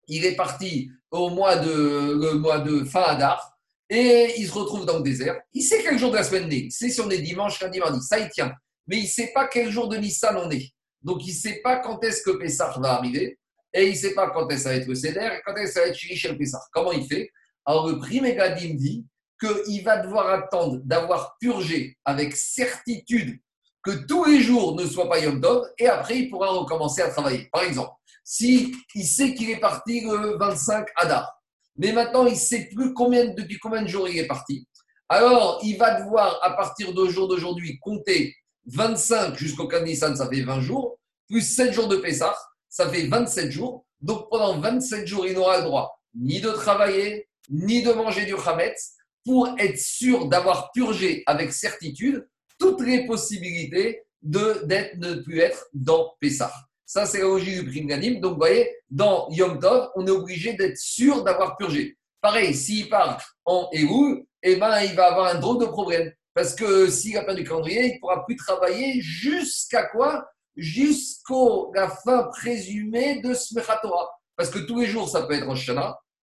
il 0.09 0.25
est 0.25 0.35
parti 0.35 0.91
au 1.11 1.29
mois 1.29 1.57
de, 1.57 1.71
le 1.71 2.35
mois 2.39 2.65
fin 2.87 3.03
Adar. 3.03 3.59
et 3.91 4.33
il 4.39 4.47
se 4.47 4.53
retrouve 4.53 4.87
dans 4.87 4.97
le 4.97 5.03
désert. 5.03 5.39
Il 5.53 5.63
sait 5.63 5.83
quel 5.83 5.99
jour 5.99 6.11
de 6.11 6.17
la 6.17 6.25
semaine 6.25 6.51
est. 6.51 6.57
Il 6.57 6.73
sait 6.73 6.89
si 6.89 7.01
on 7.03 7.11
est 7.11 7.19
dimanche, 7.19 7.61
lundi, 7.61 7.79
mardi. 7.79 8.01
Ça, 8.01 8.19
il 8.19 8.31
tient. 8.31 8.55
Mais 8.87 8.99
il 8.99 9.03
ne 9.03 9.09
sait 9.09 9.33
pas 9.35 9.47
quel 9.47 9.71
jour 9.71 9.89
de 9.89 9.99
Nissan 9.99 10.37
on 10.37 10.51
est. 10.51 10.71
Donc, 11.03 11.27
il 11.27 11.35
ne 11.35 11.39
sait 11.39 11.61
pas 11.63 11.77
quand 11.81 12.03
est-ce 12.03 12.23
que 12.23 12.31
Pessah 12.31 12.75
va 12.81 12.95
arriver. 12.95 13.39
Et 13.77 13.89
il 13.89 13.91
ne 13.91 13.97
sait 13.97 14.15
pas 14.15 14.31
quand 14.31 14.49
est-ce 14.49 14.63
ça 14.63 14.71
va 14.71 14.77
être 14.77 14.89
le 14.89 14.95
Seder 14.95 15.29
et 15.37 15.43
quand 15.45 15.55
est-ce 15.55 15.75
ça 15.75 15.81
va 15.83 15.89
être 15.89 15.95
Shiri 15.95 16.19
le 16.33 16.39
Pessah. 16.39 16.63
Comment 16.73 16.93
il 16.93 17.07
fait? 17.07 17.31
Alors, 17.67 17.87
le 17.89 17.99
prix 17.99 18.23
Megadim 18.23 18.75
dit 18.75 19.05
qu'il 19.39 19.85
va 19.85 19.99
devoir 19.99 20.31
attendre 20.31 20.81
d'avoir 20.83 21.37
purgé 21.39 21.99
avec 22.07 22.35
certitude 22.35 23.39
que 23.83 23.91
tous 24.07 24.25
les 24.25 24.41
jours 24.41 24.75
ne 24.77 24.87
soient 24.87 25.11
pas 25.11 25.19
Yom 25.19 25.43
Tov 25.43 25.69
et 25.79 25.89
après, 25.89 26.21
il 26.21 26.31
pourra 26.31 26.49
recommencer 26.49 27.03
à 27.03 27.11
travailler. 27.11 27.51
Par 27.53 27.65
exemple, 27.65 27.93
si 28.25 28.75
sait 28.95 29.35
qu'il 29.35 29.51
est 29.51 29.61
parti 29.61 30.01
le 30.01 30.39
25 30.39 30.87
Adar, 30.97 31.31
mais 31.77 31.93
maintenant 31.93 32.25
il 32.27 32.33
ne 32.33 32.39
sait 32.39 32.71
plus 32.75 32.95
depuis 33.37 33.59
combien 33.59 33.83
de 33.83 33.89
jours 33.89 34.09
il 34.09 34.19
est 34.19 34.27
parti, 34.27 34.67
alors 35.09 35.61
il 35.63 35.77
va 35.77 36.01
devoir, 36.01 36.41
à 36.43 36.57
partir 36.57 36.95
de 36.95 37.07
jour 37.09 37.29
d'aujourd'hui, 37.29 37.79
compter 37.79 38.35
25 38.67 39.37
jusqu'au 39.37 39.69
15 39.69 39.85
Nissan, 39.85 40.17
ça 40.17 40.29
fait 40.29 40.41
20 40.41 40.63
jours, 40.63 40.99
plus 41.29 41.43
7 41.43 41.73
jours 41.73 41.89
de 41.89 41.97
Pessah, 41.97 42.35
ça 42.77 42.91
fait 42.91 43.07
27 43.07 43.51
jours. 43.51 43.87
Donc 44.03 44.29
pendant 44.29 44.61
27 44.61 45.07
jours, 45.07 45.27
il 45.27 45.33
n'aura 45.33 45.59
le 45.59 45.65
droit 45.65 45.99
ni 46.15 46.41
de 46.41 46.51
travailler, 46.51 47.27
ni 47.49 47.83
de 47.83 47.93
manger 47.93 48.27
du 48.27 48.35
Hametz, 48.35 48.93
pour 49.25 49.49
être 49.59 49.79
sûr 49.79 50.29
d'avoir 50.29 50.71
purgé 50.73 51.23
avec 51.27 51.53
certitude 51.53 52.29
toutes 52.59 52.83
les 52.83 53.07
possibilités 53.07 54.03
de 54.21 54.63
d'être 54.65 54.97
ne 54.99 55.15
plus 55.15 55.41
être 55.41 55.67
dans 55.73 56.15
Pessah. 56.21 56.53
Ça, 56.85 57.07
c'est 57.07 57.19
la 57.19 57.25
logique 57.25 57.69
du 57.69 57.85
Ganim. 57.87 58.21
Donc, 58.21 58.33
vous 58.33 58.39
voyez, 58.39 58.71
dans 58.91 59.29
Yom 59.31 59.59
Tov, 59.59 59.91
on 59.97 60.07
est 60.07 60.11
obligé 60.11 60.53
d'être 60.53 60.79
sûr 60.79 61.25
d'avoir 61.25 61.57
purgé. 61.57 61.97
Pareil, 62.21 62.55
s'il 62.55 62.89
part 62.89 63.23
en 63.45 63.69
Elul, 63.73 64.25
eh 64.43 64.57
ben, 64.57 64.81
il 64.83 64.95
va 64.95 65.13
avoir 65.13 65.35
un 65.35 65.39
drôle 65.39 65.61
de 65.61 65.67
problème. 65.67 66.13
Parce 66.35 66.55
que 66.55 66.89
s'il 66.89 67.17
a 67.17 67.25
pas 67.25 67.35
du 67.35 67.45
calendrier, 67.45 67.87
il 67.87 67.95
ne 67.95 68.01
pourra 68.01 68.25
plus 68.25 68.37
travailler 68.37 69.01
jusqu'à 69.01 69.85
quoi? 69.85 70.27
Jusqu'à 70.57 71.35
la 71.75 71.89
fin 71.89 72.25
présumée 72.25 73.21
de 73.21 73.35
Smechat 73.35 73.79
Torah. 73.83 74.11
Parce 74.37 74.51
que 74.51 74.59
tous 74.61 74.81
les 74.81 74.87
jours, 74.87 75.09
ça 75.09 75.23
peut 75.23 75.35
être 75.35 75.47
Rosh 75.47 75.71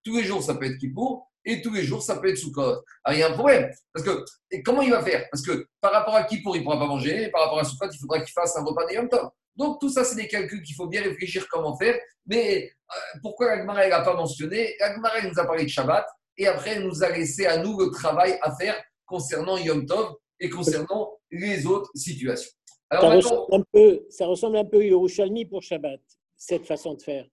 tous 0.04 0.18
les 0.18 0.24
jours, 0.24 0.44
ça 0.44 0.56
peut 0.56 0.66
être 0.66 0.78
Kippour, 0.78 1.30
et 1.46 1.62
tous 1.62 1.74
les 1.74 1.84
jours, 1.84 2.02
ça 2.02 2.18
peut 2.18 2.30
être 2.30 2.38
Sukkot. 2.38 2.84
Alors, 3.04 3.18
il 3.18 3.20
y 3.20 3.24
a 3.24 3.30
un 3.30 3.34
problème. 3.34 3.70
Parce 3.94 4.06
que, 4.06 4.24
et 4.52 4.62
comment 4.62 4.82
il 4.82 4.92
va 4.92 5.04
faire? 5.04 5.28
Parce 5.32 5.44
que 5.44 5.68
par 5.82 5.92
rapport 5.92 6.16
à 6.16 6.24
Kippour, 6.24 6.56
il 6.56 6.60
ne 6.60 6.64
pourra 6.64 6.80
pas 6.80 6.88
manger, 6.88 7.24
et 7.24 7.32
par 7.32 7.44
rapport 7.44 7.60
à 7.60 7.64
Sukkot, 7.64 7.90
il 7.92 8.00
faudra 8.00 8.20
qu'il 8.20 8.32
fasse 8.32 8.56
un 8.58 8.64
repas 8.64 8.86
de 8.86 8.94
Yom 8.94 9.10
Tov. 9.10 9.30
Donc, 9.56 9.80
tout 9.80 9.90
ça, 9.90 10.04
c'est 10.04 10.16
des 10.16 10.28
calculs 10.28 10.64
qu'il 10.64 10.76
faut 10.76 10.88
bien 10.88 11.02
réfléchir 11.02 11.48
comment 11.50 11.78
faire. 11.78 12.00
Mais 12.26 12.72
euh, 12.92 13.20
pourquoi 13.22 13.52
Agmara 13.52 13.88
n'a 13.88 14.02
pas 14.02 14.16
mentionné? 14.16 14.76
Agmara 14.82 15.22
nous 15.22 15.40
a 15.40 15.46
parlé 15.46 15.64
de 15.64 15.70
Shabbat, 15.70 16.06
et 16.38 16.48
après, 16.48 16.72
elle 16.72 16.88
nous 16.88 17.04
a 17.04 17.10
laissé 17.10 17.46
à 17.46 17.58
nous 17.58 17.80
le 17.80 17.92
travail 17.92 18.38
à 18.42 18.56
faire 18.56 18.76
concernant 19.06 19.58
Yom 19.58 19.86
Tov 19.86 20.16
et 20.40 20.50
concernant 20.50 21.12
les 21.30 21.66
autres 21.66 21.92
situations. 21.96 22.52
Alors, 22.94 23.24
ça, 23.24 23.30
ressemble 23.30 23.46
un 23.52 23.64
peu, 23.72 24.06
ça 24.10 24.26
ressemble 24.28 24.58
un 24.58 24.66
peu 24.66 24.80
à 24.80 24.84
Yerushalmi 24.84 25.46
pour 25.46 25.64
Shabbat, 25.64 26.00
cette 26.36 26.66
façon 26.66 26.94
de 26.94 27.02
faire. 27.02 27.26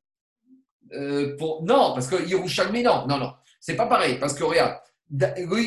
Euh, 0.92 1.36
pour, 1.36 1.62
non, 1.62 1.92
parce 1.94 2.08
que 2.08 2.26
Yerushalmi, 2.26 2.82
non, 2.82 3.06
non, 3.06 3.18
non. 3.18 3.32
C'est 3.60 3.76
pas 3.76 3.86
pareil, 3.86 4.18
parce 4.18 4.34
que 4.34 4.42
regarde, 4.42 4.78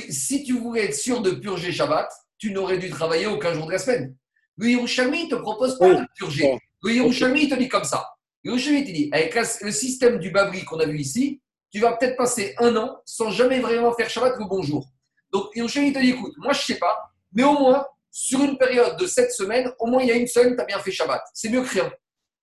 si 0.09 0.43
tu 0.43 0.57
voulais 0.59 0.85
être 0.85 0.95
sûr 0.95 1.21
de 1.21 1.31
purger 1.31 1.71
Shabbat, 1.71 2.09
tu 2.37 2.51
n'aurais 2.51 2.79
dû 2.79 2.89
travailler 2.89 3.27
aucun 3.27 3.53
jour 3.53 3.67
de 3.67 3.71
la 3.71 3.77
semaine. 3.77 4.15
Le 4.57 4.69
Yerushalmi 4.69 5.25
ne 5.25 5.29
te 5.29 5.35
propose 5.35 5.77
pas 5.77 5.93
de 5.93 6.05
purger. 6.15 6.57
Le 6.83 6.91
Yerushalmi 6.91 7.47
te 7.47 7.55
dit 7.55 7.69
comme 7.69 7.83
ça. 7.83 8.05
Le 8.43 8.51
Yerushalmi 8.51 8.83
te 8.83 8.91
dit, 8.91 9.09
avec 9.11 9.35
le 9.35 9.71
système 9.71 10.19
du 10.19 10.31
Babri 10.31 10.63
qu'on 10.63 10.79
a 10.79 10.85
vu 10.85 10.99
ici, 10.99 11.41
tu 11.71 11.79
vas 11.79 11.93
peut-être 11.93 12.17
passer 12.17 12.55
un 12.59 12.75
an 12.75 12.97
sans 13.05 13.29
jamais 13.29 13.59
vraiment 13.59 13.93
faire 13.93 14.09
Shabbat 14.09 14.37
le 14.39 14.45
bonjour. 14.45 14.87
Donc 15.31 15.45
Yerushalmi 15.55 15.93
te 15.93 15.99
dit, 15.99 16.09
écoute, 16.09 16.33
moi 16.37 16.53
je 16.53 16.61
sais 16.61 16.77
pas, 16.77 17.11
mais 17.31 17.43
au 17.43 17.53
moins, 17.53 17.85
sur 18.15 18.43
une 18.43 18.59
période 18.59 18.95
de 18.97 19.07
sept 19.07 19.31
semaines, 19.31 19.73
au 19.79 19.87
moins 19.87 20.03
il 20.03 20.07
y 20.07 20.11
a 20.11 20.15
une 20.15 20.27
semaine, 20.27 20.55
tu 20.55 20.61
as 20.61 20.65
bien 20.65 20.77
fait 20.77 20.91
Shabbat. 20.91 21.23
C'est 21.33 21.49
mieux 21.49 21.63
que 21.63 21.69
rien. 21.69 21.91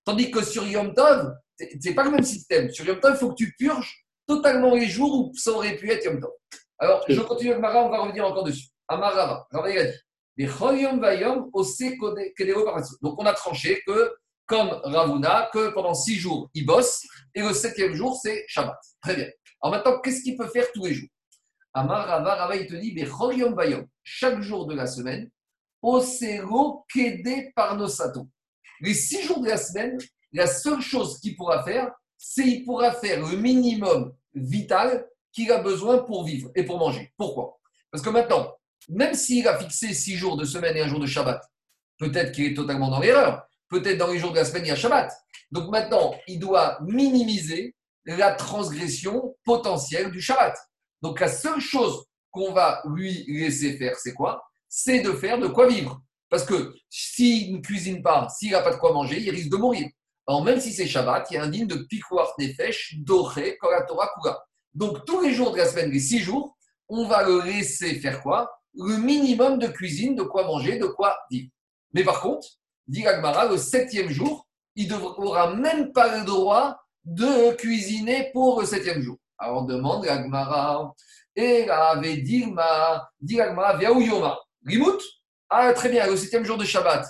Tandis 0.05 0.31
que 0.33 0.43
sur 0.43 0.67
Yom 0.67 0.93
Tov, 0.93 1.33
ce 1.59 1.89
n'est 1.89 1.95
pas 1.95 2.03
le 2.03 2.11
même 2.11 2.25
système. 2.25 2.71
Sur 2.73 2.85
Yom 2.85 2.99
Tov, 2.99 3.13
il 3.15 3.19
faut 3.19 3.29
que 3.31 3.37
tu 3.37 3.55
purges 3.57 4.05
totalement 4.27 4.75
les 4.75 4.89
jours 4.89 5.15
où 5.15 5.33
ça 5.37 5.53
aurait 5.53 5.77
pu 5.77 5.89
être 5.91 6.05
Yom 6.05 6.21
Tov. 6.21 6.33
Alors, 6.77 7.05
je 7.09 7.21
continue 7.21 7.51
avec 7.51 7.63
Mara, 7.63 7.85
on 7.85 7.91
va 7.91 8.01
revenir 8.01 8.27
encore 8.27 8.43
dessus. 8.43 8.67
Amarava, 8.89 9.47
Rava, 9.53 9.69
a 9.69 9.73
dit. 9.73 10.49
Donc, 13.03 13.21
on 13.21 13.27
a 13.27 13.33
tranché 13.33 13.81
que, 13.87 14.13
comme 14.47 14.71
Ravuna, 14.83 15.51
que 15.53 15.69
pendant 15.69 15.95
six 15.95 16.17
jours, 16.17 16.51
il 16.53 16.67
bosse, 16.67 17.07
et 17.33 17.43
le 17.43 17.53
septième 17.53 17.95
jour, 17.95 18.19
c'est 18.21 18.45
Shabbat. 18.49 18.77
Très 19.03 19.15
bien. 19.15 19.29
Alors 19.63 19.77
maintenant, 19.77 20.01
qu'est-ce 20.01 20.23
qu'il 20.23 20.37
peut 20.37 20.49
faire 20.49 20.67
tous 20.73 20.87
les 20.87 20.95
jours? 20.95 21.09
Amar 21.75 22.09
Rava, 22.09 22.35
Rava, 22.35 22.57
il 22.57 22.67
te 22.67 22.75
dit, 22.75 22.93
chaque 24.03 24.41
jour 24.41 24.67
de 24.67 24.75
la 24.75 24.89
semaine, 24.89 25.31
Osero 25.83 26.85
Kede 26.93 27.53
Parnosato. 27.55 28.29
Les 28.81 28.95
six 28.95 29.23
jours 29.23 29.41
de 29.41 29.49
la 29.49 29.57
semaine, 29.57 29.99
la 30.33 30.47
seule 30.47 30.81
chose 30.81 31.19
qu'il 31.21 31.37
pourra 31.37 31.63
faire, 31.65 31.91
c'est 32.17 32.45
qu'il 32.45 32.65
pourra 32.65 32.93
faire 32.93 33.27
le 33.27 33.37
minimum 33.37 34.15
vital 34.35 35.07
qu'il 35.33 35.51
a 35.53 35.59
besoin 35.59 35.99
pour 35.99 36.25
vivre 36.25 36.51
et 36.55 36.65
pour 36.65 36.79
manger. 36.79 37.13
Pourquoi? 37.17 37.59
Parce 37.91 38.03
que 38.03 38.11
maintenant, 38.11 38.55
même 38.89 39.15
s'il 39.15 39.47
a 39.49 39.59
fixé 39.59 39.95
six 39.95 40.17
jours 40.17 40.37
de 40.37 40.45
semaine 40.45 40.77
et 40.77 40.83
un 40.83 40.89
jour 40.89 41.01
de 41.01 41.07
Shabbat, 41.07 41.43
peut-être 41.99 42.33
qu'il 42.33 42.47
est 42.47 42.55
totalement 42.55 42.89
dans 42.89 43.01
l'erreur. 43.01 43.47
Peut-être 43.69 43.99
dans 43.99 44.11
les 44.11 44.19
jours 44.19 44.33
de 44.33 44.37
la 44.37 44.45
semaine, 44.45 44.65
il 44.65 44.69
y 44.69 44.73
a 44.73 44.77
Shabbat. 44.77 45.13
Donc 45.51 45.71
maintenant, 45.71 46.15
il 46.27 46.39
doit 46.39 46.79
minimiser 46.83 47.75
la 48.05 48.33
transgression 48.33 49.37
potentielle 49.45 50.11
du 50.11 50.21
Shabbat. 50.21 50.57
Donc 51.03 51.21
la 51.21 51.29
seule 51.29 51.61
chose 51.61 52.05
qu'on 52.31 52.53
va 52.53 52.83
lui 52.87 53.25
laisser 53.29 53.77
faire, 53.77 53.97
c'est 53.99 54.15
quoi? 54.15 54.43
C'est 54.73 55.01
de 55.01 55.11
faire 55.13 55.39
de 55.39 55.49
quoi 55.49 55.67
vivre. 55.67 56.01
Parce 56.29 56.45
que 56.45 56.73
s'il 56.89 57.57
ne 57.57 57.61
cuisine 57.61 58.03
pas, 58.03 58.29
s'il 58.29 58.53
n'a 58.53 58.63
pas 58.63 58.73
de 58.73 58.79
quoi 58.79 58.93
manger, 58.93 59.21
il 59.21 59.31
risque 59.31 59.51
de 59.51 59.57
mourir. 59.57 59.89
Alors, 60.29 60.45
même 60.45 60.61
si 60.61 60.73
c'est 60.73 60.87
Shabbat, 60.87 61.29
il 61.31 61.35
y 61.35 61.37
a 61.39 61.43
un 61.43 61.49
digne 61.49 61.67
de 61.67 61.75
Pikuar 61.75 62.33
Nefesh, 62.39 62.95
Doré, 62.99 63.57
Koratora, 63.59 64.09
Kura. 64.15 64.39
Donc, 64.73 65.05
tous 65.05 65.21
les 65.23 65.35
jours 65.35 65.51
de 65.51 65.57
la 65.57 65.67
semaine, 65.67 65.91
les 65.91 65.99
six 65.99 66.21
jours, 66.21 66.57
on 66.89 67.09
va 67.09 67.25
le 67.25 67.43
laisser 67.43 67.97
faire 67.97 68.23
quoi? 68.23 68.49
Le 68.75 68.97
minimum 68.99 69.59
de 69.59 69.67
cuisine, 69.67 70.15
de 70.15 70.23
quoi 70.23 70.45
manger, 70.47 70.79
de 70.79 70.87
quoi 70.87 71.19
vivre. 71.33 71.51
Mais 71.93 72.05
par 72.05 72.21
contre, 72.21 72.47
dit 72.87 73.05
Agmara, 73.05 73.47
le 73.47 73.57
septième 73.57 74.11
jour, 74.11 74.47
il 74.77 74.89
n'aura 74.89 75.57
même 75.57 75.93
pas 75.93 76.17
le 76.17 76.25
droit 76.25 76.81
de 77.05 77.57
cuisiner 77.57 78.31
pour 78.33 78.61
le 78.61 78.67
septième 78.69 79.03
jour. 79.03 79.17
Alors, 79.37 79.67
demande 79.67 80.07
Agmara, 80.07 80.95
et 81.35 81.69
avait 81.69 82.19
dit 82.19 82.45
Agmara, 82.45 83.77
via 83.77 83.91
Yoma. 83.91 84.39
Rimout 84.67 85.01
Ah, 85.49 85.73
très 85.73 85.89
bien, 85.89 86.07
le 86.07 86.17
septième 86.17 86.45
jour 86.45 86.59
de 86.59 86.65
Shabbat 86.65 87.07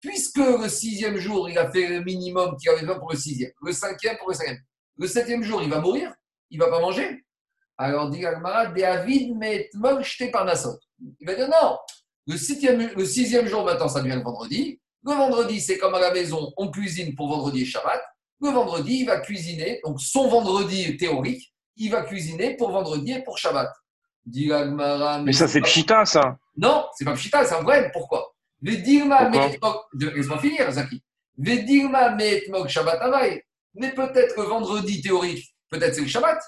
puisque 0.00 0.38
le 0.38 0.68
sixième 0.68 1.16
jour, 1.16 1.48
il 1.48 1.58
a 1.58 1.70
fait 1.70 1.88
le 1.88 2.00
minimum 2.04 2.56
qu'il 2.56 2.70
avait 2.70 2.80
besoin 2.80 2.98
pour 2.98 3.10
le 3.10 3.18
sixième, 3.18 3.50
le 3.62 3.72
cinquième 3.72 4.16
pour 4.18 4.28
le 4.28 4.34
cinquième, 4.34 4.58
le 4.98 5.06
septième 5.06 5.42
jour, 5.42 5.62
il 5.62 5.70
va 5.70 5.80
mourir, 5.80 6.12
il 6.50 6.58
ne 6.58 6.64
va 6.64 6.70
pas 6.70 6.80
manger. 6.80 7.24
Alors, 7.78 8.08
dit 8.08 8.24
Agmara, 8.24 8.66
David 8.66 9.36
met 9.36 9.68
jeté 10.00 10.30
par 10.30 10.44
Nassau. 10.44 10.78
Il 11.20 11.26
va 11.26 11.34
dire 11.34 11.48
non, 11.48 11.76
le, 12.26 12.38
sixième, 12.38 12.90
le 12.96 13.04
sixième 13.04 13.46
jour, 13.46 13.64
maintenant, 13.64 13.88
ça 13.88 14.00
devient 14.00 14.14
le 14.14 14.22
vendredi. 14.22 14.80
Le 15.04 15.12
vendredi, 15.12 15.60
c'est 15.60 15.76
comme 15.76 15.94
à 15.94 16.00
la 16.00 16.12
maison, 16.12 16.52
on 16.56 16.70
cuisine 16.70 17.14
pour 17.14 17.28
vendredi 17.28 17.62
et 17.62 17.66
Shabbat. 17.66 18.00
Le 18.40 18.50
vendredi, 18.50 19.00
il 19.00 19.06
va 19.06 19.20
cuisiner, 19.20 19.80
donc 19.84 20.00
son 20.00 20.28
vendredi 20.28 20.96
théorique, 20.96 21.52
il 21.76 21.90
va 21.90 22.02
cuisiner 22.02 22.56
pour 22.56 22.70
vendredi 22.70 23.12
et 23.12 23.22
pour 23.22 23.38
Shabbat. 23.38 23.70
Mais, 24.26 25.32
ça, 25.32 25.46
c'est 25.46 25.60
Pshita, 25.60 26.04
ça 26.04 26.36
Non, 26.56 26.86
c'est 26.94 27.04
pas 27.04 27.14
Pshita, 27.14 27.44
c'est 27.44 27.54
un 27.54 27.62
vrai. 27.62 27.90
Pourquoi? 27.92 28.34
Vedilma 28.60 29.30
Laisse-moi 29.30 30.38
finir, 30.38 30.70
Zaki. 30.72 31.02
Vedilma 31.38 32.10
metmok 32.10 32.68
Shabbat. 32.68 33.00
Mais 33.74 33.92
peut-être 33.92 34.36
le 34.36 34.44
vendredi 34.44 35.00
théorique, 35.00 35.54
peut-être 35.70 35.94
c'est 35.94 36.00
le 36.00 36.08
Shabbat. 36.08 36.40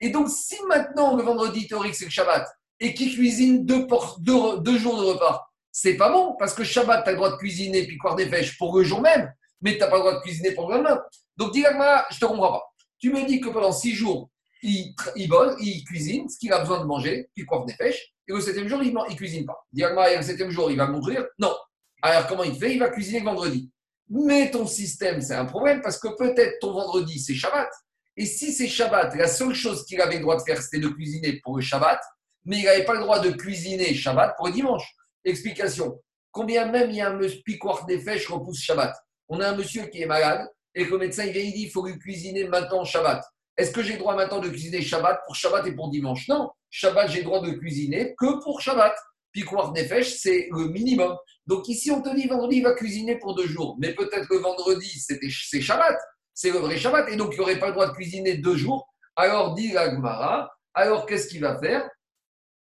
Et 0.00 0.10
donc, 0.10 0.28
si 0.28 0.56
maintenant 0.68 1.16
le 1.16 1.22
vendredi 1.22 1.66
théorique 1.66 1.94
c'est 1.94 2.04
le 2.04 2.10
Shabbat 2.10 2.46
et 2.78 2.94
qui 2.94 3.14
cuisine 3.14 3.64
deux, 3.64 3.86
deux, 4.18 4.78
jours 4.78 5.00
de 5.00 5.06
repas, 5.06 5.46
c'est 5.72 5.96
pas 5.96 6.10
bon 6.10 6.36
parce 6.38 6.54
que 6.54 6.64
Shabbat, 6.64 7.04
tu 7.04 7.08
as 7.08 7.12
le 7.12 7.16
droit 7.16 7.30
de 7.30 7.36
cuisiner 7.36 7.86
puis 7.86 7.98
quoi 7.98 8.14
des 8.14 8.26
pêches 8.26 8.56
pour 8.56 8.76
le 8.78 8.84
jour 8.84 9.00
même, 9.00 9.32
mais 9.60 9.74
tu 9.74 9.80
n'as 9.80 9.88
pas 9.88 9.96
le 9.96 10.02
droit 10.02 10.14
de 10.14 10.20
cuisiner 10.20 10.52
pour 10.52 10.70
le 10.70 10.76
lendemain. 10.76 11.02
Donc, 11.36 11.52
dis 11.52 11.64
je 12.10 12.18
te 12.18 12.24
comprends 12.24 12.52
pas. 12.52 12.62
Tu 12.98 13.12
me 13.12 13.26
dis 13.26 13.40
que 13.40 13.48
pendant 13.48 13.72
six 13.72 13.94
jours, 13.94 14.30
il, 14.62 14.94
il 15.16 15.30
il 15.60 15.84
cuisine 15.84 16.28
ce 16.28 16.38
qu'il 16.38 16.52
a 16.52 16.60
besoin 16.60 16.80
de 16.80 16.84
manger, 16.84 17.28
puis 17.34 17.44
coiffe 17.44 17.66
des 17.66 17.74
pêches, 17.74 18.12
et 18.28 18.32
au 18.32 18.40
septième 18.40 18.68
jour, 18.68 18.82
il 18.82 18.92
ne 18.92 19.14
cuisine 19.14 19.44
pas. 19.44 19.66
Diagma, 19.72 20.10
et 20.10 20.16
le 20.16 20.22
septième 20.22 20.50
jour, 20.50 20.70
il 20.70 20.76
va 20.76 20.86
mourir 20.86 21.26
Non. 21.38 21.54
Alors, 22.02 22.26
comment 22.26 22.44
il 22.44 22.56
fait? 22.56 22.74
Il 22.74 22.78
va 22.78 22.88
cuisiner 22.88 23.20
le 23.20 23.26
vendredi. 23.26 23.70
Mais 24.08 24.50
ton 24.50 24.66
système, 24.66 25.20
c'est 25.20 25.34
un 25.34 25.44
problème 25.44 25.80
parce 25.80 25.98
que 25.98 26.08
peut-être 26.16 26.58
ton 26.60 26.72
vendredi, 26.72 27.18
c'est 27.18 27.34
Shabbat. 27.34 27.68
Et 28.16 28.26
si 28.26 28.52
c'est 28.52 28.68
Shabbat, 28.68 29.14
la 29.14 29.28
seule 29.28 29.54
chose 29.54 29.84
qu'il 29.84 30.00
avait 30.00 30.16
le 30.16 30.22
droit 30.22 30.36
de 30.36 30.42
faire, 30.42 30.60
c'était 30.62 30.78
de 30.78 30.88
cuisiner 30.88 31.40
pour 31.42 31.56
le 31.56 31.62
Shabbat, 31.62 32.00
mais 32.44 32.58
il 32.58 32.64
n'avait 32.64 32.84
pas 32.84 32.94
le 32.94 33.00
droit 33.00 33.20
de 33.20 33.30
cuisiner 33.30 33.94
Shabbat 33.94 34.36
pour 34.36 34.46
le 34.46 34.52
dimanche. 34.52 34.94
Explication. 35.24 36.00
Combien 36.30 36.70
même 36.70 36.90
il 36.90 36.96
y 36.96 37.00
a 37.00 37.10
un 37.10 37.18
piquoir 37.44 37.84
des 37.86 37.98
fèches 37.98 38.28
repousse 38.28 38.60
Shabbat? 38.60 38.94
On 39.28 39.40
a 39.40 39.48
un 39.48 39.56
monsieur 39.56 39.86
qui 39.86 40.02
est 40.02 40.06
malade 40.06 40.48
et 40.74 40.86
que 40.86 40.92
le 40.92 40.98
médecin 40.98 41.24
il 41.24 41.32
vient, 41.32 41.42
il 41.42 41.52
dit 41.52 41.62
il 41.64 41.70
faut 41.70 41.84
lui 41.84 41.98
cuisiner 41.98 42.44
maintenant 42.44 42.84
Shabbat. 42.84 43.22
Est-ce 43.56 43.70
que 43.70 43.82
j'ai 43.82 43.94
le 43.94 43.98
droit 43.98 44.14
maintenant 44.14 44.40
de 44.40 44.48
cuisiner 44.48 44.82
Shabbat 44.82 45.20
pour 45.24 45.34
Shabbat 45.34 45.66
et 45.66 45.72
pour 45.72 45.90
dimanche? 45.90 46.28
Non. 46.28 46.50
Shabbat, 46.70 47.10
j'ai 47.10 47.18
le 47.18 47.24
droit 47.24 47.40
de 47.40 47.52
cuisiner 47.52 48.14
que 48.18 48.42
pour 48.42 48.60
Shabbat. 48.60 48.94
Piquoir 49.32 49.72
Nefesh, 49.72 50.14
c'est 50.14 50.48
le 50.50 50.68
minimum. 50.68 51.16
Donc 51.46 51.68
ici, 51.68 51.90
on 51.90 52.00
te 52.00 52.14
dit 52.14 52.26
vendredi, 52.26 52.62
va 52.62 52.72
cuisiner 52.72 53.16
pour 53.18 53.34
deux 53.34 53.46
jours. 53.46 53.76
Mais 53.78 53.94
peut-être 53.94 54.28
que 54.28 54.36
vendredi, 54.36 54.98
c'est 54.98 55.60
Shabbat. 55.60 55.98
C'est 56.32 56.50
le 56.50 56.58
vrai 56.58 56.76
Shabbat. 56.76 57.08
Et 57.10 57.16
donc, 57.16 57.34
il 57.34 57.38
n'aurait 57.38 57.58
pas 57.58 57.68
le 57.68 57.72
droit 57.72 57.86
de 57.86 57.92
cuisiner 57.92 58.38
deux 58.38 58.56
jours. 58.56 58.88
Alors, 59.14 59.54
dit 59.54 59.72
la 59.72 59.90
Gemara, 59.90 60.50
alors 60.74 61.06
qu'est-ce 61.06 61.28
qu'il 61.28 61.40
va 61.40 61.58
faire? 61.58 61.88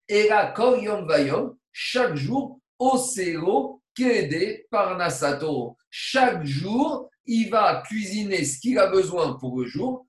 Et 0.07 0.27
là, 0.27 0.53
Yom 0.57 1.07
Vayom, 1.07 1.55
chaque 1.71 2.15
jour, 2.15 2.59
Osero 2.79 3.81
Kede 3.95 4.65
Parnasato. 4.69 5.77
Chaque 5.89 6.43
jour, 6.43 7.09
il 7.25 7.49
va 7.49 7.83
cuisiner 7.85 8.43
ce 8.43 8.59
qu'il 8.59 8.79
a 8.79 8.87
besoin 8.87 9.37
pour 9.37 9.59
le 9.59 9.67
jour, 9.67 10.05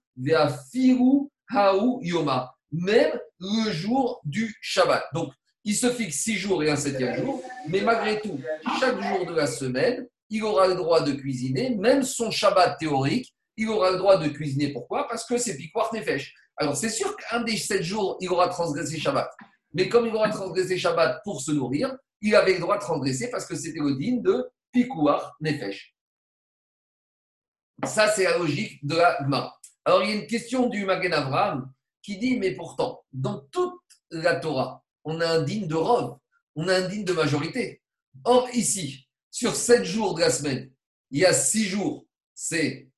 Yoma, 2.02 2.54
même 2.70 3.18
le 3.40 3.70
jour 3.70 4.20
du 4.24 4.54
Shabbat. 4.60 5.04
Donc, 5.12 5.32
il 5.64 5.76
se 5.76 5.90
fixe 5.90 6.16
six 6.16 6.36
jours 6.36 6.62
et 6.62 6.70
un 6.70 6.76
septième 6.76 7.16
jour, 7.16 7.42
mais 7.68 7.82
malgré 7.82 8.20
tout, 8.20 8.40
chaque 8.80 9.00
jour 9.00 9.26
de 9.26 9.34
la 9.34 9.46
semaine, 9.46 10.06
il 10.28 10.42
aura 10.42 10.66
le 10.66 10.74
droit 10.74 11.02
de 11.02 11.12
cuisiner, 11.12 11.76
même 11.76 12.02
son 12.02 12.30
Shabbat 12.30 12.78
théorique, 12.78 13.32
il 13.56 13.68
aura 13.68 13.90
le 13.90 13.98
droit 13.98 14.16
de 14.16 14.28
cuisiner. 14.28 14.72
Pourquoi? 14.72 15.06
Parce 15.06 15.26
que 15.26 15.36
c'est 15.36 15.56
Piquoir 15.56 15.92
Nefesh. 15.94 16.34
Alors, 16.56 16.76
c'est 16.76 16.88
sûr 16.88 17.14
qu'un 17.16 17.42
des 17.42 17.56
sept 17.56 17.82
jours, 17.82 18.16
il 18.20 18.30
aura 18.30 18.48
transgressé 18.48 18.98
Shabbat. 18.98 19.30
Mais 19.74 19.88
comme 19.88 20.06
il 20.06 20.14
aura 20.14 20.30
transgressé 20.30 20.78
Shabbat 20.78 21.20
pour 21.24 21.40
se 21.40 21.52
nourrir, 21.52 21.94
il 22.20 22.34
avait 22.34 22.54
le 22.54 22.60
droit 22.60 22.76
de 22.76 22.82
transgresser 22.82 23.30
parce 23.30 23.46
que 23.46 23.54
c'était 23.54 23.80
le 23.80 23.96
digne 23.96 24.22
de 24.22 24.48
Pikouar 24.72 25.36
Nefesh. 25.40 25.94
Ça, 27.84 28.08
c'est 28.08 28.24
la 28.24 28.38
logique 28.38 28.84
de 28.86 28.94
la 28.94 29.18
Gma. 29.22 29.52
Alors, 29.84 30.02
il 30.02 30.10
y 30.10 30.12
a 30.12 30.16
une 30.16 30.26
question 30.26 30.68
du 30.68 30.84
Magen 30.84 31.12
Avraham 31.12 31.72
qui 32.02 32.18
dit 32.18 32.36
Mais 32.36 32.52
pourtant, 32.52 33.04
dans 33.12 33.40
toute 33.50 33.80
la 34.10 34.36
Torah, 34.36 34.84
on 35.04 35.20
a 35.20 35.26
un 35.26 35.42
digne 35.42 35.66
de 35.66 35.74
Rov, 35.74 36.18
on 36.54 36.68
a 36.68 36.76
un 36.76 36.88
digne 36.88 37.04
de 37.04 37.12
majorité. 37.12 37.82
Or, 38.24 38.48
ici, 38.52 39.08
sur 39.30 39.56
sept 39.56 39.84
jours 39.84 40.14
de 40.14 40.20
la 40.20 40.30
semaine, 40.30 40.70
il 41.10 41.20
y 41.20 41.24
a 41.24 41.32
six 41.32 41.64
jours, 41.64 42.06
c'est 42.34 42.88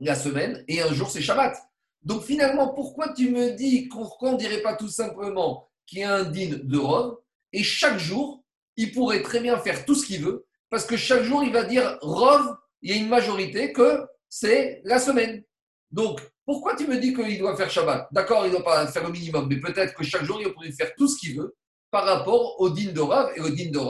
la 0.00 0.14
semaine, 0.14 0.64
et 0.68 0.80
un 0.80 0.92
jour, 0.92 1.10
c'est 1.10 1.20
Shabbat. 1.20 1.56
Donc, 2.02 2.24
finalement, 2.24 2.72
pourquoi 2.74 3.12
tu 3.12 3.30
me 3.30 3.50
dis 3.50 3.88
qu'on 3.88 4.32
ne 4.32 4.38
dirait 4.38 4.62
pas 4.62 4.74
tout 4.74 4.88
simplement 4.88 5.68
qu'il 5.86 6.00
y 6.00 6.04
a 6.04 6.14
un 6.14 6.24
digne 6.24 6.56
de 6.56 6.78
Rov, 6.78 7.18
et 7.52 7.62
chaque 7.62 7.98
jour, 7.98 8.44
il 8.76 8.92
pourrait 8.92 9.22
très 9.22 9.40
bien 9.40 9.58
faire 9.58 9.84
tout 9.84 9.94
ce 9.94 10.06
qu'il 10.06 10.22
veut, 10.22 10.46
parce 10.70 10.84
que 10.84 10.96
chaque 10.96 11.22
jour, 11.22 11.42
il 11.42 11.52
va 11.52 11.64
dire 11.64 11.98
Rov, 12.00 12.56
il 12.82 12.90
y 12.90 12.94
a 12.94 12.96
une 12.96 13.08
majorité 13.08 13.72
que 13.72 14.06
c'est 14.28 14.80
la 14.84 14.98
semaine. 14.98 15.42
Donc, 15.90 16.20
pourquoi 16.44 16.76
tu 16.76 16.86
me 16.86 16.98
dis 16.98 17.14
qu'il 17.14 17.38
doit 17.38 17.56
faire 17.56 17.70
Shabbat? 17.70 18.08
D'accord, 18.12 18.44
il 18.44 18.52
ne 18.52 18.56
doit 18.56 18.64
pas 18.64 18.86
faire 18.88 19.04
le 19.04 19.12
minimum, 19.12 19.46
mais 19.48 19.60
peut-être 19.60 19.94
que 19.94 20.04
chaque 20.04 20.24
jour, 20.24 20.40
il 20.40 20.52
pourrait 20.52 20.72
faire 20.72 20.94
tout 20.96 21.08
ce 21.08 21.18
qu'il 21.18 21.38
veut 21.38 21.56
par 21.90 22.04
rapport 22.04 22.60
au 22.60 22.68
din 22.70 22.92
de. 22.92 23.36
Et 23.36 23.40
le 23.40 23.50
din 23.50 23.70
de 23.70 23.80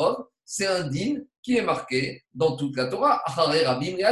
c'est 0.44 0.66
un 0.66 0.88
din 0.88 1.16
qui 1.42 1.56
est 1.56 1.62
marqué 1.62 2.24
dans 2.32 2.56
toute 2.56 2.76
la 2.76 2.86
Torah, 2.86 3.22
Rabim 3.26 3.96
et. 3.98 4.04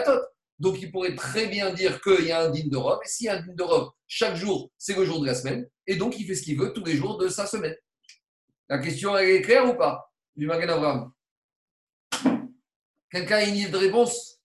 Donc, 0.59 0.81
il 0.81 0.91
pourrait 0.91 1.15
très 1.15 1.47
bien 1.47 1.73
dire 1.73 2.01
qu'il 2.01 2.25
y 2.25 2.33
a 2.33 2.43
un 2.43 2.51
din 2.51 2.67
de. 2.67 2.77
Et 2.77 3.09
s'il 3.09 3.27
y 3.27 3.29
a 3.29 3.37
un 3.37 3.43
din 3.43 3.55
de 3.55 3.65
chaque 4.07 4.37
jour, 4.37 4.71
c'est 4.77 4.97
le 4.97 5.05
jour 5.05 5.21
de 5.21 5.27
la 5.27 5.35
semaine. 5.35 5.69
Et 5.87 5.97
donc, 5.97 6.19
il 6.19 6.27
fait 6.27 6.35
ce 6.35 6.43
qu'il 6.43 6.59
veut 6.59 6.73
tous 6.73 6.85
les 6.85 6.97
jours 6.97 7.19
de 7.19 7.29
sa 7.29 7.47
semaine. 7.47 7.77
La 8.69 8.79
question, 8.79 9.17
est 9.17 9.43
claire 9.43 9.69
ou 9.69 9.75
pas? 9.75 10.11
Quelqu'un 13.11 13.37
a 13.37 13.45
une 13.45 13.71
de 13.71 13.77
réponse? 13.77 14.36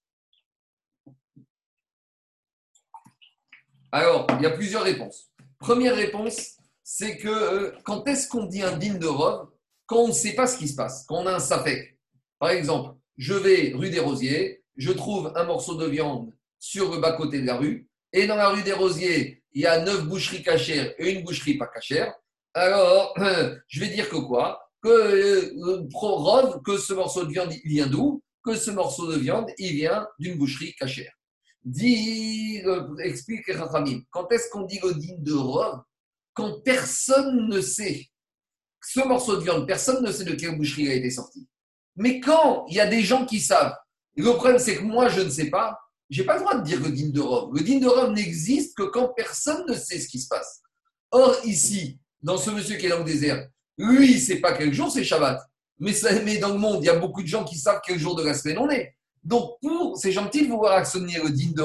Alors, 3.92 4.26
il 4.38 4.44
y 4.44 4.46
a 4.46 4.52
plusieurs 4.52 4.84
réponses. 4.84 5.32
Première 5.60 5.96
réponse, 5.96 6.56
c'est 6.82 7.18
que 7.18 7.28
euh, 7.28 7.72
quand 7.84 8.08
est-ce 8.08 8.28
qu'on 8.28 8.46
dit 8.46 8.64
un 8.64 8.78
digne 8.78 8.98
de 8.98 9.08
robe 9.08 9.50
Quand 9.86 9.98
on 9.98 10.08
ne 10.08 10.14
sait 10.14 10.34
pas 10.34 10.48
ce 10.48 10.58
qui 10.58 10.70
se 10.70 10.76
passe, 10.76 11.06
quand 11.08 11.18
on 11.18 11.28
a 11.28 11.36
un 11.36 11.40
safek. 11.40 11.98
Par 12.40 12.52
exemple, 12.52 12.96
je 13.18 13.34
vais 13.34 13.74
rue 13.76 13.90
des 13.90 14.00
Rosiers, 14.00 14.64
je 14.78 14.92
trouve 14.92 15.34
un 15.36 15.44
morceau 15.44 15.76
de 15.76 15.86
viande 15.86 16.34
sur 16.58 16.92
le 16.92 17.00
bas-côté 17.02 17.42
de 17.42 17.46
la 17.46 17.58
rue, 17.58 17.90
et 18.14 18.28
dans 18.28 18.36
la 18.36 18.50
rue 18.50 18.64
des 18.64 18.72
Rosiers, 18.72 19.44
il 19.52 19.62
y 19.62 19.66
a 19.66 19.84
neuf 19.84 20.06
boucheries 20.06 20.44
cachères 20.44 20.94
et 20.98 21.12
une 21.12 21.24
boucherie 21.24 21.58
pas 21.58 21.68
cachère. 21.68 22.14
Alors, 22.54 23.14
je 23.68 23.80
vais 23.80 23.90
dire 23.90 24.10
que 24.10 24.18
quoi? 24.18 24.70
Que 24.82 24.90
euh, 24.90 26.60
que 26.66 26.78
ce 26.78 26.94
morceau 26.94 27.26
de 27.26 27.32
viande, 27.32 27.54
il 27.64 27.70
vient 27.70 27.88
d'où? 27.88 28.24
Que 28.44 28.56
ce 28.56 28.72
morceau 28.72 29.12
de 29.12 29.18
viande, 29.18 29.52
il 29.58 29.74
vient 29.74 30.08
d'une 30.18 30.38
boucherie 30.38 30.74
cachère. 30.76 31.12
Dit, 31.64 32.64
explique 33.04 33.46
quand 34.10 34.32
est-ce 34.32 34.50
qu'on 34.50 34.64
dit 34.64 34.80
Godine 34.80 35.22
de 35.22 35.34
Rov 35.34 35.82
Quand 36.34 36.62
personne 36.62 37.48
ne 37.48 37.62
sait? 37.62 38.08
Ce 38.84 39.00
morceau 39.08 39.36
de 39.36 39.44
viande, 39.44 39.68
personne 39.68 40.04
ne 40.04 40.12
sait 40.12 40.24
de 40.24 40.34
quelle 40.34 40.58
boucherie 40.58 40.84
il 40.84 40.92
a 40.92 40.96
été 40.96 41.12
sorti. 41.12 41.48
Mais 41.96 42.20
quand 42.20 42.66
il 42.68 42.76
y 42.76 42.80
a 42.80 42.88
des 42.88 43.04
gens 43.04 43.26
qui 43.26 43.40
savent, 43.40 43.76
le 44.16 44.32
problème 44.34 44.58
c'est 44.58 44.78
que 44.78 44.84
moi 44.84 45.08
je 45.10 45.22
ne 45.22 45.30
sais 45.30 45.50
pas, 45.50 45.78
j'ai 46.10 46.24
pas 46.24 46.36
le 46.36 46.42
droit 46.42 46.58
de 46.58 46.64
dire 46.64 46.82
le 46.82 46.90
din 46.90 47.10
de 47.10 47.22
Rov. 47.22 47.54
Le 47.54 47.62
din 47.62 47.80
de 47.80 47.88
Rov 47.88 48.12
n'existe 48.12 48.76
que 48.76 48.84
quand 48.84 49.10
personne 49.16 49.64
ne 49.68 49.76
sait 49.76 50.00
ce 50.00 50.08
qui 50.08 50.20
se 50.20 50.28
passe. 50.28 50.62
Or 51.12 51.36
ici, 51.46 52.00
dans 52.22 52.38
ce 52.38 52.50
monsieur 52.50 52.78
qui 52.78 52.88
est 52.88 52.90
dans 52.90 53.00
le 53.00 53.04
désert, 53.04 53.48
lui, 53.78 54.14
il 54.14 54.20
sait 54.20 54.40
pas 54.40 54.54
quel 54.54 54.74
jour 54.74 54.92
c'est 54.92 55.04
Shabbat. 55.04 55.40
Mais, 55.80 55.94
mais 56.24 56.38
dans 56.38 56.50
le 56.54 56.60
monde, 56.60 56.84
il 56.84 56.88
y 56.88 56.90
a 56.90 57.00
beaucoup 57.00 57.22
de 57.22 57.28
gens 57.28 57.44
qui 57.44 57.58
savent 57.58 57.82
quel 57.86 57.98
jour 57.98 58.16
de 58.16 58.24
la 58.24 58.34
semaine 58.34 58.58
on 58.60 58.70
est. 58.70 58.96
Donc, 59.24 59.58
pour, 59.62 59.98
c'est 59.98 60.12
gentil 60.12 60.46
de 60.46 60.52
vouloir 60.52 60.74
actionner 60.74 61.20
le 61.24 61.30
din 61.30 61.52
de 61.56 61.64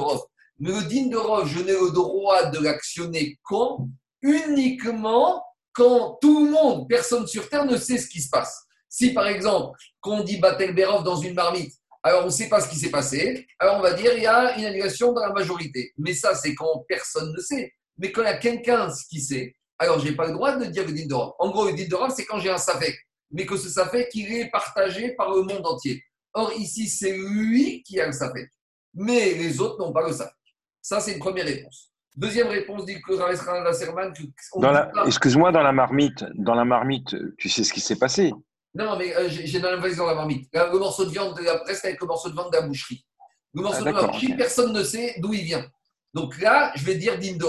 mais 0.59 0.71
le 0.71 0.83
din 0.83 1.07
de 1.07 1.47
je 1.47 1.59
n'ai 1.61 1.73
le 1.73 1.93
droit 1.93 2.47
de 2.47 2.59
l'actionner 2.59 3.39
quand? 3.43 3.89
Uniquement 4.23 5.43
quand 5.77 6.19
tout 6.23 6.47
le 6.47 6.51
monde, 6.51 6.89
personne 6.89 7.27
sur 7.27 7.49
Terre 7.51 7.67
ne 7.67 7.77
sait 7.77 7.99
ce 7.99 8.09
qui 8.09 8.23
se 8.23 8.31
passe. 8.31 8.65
Si 8.89 9.13
par 9.13 9.27
exemple, 9.27 9.79
qu'on 10.01 10.23
dit 10.23 10.39
Batel 10.39 10.75
Berov 10.75 11.05
dans 11.05 11.17
une 11.17 11.35
marmite, 11.35 11.75
alors 12.03 12.23
on 12.23 12.27
ne 12.27 12.31
sait 12.31 12.49
pas 12.49 12.61
ce 12.61 12.69
qui 12.71 12.77
s'est 12.77 12.91
passé, 12.91 13.47
alors 13.59 13.77
on 13.77 13.83
va 13.83 13.93
dire 13.93 14.13
il 14.17 14.23
y 14.23 14.27
a 14.27 14.57
une 14.57 14.65
annulation 14.65 15.13
dans 15.13 15.21
la 15.21 15.33
majorité. 15.33 15.93
Mais 15.99 16.15
ça, 16.15 16.35
c'est 16.35 16.55
quand 16.55 16.85
personne 16.89 17.31
ne 17.31 17.41
sait. 17.41 17.75
Mais 17.99 18.11
quand 18.11 18.23
il 18.23 18.27
y 18.27 18.29
a 18.29 18.39
quelqu'un 18.39 18.89
qui 19.11 19.21
sait, 19.21 19.55
alors 19.79 19.99
je 19.99 20.07
n'ai 20.07 20.17
pas 20.17 20.27
le 20.27 20.33
droit 20.33 20.57
de 20.57 20.65
dire 20.65 20.87
le 20.87 20.93
din 20.93 21.07
de. 21.07 21.15
En 21.15 21.51
gros, 21.51 21.67
le 21.67 21.75
din 21.75 21.85
de 21.85 21.97
c'est 22.15 22.25
quand 22.25 22.39
j'ai 22.39 22.51
un 22.51 22.59
safek, 22.59 22.97
mais 23.33 23.45
que 23.45 23.57
ce 23.59 23.69
safek, 23.69 24.09
il 24.15 24.33
est 24.33 24.51
partagé 24.51 25.15
par 25.15 25.31
le 25.35 25.43
monde 25.43 25.67
entier. 25.67 26.03
Or, 26.37 26.53
ici, 26.53 26.87
c'est 26.87 27.17
lui 27.17 27.83
qui 27.83 27.99
a 27.99 28.07
le 28.07 28.13
safek. 28.13 28.51
Mais 28.93 29.33
les 29.33 29.59
autres 29.59 29.79
n'ont 29.79 29.91
pas 29.91 30.07
le 30.07 30.13
safek. 30.13 30.35
Ça, 30.83 31.01
c'est 31.01 31.15
une 31.15 31.19
première 31.19 31.47
réponse. 31.47 31.91
Deuxième 32.15 32.49
réponse 32.49 32.85
dit 32.85 33.01
que 33.01 35.07
Excuse-moi, 35.07 35.51
dans 35.51 35.63
la 35.63 35.73
marmite, 35.73 36.27
dans 36.35 36.55
la 36.55 36.67
marmite, 36.67 37.17
tu 37.39 37.49
sais 37.49 37.65
ce 37.65 37.73
qui 37.73 37.81
s'est 37.81 37.97
passé? 37.97 38.35
Non, 38.75 38.99
mais 38.99 39.17
euh, 39.17 39.31
j'ai 39.31 39.61
dans 39.61 39.71
la 39.71 40.15
marmite. 40.15 40.51
Le 40.53 40.79
morceau 40.79 41.07
de 41.07 41.11
viande 41.11 41.35
de 41.39 41.43
la 41.43 41.59
presse 41.61 41.83
avec 41.87 41.99
le 42.03 42.07
morceau 42.07 42.29
de 42.29 42.35
viande 42.35 42.53
de 42.53 42.59
la 42.59 42.67
boucherie. 42.67 43.07
Le 43.55 43.63
morceau 43.63 43.85
ah, 43.87 43.93
de 43.93 43.97
la 43.97 44.07
boucherie, 44.07 44.37
personne 44.37 44.75
ne 44.75 44.83
sait 44.83 45.15
d'où 45.21 45.33
il 45.33 45.43
vient. 45.43 45.67
Donc 46.13 46.39
là, 46.39 46.71
je 46.77 46.85
vais 46.85 46.97
dire 46.97 47.19
din 47.19 47.37
de 47.37 47.47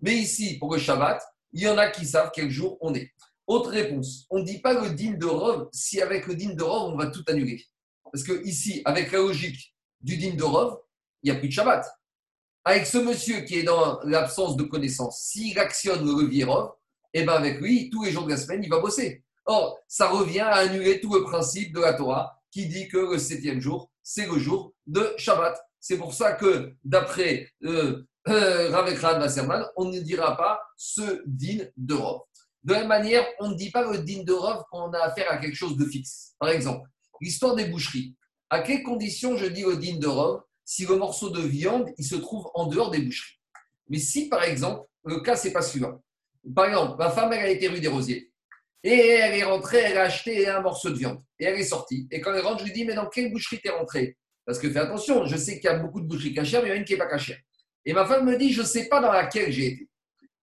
Mais 0.00 0.14
ici, 0.14 0.58
pour 0.58 0.72
le 0.72 0.80
Shabbat, 0.80 1.22
il 1.52 1.62
y 1.62 1.68
en 1.68 1.78
a 1.78 1.88
qui 1.88 2.04
savent 2.04 2.32
quel 2.34 2.50
jour 2.50 2.78
on 2.80 2.94
est. 2.94 3.12
Autre 3.46 3.70
réponse, 3.70 4.26
on 4.30 4.40
ne 4.40 4.44
dit 4.44 4.58
pas 4.58 4.72
le 4.72 4.90
din 4.90 5.12
de 5.12 5.26
Rov 5.26 5.68
si 5.72 6.02
avec 6.02 6.26
le 6.26 6.34
din 6.34 6.54
de 6.54 6.62
Rov, 6.64 6.92
on 6.92 6.96
va 6.96 7.06
tout 7.06 7.22
annuler. 7.28 7.64
Parce 8.14 8.22
que 8.22 8.44
ici, 8.46 8.80
avec 8.84 9.10
la 9.10 9.18
logique 9.18 9.74
du 10.00 10.16
din 10.16 10.36
de 10.36 10.44
Rov, 10.44 10.78
il 11.24 11.32
n'y 11.32 11.36
a 11.36 11.40
plus 11.40 11.48
de 11.48 11.52
Shabbat. 11.52 11.84
Avec 12.64 12.86
ce 12.86 12.98
monsieur 12.98 13.40
qui 13.40 13.58
est 13.58 13.64
dans 13.64 13.98
l'absence 14.04 14.56
de 14.56 14.62
connaissance, 14.62 15.24
s'il 15.24 15.58
actionne 15.58 16.06
le 16.06 16.22
levier 16.22 16.44
Rov, 16.44 16.70
eh 17.12 17.24
ben 17.24 17.32
avec 17.32 17.60
lui, 17.60 17.90
tous 17.90 18.04
les 18.04 18.12
jours 18.12 18.22
de 18.22 18.30
la 18.30 18.36
semaine, 18.36 18.62
il 18.62 18.70
va 18.70 18.78
bosser. 18.78 19.24
Or, 19.46 19.80
ça 19.88 20.06
revient 20.10 20.42
à 20.42 20.58
annuler 20.58 21.00
tout 21.00 21.12
le 21.12 21.24
principe 21.24 21.74
de 21.74 21.80
la 21.80 21.94
Torah 21.94 22.40
qui 22.52 22.68
dit 22.68 22.86
que 22.86 22.98
le 22.98 23.18
septième 23.18 23.60
jour, 23.60 23.90
c'est 24.04 24.26
le 24.26 24.38
jour 24.38 24.72
de 24.86 25.12
Shabbat. 25.16 25.60
C'est 25.80 25.98
pour 25.98 26.14
ça 26.14 26.34
que, 26.34 26.72
d'après 26.84 27.48
euh, 27.64 28.04
euh, 28.28 28.70
on 29.76 29.86
ne 29.86 29.98
dira 29.98 30.36
pas 30.36 30.60
ce 30.76 31.20
din 31.26 31.64
de 31.76 31.94
Rov. 31.94 32.20
De 32.62 32.74
la 32.74 32.78
même 32.78 32.88
manière, 32.88 33.26
on 33.40 33.48
ne 33.48 33.56
dit 33.56 33.72
pas 33.72 33.82
le 33.82 33.98
din 33.98 34.22
de 34.22 34.32
Rov 34.32 34.62
quand 34.70 34.88
on 34.88 34.92
a 34.92 35.00
affaire 35.00 35.32
à 35.32 35.38
quelque 35.38 35.56
chose 35.56 35.76
de 35.76 35.84
fixe. 35.84 36.36
Par 36.38 36.50
exemple, 36.50 36.88
L'histoire 37.20 37.54
des 37.54 37.66
boucheries. 37.66 38.14
À 38.50 38.60
quelles 38.60 38.82
conditions 38.82 39.36
je 39.36 39.46
dis 39.46 39.64
au 39.64 39.74
din 39.74 39.96
de 39.98 40.06
Rome 40.06 40.40
si 40.64 40.86
le 40.86 40.96
morceau 40.96 41.30
de 41.30 41.40
viande 41.40 41.90
il 41.98 42.04
se 42.04 42.16
trouve 42.16 42.50
en 42.54 42.66
dehors 42.66 42.90
des 42.90 43.00
boucheries? 43.00 43.38
Mais 43.88 43.98
si, 43.98 44.28
par 44.28 44.42
exemple, 44.44 44.86
le 45.04 45.20
cas, 45.20 45.36
c'est 45.36 45.52
pas 45.52 45.62
suivant. 45.62 46.02
Par 46.54 46.66
exemple, 46.66 46.96
ma 46.98 47.10
femme, 47.10 47.32
elle 47.32 47.46
a 47.46 47.50
été 47.50 47.68
rue 47.68 47.80
des 47.80 47.88
Rosiers. 47.88 48.30
Et 48.82 48.94
elle 48.94 49.38
est 49.38 49.44
rentrée, 49.44 49.78
elle 49.78 49.98
a 49.98 50.02
acheté 50.02 50.46
un 50.48 50.60
morceau 50.60 50.90
de 50.90 50.96
viande. 50.96 51.22
Et 51.38 51.44
elle 51.44 51.58
est 51.58 51.64
sortie. 51.64 52.06
Et 52.10 52.20
quand 52.20 52.34
elle 52.34 52.42
rentre, 52.42 52.60
je 52.60 52.64
lui 52.64 52.72
dis, 52.72 52.84
mais 52.84 52.94
dans 52.94 53.08
quelle 53.08 53.32
boucherie 53.32 53.60
t'es 53.60 53.70
rentrée? 53.70 54.18
Parce 54.44 54.58
que 54.58 54.70
fais 54.70 54.80
attention, 54.80 55.24
je 55.24 55.36
sais 55.36 55.58
qu'il 55.58 55.64
y 55.64 55.72
a 55.72 55.78
beaucoup 55.78 56.00
de 56.00 56.06
boucheries 56.06 56.34
cachères, 56.34 56.62
mais 56.62 56.68
il 56.68 56.70
y 56.70 56.72
en 56.72 56.76
a 56.76 56.78
une 56.78 56.84
qui 56.84 56.92
n'est 56.92 56.98
pas 56.98 57.06
cachère. 57.06 57.38
Et 57.86 57.92
ma 57.94 58.04
femme 58.04 58.26
me 58.26 58.36
dit, 58.36 58.52
je 58.52 58.60
ne 58.60 58.66
sais 58.66 58.88
pas 58.88 59.00
dans 59.00 59.12
laquelle 59.12 59.50
j'ai 59.50 59.66
été. 59.68 59.88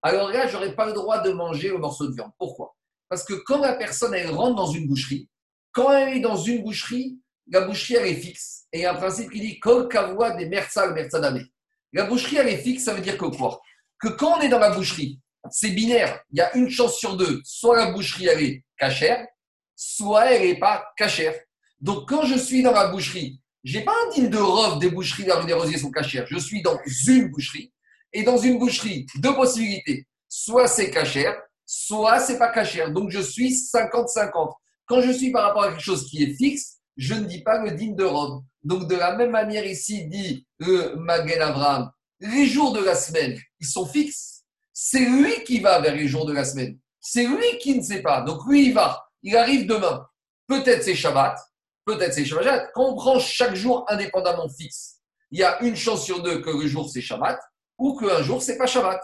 Alors 0.01 0.29
là, 0.29 0.47
je 0.47 0.53
n'aurais 0.53 0.75
pas 0.75 0.87
le 0.87 0.93
droit 0.93 1.21
de 1.21 1.31
manger 1.31 1.69
le 1.69 1.77
morceau 1.77 2.07
de 2.07 2.15
viande. 2.15 2.31
Pourquoi? 2.37 2.75
Parce 3.07 3.23
que 3.23 3.33
quand 3.33 3.59
la 3.59 3.73
personne, 3.73 4.13
elle 4.15 4.31
rentre 4.31 4.55
dans 4.55 4.71
une 4.71 4.87
boucherie, 4.87 5.29
quand 5.71 5.91
elle 5.91 6.17
est 6.17 6.19
dans 6.19 6.37
une 6.37 6.63
boucherie, 6.63 7.19
la 7.47 7.61
boucherie, 7.61 7.95
elle 7.95 8.07
est 8.07 8.15
fixe. 8.15 8.65
Et 8.71 8.79
il 8.79 8.81
y 8.81 8.85
a 8.85 8.93
un 8.93 8.97
principe 8.97 9.31
qui 9.31 9.39
dit 9.39 9.59
Kol 9.59 9.87
kavua 9.87 10.31
des 10.31 10.47
merzal 10.47 10.93
merzadame. 10.93 11.45
La 11.93 12.05
boucherie, 12.05 12.37
elle 12.37 12.49
est 12.49 12.57
fixe, 12.57 12.83
ça 12.85 12.93
veut 12.93 13.01
dire 13.01 13.17
que 13.17 13.25
quoi? 13.25 13.61
Que 13.99 14.09
quand 14.09 14.37
on 14.37 14.41
est 14.41 14.49
dans 14.49 14.59
la 14.59 14.71
boucherie, 14.71 15.19
c'est 15.49 15.71
binaire. 15.71 16.21
Il 16.31 16.37
y 16.37 16.41
a 16.41 16.55
une 16.55 16.69
chance 16.69 16.97
sur 16.97 17.17
deux. 17.17 17.41
Soit 17.43 17.77
la 17.77 17.91
boucherie, 17.91 18.27
elle 18.27 18.43
est 18.43 18.63
cachère, 18.77 19.27
soit 19.75 20.31
elle 20.31 20.47
n'est 20.47 20.59
pas 20.59 20.85
cachère. 20.97 21.35
Donc, 21.79 22.07
quand 22.07 22.25
je 22.25 22.37
suis 22.37 22.61
dans 22.61 22.71
la 22.71 22.87
boucherie, 22.87 23.41
je 23.63 23.77
n'ai 23.77 23.83
pas 23.83 23.91
un 23.91 24.09
digne 24.11 24.29
de 24.29 24.37
robe 24.37 24.79
des 24.79 24.89
boucheries 24.89 25.25
la 25.25 25.35
rue 25.35 25.45
des 25.45 25.53
Rosiers 25.53 25.77
sont 25.77 25.91
cachères. 25.91 26.25
Je 26.27 26.37
suis 26.37 26.61
dans 26.61 26.79
une 27.07 27.29
boucherie. 27.29 27.73
Et 28.13 28.23
dans 28.23 28.37
une 28.37 28.59
boucherie, 28.59 29.05
deux 29.15 29.35
possibilités. 29.35 30.07
Soit 30.27 30.67
c'est 30.67 30.89
cachère, 30.89 31.39
soit 31.65 32.19
c'est 32.19 32.37
pas 32.37 32.49
cachère. 32.49 32.91
Donc, 32.91 33.09
je 33.09 33.19
suis 33.19 33.49
50-50. 33.49 34.53
Quand 34.91 35.01
je 35.01 35.13
suis 35.13 35.31
par 35.31 35.43
rapport 35.43 35.63
à 35.63 35.69
quelque 35.69 35.85
chose 35.85 36.05
qui 36.09 36.21
est 36.21 36.33
fixe, 36.33 36.79
je 36.97 37.13
ne 37.13 37.23
dis 37.23 37.41
pas 37.43 37.63
le 37.63 37.71
digne 37.71 37.95
de 37.95 38.03
robe. 38.03 38.43
Donc, 38.61 38.89
de 38.89 38.95
la 38.97 39.15
même 39.15 39.31
manière, 39.31 39.65
ici, 39.65 40.05
dit 40.07 40.45
le 40.59 40.97
Magen 40.97 41.41
Abraham, 41.41 41.89
les 42.19 42.45
jours 42.45 42.73
de 42.73 42.83
la 42.83 42.93
semaine, 42.93 43.39
ils 43.61 43.67
sont 43.67 43.85
fixes. 43.85 44.43
C'est 44.73 45.05
lui 45.05 45.45
qui 45.45 45.61
va 45.61 45.79
vers 45.79 45.95
les 45.95 46.09
jours 46.09 46.25
de 46.25 46.33
la 46.33 46.43
semaine. 46.43 46.77
C'est 46.99 47.25
lui 47.25 47.57
qui 47.61 47.73
ne 47.73 47.81
sait 47.81 48.01
pas. 48.01 48.19
Donc, 48.23 48.41
lui, 48.49 48.65
il 48.65 48.73
va. 48.73 49.01
Il 49.23 49.37
arrive 49.37 49.65
demain. 49.65 50.05
Peut-être 50.45 50.83
c'est 50.83 50.93
Shabbat, 50.93 51.39
peut-être 51.85 52.13
c'est 52.13 52.25
Shabbat. 52.25 52.71
Quand 52.73 52.89
on 52.89 52.95
prend 52.95 53.17
chaque 53.17 53.55
jour 53.55 53.85
indépendamment 53.87 54.49
fixe, 54.49 54.97
il 55.31 55.39
y 55.39 55.43
a 55.43 55.61
une 55.61 55.77
chance 55.77 56.03
sur 56.03 56.21
deux 56.21 56.41
que 56.41 56.49
le 56.49 56.67
jour 56.67 56.89
c'est 56.89 56.99
Shabbat 56.99 57.39
ou 57.77 57.97
qu'un 57.97 58.21
jour 58.23 58.41
c'est 58.41 58.57
pas 58.57 58.67
Shabbat. 58.67 59.01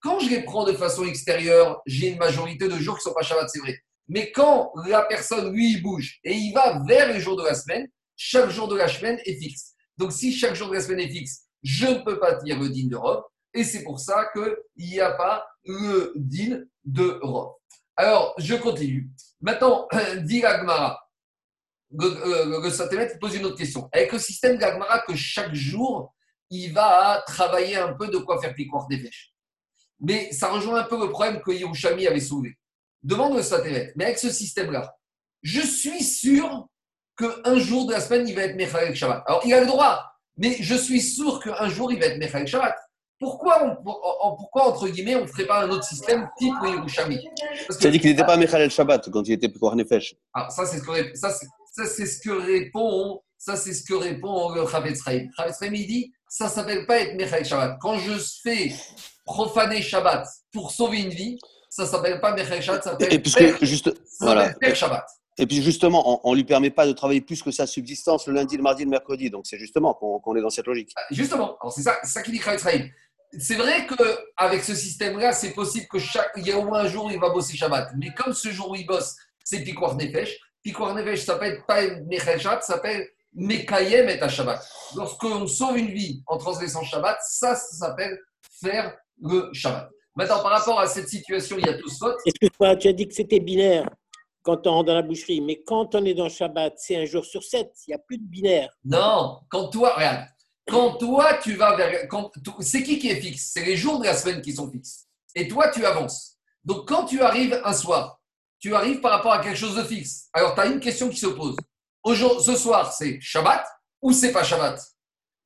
Quand 0.00 0.18
je 0.18 0.30
les 0.30 0.44
prends 0.44 0.64
de 0.64 0.72
façon 0.72 1.04
extérieure, 1.04 1.82
j'ai 1.84 2.08
une 2.08 2.18
majorité 2.18 2.68
de 2.68 2.78
jours 2.78 2.94
qui 2.94 3.00
ne 3.00 3.10
sont 3.10 3.14
pas 3.14 3.22
Shabbat, 3.22 3.50
c'est 3.50 3.58
vrai. 3.58 3.76
Mais 4.08 4.30
quand 4.30 4.72
la 4.86 5.02
personne, 5.02 5.52
lui, 5.52 5.80
bouge 5.80 6.18
et 6.24 6.32
il 6.32 6.52
va 6.52 6.82
vers 6.86 7.12
les 7.12 7.20
jours 7.20 7.36
de 7.36 7.44
la 7.44 7.54
semaine, 7.54 7.88
chaque 8.16 8.50
jour 8.50 8.68
de 8.68 8.76
la 8.76 8.88
semaine 8.88 9.18
est 9.24 9.38
fixe. 9.38 9.74
Donc, 9.96 10.12
si 10.12 10.32
chaque 10.32 10.54
jour 10.54 10.68
de 10.68 10.74
la 10.74 10.80
semaine 10.80 11.00
est 11.00 11.10
fixe, 11.10 11.46
je 11.62 11.86
ne 11.86 11.98
peux 11.98 12.18
pas 12.18 12.34
tenir 12.36 12.58
le 12.60 12.68
din 12.68 12.88
de 12.88 12.96
robe. 12.96 13.24
Et 13.52 13.64
c'est 13.64 13.82
pour 13.82 13.98
ça 13.98 14.30
qu'il 14.32 14.54
n'y 14.86 15.00
a 15.00 15.12
pas 15.12 15.46
le 15.64 16.12
din 16.16 16.62
de 16.84 17.18
robe. 17.22 17.54
Alors, 17.96 18.34
je 18.38 18.54
continue. 18.54 19.10
Maintenant, 19.40 19.88
dit 20.22 20.40
l'Agmara, 20.40 21.00
le, 21.90 22.08
le, 22.08 23.18
pose 23.18 23.34
une 23.34 23.46
autre 23.46 23.56
question. 23.56 23.88
Avec 23.92 24.12
le 24.12 24.18
système 24.18 24.58
d'Agmara, 24.58 25.00
que 25.00 25.14
chaque 25.14 25.54
jour, 25.54 26.14
il 26.50 26.72
va 26.72 27.22
travailler 27.26 27.76
un 27.76 27.94
peu 27.94 28.08
de 28.08 28.18
quoi 28.18 28.40
faire 28.40 28.54
des 28.54 28.98
fèches. 28.98 29.32
Mais 30.00 30.30
ça 30.32 30.50
rejoint 30.50 30.80
un 30.80 30.84
peu 30.84 30.98
le 30.98 31.10
problème 31.10 31.40
que 31.40 31.50
Yerushalmi 31.50 32.06
avait 32.06 32.20
soulevé. 32.20 32.56
Demande 33.02 33.36
le 33.36 33.42
satellite. 33.42 33.92
Mais 33.96 34.04
avec 34.04 34.18
ce 34.18 34.30
système-là, 34.30 34.94
je 35.42 35.60
suis 35.60 36.02
sûr 36.02 36.66
qu'un 37.16 37.58
jour 37.58 37.86
de 37.86 37.92
la 37.92 38.00
semaine, 38.00 38.28
il 38.28 38.34
va 38.34 38.42
être 38.42 38.56
Mechalek 38.56 38.94
Shabbat. 38.94 39.22
Alors, 39.26 39.42
il 39.44 39.54
a 39.54 39.60
le 39.60 39.66
droit, 39.66 40.04
mais 40.36 40.56
je 40.60 40.74
suis 40.74 41.00
sûr 41.00 41.40
qu'un 41.40 41.68
jour, 41.68 41.92
il 41.92 41.98
va 41.98 42.06
être 42.06 42.18
Mechalek 42.18 42.48
Shabbat. 42.48 42.76
Pourquoi, 43.18 43.78
pourquoi, 43.82 44.68
entre 44.68 44.88
guillemets, 44.88 45.16
on 45.16 45.22
ne 45.22 45.26
ferait 45.26 45.46
pas 45.46 45.64
un 45.64 45.70
autre 45.70 45.84
système 45.84 46.28
type 46.38 46.52
Yerushalmi 46.62 47.18
Tu 47.80 47.86
as 47.86 47.90
dit 47.90 47.98
qu'il 47.98 48.10
n'était 48.10 48.26
pas 48.26 48.36
Mechalek 48.36 48.70
Shabbat 48.70 49.08
quand 49.10 49.26
il 49.26 49.32
était 49.32 49.48
pour 49.48 49.74
Nefesh. 49.74 50.14
Ah, 50.34 50.48
ça, 50.50 50.66
c'est 50.66 50.78
ce 50.78 50.82
que, 50.82 51.16
ça, 51.16 51.32
c'est 51.86 52.06
ce 52.06 52.20
que 52.20 52.30
répond, 52.30 53.22
ça, 53.38 53.56
c'est 53.56 53.72
ce 53.72 53.84
que 53.84 53.94
répond 53.94 54.50
le 54.50 54.66
Chavetz 54.66 55.02
Chaim. 55.02 55.28
Chavetz 55.36 55.58
il 55.62 55.86
dit 55.86 56.12
ça 56.28 56.46
ne 56.46 56.50
s'appelle 56.50 56.86
pas 56.86 56.98
être 56.98 57.14
Mechalek 57.14 57.46
Shabbat. 57.46 57.78
Quand 57.80 57.98
je 57.98 58.12
fais 58.42 58.74
profaner 59.24 59.80
Shabbat 59.80 60.26
pour 60.52 60.70
sauver 60.70 61.00
une 61.02 61.10
vie, 61.10 61.38
ça 61.76 61.82
ne 61.82 61.88
s'appelle 61.88 62.20
pas 62.22 62.34
Shabbat, 62.36 62.82
ça 62.82 62.90
s'appelle 62.92 63.12
et 63.12 63.18
puisque, 63.18 63.62
juste, 63.62 63.92
voilà. 64.20 64.54
Shabbat. 64.74 65.06
Et 65.36 65.46
puis 65.46 65.60
justement, 65.62 66.26
on 66.26 66.30
ne 66.30 66.36
lui 66.36 66.44
permet 66.44 66.70
pas 66.70 66.86
de 66.86 66.92
travailler 66.92 67.20
plus 67.20 67.42
que 67.42 67.50
sa 67.50 67.66
subsistance 67.66 68.26
le 68.26 68.32
lundi, 68.32 68.56
le 68.56 68.62
mardi, 68.62 68.84
le 68.84 68.90
mercredi. 68.90 69.28
Donc 69.28 69.46
c'est 69.46 69.58
justement 69.58 69.92
qu'on 69.92 70.34
est 70.36 70.40
dans 70.40 70.48
cette 70.48 70.66
logique. 70.66 70.92
Ah, 70.96 71.02
justement, 71.10 71.58
c'est 71.70 71.82
ça, 71.82 71.98
ça 72.02 72.22
qui 72.22 72.32
dit 72.32 72.40
Khaït 72.40 72.90
C'est 73.38 73.56
vrai 73.56 73.86
qu'avec 73.86 74.64
ce 74.64 74.74
système-là, 74.74 75.34
c'est 75.34 75.50
possible 75.50 75.86
que 75.88 75.98
chaque, 75.98 76.32
il 76.36 76.46
y 76.46 76.52
a 76.52 76.58
au 76.58 76.64
moins 76.64 76.80
un 76.80 76.88
jour 76.88 77.04
où 77.04 77.10
il 77.10 77.20
va 77.20 77.28
bosser 77.28 77.54
Shabbat. 77.58 77.90
Mais 77.98 78.14
comme 78.14 78.32
ce 78.32 78.48
jour 78.48 78.70
où 78.70 78.74
il 78.74 78.86
bosse, 78.86 79.14
c'est 79.44 79.60
Pikwar 79.60 79.96
Nefesh. 79.96 80.38
Pikwar 80.62 80.94
Nefesh, 80.94 81.26
s'appelle 81.26 81.62
pas 81.68 81.82
Mechel 82.06 82.40
Shabbat, 82.40 82.62
ça 82.62 82.74
s'appelle 82.74 83.06
Mekayem 83.34 84.08
et 84.08 84.28
Shabbat. 84.30 84.66
Lorsqu'on 84.96 85.46
sauve 85.46 85.76
une 85.76 85.90
vie 85.90 86.22
en 86.26 86.38
transgressant 86.38 86.82
Shabbat, 86.82 87.18
ça, 87.20 87.54
ça 87.54 87.76
s'appelle 87.76 88.18
faire 88.62 88.96
le 89.20 89.50
Shabbat. 89.52 89.90
Maintenant, 90.16 90.42
par 90.42 90.52
rapport 90.52 90.80
à 90.80 90.86
cette 90.86 91.08
situation, 91.08 91.56
il 91.58 91.66
y 91.66 91.68
a 91.68 91.74
tous 91.74 91.98
fautes. 91.98 92.16
Excuse-moi, 92.24 92.76
tu 92.76 92.88
as 92.88 92.92
dit 92.94 93.06
que 93.06 93.14
c'était 93.14 93.38
binaire 93.38 93.88
quand 94.42 94.66
on 94.66 94.70
rentre 94.70 94.86
dans 94.86 94.94
la 94.94 95.02
boucherie, 95.02 95.40
mais 95.40 95.62
quand 95.62 95.94
on 95.94 96.04
est 96.04 96.14
dans 96.14 96.28
Shabbat, 96.28 96.74
c'est 96.76 96.96
un 96.96 97.04
jour 97.04 97.24
sur 97.24 97.42
sept, 97.42 97.72
il 97.86 97.90
n'y 97.90 97.94
a 97.94 97.98
plus 97.98 98.16
de 98.16 98.24
binaire. 98.24 98.70
Non, 98.84 99.40
quand 99.50 99.68
toi, 99.68 99.94
regarde, 99.94 100.26
quand 100.66 100.96
toi 100.98 101.34
tu 101.34 101.54
vas 101.54 101.76
vers. 101.76 102.08
C'est 102.60 102.82
qui 102.82 102.98
qui 102.98 103.10
est 103.10 103.20
fixe? 103.20 103.50
C'est 103.52 103.64
les 103.64 103.76
jours 103.76 103.98
de 103.98 104.04
la 104.04 104.14
semaine 104.14 104.40
qui 104.40 104.52
sont 104.52 104.70
fixes. 104.70 105.06
Et 105.34 105.48
toi, 105.48 105.68
tu 105.68 105.84
avances. 105.84 106.38
Donc, 106.64 106.88
quand 106.88 107.04
tu 107.04 107.20
arrives 107.20 107.60
un 107.64 107.72
soir, 107.72 108.20
tu 108.58 108.74
arrives 108.74 109.00
par 109.00 109.12
rapport 109.12 109.32
à 109.32 109.40
quelque 109.40 109.58
chose 109.58 109.76
de 109.76 109.82
fixe. 109.82 110.28
Alors, 110.32 110.54
tu 110.54 110.60
as 110.60 110.66
une 110.66 110.80
question 110.80 111.08
qui 111.08 111.18
se 111.18 111.26
pose. 111.26 111.56
ce 112.06 112.56
soir, 112.56 112.92
c'est 112.92 113.20
Shabbat 113.20 113.66
ou 114.00 114.12
c'est 114.12 114.32
pas 114.32 114.44
Shabbat? 114.44 114.80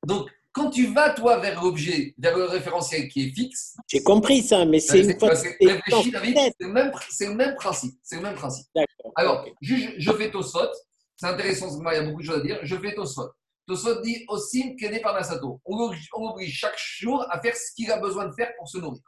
Donc, 0.05 0.29
quand 0.53 0.69
tu 0.69 0.87
vas, 0.87 1.11
toi, 1.11 1.39
vers 1.39 1.61
l'objet, 1.63 2.13
vers 2.17 2.37
le 2.37 2.45
référentiel 2.45 3.07
qui 3.07 3.27
est 3.27 3.29
fixe. 3.29 3.75
J'ai 3.87 4.03
compris 4.03 4.41
ça, 4.41 4.65
mais 4.65 4.79
c'est 4.79 4.99
une 4.99 5.17
fois. 5.17 5.35
C'est 5.35 5.57
le, 5.61 5.67
même, 6.67 6.91
le 7.19 7.33
même 7.33 7.55
principe. 7.55 7.95
C'est 8.03 8.17
le 8.17 8.21
même 8.21 8.35
principe. 8.35 8.67
Alors, 9.15 9.45
je, 9.61 9.75
je, 9.97 10.11
fais 10.11 10.29
Tosfot. 10.29 10.69
C'est 11.15 11.27
intéressant, 11.27 11.67
il 11.79 11.95
y 11.95 11.97
a 11.97 12.03
beaucoup 12.03 12.21
de 12.21 12.25
choses 12.25 12.39
à 12.39 12.41
dire. 12.41 12.59
Je 12.63 12.75
fais 12.75 12.93
Tosfot. 12.93 13.29
Tosfot 13.67 14.01
dit 14.01 14.25
aussi 14.27 14.75
qu'elle 14.75 14.93
est 14.93 15.01
par 15.01 15.13
Nasato. 15.13 15.61
On 15.65 15.89
oblige 16.13 16.53
chaque 16.53 16.77
jour 16.77 17.25
à 17.29 17.39
faire 17.39 17.55
ce 17.55 17.73
qu'il 17.73 17.91
a 17.91 17.99
besoin 17.99 18.27
de 18.27 18.33
faire 18.33 18.51
pour 18.57 18.67
se 18.67 18.77
nourrir. 18.77 19.01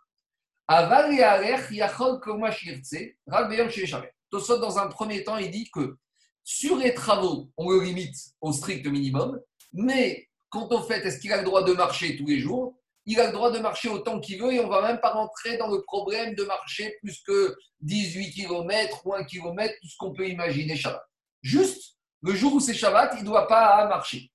Tosfot, 4.31 4.57
dans 4.59 4.77
un 4.79 4.87
premier 4.87 5.23
temps, 5.23 5.37
il 5.37 5.51
dit 5.51 5.69
que 5.73 5.97
sur 6.45 6.77
les 6.77 6.93
travaux, 6.93 7.49
on 7.57 7.69
le 7.69 7.83
limite 7.83 8.15
au 8.41 8.53
strict 8.53 8.85
minimum, 8.87 9.39
mais 9.73 10.29
Quant 10.53 10.67
au 10.69 10.83
fait, 10.83 11.03
est-ce 11.03 11.17
qu'il 11.17 11.33
a 11.33 11.37
le 11.37 11.45
droit 11.45 11.63
de 11.63 11.73
marcher 11.73 12.15
tous 12.15 12.27
les 12.27 12.39
jours? 12.39 12.77
Il 13.07 13.19
a 13.19 13.25
le 13.25 13.33
droit 13.33 13.49
de 13.49 13.57
marcher 13.57 13.89
autant 13.89 14.19
qu'il 14.19 14.39
veut 14.39 14.53
et 14.53 14.59
on 14.59 14.67
ne 14.67 14.69
va 14.69 14.83
même 14.83 14.99
pas 14.99 15.11
rentrer 15.11 15.57
dans 15.57 15.67
le 15.67 15.81
problème 15.81 16.35
de 16.35 16.43
marcher 16.43 16.95
plus 17.01 17.23
que 17.25 17.55
18 17.81 18.29
km 18.29 19.01
ou 19.03 19.15
1 19.15 19.23
km, 19.23 19.73
tout 19.81 19.87
ce 19.87 19.97
qu'on 19.97 20.13
peut 20.13 20.29
imaginer 20.29 20.75
Shabbat. 20.75 21.01
Juste, 21.41 21.95
le 22.21 22.35
jour 22.35 22.53
où 22.53 22.59
c'est 22.59 22.75
Shabbat, 22.75 23.15
il 23.17 23.21
ne 23.21 23.25
doit 23.25 23.47
pas 23.47 23.87
marcher. 23.87 24.31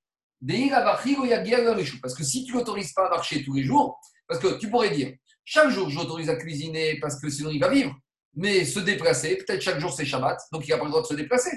Parce 2.02 2.14
que 2.16 2.24
si 2.24 2.44
tu 2.44 2.52
l'autorises 2.52 2.92
pas 2.94 3.06
à 3.06 3.10
marcher 3.10 3.44
tous 3.44 3.54
les 3.54 3.62
jours, 3.62 4.00
parce 4.26 4.40
que 4.40 4.58
tu 4.58 4.68
pourrais 4.68 4.90
dire, 4.90 5.14
chaque 5.44 5.70
jour 5.70 5.88
j'autorise 5.88 6.30
à 6.30 6.34
cuisiner 6.34 6.98
parce 6.98 7.20
que 7.20 7.30
sinon 7.30 7.50
il 7.50 7.60
va 7.60 7.68
vivre, 7.68 7.94
mais 8.34 8.64
se 8.64 8.80
déplacer, 8.80 9.36
peut-être 9.36 9.62
chaque 9.62 9.78
jour 9.78 9.92
c'est 9.92 10.04
Shabbat, 10.04 10.40
donc 10.50 10.66
il 10.66 10.70
n'a 10.72 10.78
pas 10.78 10.84
le 10.84 10.90
droit 10.90 11.02
de 11.02 11.06
se 11.06 11.14
déplacer. 11.14 11.52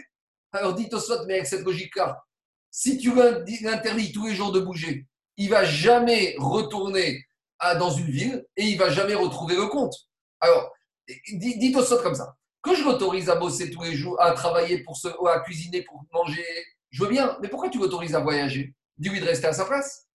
Alors 0.52 0.76
dites 0.76 0.94
au 0.94 1.00
soit, 1.00 1.26
mais 1.26 1.34
avec 1.34 1.48
cette 1.48 1.66
logique-là, 1.66 2.24
si 2.72 2.98
tu 2.98 3.14
l'interdis 3.14 4.12
tous 4.12 4.28
les 4.28 4.34
jours 4.34 4.52
de 4.52 4.62
bouger, 4.62 5.06
il 5.38 5.50
va 5.50 5.66
jamais 5.66 6.36
retourner 6.38 7.26
dans 7.78 7.92
une 7.92 8.10
ville 8.10 8.46
et 8.56 8.64
il 8.64 8.78
va 8.78 8.90
jamais 8.90 9.14
retrouver 9.14 9.56
le 9.56 9.68
compte. 9.68 9.94
Alors, 10.40 10.72
dites 11.34 11.78
au 11.78 11.98
comme 11.98 12.16
ça. 12.16 12.36
Que 12.64 12.76
je 12.76 12.84
l'autorise 12.84 13.30
à 13.30 13.36
bosser 13.36 13.72
tous 13.72 13.82
les 13.82 13.96
jours, 13.96 14.22
à 14.22 14.32
travailler 14.34 14.84
pour 14.84 14.96
se, 14.96 15.08
à 15.28 15.40
cuisiner 15.40 15.82
pour 15.82 16.06
manger, 16.14 16.46
je 16.92 17.04
veux 17.04 17.10
bien. 17.10 17.38
Mais 17.42 17.48
pourquoi 17.48 17.70
tu 17.70 17.80
l'autorises 17.80 18.14
à 18.14 18.20
voyager? 18.20 18.76
Dis-lui 18.98 19.20
de 19.20 19.26
rester 19.26 19.48
à 19.48 19.54
sa 19.54 19.66
place. 19.66 20.08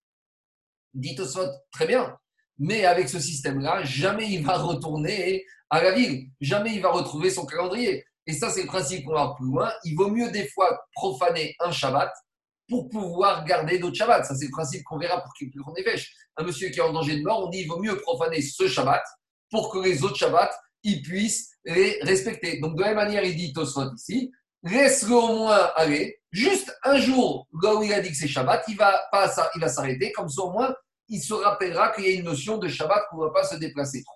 Dites 0.94 1.18
au 1.18 1.26
très 1.72 1.86
bien. 1.86 2.16
Mais 2.58 2.84
avec 2.84 3.08
ce 3.08 3.18
système-là, 3.18 3.82
jamais 3.82 4.30
il 4.30 4.44
va 4.44 4.58
retourner 4.58 5.44
à 5.70 5.82
la 5.82 5.92
ville. 5.92 6.28
Jamais 6.40 6.74
il 6.74 6.80
va 6.80 6.90
retrouver 6.90 7.30
son 7.30 7.46
calendrier. 7.46 8.06
Et 8.26 8.32
ça, 8.32 8.48
c'est 8.50 8.62
le 8.62 8.68
principe 8.68 9.04
qu'on 9.04 9.14
va 9.14 9.34
plus 9.36 9.46
loin. 9.46 9.72
Il 9.84 9.96
vaut 9.96 10.10
mieux 10.10 10.30
des 10.30 10.46
fois 10.48 10.86
profaner 10.92 11.56
un 11.60 11.72
Shabbat 11.72 12.12
pour 12.68 12.88
pouvoir 12.88 13.44
garder 13.44 13.78
d'autres 13.78 13.96
Shabbats. 13.96 14.24
Ça, 14.24 14.34
c'est 14.34 14.46
le 14.46 14.50
principe 14.50 14.82
qu'on 14.84 14.98
verra 14.98 15.20
pour 15.22 15.32
qu'il 15.34 15.50
qu'on 15.50 15.74
évêche. 15.74 16.12
Un 16.36 16.44
monsieur 16.44 16.68
qui 16.68 16.78
est 16.78 16.82
en 16.82 16.92
danger 16.92 17.18
de 17.18 17.22
mort, 17.22 17.44
on 17.46 17.48
dit 17.48 17.60
il 17.60 17.68
vaut 17.68 17.80
mieux 17.80 17.96
profaner 17.98 18.42
ce 18.42 18.66
Shabbat 18.68 19.02
pour 19.50 19.70
que 19.70 19.78
les 19.78 20.02
autres 20.02 20.16
Shabbats, 20.16 20.50
ils 20.82 21.02
puissent 21.02 21.50
les 21.64 21.98
respecter. 22.02 22.60
Donc, 22.60 22.76
de 22.76 22.80
la 22.80 22.88
même 22.88 22.96
manière, 22.96 23.24
il 23.24 23.36
dit 23.36 23.52
Tosfot 23.52 23.94
ici, 23.94 24.32
laisse-le 24.62 25.14
au 25.14 25.36
moins 25.38 25.70
aller. 25.76 26.20
Juste 26.32 26.76
un 26.84 26.98
jour, 26.98 27.46
là 27.62 27.74
où 27.74 27.82
il 27.82 27.92
a 27.92 28.00
dit 28.00 28.10
que 28.10 28.16
c'est 28.16 28.28
Shabbat, 28.28 28.64
il 28.68 28.76
va, 28.76 29.00
pas, 29.10 29.32
il 29.54 29.60
va 29.60 29.68
s'arrêter. 29.68 30.12
Comme 30.12 30.28
ça, 30.28 30.42
au 30.42 30.50
moins, 30.50 30.74
il 31.08 31.20
se 31.20 31.34
rappellera 31.34 31.92
qu'il 31.92 32.04
y 32.04 32.08
a 32.08 32.12
une 32.12 32.24
notion 32.24 32.58
de 32.58 32.68
Shabbat 32.68 33.04
qu'on 33.10 33.18
ne 33.18 33.26
va 33.26 33.30
pas 33.32 33.44
se 33.44 33.56
déplacer 33.56 34.02
trop. 34.02 34.14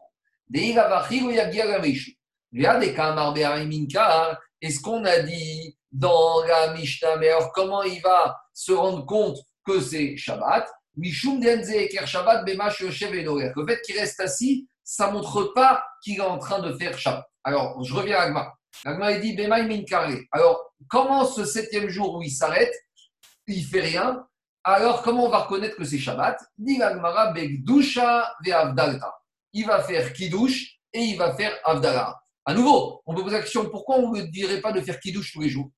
Est-ce 4.63 4.81
qu'on 4.81 5.05
a 5.05 5.19
dit 5.21 5.79
dans 5.93 6.45
la 6.45 6.73
Mishnah. 6.75 7.17
Mais 7.17 7.29
alors, 7.29 7.53
comment 7.53 7.83
il 7.83 8.01
va 8.01 8.41
se 8.53 8.73
rendre 8.73 9.05
compte 9.07 9.39
que 9.67 9.81
c'est 9.81 10.17
Shabbat? 10.17 10.71
Mishum 10.97 11.41
Shabbat 11.43 12.45
Le 12.47 13.67
fait 13.67 13.81
qu'il 13.83 13.99
reste 13.99 14.21
assis, 14.21 14.69
ça 14.83 15.09
ne 15.09 15.13
montre 15.13 15.53
pas 15.55 15.85
qu'il 16.03 16.17
est 16.17 16.21
en 16.21 16.39
train 16.39 16.61
de 16.61 16.77
faire 16.77 16.99
Shabbat. 16.99 17.27
Alors, 17.45 17.83
je 17.83 17.95
reviens 17.95 18.19
à 18.19 18.23
Agma. 18.23 18.53
Agma, 18.85 19.13
il 19.13 19.21
dit 19.21 19.35
Bemaï 19.35 19.67
Minkare. 19.67 20.11
Alors, 20.33 20.75
comment 20.89 21.25
ce 21.25 21.45
septième 21.45 21.89
jour 21.89 22.17
où 22.17 22.23
il 22.23 22.31
s'arrête, 22.31 22.75
il 23.47 23.65
fait 23.65 23.81
rien? 23.81 24.27
Alors, 24.63 25.03
comment 25.03 25.27
on 25.27 25.31
va 25.31 25.39
reconnaître 25.39 25.77
que 25.77 25.85
c'est 25.85 25.99
Shabbat? 25.99 26.39
Il 26.59 26.79
va 29.67 29.83
faire 29.83 30.13
Kiddush 30.13 30.81
et 30.93 31.01
il 31.01 31.17
va 31.17 31.35
faire 31.35 31.57
Avdallah. 31.65 32.21
À 32.45 32.55
nouveau, 32.55 33.03
on 33.07 33.15
peut 33.15 33.23
poser 33.23 33.37
la 33.37 33.43
question 33.43 33.69
pourquoi 33.71 33.97
on 33.97 34.13
ne 34.13 34.23
dirait 34.23 34.61
pas 34.61 34.73
de 34.73 34.81
faire 34.81 35.01
Kiddush 35.01 35.33
tous 35.33 35.41
les 35.41 35.49
jours? 35.49 35.71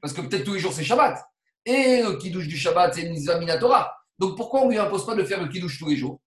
Parce 0.00 0.12
que 0.12 0.20
peut-être 0.20 0.44
tous 0.44 0.54
les 0.54 0.60
jours 0.60 0.72
c'est 0.72 0.84
Shabbat. 0.84 1.22
Et 1.64 2.00
le 2.00 2.16
Kiddush 2.16 2.46
du 2.46 2.56
Shabbat, 2.56 2.94
c'est 2.94 3.02
une 3.02 3.38
Minatora. 3.38 3.92
Donc 4.18 4.36
pourquoi 4.36 4.60
on 4.60 4.66
ne 4.66 4.70
lui 4.70 4.78
impose 4.78 5.04
pas 5.04 5.16
de 5.16 5.24
faire 5.24 5.42
le 5.42 5.48
Kiddush 5.48 5.78
tous 5.78 5.88
les 5.88 5.96
jours? 5.96 6.20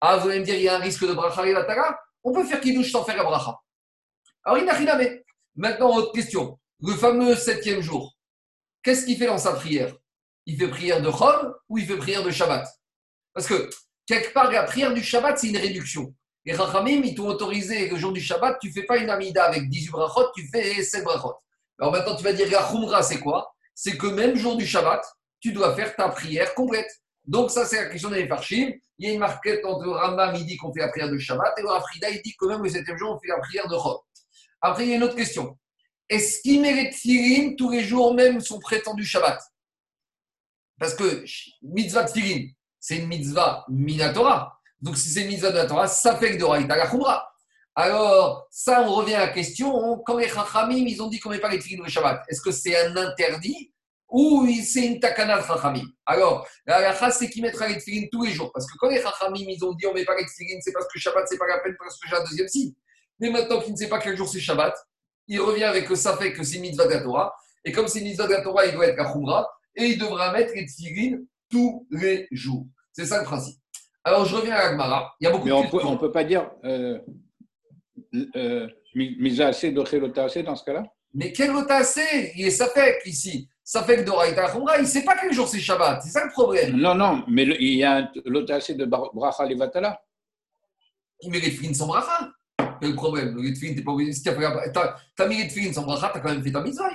Ah, 0.00 0.16
vous 0.16 0.28
allez 0.28 0.40
me 0.40 0.44
dire, 0.44 0.54
il 0.54 0.62
y 0.62 0.68
a 0.68 0.76
un 0.76 0.80
risque 0.80 1.06
de 1.06 1.12
bracha 1.12 1.46
et 1.46 1.52
Vatara 1.52 1.98
On 2.24 2.32
peut 2.32 2.44
faire 2.44 2.60
Kiddush 2.60 2.90
sans 2.90 3.04
faire 3.04 3.16
la 3.16 3.24
bracha. 3.24 3.58
Alors, 4.44 4.58
il 4.58 4.64
n'a 4.64 4.72
rien 4.72 4.98
Maintenant, 5.54 5.94
autre 5.94 6.12
question. 6.12 6.58
Le 6.80 6.94
fameux 6.94 7.34
septième 7.34 7.80
jour, 7.80 8.16
qu'est-ce 8.82 9.04
qu'il 9.04 9.16
fait 9.16 9.26
dans 9.26 9.38
sa 9.38 9.52
prière? 9.52 9.94
Il 10.46 10.58
fait 10.58 10.68
prière 10.68 11.02
de 11.02 11.10
Chol 11.10 11.54
ou 11.68 11.78
il 11.78 11.86
fait 11.86 11.96
prière 11.96 12.22
de 12.22 12.30
Shabbat? 12.30 12.66
Parce 13.34 13.46
que 13.46 13.68
quelque 14.06 14.32
part, 14.32 14.50
la 14.50 14.62
prière 14.62 14.94
du 14.94 15.02
Shabbat, 15.02 15.38
c'est 15.38 15.48
une 15.48 15.56
réduction. 15.56 16.14
Les 16.44 16.54
Rachamim, 16.54 17.02
ils 17.04 17.14
t'ont 17.14 17.26
autorisé 17.26 17.88
le 17.88 17.96
jour 17.96 18.12
du 18.12 18.20
Shabbat, 18.20 18.58
tu 18.60 18.68
ne 18.68 18.72
fais 18.72 18.84
pas 18.84 18.98
une 18.98 19.10
Amida 19.10 19.44
avec 19.44 19.68
18 19.68 19.90
brachot, 19.90 20.30
tu 20.34 20.46
fais 20.48 20.82
7 20.82 21.02
brachot. 21.04 21.34
Alors 21.78 21.92
maintenant, 21.92 22.16
tu 22.16 22.24
vas 22.24 22.32
dire, 22.32 22.48
la 22.50 23.02
c'est 23.02 23.20
quoi? 23.20 23.54
C'est 23.74 23.98
que 23.98 24.06
même 24.06 24.36
jour 24.36 24.56
du 24.56 24.66
Shabbat, 24.66 25.04
tu 25.40 25.52
dois 25.52 25.74
faire 25.74 25.94
ta 25.94 26.08
prière 26.08 26.54
complète. 26.54 26.90
Donc, 27.26 27.50
ça, 27.50 27.66
c'est 27.66 27.76
la 27.76 27.90
question 27.90 28.08
des 28.08 28.26
Farshim. 28.26 28.72
Il 28.98 29.06
y 29.06 29.10
a 29.10 29.14
une 29.14 29.20
marquette 29.20 29.64
entre 29.64 29.86
Rambam, 29.88 30.34
il 30.36 30.46
dit 30.46 30.56
qu'on 30.56 30.72
fait 30.72 30.80
la 30.80 30.88
prière 30.88 31.10
de 31.10 31.18
Shabbat, 31.18 31.52
et 31.58 31.62
le 31.62 31.68
Rafrida, 31.68 32.08
il 32.08 32.22
dit 32.22 32.34
que 32.38 32.46
même 32.46 32.62
le 32.62 32.68
septième 32.68 32.96
jour, 32.96 33.14
on 33.14 33.20
fait 33.20 33.28
la 33.28 33.38
prière 33.38 33.68
de 33.68 33.76
Chol. 33.76 33.98
Après, 34.60 34.84
il 34.84 34.90
y 34.90 34.92
a 34.92 34.96
une 34.96 35.02
autre 35.02 35.16
question. 35.16 35.58
Est-ce 36.08 36.40
qu'il 36.40 36.60
mérite 36.62 36.94
tous 37.56 37.70
les 37.70 37.84
jours, 37.84 38.14
même 38.14 38.40
son 38.40 38.58
prétendu 38.58 39.04
Shabbat? 39.04 39.42
Parce 40.78 40.94
que 40.94 41.24
mitzvah 41.62 42.04
Tfilin, 42.04 42.48
c'est 42.78 42.98
une 42.98 43.08
mitzvah 43.08 43.64
minatora. 43.68 44.58
Donc, 44.80 44.96
si 44.96 45.10
c'est 45.10 45.22
une 45.22 45.28
mitzvah 45.28 45.50
minatora, 45.50 45.88
ça 45.88 46.16
fait 46.16 46.36
que 46.36 46.42
de 46.42 46.44
la. 46.44 47.28
Alors, 47.78 48.48
ça, 48.50 48.82
on 48.88 48.94
revient 48.94 49.14
à 49.14 49.26
la 49.26 49.28
question. 49.28 50.02
Quand 50.06 50.16
les 50.16 50.28
Chachamim, 50.28 50.86
ils 50.86 51.02
ont 51.02 51.08
dit 51.08 51.20
qu'on 51.20 51.28
ne 51.28 51.34
met 51.34 51.40
pas 51.40 51.50
les 51.50 51.58
Tfilin 51.58 51.84
le 51.84 51.90
Shabbat, 51.90 52.24
est-ce 52.26 52.40
que 52.40 52.50
c'est 52.50 52.74
un 52.74 52.96
interdit 52.96 53.70
ou 54.08 54.48
c'est 54.64 54.86
une 54.86 54.98
takana 54.98 55.38
de 55.38 55.46
Chachamim? 55.46 55.84
Alors, 56.06 56.48
la 56.64 56.76
halakha, 56.76 57.10
c'est 57.10 57.28
qu'ils 57.28 57.42
mettra 57.42 57.68
les 57.68 57.76
Tfilin 57.76 58.06
tous 58.10 58.24
les 58.24 58.32
jours. 58.32 58.50
Parce 58.50 58.66
que 58.66 58.78
quand 58.78 58.88
les 58.88 59.02
Chachamim, 59.02 59.44
ils 59.46 59.62
ont 59.62 59.74
dit 59.74 59.84
on 59.86 59.90
ne 59.90 59.96
met 59.96 60.06
pas 60.06 60.16
les 60.16 60.24
Tfilin, 60.24 60.58
c'est 60.62 60.72
parce 60.72 60.86
que 60.90 60.98
Shabbat, 60.98 61.28
c'est 61.28 61.36
pas 61.36 61.46
la 61.46 61.58
peine 61.58 61.76
parce 61.78 61.98
que 61.98 62.08
j'ai 62.08 62.16
un 62.16 62.24
deuxième 62.24 62.48
signe. 62.48 62.72
Mais 63.20 63.28
maintenant 63.28 63.60
qu'il 63.60 63.72
ne 63.72 63.76
sait 63.76 63.88
pas 63.88 63.98
quel 63.98 64.16
jour 64.16 64.26
c'est 64.26 64.40
Shabbat, 64.40 64.74
il 65.28 65.40
revient 65.40 65.64
avec 65.64 65.86
que 65.86 65.96
ça 65.96 66.16
fait 66.16 66.32
que 66.32 66.42
c'est 66.44 66.58
mitzvah 66.58 66.86
de 66.86 66.94
la 66.94 67.02
Torah. 67.02 67.34
Et 67.62 67.72
comme 67.72 67.88
c'est 67.88 68.00
mitzvah 68.00 68.26
de 68.26 68.32
la 68.32 68.40
Torah, 68.40 68.64
il 68.64 68.72
doit 68.72 68.86
être 68.86 69.00
à 69.00 69.12
Khumra. 69.12 69.46
Et 69.74 69.88
il 69.88 69.98
devra 69.98 70.32
mettre 70.32 70.54
les 70.54 70.64
tfilin 70.64 71.18
tous 71.50 71.86
les 71.90 72.26
jours. 72.30 72.66
C'est 72.92 73.04
ça 73.04 73.18
le 73.18 73.24
principe. 73.24 73.58
Alors, 74.02 74.24
je 74.24 74.34
reviens 74.34 74.54
à 74.54 74.60
Agmara. 74.60 75.14
Il 75.20 75.24
y 75.24 75.26
a 75.26 75.30
beaucoup 75.30 75.44
Mais 75.44 75.52
on 75.52 75.68
peut, 75.68 75.82
ne 75.82 75.96
peut 75.96 76.12
pas 76.12 76.24
dire 76.24 76.50
euh, 76.64 76.98
euh, 78.36 78.68
assez 79.40 79.72
de 79.72 80.20
assez 80.20 80.42
dans 80.42 80.56
ce 80.56 80.64
cas-là? 80.64 80.84
Mais 81.14 81.32
quel 81.32 81.50
assez 81.68 82.32
Il 82.36 82.46
est 82.46 82.50
Safek 82.50 83.02
ici. 83.06 83.48
Safek 83.64 84.04
d'Oraïta 84.04 84.48
Khumra, 84.50 84.78
il 84.78 84.82
ne 84.82 84.86
sait 84.86 85.04
pas 85.04 85.16
quel 85.20 85.32
jour 85.32 85.48
c'est 85.48 85.58
Shabbat. 85.58 86.02
C'est 86.02 86.10
ça 86.10 86.24
le 86.24 86.30
problème. 86.30 86.76
Non, 86.76 86.94
non, 86.94 87.24
mais 87.28 87.44
il 87.44 87.74
y 87.74 87.84
a 87.84 87.96
un 87.96 88.02
de 88.02 88.84
Bracha 88.84 89.44
Levatala. 89.46 90.00
Il 91.22 91.30
mérite 91.30 91.58
fin 91.58 91.72
sans 91.72 91.86
Bracha 91.86 92.30
le 92.82 92.94
problème 92.94 93.34
Le 93.36 93.74
t'es 93.74 93.82
pas 93.82 93.92
obligé. 93.92 94.12
Si 94.12 94.22
tu 94.22 94.28
as 94.28 95.26
mis 95.26 95.38
les 95.38 95.48
tefilin 95.48 95.72
sans 95.72 95.82
bracha, 95.82 96.10
tu 96.12 96.18
as 96.18 96.20
quand 96.20 96.30
même 96.30 96.42
fait 96.42 96.52
ta 96.52 96.62
mitzvah. 96.62 96.90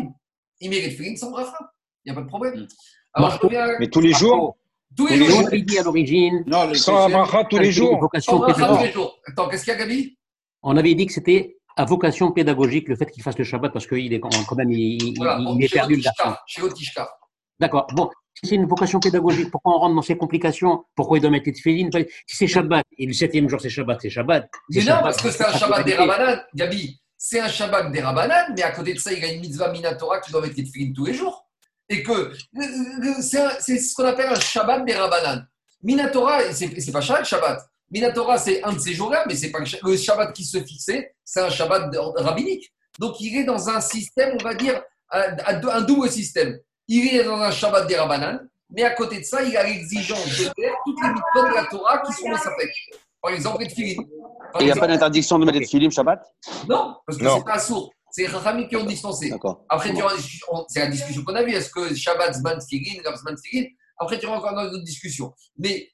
Il 0.60 0.70
mérite 0.70 0.98
tefilin 0.98 1.16
sans 1.16 1.32
bracha. 1.32 1.58
Il 2.06 2.12
n'y 2.12 2.18
a 2.18 2.20
pas 2.20 2.24
de 2.24 2.28
problème. 2.28 2.62
Hmm. 2.62 2.68
Alors, 3.14 3.32
je 3.32 3.38
reviens 3.40 3.68
Mais 3.80 3.88
tous 3.88 4.02
les 4.02 4.14
jours? 4.14 4.58
Tous 4.96 5.08
les, 5.08 5.24
jours. 5.24 5.50
dit 5.50 5.80
à 5.80 5.84
l'origine. 5.84 6.44
Non, 6.48 6.74
sans 6.74 7.10
bracha 7.10 7.46
tous 7.46 7.60
les 7.60 7.72
jours. 7.72 8.10
Sans 8.20 8.40
bracha 8.40 8.68
tous 8.68 8.84
les 8.84 8.92
jours. 8.92 9.20
Attends, 9.26 9.48
qu'est-ce 9.50 9.64
qu'il 9.64 9.74
y 9.74 9.76
a, 9.76 9.80
Gabi? 9.80 10.18
On 10.64 10.78
avait 10.78 10.94
dit 10.96 11.06
que 11.06 11.14
c'était 11.14 11.58
à 11.76 11.86
vocation 11.86 12.32
pédagogique 12.32 12.88
le 12.88 12.96
fait 12.96 13.10
qu'il 13.10 13.24
fasse 13.24 13.38
le 13.38 13.44
Shabbat 13.44 13.72
parce 13.72 13.88
qu'il 13.88 14.14
est 14.14 14.20
quand 14.20 14.56
même 14.56 14.72
il, 14.72 15.14
voilà, 15.18 15.38
il, 15.40 15.56
il 15.58 15.66
est 15.66 15.74
perdu 15.74 15.96
le 15.96 16.02
garçon. 16.02 16.36
Chez. 16.46 16.62
D'accord. 17.60 17.88
Bon, 17.94 18.10
si 18.34 18.50
c'est 18.50 18.56
une 18.56 18.66
vocation 18.66 19.00
pédagogique, 19.00 19.52
pourquoi 19.52 19.76
on 19.76 19.80
rentre 19.80 19.96
dans 19.96 20.02
ces 20.02 20.18
complications? 20.18 20.86
Pourquoi 20.96 21.18
il 21.18 21.22
doit 21.22 21.30
mettre 21.30 21.46
les 21.46 21.54
tefillin 21.54 21.90
Si 22.28 22.36
c'est 22.36 22.48
Shabbat, 22.48 22.86
et 22.98 23.06
le 23.06 23.14
septième 23.14 23.50
jour 23.50 23.62
c'est 23.62 23.70
Shabbat, 23.70 24.00
c'est 24.02 24.10
Shabbat. 24.10 24.50
Mais 24.70 24.84
non, 24.84 24.98
parce 25.02 25.22
que 25.22 25.32
c'est 25.32 25.46
un 25.46 25.54
Shabbat 25.54 25.86
des 25.86 25.96
Rabbanan, 25.96 26.42
Gabi. 26.56 27.00
C'est 27.18 27.40
un 27.40 27.48
Shabbat 27.48 27.92
des 27.92 28.02
Rabbanan, 28.02 28.54
mais 28.56 28.64
à 28.64 28.72
côté 28.72 28.94
de 28.94 29.00
ça, 29.00 29.14
il 29.14 29.20
y 29.20 29.26
a 29.26 29.32
une 29.32 29.42
mitzvah 29.42 29.72
minatora 29.72 30.20
que 30.20 30.26
tu 30.26 30.32
dois 30.32 30.42
mettre 30.42 30.56
les 30.58 30.64
tefillin 30.64 30.92
tous 30.94 31.06
les 31.06 31.14
jours. 31.14 31.48
Et 31.88 32.04
que 32.04 32.32
c'est 33.22 33.78
ce 33.78 33.94
qu'on 33.96 34.06
appelle 34.06 34.30
un 34.30 34.40
Shabbat 34.40 34.86
des 34.86 34.94
Rabbanan. 34.94 35.46
Minatora, 35.84 36.52
c'est 36.52 36.92
pas 36.92 37.02
chaque 37.02 37.26
Shabbat. 37.26 37.60
Minatora, 37.92 38.38
c'est 38.38 38.64
un 38.64 38.74
de 38.74 38.80
ces 38.80 38.94
jours-là, 38.94 39.26
mais 39.28 39.36
c'est 39.36 39.52
pas 39.52 39.60
le 39.60 39.98
Shabbat 39.98 40.34
qui 40.34 40.46
se 40.46 40.64
fixait, 40.64 41.14
c'est 41.24 41.42
un 41.42 41.50
Shabbat 41.50 41.94
rabbinique. 42.16 42.72
Donc 43.00 43.20
il 43.20 43.38
est 43.38 43.44
dans 43.44 43.70
un 43.70 43.82
système, 43.82 44.38
on 44.40 44.44
va 44.44 44.54
dire, 44.54 44.82
un 45.12 45.82
double 45.82 46.10
système 46.10 46.60
il 46.92 47.16
est 47.16 47.24
dans 47.24 47.40
un 47.40 47.52
Shabbat 47.52 47.88
des 47.88 47.96
Rabbanan, 47.96 48.50
mais 48.70 48.84
à 48.84 48.92
côté 48.92 49.20
de 49.20 49.24
ça, 49.24 49.42
il 49.44 49.56
a 49.56 49.64
l'exigence 49.64 50.26
de 50.26 50.44
faire 50.44 50.74
toutes 50.86 51.02
les 51.02 51.10
mitzvot 51.10 51.50
de 51.50 51.56
la 51.56 51.66
Torah 51.66 52.00
qui 52.00 52.12
sont 52.14 52.30
dans 52.30 52.38
sa 52.38 52.54
fête. 52.56 52.70
Par 53.22 53.32
exemple, 53.32 53.62
les 53.62 53.70
tefilin. 53.70 54.02
Et 54.02 54.62
il 54.62 54.66
n'y 54.66 54.72
a 54.72 54.76
pas 54.76 54.88
d'interdiction 54.88 55.40
de 55.40 55.46
mettre 55.46 55.60
les 55.60 55.66
tefilin 55.66 55.90
Shabbat? 55.90 56.22
Non, 56.68 56.98
parce 57.06 57.18
que 57.18 57.30
c'est 57.30 57.46
pas 57.46 57.60
sourd. 57.60 57.92
C'est 58.12 58.24
les 58.24 58.28
Rachamim 58.28 58.68
qui 58.68 58.76
ont 58.76 58.84
dispensé. 58.84 59.32
Après, 59.70 59.94
c'est 60.68 60.80
la 60.82 60.88
discussion 60.88 61.24
qu'on 61.24 61.36
a 61.36 61.44
vue. 61.44 61.54
Est-ce 61.54 61.70
que 61.70 61.96
Shabbat, 61.96 62.34
Zman, 62.34 62.60
Tfilin, 62.60 63.02
Zman, 63.16 63.36
Tfilin 63.36 63.68
Après, 64.02 64.18
tu 64.18 64.26
auras 64.26 64.38
encore 64.38 64.56
dans 64.56 64.74
une 64.74 64.84
discussion. 64.84 65.32
Mais 65.60 65.88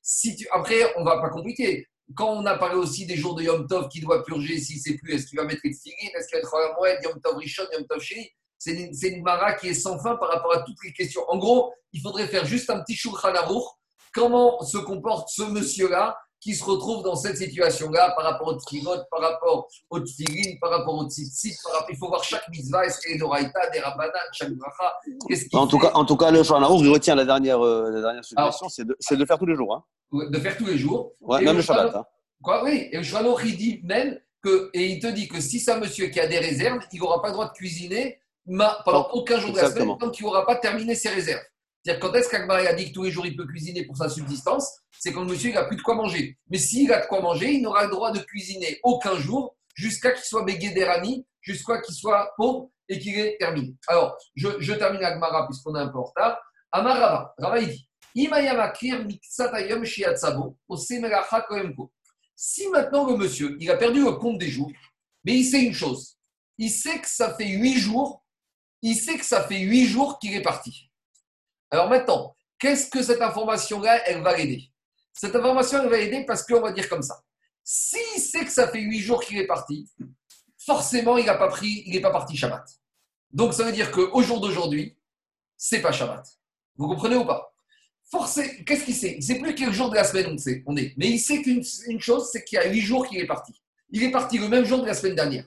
après, 0.51 0.93
on 0.95 1.01
ne 1.01 1.05
va 1.05 1.19
pas 1.19 1.29
compliquer. 1.29 1.85
Quand 2.15 2.29
on 2.29 2.45
a 2.45 2.57
parlé 2.57 2.75
aussi 2.75 3.05
des 3.05 3.17
jours 3.17 3.35
de 3.35 3.43
Yom 3.43 3.67
Tov 3.67 3.89
qui 3.89 3.99
doit 3.99 4.23
purger, 4.23 4.57
s'il 4.59 4.77
ne 4.77 4.81
sait 4.81 4.95
plus, 4.95 5.13
est-ce 5.13 5.27
qu'il 5.27 5.37
va 5.37 5.43
mettre 5.43 5.59
les 5.65 5.71
tefilin 5.71 6.17
Est-ce 6.17 6.29
qu'il 6.29 6.37
va 6.37 6.63
être 6.63 6.75
mois, 6.77 6.89
Yom 7.03 7.19
Tov 7.21 7.35
Rishon, 7.35 7.63
Yom 7.73 7.85
Tov 7.85 7.99
Sheni? 7.99 8.29
C'est 8.57 8.71
une, 8.71 9.21
mara 9.23 9.53
qui 9.53 9.67
est 9.67 9.73
sans 9.73 9.99
fin 9.99 10.15
par 10.15 10.29
rapport 10.29 10.55
à 10.55 10.63
toutes 10.63 10.77
les 10.85 10.93
questions. 10.93 11.21
En 11.27 11.37
gros, 11.37 11.73
il 11.91 12.01
faudrait 12.01 12.27
faire 12.27 12.45
juste 12.45 12.69
un 12.69 12.79
petit 12.79 12.95
shulchan 12.95 13.33
Comment 14.13 14.61
se 14.61 14.77
comporte 14.77 15.27
ce 15.29 15.43
monsieur-là 15.43 16.17
qui 16.47 16.55
se 16.55 16.63
retrouve 16.63 17.03
dans 17.03 17.17
cette 17.17 17.35
situation-là 17.35 18.13
par 18.15 18.23
rapport 18.23 18.47
au 18.47 18.57
tfilot, 18.57 19.03
par 19.11 19.19
rapport 19.19 19.67
au 19.89 19.99
tfilin, 19.99 20.55
par 20.61 20.69
rapport 20.69 20.97
au 20.97 21.05
tzitzit, 21.05 21.57
il 21.89 21.97
faut 21.97 22.07
voir 22.07 22.23
chaque 22.23 22.47
mitzvah, 22.47 22.85
est-ce 22.85 23.01
qu'il 23.01 23.11
y 23.11 23.21
a 23.21 23.69
des 23.69 23.79
rabbanan, 23.81 24.13
chaque 24.31 24.53
bracha, 24.53 24.93
en, 25.51 25.67
tout 25.67 25.77
cas, 25.77 25.91
en 25.93 26.05
tout 26.05 26.15
cas, 26.15 26.31
le 26.31 26.43
Shulchan 26.43 26.77
il 26.77 26.89
retient 26.89 27.15
la 27.15 27.25
dernière, 27.25 27.59
euh, 27.59 27.91
la 27.91 27.99
dernière 27.99 28.23
suggestion, 28.23 28.69
c'est 28.69 28.85
de, 28.85 28.95
de, 28.95 29.25
faire 29.25 29.37
tous 29.37 29.45
les 29.45 29.57
jours. 29.57 29.75
Hein. 29.75 29.83
De 30.31 30.39
faire 30.39 30.55
tous 30.55 30.67
les 30.67 30.77
jours. 30.77 31.11
Ouais, 31.19 31.41
même 31.41 31.57
le, 31.57 31.61
Shabbat. 31.61 31.93
Hein. 31.93 32.05
Quoi, 32.41 32.63
oui, 32.63 32.87
et 32.93 32.97
le 32.97 33.45
il 33.45 33.57
dit 33.57 33.81
même 33.83 34.17
que, 34.41 34.69
et 34.73 34.85
il 34.85 34.99
te 35.01 35.07
dit 35.07 35.27
que 35.27 35.41
si 35.41 35.59
c'est 35.59 35.73
un 35.73 35.79
monsieur 35.81 36.07
qui 36.07 36.21
a 36.21 36.27
des 36.27 36.39
réserves, 36.39 36.79
il 36.93 36.99
n'aura 37.01 37.21
pas 37.21 37.27
le 37.27 37.33
droit 37.33 37.49
de 37.49 37.53
cuisiner 37.53 38.21
pendant 38.85 39.09
aucun 39.11 39.37
jour 39.37 39.51
de 39.51 39.57
la 39.57 39.69
semaine 39.69 39.97
tant 39.99 40.11
qu'il 40.11 40.25
n'aura 40.25 40.45
pas 40.45 40.55
terminé 40.55 40.95
ses 40.95 41.09
réserves. 41.09 41.43
C'est-à-dire, 41.87 42.01
quand 42.01 42.13
est-ce 42.17 42.27
qu'Akbar 42.27 42.57
a 42.57 42.73
dit 42.73 42.89
que 42.89 42.93
tous 42.93 43.03
les 43.03 43.11
jours 43.11 43.25
il 43.25 43.37
peut 43.37 43.47
cuisiner 43.47 43.85
pour 43.85 43.95
sa 43.95 44.09
subsistance 44.09 44.81
C'est 44.99 45.13
quand 45.13 45.21
le 45.21 45.27
monsieur 45.27 45.53
n'a 45.53 45.63
plus 45.63 45.77
de 45.77 45.81
quoi 45.81 45.95
manger. 45.95 46.37
Mais 46.49 46.57
s'il 46.57 46.91
a 46.91 46.99
de 46.99 47.07
quoi 47.07 47.21
manger, 47.21 47.53
il 47.53 47.61
n'aura 47.61 47.85
le 47.85 47.89
droit 47.91 48.11
de 48.11 48.19
cuisiner 48.19 48.81
aucun 48.83 49.15
jour 49.15 49.55
jusqu'à 49.73 50.11
qu'il 50.11 50.25
soit 50.25 50.43
bégué 50.43 50.71
d'Erani, 50.71 51.25
jusqu'à 51.39 51.79
qu'il 51.79 51.95
soit 51.95 52.33
pauvre 52.35 52.71
et 52.89 52.99
qu'il 52.99 53.17
ait 53.17 53.37
terminé. 53.39 53.73
Alors, 53.87 54.17
je, 54.35 54.73
termine 54.73 55.01
Agmara 55.01 55.47
puisqu'on 55.47 55.77
est 55.77 55.79
un 55.79 55.87
peu 55.87 55.99
en 55.99 56.03
retard. 56.03 56.37
Amar 56.73 57.33
Rava, 57.39 57.59
il 57.61 57.69
dit 57.69 57.89
Si 62.35 62.67
maintenant 62.67 63.09
le 63.09 63.15
monsieur, 63.15 63.55
il 63.61 63.71
a 63.71 63.77
perdu 63.77 64.03
le 64.03 64.11
compte 64.11 64.39
des 64.39 64.49
jours, 64.49 64.73
mais 65.23 65.35
il 65.35 65.45
sait 65.45 65.63
une 65.63 65.73
chose, 65.73 66.17
il 66.57 66.69
sait 66.69 66.99
que 66.99 67.07
ça 67.07 67.33
fait 67.33 67.47
huit 67.47 67.77
jours 67.77 68.25
il 68.81 68.95
sait 68.95 69.17
que 69.17 69.25
ça 69.25 69.43
fait 69.43 69.59
huit 69.59 69.85
jours 69.85 70.19
qu'il 70.19 70.33
est 70.33 70.41
parti. 70.41 70.86
Alors 71.71 71.89
maintenant, 71.89 72.35
qu'est-ce 72.59 72.89
que 72.89 73.03
cette 73.03 73.21
information-là, 73.21 74.07
elle 74.07 74.21
va 74.21 74.35
l'aider 74.35 74.63
Cette 75.13 75.35
information, 75.35 75.81
elle 75.83 75.89
va 75.89 75.97
l'aider 75.97 76.25
parce 76.25 76.43
qu'on 76.43 76.61
va 76.61 76.71
dire 76.71 76.87
comme 76.89 77.01
ça. 77.01 77.21
S'il 77.63 78.21
sait 78.21 78.45
que 78.45 78.51
ça 78.51 78.67
fait 78.69 78.79
huit 78.79 78.99
jours 78.99 79.21
qu'il 79.21 79.37
est 79.37 79.47
parti, 79.47 79.89
forcément, 80.57 81.17
il 81.17 81.25
n'est 81.25 81.37
pas, 81.37 81.49
pris, 81.49 81.83
il 81.85 82.01
pas 82.01 82.11
parti 82.11 82.37
Shabbat. 82.37 82.65
Donc, 83.31 83.53
ça 83.53 83.63
veut 83.63 83.73
dire 83.73 83.91
qu'au 83.91 84.21
jour 84.21 84.39
d'aujourd'hui, 84.39 84.97
c'est 85.57 85.81
pas 85.81 85.91
Shabbat. 85.91 86.25
Vous 86.77 86.87
comprenez 86.87 87.15
ou 87.15 87.25
pas? 87.25 87.53
Qu'est-ce 88.65 88.85
qu'il 88.85 88.95
sait? 88.95 89.13
Il 89.13 89.17
ne 89.17 89.21
sait 89.21 89.39
plus 89.39 89.53
quel 89.53 89.73
jour 89.73 89.89
de 89.89 89.95
la 89.95 90.05
semaine 90.05 90.27
on, 90.27 90.37
sait, 90.37 90.63
on 90.65 90.77
est. 90.77 90.93
Mais 90.97 91.09
il 91.09 91.19
sait 91.19 91.41
qu'une 91.41 91.61
chose, 91.99 92.29
c'est 92.31 92.43
qu'il 92.43 92.57
y 92.57 92.61
a 92.61 92.69
huit 92.69 92.81
jours 92.81 93.05
qu'il 93.05 93.19
est 93.19 93.27
parti. 93.27 93.53
Il 93.89 94.03
est 94.03 94.11
parti 94.11 94.37
le 94.37 94.47
même 94.47 94.63
jour 94.63 94.81
de 94.81 94.85
la 94.85 94.93
semaine 94.93 95.15
dernière. 95.15 95.45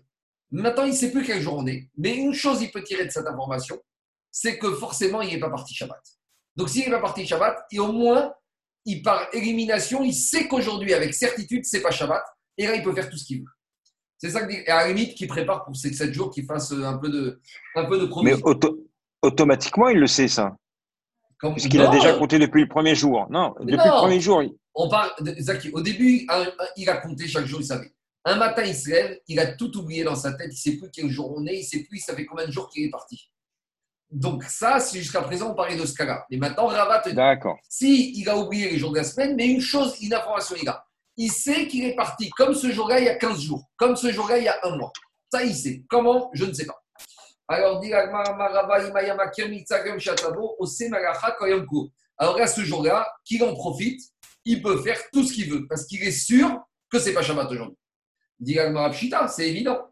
Maintenant, 0.51 0.84
il 0.84 0.90
ne 0.90 0.97
sait 0.97 1.10
plus 1.10 1.24
quelle 1.24 1.40
journée. 1.40 1.88
Mais 1.97 2.14
une 2.16 2.34
chose, 2.34 2.60
il 2.60 2.70
peut 2.70 2.82
tirer 2.82 3.06
de 3.06 3.10
cette 3.10 3.26
information, 3.26 3.80
c'est 4.31 4.59
que 4.59 4.73
forcément, 4.74 5.23
il 5.23 5.32
n'est 5.32 5.40
pas 5.40 5.51
parti 5.51 5.74
Shabbat. 5.74 6.01
Donc, 6.57 6.69
s'il 6.69 6.85
n'est 6.85 6.90
pas 6.90 7.01
parti 7.01 7.27
Shabbat, 7.27 7.57
et 7.70 7.78
au 7.78 7.93
moins, 7.93 8.32
il 8.85 9.02
par 9.02 9.28
élimination, 9.32 10.02
il 10.02 10.15
sait 10.15 10.48
qu'aujourd'hui, 10.48 10.94
avec 10.94 11.15
certitude, 11.15 11.65
c'est 11.65 11.82
pas 11.82 11.90
Shabbat. 11.90 12.23
Et 12.59 12.66
là, 12.66 12.74
il 12.74 12.82
peut 12.82 12.94
faire 12.94 13.09
tout 13.09 13.16
ce 13.16 13.24
qu'il 13.24 13.40
veut. 13.40 13.48
C'est 14.19 14.31
ça 14.31 14.43
que 14.47 14.52
et 14.52 14.69
à 14.69 14.82
la 14.82 14.89
limite, 14.89 15.15
qu'il 15.15 15.28
prépare 15.28 15.65
pour 15.65 15.74
ces 15.74 15.93
7 15.93 16.12
jours, 16.12 16.31
qu'il 16.31 16.44
fasse 16.44 16.73
un 16.73 16.98
peu 16.98 17.09
de, 17.09 17.40
un 17.74 17.86
peu 17.86 17.98
de 17.98 18.09
Mais 18.23 18.35
automatiquement, 19.23 19.89
il 19.89 19.98
le 19.98 20.07
sait, 20.07 20.28
ça. 20.28 20.57
Parce 21.40 21.66
qu'il 21.66 21.81
a 21.81 21.89
déjà 21.89 22.12
compté 22.15 22.39
depuis 22.39 22.62
le 22.62 22.69
premier 22.69 22.94
jour. 22.94 23.27
Non, 23.31 23.55
depuis 23.61 23.77
le 23.77 24.01
premier 24.01 24.20
jour. 24.20 24.43
On 24.74 24.89
parle 24.89 25.11
au 25.73 25.81
début, 25.81 26.27
il 26.77 26.90
a 26.90 26.97
compté 26.98 27.27
chaque 27.27 27.47
jour, 27.47 27.61
il 27.61 27.66
savait. 27.66 27.93
Un 28.27 28.36
matin, 28.36 28.62
il 28.62 28.74
se 28.74 28.90
lève, 28.90 29.19
il 29.28 29.40
a 29.40 29.55
tout 29.55 29.74
oublié 29.78 30.05
dans 30.05 30.15
sa 30.15 30.32
tête, 30.32 30.48
il 30.51 30.55
ne 30.70 30.74
sait 30.74 30.77
plus 30.77 30.90
quel 30.93 31.09
jour 31.09 31.32
on 31.35 31.47
est, 31.47 31.55
il 31.55 31.61
ne 31.61 31.65
sait 31.65 31.85
plus, 31.85 31.98
ça 31.98 32.15
fait 32.15 32.27
combien 32.27 32.47
de 32.47 32.52
jours 32.52 32.69
qu'il 32.69 32.85
est 32.85 32.90
parti. 32.90 33.31
Donc 34.11 34.43
ça, 34.45 34.81
c'est 34.81 34.99
jusqu'à 34.99 35.23
présent, 35.23 35.51
on 35.51 35.55
parlait 35.55 35.77
de 35.77 35.87
ce 35.87 35.95
cas-là. 35.95 36.27
Mais 36.31 36.37
maintenant, 36.37 36.66
Ravat, 36.66 37.12
D'accord. 37.12 37.59
si 37.69 38.12
il 38.19 38.28
a 38.28 38.37
oublié 38.37 38.69
les 38.70 38.78
jours 38.78 38.91
de 38.91 38.97
la 38.97 39.05
semaine, 39.05 39.37
mais 39.37 39.47
une 39.47 39.61
chose, 39.61 39.97
une 40.03 40.12
information, 40.12 40.57
il 40.61 40.69
a. 40.69 40.85
Il 41.16 41.31
sait 41.31 41.69
qu'il 41.69 41.85
est 41.85 41.95
parti 41.95 42.31
comme 42.31 42.55
ce 42.55 42.70
jour-là 42.73 42.99
il 42.99 43.05
y 43.05 43.09
a 43.09 43.15
15 43.15 43.41
jours, 43.41 43.65
comme 43.77 43.95
ce 43.95 44.11
jour-là 44.11 44.39
il 44.39 44.45
y 44.45 44.49
a 44.49 44.59
un 44.65 44.77
mois. 44.77 44.93
Ça, 45.31 45.45
il 45.45 45.55
sait. 45.55 45.85
Comment? 45.89 46.31
Je 46.32 46.45
ne 46.45 46.53
sais 46.53 46.66
pas. 46.66 46.82
Alors, 47.47 47.82
alors 52.19 52.41
à 52.41 52.47
ce 52.47 52.61
jour-là, 52.62 53.12
qu'il 53.24 53.43
en 53.45 53.55
profite, 53.55 54.01
il 54.45 54.62
peut 54.62 54.81
faire 54.82 54.99
tout 55.12 55.24
ce 55.24 55.32
qu'il 55.32 55.51
veut, 55.51 55.66
parce 55.69 55.85
qu'il 55.87 56.03
est 56.03 56.11
sûr 56.11 56.61
que 56.91 56.99
ce 56.99 57.09
n'est 57.09 57.15
pas 57.15 57.23
Shabbat 57.23 57.51
aujourd'hui. 57.51 57.77
c'est 59.28 59.49
évident. 59.49 59.87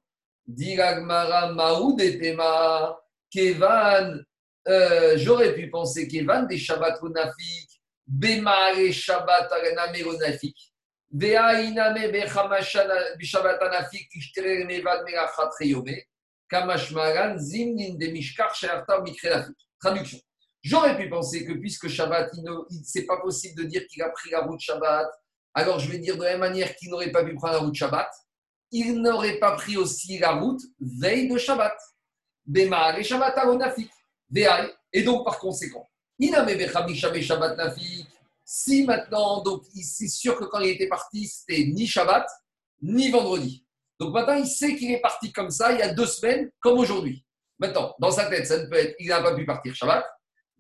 Kevan, 3.31 4.23
euh, 4.69 5.15
j'aurais 5.17 5.55
pu 5.55 5.71
penser 5.71 6.09
Kevan 6.09 6.47
des 6.47 6.59
Shabbat 6.59 6.99
Ronafik, 6.99 7.81
Bemare 8.07 8.93
Shabbat 8.93 9.51
Arename 9.53 9.93
Mikrelafik. 19.03 19.57
Traduction. 19.81 20.19
J'aurais 20.63 20.97
pu 20.97 21.09
penser 21.09 21.47
que 21.47 21.53
puisque 21.53 21.89
Shabbat, 21.89 22.31
c'est 22.85 23.07
pas 23.07 23.19
possible 23.21 23.63
de 23.63 23.69
dire 23.69 23.87
qu'il 23.87 24.03
a 24.03 24.11
pris 24.11 24.31
la 24.31 24.41
route 24.41 24.61
Shabbat, 24.61 25.09
alors 25.55 25.79
je 25.79 25.91
vais 25.91 25.99
dire 25.99 26.17
de 26.17 26.25
la 26.25 26.31
même 26.33 26.41
manière 26.41 26.75
qu'il 26.77 26.91
n'aurait 26.91 27.13
pas 27.13 27.25
pu 27.25 27.35
prendre 27.35 27.55
la 27.55 27.61
route 27.61 27.75
Shabbat, 27.75 28.11
il 28.71 29.01
n'aurait 29.01 29.39
pas 29.39 29.53
pris 29.53 29.77
aussi 29.77 30.19
la 30.19 30.33
route 30.33 30.61
veille 30.81 31.29
de 31.29 31.39
Shabbat. 31.39 31.77
Et 32.55 33.03
Shabbat 33.05 33.37
Nafik. 33.59 33.91
Et 34.93 35.03
donc, 35.03 35.25
par 35.25 35.39
conséquent, 35.39 35.87
Shabbat 36.21 37.57
Nafik. 37.57 38.07
Si 38.45 38.85
maintenant, 38.85 39.43
donc, 39.43 39.65
c'est 39.83 40.09
sûr 40.09 40.39
que 40.39 40.45
quand 40.45 40.61
il 40.61 40.71
était 40.71 40.89
parti, 40.89 41.27
c'était 41.27 41.65
ni 41.67 41.87
Shabbat, 41.87 42.27
ni 42.81 43.11
vendredi. 43.11 43.65
Donc 44.01 44.15
maintenant, 44.15 44.37
il 44.37 44.47
sait 44.47 44.77
qu'il 44.77 44.91
est 44.93 45.01
parti 45.01 45.33
comme 45.33 45.51
ça 45.51 45.73
il 45.73 45.81
y 45.81 45.83
a 45.83 45.93
deux 45.93 46.07
semaines, 46.07 46.51
comme 46.61 46.79
aujourd'hui. 46.79 47.25
Maintenant, 47.59 47.95
dans 47.99 48.13
sa 48.13 48.27
tête, 48.27 48.47
ça 48.47 48.59
ne 48.59 48.67
peut 48.67 48.77
être, 48.77 48.95
il 49.01 49.09
n'a 49.09 49.21
pas 49.21 49.35
pu 49.35 49.45
partir 49.45 49.75
Shabbat, 49.75 50.07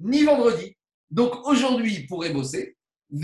ni 0.01 0.25
vendredi. 0.25 0.77
Donc 1.11 1.47
aujourd'hui, 1.47 1.95
il 1.95 2.07
pourrait 2.07 2.31
bosser. 2.31 2.77
On 3.11 3.17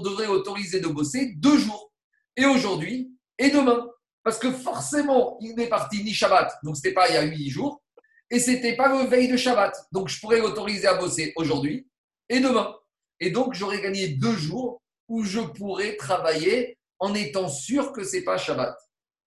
devrait 0.00 0.26
autoriser 0.28 0.80
de 0.80 0.88
bosser 0.88 1.34
deux 1.36 1.58
jours. 1.58 1.92
Et 2.36 2.46
aujourd'hui 2.46 3.10
et 3.38 3.50
demain. 3.50 3.90
Parce 4.24 4.38
que 4.38 4.50
forcément, 4.50 5.36
il 5.40 5.54
n'est 5.54 5.68
parti 5.68 6.02
ni 6.02 6.14
Shabbat, 6.14 6.50
donc 6.64 6.76
ce 6.76 6.80
n'était 6.80 6.94
pas 6.94 7.08
il 7.10 7.14
y 7.14 7.18
a 7.18 7.22
huit 7.22 7.50
jours, 7.50 7.82
et 8.30 8.40
ce 8.40 8.50
n'était 8.50 8.74
pas 8.74 8.88
le 8.88 9.06
veille 9.06 9.28
de 9.28 9.36
Shabbat. 9.36 9.76
Donc 9.92 10.08
je 10.08 10.18
pourrais 10.18 10.38
l'autoriser 10.38 10.88
à 10.88 10.94
bosser 10.94 11.32
aujourd'hui 11.36 11.86
et 12.30 12.40
demain. 12.40 12.74
Et 13.20 13.30
donc 13.30 13.52
j'aurais 13.52 13.82
gagné 13.82 14.08
deux 14.08 14.34
jours 14.34 14.82
où 15.08 15.22
je 15.22 15.40
pourrais 15.40 15.96
travailler 15.96 16.78
en 16.98 17.14
étant 17.14 17.48
sûr 17.48 17.92
que 17.92 18.02
ce 18.02 18.16
n'est 18.16 18.22
pas 18.22 18.38
Shabbat. 18.38 18.74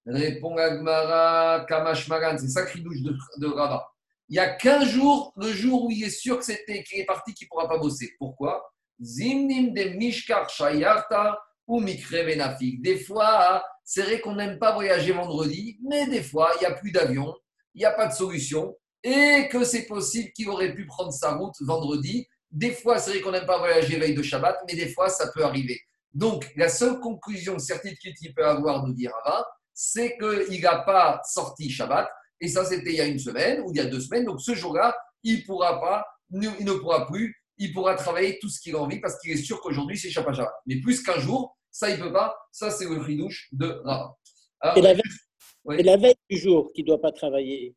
Répond 0.07 0.57
Agmara, 0.57 1.65
Kamash 1.67 2.07
c'est 2.39 2.47
ça 2.47 2.65
douche 2.77 3.01
de, 3.01 3.11
de. 3.37 3.53
Il 4.29 4.35
y 4.35 4.39
a 4.39 4.49
qu'un 4.49 4.83
jour, 4.83 5.31
le 5.37 5.51
jour 5.51 5.85
où 5.85 5.91
il 5.91 6.03
est 6.03 6.09
sûr 6.09 6.39
que 6.39 6.45
c'était 6.45 6.83
qu'il 6.83 6.99
est 6.99 7.05
parti, 7.05 7.33
qu'il 7.33 7.45
ne 7.45 7.49
pourra 7.49 7.67
pas 7.67 7.77
bosser. 7.77 8.15
Pourquoi? 8.17 8.73
Zimnim 9.01 9.73
de 9.73 9.83
Mishkar 9.97 10.49
Shayarta 10.49 11.39
ou 11.67 11.79
Mikre 11.81 12.15
Des 12.81 12.99
fois, 12.99 13.63
c'est 13.89 14.01
vrai 14.01 14.19
qu'on 14.19 14.35
n'aime 14.35 14.59
pas 14.59 14.73
voyager 14.73 15.13
vendredi, 15.13 15.79
mais 15.81 16.07
des 16.07 16.21
fois, 16.21 16.51
il 16.57 16.59
n'y 16.59 16.65
a 16.65 16.73
plus 16.73 16.91
d'avion, 16.91 17.33
il 17.73 17.79
n'y 17.79 17.85
a 17.85 17.91
pas 17.91 18.07
de 18.07 18.13
solution, 18.13 18.75
et 19.01 19.47
que 19.49 19.63
c'est 19.63 19.85
possible 19.85 20.33
qu'il 20.33 20.49
aurait 20.49 20.73
pu 20.73 20.85
prendre 20.85 21.13
sa 21.13 21.35
route 21.35 21.55
vendredi. 21.61 22.27
Des 22.51 22.71
fois, 22.71 22.99
c'est 22.99 23.11
vrai 23.11 23.21
qu'on 23.21 23.31
n'aime 23.31 23.45
pas 23.45 23.59
voyager 23.59 23.97
veille 23.97 24.13
de 24.13 24.21
Shabbat, 24.21 24.57
mais 24.67 24.75
des 24.75 24.89
fois, 24.89 25.07
ça 25.07 25.31
peut 25.33 25.41
arriver. 25.41 25.79
Donc, 26.13 26.51
la 26.57 26.67
seule 26.67 26.99
conclusion, 26.99 27.59
certitude 27.59 28.13
qu'il 28.15 28.33
peut 28.33 28.45
avoir, 28.45 28.85
nous 28.85 28.93
dire 28.93 29.13
Rava, 29.23 29.47
c'est 29.73 30.17
qu'il 30.17 30.61
n'a 30.61 30.79
pas 30.79 31.21
sorti 31.23 31.69
Shabbat, 31.69 32.09
et 32.41 32.49
ça, 32.49 32.65
c'était 32.65 32.89
il 32.89 32.97
y 32.97 33.01
a 33.01 33.05
une 33.05 33.19
semaine 33.19 33.61
ou 33.61 33.71
il 33.71 33.77
y 33.77 33.79
a 33.79 33.85
deux 33.85 34.01
semaines. 34.01 34.25
Donc, 34.25 34.41
ce 34.41 34.53
jour-là, 34.53 34.97
il, 35.23 35.45
pourra 35.45 35.79
pas, 35.79 36.05
il 36.29 36.65
ne 36.65 36.73
pourra 36.73 37.07
plus, 37.07 37.41
il 37.57 37.71
pourra 37.71 37.95
travailler 37.95 38.37
tout 38.41 38.49
ce 38.49 38.59
qu'il 38.59 38.75
a 38.75 38.79
envie 38.79 38.99
parce 38.99 39.17
qu'il 39.19 39.31
est 39.31 39.37
sûr 39.37 39.61
qu'aujourd'hui, 39.61 39.97
c'est 39.97 40.09
Shabbat. 40.09 40.35
Mais 40.65 40.81
plus 40.81 41.01
qu'un 41.01 41.19
jour, 41.19 41.56
ça, 41.77 41.91
il 41.91 41.99
ne 41.99 42.03
peut 42.05 42.11
pas. 42.11 42.35
Ça, 42.51 42.71
c'est 42.71 42.85
le 42.85 42.99
fridouche 42.99 43.49
de 43.51 43.81
Rava. 43.85 44.15
C'est 44.73 44.81
la, 45.83 45.97
veille 45.97 46.15
du 46.27 46.37
jour 46.37 46.71
qu'il 46.73 46.85
ne 46.85 46.87
doit 46.87 47.01
pas 47.01 47.11
travailler, 47.11 47.75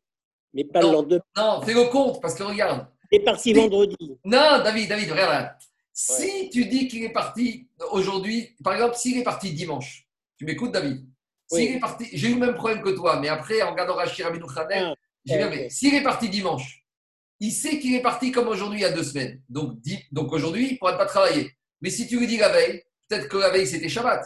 mais 0.55 0.63
pas 0.63 0.81
le 0.81 0.91
lendemain. 0.91 1.21
Non, 1.37 1.61
fais 1.61 1.75
le 1.75 1.83
compte, 1.85 2.19
parce 2.19 2.33
que 2.33 2.41
regarde. 2.41 2.87
Il 3.11 3.21
est 3.21 3.23
parti 3.23 3.53
vendredi. 3.53 4.17
Non, 4.25 4.63
David, 4.63 4.89
David, 4.89 5.11
regarde. 5.11 5.49
Si 5.93 6.49
tu 6.49 6.65
dis 6.65 6.87
qu'il 6.87 7.03
est 7.03 7.11
parti 7.11 7.67
aujourd'hui, 7.91 8.55
par 8.63 8.73
exemple, 8.73 8.95
s'il 8.95 9.19
est 9.19 9.23
parti 9.23 9.53
dimanche, 9.53 10.07
tu 10.35 10.45
m'écoutes, 10.45 10.71
David? 10.71 11.05
S'il 11.45 11.75
est 11.75 11.79
parti, 11.79 12.07
j'ai 12.11 12.29
eu 12.29 12.33
le 12.33 12.39
même 12.39 12.55
problème 12.55 12.81
que 12.81 12.89
toi, 12.89 13.19
mais 13.19 13.27
après, 13.27 13.61
en 13.61 13.71
regardant 13.71 13.93
Rachir 13.93 14.25
Abinou 14.25 14.47
Khanel, 14.47 14.83
ah, 14.83 14.95
j'ai 15.25 15.69
s'il 15.69 15.93
est 15.93 16.01
parti 16.01 16.27
dimanche, 16.27 16.83
il 17.39 17.51
sait 17.51 17.77
qu'il 17.77 17.93
est 17.93 18.01
parti 18.01 18.31
comme 18.31 18.47
aujourd'hui 18.47 18.79
il 18.79 18.83
y 18.83 18.85
a 18.85 18.91
deux 18.91 19.03
semaines. 19.03 19.43
Donc, 19.47 19.77
donc 20.11 20.31
aujourd'hui, 20.31 20.69
il 20.69 20.73
ne 20.73 20.77
pourra 20.77 20.97
pas 20.97 21.05
travailler. 21.05 21.51
Mais 21.81 21.91
si 21.91 22.07
tu 22.07 22.17
lui 22.17 22.25
dis 22.25 22.37
la 22.37 22.49
veille, 22.49 22.81
Peut-être 23.11 23.27
que 23.27 23.35
la 23.35 23.49
veille, 23.49 23.67
c'était 23.67 23.89
Shabbat. 23.89 24.25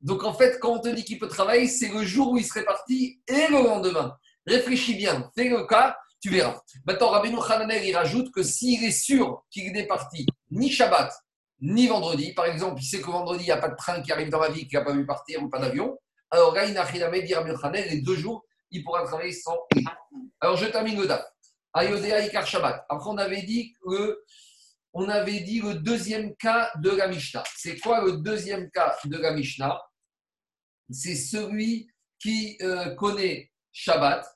Donc 0.00 0.22
en 0.22 0.32
fait, 0.32 0.60
quand 0.60 0.74
on 0.74 0.78
te 0.78 0.88
dit 0.88 1.02
qu'il 1.02 1.18
peut 1.18 1.26
travailler, 1.26 1.66
c'est 1.66 1.88
le 1.88 2.04
jour 2.04 2.30
où 2.30 2.38
il 2.38 2.44
serait 2.44 2.64
parti 2.64 3.20
et 3.26 3.48
le 3.48 3.60
lendemain. 3.60 4.16
Réfléchis 4.46 4.94
bien, 4.94 5.28
fais 5.34 5.48
le 5.48 5.66
cas, 5.66 5.96
tu 6.22 6.30
verras. 6.30 6.60
Maintenant, 6.86 7.08
Rabbi 7.08 7.34
Hananel, 7.48 7.84
il 7.84 7.96
rajoute 7.96 8.30
que 8.30 8.44
s'il 8.44 8.84
est 8.84 8.92
sûr 8.92 9.42
qu'il 9.50 9.72
n'est 9.72 9.88
parti 9.88 10.26
ni 10.52 10.70
Shabbat, 10.70 11.12
ni 11.60 11.88
vendredi, 11.88 12.32
par 12.32 12.44
exemple, 12.44 12.80
il 12.80 12.84
sait 12.84 13.00
que 13.00 13.10
vendredi, 13.10 13.42
il 13.42 13.46
n'y 13.46 13.50
a 13.50 13.56
pas 13.56 13.68
de 13.68 13.74
train 13.74 14.00
qui 14.00 14.12
arrive 14.12 14.30
dans 14.30 14.38
la 14.38 14.50
vie, 14.50 14.68
qu'il 14.68 14.78
n'a 14.78 14.84
pas 14.84 14.92
vu 14.92 15.04
partir 15.04 15.42
ou 15.42 15.48
pas 15.48 15.58
d'avion, 15.58 15.98
alors 16.30 16.54
là, 16.54 16.66
il 16.66 16.74
n'a 16.74 16.84
rien 16.84 17.08
à 17.08 17.10
les 17.10 18.00
deux 18.00 18.14
jours, 18.14 18.44
il 18.70 18.84
pourra 18.84 19.02
travailler 19.02 19.32
sans. 19.32 19.58
Alors 20.40 20.56
je 20.56 20.66
termine 20.66 21.00
le 21.00 21.08
DAF. 21.08 21.24
Ayodea 21.74 22.20
Ikar 22.20 22.46
Shabbat. 22.46 22.86
Après, 22.88 23.10
on 23.10 23.18
avait 23.18 23.42
dit 23.42 23.72
que 23.84 24.22
on 24.92 25.08
avait 25.08 25.40
dit 25.40 25.60
le 25.60 25.74
deuxième 25.74 26.34
cas 26.36 26.70
de 26.76 26.90
la 26.90 27.08
Mishnah. 27.08 27.44
C'est 27.56 27.78
quoi 27.78 28.04
le 28.04 28.18
deuxième 28.18 28.70
cas 28.70 28.96
de 29.04 29.16
la 29.16 29.32
Mishnah? 29.32 29.80
C'est 30.90 31.14
celui 31.14 31.88
qui 32.18 32.58
euh, 32.62 32.94
connaît 32.96 33.50
Shabbat 33.72 34.26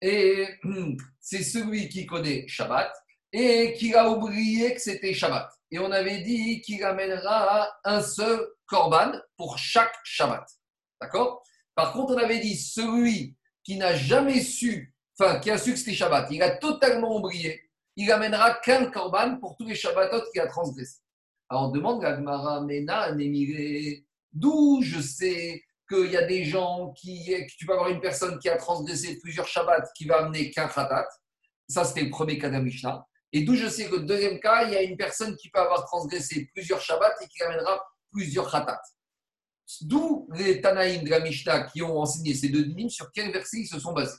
et 0.00 0.46
c'est 1.20 1.42
celui 1.42 1.88
qui 1.88 2.06
connaît 2.06 2.46
Shabbat 2.46 2.92
et 3.32 3.74
qui 3.74 3.94
a 3.94 4.08
oublié 4.08 4.74
que 4.74 4.80
c'était 4.80 5.14
Shabbat. 5.14 5.50
Et 5.70 5.78
on 5.78 5.90
avait 5.90 6.20
dit 6.20 6.60
qu'il 6.60 6.82
amènera 6.84 7.68
un 7.84 8.00
seul 8.00 8.46
korban 8.66 9.12
pour 9.36 9.58
chaque 9.58 9.94
Shabbat. 10.04 10.46
D'accord? 11.00 11.42
Par 11.74 11.92
contre, 11.92 12.14
on 12.14 12.18
avait 12.18 12.38
dit 12.38 12.56
celui 12.56 13.36
qui 13.64 13.76
n'a 13.76 13.94
jamais 13.94 14.40
su, 14.40 14.94
enfin, 15.18 15.40
qui 15.40 15.50
a 15.50 15.58
su 15.58 15.72
que 15.72 15.78
c'était 15.78 15.94
Shabbat, 15.94 16.28
il 16.30 16.42
a 16.42 16.56
totalement 16.56 17.16
oublié 17.16 17.65
il 17.96 18.10
amènera 18.12 18.54
qu'un 18.60 18.86
korban 18.86 19.38
pour 19.38 19.56
tous 19.56 19.66
les 19.66 19.74
Shabbatot 19.74 20.30
qu'il 20.30 20.40
a 20.40 20.46
transgressés. 20.46 21.00
Alors 21.48 21.68
on 21.68 21.70
demande 21.70 22.02
Gagmara, 22.02 22.60
Mena, 22.60 23.12
d'où 24.32 24.80
je 24.82 25.00
sais 25.00 25.62
qu'il 25.88 26.10
y 26.10 26.16
a 26.16 26.26
des 26.26 26.44
gens 26.44 26.92
qui. 26.92 27.32
Tu 27.56 27.66
peux 27.66 27.72
avoir 27.72 27.88
une 27.88 28.00
personne 28.00 28.38
qui 28.38 28.48
a 28.48 28.56
transgressé 28.56 29.18
plusieurs 29.20 29.46
Shabbats 29.46 29.88
qui 29.96 30.04
va 30.04 30.24
amener 30.24 30.50
qu'un 30.50 30.68
Khatat? 30.68 31.08
Ça, 31.68 31.84
c'était 31.84 32.02
le 32.02 32.10
premier 32.10 32.38
cas 32.38 32.50
de 32.50 32.58
Mishnah. 32.58 33.06
Et 33.32 33.42
d'où 33.42 33.54
je 33.54 33.68
sais 33.68 33.86
que 33.86 33.96
le 33.96 34.02
deuxième 34.02 34.40
cas, 34.40 34.64
il 34.64 34.72
y 34.72 34.76
a 34.76 34.82
une 34.82 34.96
personne 34.96 35.36
qui 35.36 35.50
peut 35.50 35.60
avoir 35.60 35.84
transgressé 35.84 36.50
plusieurs 36.52 36.80
Shabbats 36.80 37.14
et 37.22 37.28
qui 37.28 37.42
amènera 37.42 37.80
plusieurs 38.12 38.50
Khatat. 38.50 38.80
D'où 39.82 40.28
les 40.34 40.60
Tanaïm 40.60 41.04
de 41.04 41.10
la 41.10 41.20
Mishnah 41.20 41.64
qui 41.64 41.82
ont 41.82 41.98
enseigné 41.98 42.34
ces 42.34 42.48
deux 42.48 42.64
dynimes, 42.64 42.90
sur 42.90 43.10
quel 43.12 43.32
verset 43.32 43.58
ils 43.58 43.66
se 43.66 43.80
sont 43.80 43.92
basés? 43.92 44.18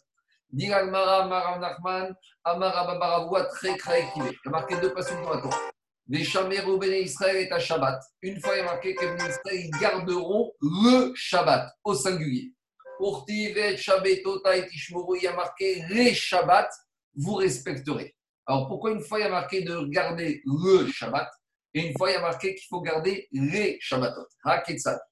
Diragmara, 0.52 1.28
Maram 1.28 1.60
Nachman, 1.60 2.16
Amara 2.46 2.86
Babaravua, 2.88 3.46
très 3.46 3.76
Il 4.16 4.24
y 4.24 4.48
a 4.48 4.50
marqué 4.50 4.78
deux 4.78 4.94
passions 4.94 5.22
dans 5.22 5.34
la 5.34 5.42
Torah. 5.42 5.70
Les 6.10 6.24
Chameros 6.24 6.78
Béné 6.78 7.02
Israël 7.02 7.36
est 7.36 7.52
à 7.52 7.60
Shabbat. 7.60 8.02
Une 8.22 8.40
fois, 8.40 8.56
il 8.56 8.60
y 8.60 8.62
a 8.62 8.66
marqué 8.66 8.96
que 8.96 9.04
les 9.04 9.16
Israël 9.16 9.60
ils 9.66 9.70
garderont 9.82 10.54
le 10.62 11.12
Shabbat 11.16 11.70
au 11.84 11.94
singulier. 11.94 12.54
Urtivet, 13.00 13.76
Shabbetota 13.78 14.56
et 14.56 14.68
Tishmoru, 14.68 15.18
il 15.18 15.24
y 15.24 15.28
a 15.28 15.36
marqué 15.36 15.84
les 15.90 16.14
Shabbat, 16.14 16.70
vous 17.16 17.36
respecterez. 17.36 18.16
Alors 18.46 18.68
pourquoi 18.70 18.92
une 18.92 19.02
fois 19.02 19.20
il 19.20 19.24
y 19.24 19.26
a 19.26 19.30
marqué 19.30 19.64
de 19.64 19.86
garder 19.90 20.42
le 20.46 20.88
Shabbat 20.88 21.30
et 21.74 21.88
une 21.88 21.98
fois 21.98 22.10
il 22.10 22.14
y 22.14 22.16
a 22.16 22.22
marqué 22.22 22.56
qu'il 22.56 22.66
faut 22.70 22.80
garder 22.80 23.28
les 23.34 23.78
Shabbatot? 23.82 24.26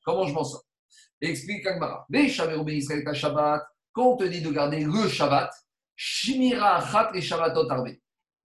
Comment 0.06 0.26
je 0.26 0.34
m'en 0.34 0.46
sors? 0.46 0.64
Explique 1.20 1.68
Agmara. 1.68 2.06
Les 2.10 2.30
Chameros 2.30 2.64
Béné 2.64 2.78
Israël 2.78 3.02
est 3.02 3.10
à 3.10 3.14
Shabbat. 3.14 3.62
Quand 3.96 4.08
on 4.10 4.18
te 4.18 4.26
dit 4.26 4.42
de 4.42 4.52
garder 4.52 4.82
le 4.82 5.08
Shabbat, 5.08 5.50
Shmira 5.96 6.86
Chat 6.86 7.12
et 7.14 7.22
Shabbatot 7.22 7.70
Arbe. 7.70 7.96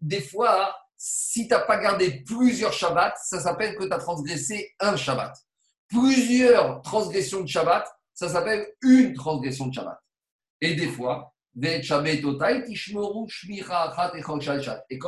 des 0.00 0.20
fois, 0.20 0.76
si 0.96 1.48
tu 1.48 1.54
n'as 1.54 1.60
pas 1.60 1.78
gardé 1.78 2.22
plusieurs 2.22 2.72
Shabbats, 2.72 3.16
ça 3.24 3.40
s'appelle 3.40 3.74
que 3.76 3.84
tu 3.84 3.92
as 3.92 3.98
transgressé 3.98 4.72
un 4.78 4.94
Shabbat. 4.96 5.36
Plusieurs 5.88 6.80
transgressions 6.82 7.40
de 7.40 7.48
Shabbat, 7.48 7.84
ça 8.14 8.28
s'appelle 8.28 8.64
une 8.82 9.12
transgression 9.14 9.66
de 9.66 9.74
Shabbat. 9.74 9.98
Et 10.60 10.74
des 10.74 10.86
fois, 10.88 11.34
et 11.60 11.80
quand 11.82 11.96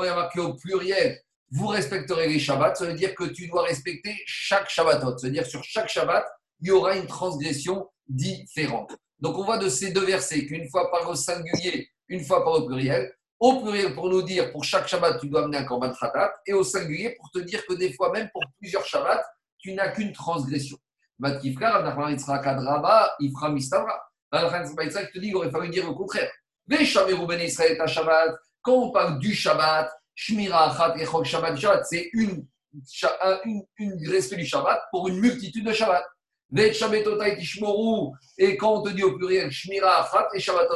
il 0.03 0.07
y 0.07 0.09
a 0.09 0.15
marqué 0.17 0.41
au 0.41 0.55
pluriel, 0.55 1.21
vous 1.51 1.69
respecterez 1.69 2.29
les 2.29 2.41
Shabbats, 2.41 2.75
ça 2.75 2.87
veut 2.87 2.95
dire 2.95 3.15
que 3.15 3.25
tu 3.25 3.47
dois 3.47 3.63
respecter 3.63 4.17
chaque 4.27 4.69
Shabbatot. 4.69 5.19
Ça 5.19 5.29
veut 5.29 5.33
dire 5.33 5.45
que 5.45 5.51
sur 5.51 5.63
chaque 5.63 5.89
Shabbat, 5.89 6.27
il 6.61 6.69
y 6.69 6.71
aura 6.73 6.97
une 6.97 7.07
transgression 7.07 7.89
différente. 8.09 8.93
Donc 9.23 9.39
on 9.39 9.45
voit 9.45 9.59
de 9.59 9.69
ces 9.69 9.93
deux 9.93 10.05
versets 10.05 10.45
qu'une 10.47 10.69
fois 10.69 10.91
par 10.91 11.09
le 11.09 11.15
singulier, 11.15 11.89
une 12.09 12.25
fois 12.25 12.45
par 12.45 12.59
le 12.59 12.67
pluriel. 12.67 13.15
Au 13.39 13.61
pluriel 13.61 13.95
pour 13.95 14.09
nous 14.09 14.23
dire 14.23 14.51
pour 14.51 14.65
chaque 14.65 14.89
Shabbat 14.89 15.21
tu 15.21 15.29
dois 15.29 15.45
amener 15.45 15.59
un 15.59 15.65
korban 15.65 15.93
khatat 15.93 16.35
et 16.45 16.53
au 16.53 16.65
singulier 16.65 17.15
pour 17.17 17.31
te 17.31 17.39
dire 17.39 17.65
que 17.65 17.75
des 17.75 17.93
fois 17.93 18.11
même 18.13 18.29
pour 18.33 18.43
plusieurs 18.59 18.85
Shabbats 18.85 19.25
tu 19.59 19.73
n'as 19.75 19.91
qu'une 19.91 20.13
transgression. 20.13 20.77
Matkifkar, 21.21 21.97
il 23.21 23.31
fera 23.31 23.49
Mistavra. 23.51 24.01
te 24.33 25.19
dit 25.19 25.27
qu'il 25.29 25.37
aurait 25.37 25.51
fallu 25.53 25.69
dire 25.69 25.89
au 25.89 25.95
contraire. 25.95 26.31
Quand 28.61 28.75
on 28.75 28.91
parle 28.91 29.21
du 29.21 29.33
Shabbat, 29.33 29.89
Shmira 30.17 30.73
Achat 30.73 30.97
et 30.99 31.25
Shabbat 31.25 31.57
Shabbat, 31.57 31.87
c'est 31.89 32.11
une, 32.13 32.45
une, 33.45 33.63
une, 33.79 34.09
respect 34.11 34.37
du 34.37 34.47
Shabbat 34.47 34.83
pour 34.91 35.07
une 35.07 35.21
multitude 35.21 35.65
de 35.65 35.73
Shabbat. 35.73 36.05
Et 38.39 38.57
quand 38.57 38.75
on 38.75 38.83
te 38.83 38.91
dit 38.91 39.03
au 39.03 39.17
pluriel 39.17 39.51
Shmira 39.51 40.03
Achat 40.03 40.29
et 40.35 40.41
Shabbat 40.41 40.69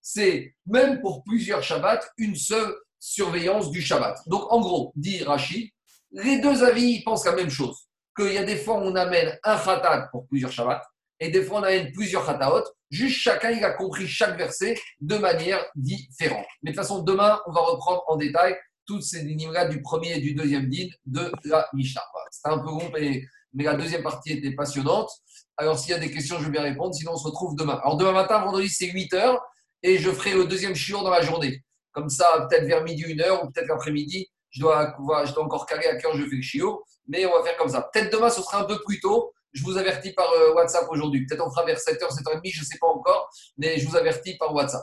c'est 0.00 0.54
même 0.66 1.00
pour 1.00 1.22
plusieurs 1.24 1.62
Shabbats 1.62 2.00
une 2.16 2.36
seule 2.36 2.74
surveillance 2.98 3.70
du 3.70 3.82
Shabbat. 3.82 4.18
Donc 4.26 4.50
en 4.52 4.60
gros, 4.60 4.92
dit 4.94 5.22
Rachid, 5.22 5.70
les 6.12 6.40
deux 6.40 6.62
avis 6.62 7.02
pensent 7.02 7.26
la 7.26 7.34
même 7.34 7.50
chose. 7.50 7.88
Qu'il 8.16 8.32
y 8.32 8.38
a 8.38 8.44
des 8.44 8.56
fois 8.56 8.78
où 8.78 8.82
on 8.82 8.94
amène 8.94 9.38
un 9.44 9.56
khatat 9.58 10.08
pour 10.10 10.26
plusieurs 10.26 10.52
Shabbats 10.52 10.82
et 11.20 11.30
des 11.30 11.42
fois 11.42 11.60
on 11.60 11.62
amène 11.64 11.92
plusieurs 11.92 12.24
khataot. 12.24 12.64
Juste 12.90 13.20
chacun, 13.20 13.50
il 13.50 13.64
a 13.64 13.72
compris 13.72 14.08
chaque 14.08 14.36
verset 14.36 14.76
de 15.00 15.16
manière 15.16 15.64
différente. 15.76 16.46
Mais 16.62 16.72
de 16.72 16.76
toute 16.76 16.84
façon, 16.84 17.02
demain, 17.02 17.40
on 17.46 17.52
va 17.52 17.60
reprendre 17.60 18.02
en 18.08 18.16
détail 18.16 18.56
toutes 18.84 19.04
ces 19.04 19.22
lignes-là 19.22 19.68
du 19.68 19.80
premier 19.80 20.16
et 20.16 20.20
du 20.20 20.34
deuxième 20.34 20.68
din 20.68 20.88
de 21.06 21.30
la 21.44 21.68
Mishnah. 21.72 22.02
C'était 22.32 22.48
un 22.48 22.58
peu 22.58 22.70
long, 22.70 22.90
mais, 22.92 23.22
la 23.54 23.74
deuxième 23.74 24.02
partie 24.02 24.32
était 24.32 24.52
passionnante. 24.52 25.10
Alors, 25.56 25.78
s'il 25.78 25.90
y 25.90 25.94
a 25.94 25.98
des 25.98 26.10
questions, 26.10 26.38
je 26.38 26.44
vais 26.44 26.50
bien 26.50 26.62
répondre. 26.62 26.94
Sinon, 26.94 27.12
on 27.12 27.16
se 27.16 27.26
retrouve 27.26 27.54
demain. 27.56 27.78
Alors, 27.82 27.96
demain 27.96 28.12
matin, 28.12 28.40
vendredi, 28.40 28.68
c'est 28.68 28.86
8 28.86 29.12
h 29.12 29.38
et 29.82 29.98
je 29.98 30.10
ferai 30.10 30.34
le 30.34 30.44
deuxième 30.44 30.74
shiur 30.74 31.02
dans 31.02 31.10
la 31.10 31.22
journée. 31.22 31.62
Comme 31.92 32.08
ça, 32.08 32.46
peut-être 32.48 32.64
vers 32.64 32.82
midi, 32.84 33.04
1 33.04 33.08
h 33.16 33.44
ou 33.44 33.50
peut-être 33.50 33.68
l'après-midi, 33.68 34.28
je 34.50 34.60
dois, 34.60 34.94
je 35.24 35.32
dois 35.32 35.44
encore 35.44 35.66
caler 35.66 35.86
à 35.86 35.96
cœur, 35.96 36.16
je 36.16 36.24
fais 36.24 36.36
le 36.36 36.42
shiur. 36.42 36.82
Mais 37.08 37.26
on 37.26 37.32
va 37.32 37.44
faire 37.44 37.56
comme 37.56 37.68
ça. 37.68 37.88
Peut-être 37.92 38.12
demain, 38.12 38.30
ce 38.30 38.42
sera 38.42 38.62
un 38.62 38.64
peu 38.64 38.80
plus 38.84 39.00
tôt. 39.00 39.32
Je 39.52 39.64
vous 39.64 39.76
avertis 39.76 40.12
par 40.12 40.30
euh, 40.32 40.54
WhatsApp 40.54 40.86
aujourd'hui. 40.88 41.26
Peut-être 41.26 41.44
on 41.44 41.50
fera 41.50 41.64
vers 41.64 41.76
7h, 41.76 41.98
7h30, 41.98 42.40
je 42.52 42.60
ne 42.60 42.64
sais 42.64 42.78
pas 42.80 42.86
encore, 42.86 43.28
mais 43.58 43.78
je 43.78 43.88
vous 43.88 43.96
avertis 43.96 44.36
par 44.38 44.54
WhatsApp. 44.54 44.82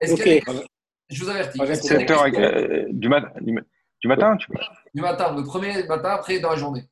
Est-ce 0.00 0.14
que 0.14 0.62
Je 1.10 1.24
vous 1.24 1.28
avertis. 1.28 1.58
7h 1.58 2.40
euh, 2.40 2.86
du, 2.90 3.08
mat 3.08 3.24
du, 3.40 3.52
matin 4.08 4.36
tu 4.36 4.50
Du 4.94 5.02
matin, 5.02 5.34
le 5.36 5.44
premier 5.44 5.84
matin, 5.84 6.10
après 6.10 6.38
dans 6.40 6.50
la 6.50 6.56
journée. 6.56 6.88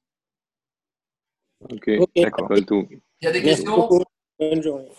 Ok, 1.60 1.90
d'accord. 2.16 2.48
Il 2.52 3.00
y 3.22 3.26
a 3.26 3.32
des 3.32 3.42
questions 3.42 3.88
Bonne 4.38 4.62
journée. 4.62 4.90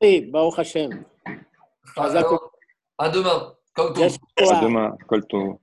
Oui, 0.00 0.20
Baruch 0.26 0.58
Hashem. 0.58 1.04
À 1.96 3.08
demain. 3.08 3.54
À 3.76 4.60
demain, 4.62 4.96
Colto. 5.06 5.60